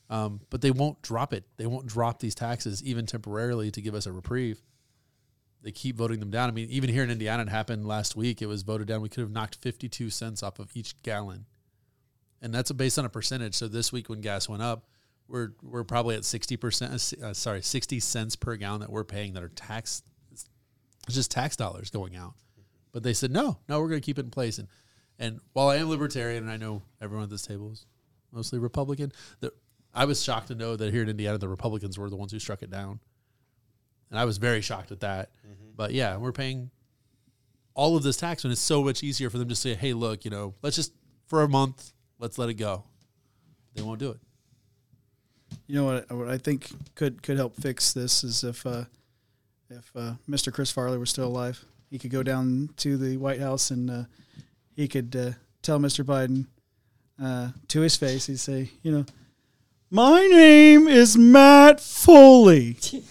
um, 0.09 0.41
but 0.49 0.59
they 0.59 0.71
won't 0.71 1.01
drop 1.01 1.31
it. 1.33 1.45
They 1.55 1.67
won't 1.67 1.87
drop 1.87 2.19
these 2.19 2.35
taxes 2.35 2.83
even 2.83 3.05
temporarily 3.05 3.71
to 3.71 3.81
give 3.81 3.95
us 3.95 4.05
a 4.05 4.11
reprieve. 4.11 4.61
They 5.63 5.71
keep 5.71 5.95
voting 5.95 6.19
them 6.19 6.31
down. 6.31 6.49
I 6.49 6.51
mean, 6.51 6.69
even 6.69 6.89
here 6.89 7.03
in 7.03 7.11
Indiana, 7.11 7.43
it 7.43 7.49
happened 7.49 7.85
last 7.85 8.15
week. 8.15 8.41
It 8.41 8.47
was 8.47 8.63
voted 8.63 8.87
down. 8.87 9.01
We 9.01 9.09
could 9.09 9.21
have 9.21 9.31
knocked 9.31 9.55
52 9.55 10.09
cents 10.09 10.41
off 10.41 10.59
of 10.59 10.71
each 10.75 10.99
gallon. 11.03 11.45
And 12.41 12.53
that's 12.53 12.71
based 12.71 12.97
on 12.97 13.05
a 13.05 13.09
percentage. 13.09 13.53
So 13.53 13.67
this 13.67 13.91
week 13.91 14.09
when 14.09 14.21
gas 14.21 14.49
went 14.49 14.63
up, 14.63 14.85
we're 15.27 15.53
we're 15.61 15.83
probably 15.83 16.15
at 16.15 16.23
60%, 16.23 17.23
uh, 17.23 17.33
sorry, 17.33 17.61
60 17.61 17.99
cents 17.99 18.35
per 18.35 18.55
gallon 18.55 18.81
that 18.81 18.91
we're 18.91 19.03
paying 19.03 19.33
that 19.33 19.43
are 19.43 19.49
tax, 19.49 20.03
it's 20.31 20.45
just 21.09 21.31
tax 21.31 21.55
dollars 21.55 21.89
going 21.89 22.15
out. 22.15 22.33
But 22.91 23.03
they 23.03 23.13
said, 23.13 23.31
no, 23.31 23.57
no, 23.69 23.79
we're 23.79 23.87
going 23.87 24.01
to 24.01 24.05
keep 24.05 24.19
it 24.19 24.25
in 24.25 24.31
place. 24.31 24.57
And, 24.57 24.67
and 25.17 25.39
while 25.53 25.69
I 25.69 25.77
am 25.77 25.89
libertarian, 25.89 26.43
and 26.43 26.51
I 26.51 26.57
know 26.57 26.81
everyone 27.01 27.23
at 27.23 27.29
this 27.29 27.43
table 27.43 27.71
is 27.71 27.85
mostly 28.31 28.59
Republican, 28.59 29.13
the, 29.39 29.53
I 29.93 30.05
was 30.05 30.21
shocked 30.21 30.47
to 30.47 30.55
know 30.55 30.75
that 30.75 30.93
here 30.93 31.03
in 31.03 31.09
Indiana, 31.09 31.37
the 31.37 31.47
Republicans 31.47 31.97
were 31.97 32.09
the 32.09 32.15
ones 32.15 32.31
who 32.31 32.39
struck 32.39 32.63
it 32.63 32.69
down. 32.69 32.99
And 34.11 34.19
I 34.19 34.25
was 34.25 34.37
very 34.37 34.61
shocked 34.61 34.91
at 34.91 34.99
that. 34.99 35.29
But 35.75 35.93
yeah, 35.93 36.17
we're 36.17 36.33
paying 36.33 36.69
all 37.73 37.95
of 37.97 38.03
this 38.03 38.17
tax 38.17 38.43
when 38.43 38.51
it's 38.51 38.61
so 38.61 38.83
much 38.83 39.01
easier 39.01 39.29
for 39.29 39.37
them 39.37 39.49
to 39.49 39.55
say, 39.55 39.73
"Hey, 39.73 39.93
look, 39.93 40.25
you 40.25 40.29
know, 40.29 40.53
let's 40.61 40.75
just 40.75 40.93
for 41.25 41.41
a 41.41 41.49
month, 41.49 41.93
let's 42.19 42.37
let 42.37 42.49
it 42.49 42.55
go." 42.55 42.83
They 43.73 43.81
won't 43.81 43.99
do 43.99 44.11
it. 44.11 44.19
You 45.67 45.75
know 45.75 45.85
what? 45.85 46.11
What 46.11 46.27
I 46.27 46.37
think 46.37 46.69
could 46.95 47.23
could 47.23 47.37
help 47.37 47.55
fix 47.55 47.93
this 47.93 48.23
is 48.23 48.43
if 48.43 48.65
uh, 48.65 48.83
if 49.69 49.89
uh, 49.95 50.13
Mr. 50.29 50.53
Chris 50.53 50.71
Farley 50.71 50.97
were 50.97 51.05
still 51.05 51.27
alive, 51.27 51.63
he 51.89 51.97
could 51.97 52.11
go 52.11 52.23
down 52.23 52.69
to 52.77 52.97
the 52.97 53.17
White 53.17 53.39
House 53.39 53.71
and 53.71 53.89
uh, 53.89 54.03
he 54.75 54.87
could 54.87 55.15
uh, 55.15 55.31
tell 55.61 55.79
Mr. 55.79 56.03
Biden 56.03 56.47
uh, 57.21 57.51
to 57.69 57.81
his 57.81 57.95
face. 57.95 58.27
He'd 58.27 58.39
say, 58.39 58.69
you 58.81 58.91
know, 58.91 59.05
my 59.93 60.25
name 60.25 60.87
is 60.87 61.17
Matt 61.17 61.81
Foley. 61.81 62.77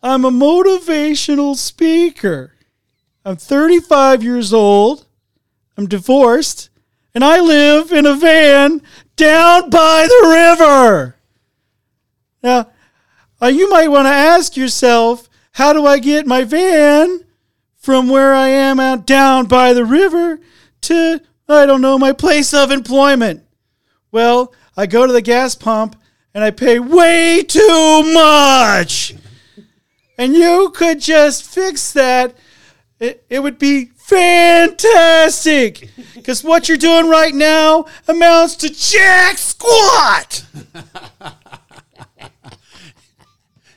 I'm 0.00 0.24
a 0.24 0.30
motivational 0.30 1.56
speaker. 1.56 2.54
I'm 3.24 3.34
35 3.34 4.22
years 4.22 4.52
old. 4.52 5.04
I'm 5.76 5.88
divorced, 5.88 6.70
and 7.12 7.24
I 7.24 7.40
live 7.40 7.90
in 7.90 8.06
a 8.06 8.14
van 8.14 8.82
down 9.16 9.68
by 9.68 10.06
the 10.08 10.28
river. 10.28 11.16
Now, 12.40 12.70
uh, 13.42 13.46
you 13.46 13.68
might 13.68 13.88
want 13.88 14.06
to 14.06 14.12
ask 14.12 14.56
yourself, 14.56 15.28
how 15.52 15.72
do 15.72 15.84
I 15.84 15.98
get 15.98 16.24
my 16.24 16.44
van 16.44 17.24
from 17.74 18.08
where 18.08 18.32
I 18.32 18.46
am 18.46 18.78
out 18.78 19.06
down 19.06 19.46
by 19.46 19.72
the 19.72 19.84
river 19.84 20.38
to, 20.82 21.20
I 21.48 21.66
don't 21.66 21.80
know, 21.80 21.98
my 21.98 22.12
place 22.12 22.54
of 22.54 22.70
employment? 22.70 23.44
Well, 24.10 24.54
I 24.76 24.86
go 24.86 25.06
to 25.06 25.12
the 25.12 25.22
gas 25.22 25.54
pump 25.54 25.96
and 26.34 26.42
I 26.42 26.50
pay 26.50 26.78
way 26.78 27.42
too 27.42 28.02
much. 28.12 29.14
And 30.16 30.34
you 30.34 30.72
could 30.74 31.00
just 31.00 31.44
fix 31.44 31.92
that. 31.92 32.36
It, 32.98 33.24
it 33.28 33.40
would 33.40 33.58
be 33.58 33.90
fantastic. 33.96 35.90
Because 36.14 36.42
what 36.42 36.68
you're 36.68 36.78
doing 36.78 37.08
right 37.08 37.34
now 37.34 37.86
amounts 38.08 38.56
to 38.56 38.68
jack 38.68 39.38
squat. 39.38 40.44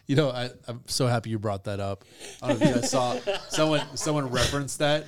You 0.07 0.17
know, 0.17 0.29
I, 0.29 0.49
I'm 0.67 0.81
so 0.87 1.07
happy 1.07 1.29
you 1.29 1.39
brought 1.39 1.63
that 1.63 1.79
up. 1.79 2.03
I 2.43 2.49
don't 2.49 2.59
know 2.59 2.65
if 2.65 2.75
you 2.75 2.81
guys 2.81 2.91
saw 2.91 3.17
someone 3.47 3.81
someone 3.95 4.29
referenced 4.29 4.79
that 4.79 5.05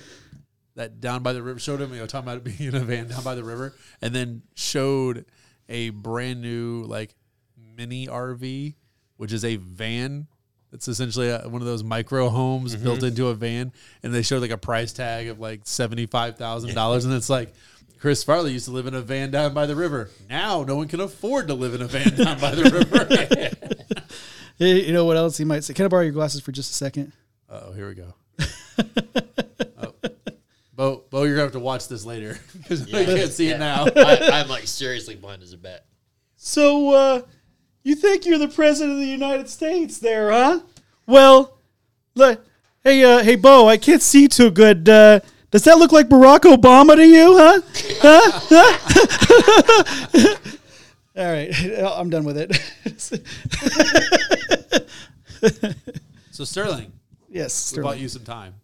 that 0.75 0.99
down 0.99 1.23
by 1.23 1.33
the 1.33 1.41
river 1.41 1.59
showed 1.59 1.79
him 1.81 1.93
you 1.93 1.99
know 1.99 2.05
talking 2.05 2.27
about 2.27 2.37
it 2.37 2.43
being 2.57 2.69
in 2.69 2.75
a 2.75 2.79
van 2.79 3.07
down 3.07 3.23
by 3.23 3.35
the 3.35 3.43
river, 3.43 3.73
and 4.01 4.13
then 4.13 4.41
showed 4.55 5.25
a 5.69 5.89
brand 5.89 6.41
new 6.41 6.83
like 6.83 7.15
mini 7.75 8.07
RV, 8.07 8.75
which 9.17 9.33
is 9.33 9.45
a 9.45 9.55
van. 9.57 10.27
It's 10.71 10.87
essentially 10.87 11.29
a, 11.29 11.47
one 11.47 11.61
of 11.61 11.67
those 11.67 11.83
micro 11.83 12.29
homes 12.29 12.73
mm-hmm. 12.73 12.83
built 12.83 13.03
into 13.03 13.27
a 13.27 13.35
van, 13.35 13.71
and 14.01 14.13
they 14.13 14.23
showed 14.23 14.41
like 14.41 14.51
a 14.51 14.57
price 14.57 14.91
tag 14.91 15.27
of 15.27 15.39
like 15.39 15.61
seventy 15.63 16.05
five 16.05 16.37
thousand 16.37 16.73
dollars, 16.73 17.05
and 17.05 17.13
it's 17.13 17.29
like. 17.29 17.53
Chris 17.99 18.21
Farley 18.21 18.51
used 18.51 18.65
to 18.65 18.71
live 18.71 18.85
in 18.85 18.93
a 18.93 19.01
van 19.01 19.31
down 19.31 19.53
by 19.53 19.65
the 19.65 19.77
river. 19.77 20.09
Now 20.29 20.65
no 20.65 20.75
one 20.75 20.89
can 20.89 20.99
afford 20.99 21.47
to 21.47 21.53
live 21.53 21.73
in 21.73 21.81
a 21.81 21.87
van 21.87 22.13
down 22.17 22.37
by 22.37 22.53
the 22.53 22.63
river. 22.63 23.95
You 24.57 24.93
know 24.93 25.05
what 25.05 25.17
else 25.17 25.37
he 25.37 25.45
might 25.45 25.63
say? 25.63 25.73
Can 25.73 25.85
I 25.85 25.87
borrow 25.87 26.03
your 26.03 26.11
glasses 26.11 26.41
for 26.41 26.51
just 26.51 26.71
a 26.71 26.73
second? 26.75 27.11
Oh, 27.49 27.71
here 27.71 27.87
we 27.87 27.95
go. 27.95 28.13
Bo, 30.75 31.03
Bo, 31.09 31.23
you're 31.23 31.35
gonna 31.35 31.43
have 31.43 31.51
to 31.53 31.59
watch 31.59 31.87
this 31.87 32.05
later 32.05 32.37
because 32.57 32.91
I 32.93 33.05
can't 33.05 33.31
see 33.31 33.49
it 33.49 33.59
now. 33.59 33.85
I, 33.95 34.29
I'm 34.33 34.47
like 34.47 34.67
seriously 34.67 35.15
blind 35.15 35.43
as 35.43 35.53
a 35.53 35.57
bat. 35.57 35.85
So, 36.35 36.91
uh, 36.91 37.21
you 37.83 37.95
think 37.95 38.25
you're 38.25 38.37
the 38.39 38.47
president 38.47 38.93
of 38.93 38.99
the 38.99 39.05
United 39.05 39.49
States 39.49 39.99
there, 39.99 40.31
huh? 40.31 40.61
Well, 41.05 41.57
le- 42.15 42.39
hey, 42.83 43.03
uh, 43.03 43.23
hey, 43.23 43.35
Bo, 43.35 43.67
I 43.67 43.77
can't 43.77 44.01
see 44.01 44.27
too 44.27 44.51
good. 44.51 44.89
Uh, 44.89 45.19
does 45.51 45.63
that 45.65 45.77
look 45.77 45.91
like 45.91 46.09
Barack 46.09 46.39
Obama 46.39 46.95
to 46.95 47.05
you, 47.05 47.37
huh? 47.37 47.61
Huh? 48.01 48.39
Huh? 50.11 50.35
All 51.15 51.31
right, 51.31 51.53
I'm 51.95 52.09
done 52.09 52.23
with 52.23 52.37
it. 52.39 52.51
So 56.31 56.43
Sterling, 56.43 56.91
yes, 57.29 57.75
we 57.75 57.83
bought 57.83 57.99
you 57.99 58.09
some 58.09 58.23
time. 58.23 58.55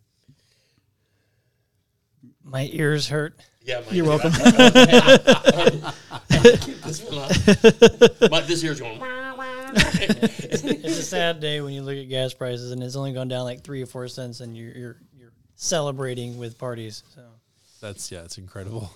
My 2.49 2.69
ears 2.71 3.07
hurt. 3.07 3.39
Yeah, 3.63 3.81
my, 3.85 3.91
You're 3.91 4.05
welcome. 4.05 4.31
this 4.31 4.43
one 7.03 7.19
on. 7.19 7.29
My, 8.31 8.41
this 8.41 8.63
ear's 8.63 8.79
going. 8.79 8.99
It's 9.73 10.97
a 10.97 11.03
sad 11.03 11.39
day 11.39 11.61
when 11.61 11.73
you 11.73 11.83
look 11.83 11.97
at 11.97 12.09
gas 12.09 12.33
prices 12.33 12.71
and 12.71 12.81
it's 12.81 12.95
only 12.95 13.13
gone 13.13 13.27
down 13.27 13.43
like 13.43 13.63
three 13.63 13.83
or 13.83 13.85
four 13.85 14.07
cents, 14.07 14.39
and 14.39 14.57
you're 14.57 14.71
you're, 14.71 14.97
you're 15.15 15.31
celebrating 15.55 16.39
with 16.39 16.57
parties. 16.57 17.03
So 17.13 17.21
That's 17.81 18.11
yeah, 18.11 18.23
it's 18.23 18.37
incredible. 18.37 18.91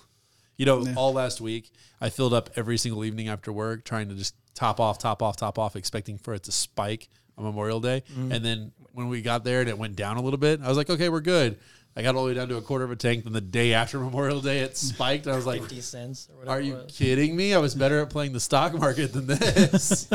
You 0.58 0.66
know, 0.68 0.86
all 0.96 1.14
last 1.14 1.42
week 1.42 1.72
I 2.00 2.10
filled 2.10 2.34
up 2.34 2.52
every 2.56 2.78
single 2.78 3.04
evening 3.04 3.28
after 3.28 3.52
work, 3.52 3.86
trying 3.86 4.10
to 4.10 4.16
just 4.16 4.36
top 4.56 4.80
off, 4.80 4.98
top 4.98 5.22
off, 5.22 5.36
top 5.36 5.60
off, 5.60 5.76
expecting 5.76 6.18
for 6.18 6.34
it 6.34 6.44
to 6.44 6.52
spike 6.52 7.10
on 7.38 7.44
Memorial 7.44 7.80
Day. 7.80 8.04
Mm-hmm. 8.12 8.32
And 8.32 8.46
then 8.46 8.72
when 8.94 9.10
we 9.10 9.22
got 9.22 9.44
there 9.44 9.62
and 9.62 9.70
it 9.70 9.78
went 9.78 9.96
down 9.96 10.18
a 10.18 10.22
little 10.22 10.38
bit, 10.38 10.62
I 10.62 10.68
was 10.68 10.78
like, 10.78 10.90
okay, 10.90 11.10
we're 11.10 11.22
good. 11.22 11.58
I 11.96 12.02
got 12.02 12.16
all 12.16 12.24
the 12.24 12.30
way 12.30 12.34
down 12.34 12.48
to 12.50 12.58
a 12.58 12.62
quarter 12.62 12.84
of 12.84 12.92
a 12.92 12.96
tank. 12.96 13.24
Then 13.24 13.34
the 13.34 13.42
day 13.42 13.74
after 13.74 14.00
Memorial 14.04 14.42
Day, 14.42 14.60
it 14.60 14.78
spiked. 14.78 15.28
I 15.28 15.36
was 15.36 15.46
like, 15.46 15.62
fifty 15.62 15.82
cents 15.82 16.28
or 16.32 16.38
whatever. 16.38 16.58
Are 16.58 16.62
you 16.62 16.84
kidding 16.88 17.36
me? 17.36 17.54
I 17.54 17.60
was 17.60 17.76
better 17.76 18.02
at 18.02 18.10
playing 18.10 18.34
the 18.34 18.40
stock 18.40 18.74
market 18.74 19.14
than 19.14 19.28
this. 19.28 20.10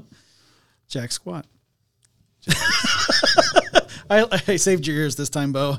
Jack 0.88 1.12
squat. 1.12 1.46
I, 4.10 4.40
I 4.48 4.56
saved 4.56 4.88
your 4.88 4.96
ears 4.96 5.14
this 5.14 5.28
time, 5.28 5.52
Bo. 5.52 5.76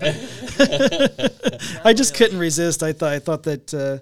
I 1.84 1.94
just 1.94 2.16
couldn't 2.16 2.40
resist. 2.40 2.82
I 2.82 2.94
thought 2.94 3.12
I 3.12 3.20
thought 3.20 3.44
that 3.44 3.74
uh, 3.74 4.00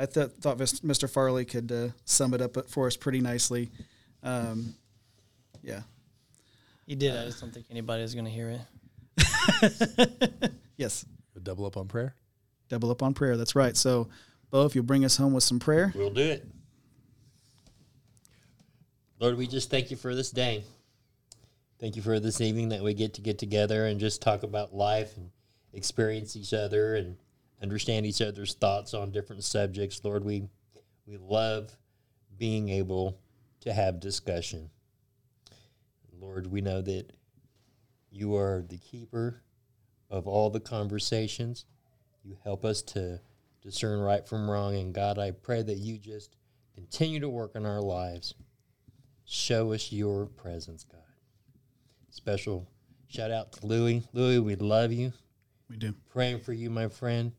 I 0.00 0.06
thought 0.06 0.32
thought 0.40 0.58
Mr. 0.58 1.10
Farley 1.10 1.44
could 1.44 1.72
uh, 1.72 1.88
sum 2.04 2.32
it 2.34 2.40
up 2.40 2.68
for 2.68 2.86
us 2.86 2.96
pretty 2.96 3.20
nicely. 3.20 3.70
Um, 4.22 4.74
yeah. 5.62 5.80
He 6.86 6.94
did. 6.94 7.16
I 7.16 7.24
just 7.24 7.40
don't 7.40 7.52
think 7.52 7.66
anybody 7.70 8.02
is 8.02 8.14
going 8.14 8.26
to 8.26 8.30
hear 8.30 8.50
it. 8.50 8.60
Yes. 10.82 11.04
Double 11.40 11.64
up 11.66 11.76
on 11.76 11.86
prayer. 11.86 12.14
Double 12.68 12.90
up 12.90 13.02
on 13.02 13.14
prayer. 13.14 13.36
That's 13.36 13.54
right. 13.54 13.76
So, 13.76 14.08
Bo, 14.50 14.64
if 14.64 14.74
you'll 14.74 14.84
bring 14.84 15.04
us 15.04 15.16
home 15.16 15.32
with 15.32 15.44
some 15.44 15.60
prayer. 15.60 15.92
We'll 15.94 16.10
do 16.10 16.22
it. 16.22 16.46
Lord, 19.20 19.36
we 19.36 19.46
just 19.46 19.70
thank 19.70 19.92
you 19.92 19.96
for 19.96 20.14
this 20.14 20.30
day. 20.30 20.64
Thank 21.78 21.94
you 21.94 22.02
for 22.02 22.18
this 22.18 22.40
evening 22.40 22.70
that 22.70 22.82
we 22.82 22.94
get 22.94 23.14
to 23.14 23.20
get 23.20 23.38
together 23.38 23.86
and 23.86 24.00
just 24.00 24.22
talk 24.22 24.42
about 24.42 24.74
life 24.74 25.16
and 25.16 25.30
experience 25.72 26.36
each 26.36 26.52
other 26.52 26.96
and 26.96 27.16
understand 27.62 28.04
each 28.04 28.20
other's 28.20 28.54
thoughts 28.54 28.94
on 28.94 29.12
different 29.12 29.44
subjects. 29.44 30.04
Lord, 30.04 30.24
we 30.24 30.48
we 31.06 31.16
love 31.16 31.76
being 32.38 32.68
able 32.68 33.18
to 33.60 33.72
have 33.72 34.00
discussion. 34.00 34.70
Lord, 36.20 36.46
we 36.48 36.60
know 36.60 36.82
that 36.82 37.12
you 38.12 38.36
are 38.36 38.62
the 38.68 38.78
keeper 38.78 39.42
of 40.10 40.28
all 40.28 40.50
the 40.50 40.60
conversations. 40.60 41.64
You 42.22 42.36
help 42.44 42.64
us 42.64 42.82
to 42.82 43.20
discern 43.62 44.00
right 44.00 44.26
from 44.28 44.50
wrong. 44.50 44.76
And 44.76 44.92
God, 44.92 45.18
I 45.18 45.30
pray 45.30 45.62
that 45.62 45.78
you 45.78 45.98
just 45.98 46.36
continue 46.74 47.20
to 47.20 47.28
work 47.28 47.52
in 47.54 47.64
our 47.64 47.80
lives. 47.80 48.34
Show 49.24 49.72
us 49.72 49.90
your 49.90 50.26
presence, 50.26 50.84
God. 50.84 51.00
Special 52.10 52.68
shout 53.08 53.30
out 53.30 53.52
to 53.52 53.66
Louie. 53.66 54.02
Louie, 54.12 54.38
we 54.38 54.56
love 54.56 54.92
you. 54.92 55.12
We 55.70 55.76
do. 55.76 55.94
Praying 56.10 56.40
for 56.40 56.52
you, 56.52 56.68
my 56.68 56.88
friend. 56.88 57.32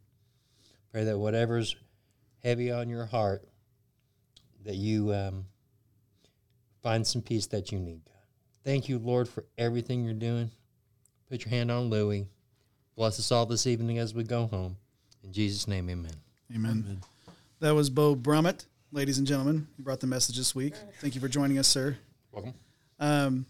Pray 0.92 1.04
that 1.04 1.18
whatever's 1.18 1.76
heavy 2.44 2.72
on 2.72 2.90
your 2.90 3.06
heart, 3.06 3.48
that 4.66 4.76
you 4.76 5.14
um, 5.14 5.46
find 6.82 7.06
some 7.06 7.22
peace 7.22 7.48
that 7.48 7.72
you 7.72 7.80
need, 7.80 8.02
God. 8.06 8.14
Thank 8.64 8.90
you, 8.90 8.98
Lord, 8.98 9.28
for 9.28 9.46
everything 9.58 10.04
you're 10.04 10.14
doing. 10.14 10.50
Put 11.34 11.46
your 11.46 11.50
hand 11.50 11.72
on 11.72 11.90
Louie. 11.90 12.28
Bless 12.96 13.18
us 13.18 13.32
all 13.32 13.48
this 13.48 13.66
evening 13.66 13.98
as 13.98 14.14
we 14.14 14.24
go 14.24 14.46
home. 14.46 14.78
In 15.24 15.34
Jesus' 15.34 15.68
name, 15.68 15.90
amen. 15.90 16.12
Amen. 16.56 17.02
That 17.60 17.74
was 17.74 17.90
Bo 17.90 18.16
Brummett, 18.16 18.68
ladies 18.92 19.18
and 19.18 19.26
gentlemen. 19.26 19.68
He 19.76 19.82
brought 19.82 20.00
the 20.00 20.06
message 20.06 20.38
this 20.38 20.54
week. 20.54 20.76
Thank 21.02 21.16
you 21.16 21.22
for 21.22 21.28
joining 21.28 21.58
us, 21.58 21.68
sir. 21.68 21.98
Welcome. 22.32 22.54
Um, 23.00 23.48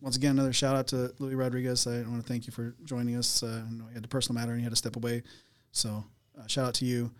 once 0.00 0.16
again, 0.16 0.38
another 0.38 0.52
shout 0.52 0.76
out 0.76 0.86
to 0.86 1.12
Louis 1.18 1.34
Rodriguez. 1.34 1.88
I 1.88 2.02
want 2.02 2.22
to 2.24 2.28
thank 2.28 2.46
you 2.46 2.52
for 2.52 2.76
joining 2.84 3.16
us. 3.16 3.42
Uh, 3.42 3.64
I 3.66 3.72
know 3.72 3.86
he 3.88 3.94
had 3.94 4.04
a 4.04 4.08
personal 4.08 4.40
matter 4.40 4.52
and 4.52 4.60
he 4.60 4.64
had 4.64 4.70
to 4.70 4.76
step 4.76 4.94
away. 4.94 5.24
So, 5.72 6.04
uh, 6.38 6.46
shout 6.46 6.66
out 6.66 6.74
to 6.74 6.84
you. 6.84 7.10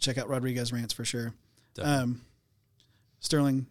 Check 0.00 0.18
out 0.18 0.28
Rodriguez 0.28 0.72
Rants 0.72 0.92
for 0.92 1.04
sure. 1.04 1.34
Um, 1.80 2.20
Sterling, 3.20 3.66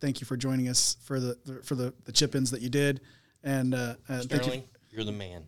thank 0.00 0.20
you 0.20 0.26
for 0.26 0.36
joining 0.36 0.66
us 0.66 0.96
for 1.04 1.20
the 1.20 1.36
for 1.62 1.76
the, 1.76 1.94
the 2.06 2.12
chip 2.12 2.34
ins 2.34 2.50
that 2.50 2.60
you 2.60 2.70
did. 2.70 3.02
And 3.44 3.74
uh, 3.74 3.94
uh, 4.08 4.22
thank 4.22 4.32
you. 4.32 4.38
Sterling, 4.38 4.64
you. 4.90 5.00
are 5.00 5.04
the 5.04 5.12
man. 5.12 5.44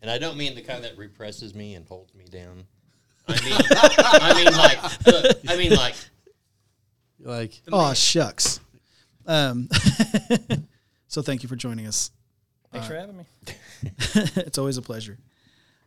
And 0.00 0.10
I 0.10 0.18
don't 0.18 0.36
mean 0.36 0.54
the 0.54 0.62
kind 0.62 0.82
that 0.84 0.96
represses 0.96 1.54
me 1.54 1.74
and 1.74 1.86
holds 1.86 2.14
me 2.14 2.24
down. 2.24 2.64
I 3.28 3.32
mean, 3.44 3.54
I 3.70 4.34
mean 4.34 4.54
like, 4.54 5.06
look, 5.06 5.36
I 5.48 5.56
mean 5.56 5.72
like, 5.74 5.94
like, 7.20 7.60
Oh, 7.70 7.92
shucks. 7.94 8.60
Um, 9.26 9.68
so, 11.08 11.20
thank 11.20 11.42
you 11.42 11.48
for 11.48 11.56
joining 11.56 11.86
us. 11.86 12.10
Thanks 12.72 12.86
for 12.86 12.94
having 12.94 13.18
me. 13.18 13.24
it's 14.14 14.56
always 14.56 14.78
a 14.78 14.82
pleasure. 14.82 15.18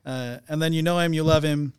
Uh, 0.06 0.38
and 0.48 0.62
then 0.62 0.74
you 0.74 0.84
know 0.84 1.00
him, 1.00 1.14
you 1.14 1.24
love 1.24 1.42
him, 1.44 1.74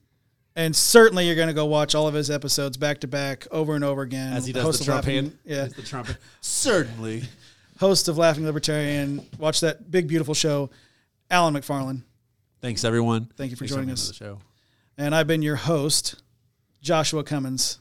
and 0.56 0.74
certainly 0.74 1.26
you're 1.26 1.36
going 1.36 1.48
to 1.48 1.54
go 1.54 1.66
watch 1.66 1.94
all 1.94 2.08
of 2.08 2.14
his 2.14 2.30
episodes 2.30 2.76
back 2.76 3.00
to 3.00 3.08
back 3.08 3.46
over 3.50 3.74
and 3.74 3.84
over 3.84 4.02
again. 4.02 4.32
As 4.32 4.46
he 4.46 4.52
does 4.52 4.62
Host 4.64 4.78
the 4.78 4.82
of 4.82 4.86
Trump 4.86 5.04
hand. 5.04 5.38
yeah, 5.44 5.66
The 5.66 5.82
trumpet. 5.82 6.16
Certainly. 6.40 7.24
Host 7.82 8.06
of 8.06 8.16
Laughing 8.16 8.44
Libertarian. 8.44 9.26
Watch 9.38 9.60
that 9.60 9.90
big 9.90 10.06
beautiful 10.06 10.34
show, 10.34 10.70
Alan 11.28 11.52
McFarland. 11.52 12.04
Thanks, 12.60 12.84
everyone. 12.84 13.28
Thank 13.36 13.50
you 13.50 13.56
for 13.56 13.64
Thanks 13.64 13.74
joining 13.74 13.90
us. 13.90 14.06
the 14.06 14.14
show. 14.14 14.38
And 14.96 15.12
I've 15.12 15.26
been 15.26 15.42
your 15.42 15.56
host, 15.56 16.22
Joshua 16.80 17.24
Cummins. 17.24 17.78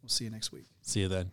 We'll 0.00 0.10
see 0.10 0.24
you 0.24 0.30
next 0.30 0.52
week. 0.52 0.66
See 0.82 1.00
you 1.00 1.08
then. 1.08 1.32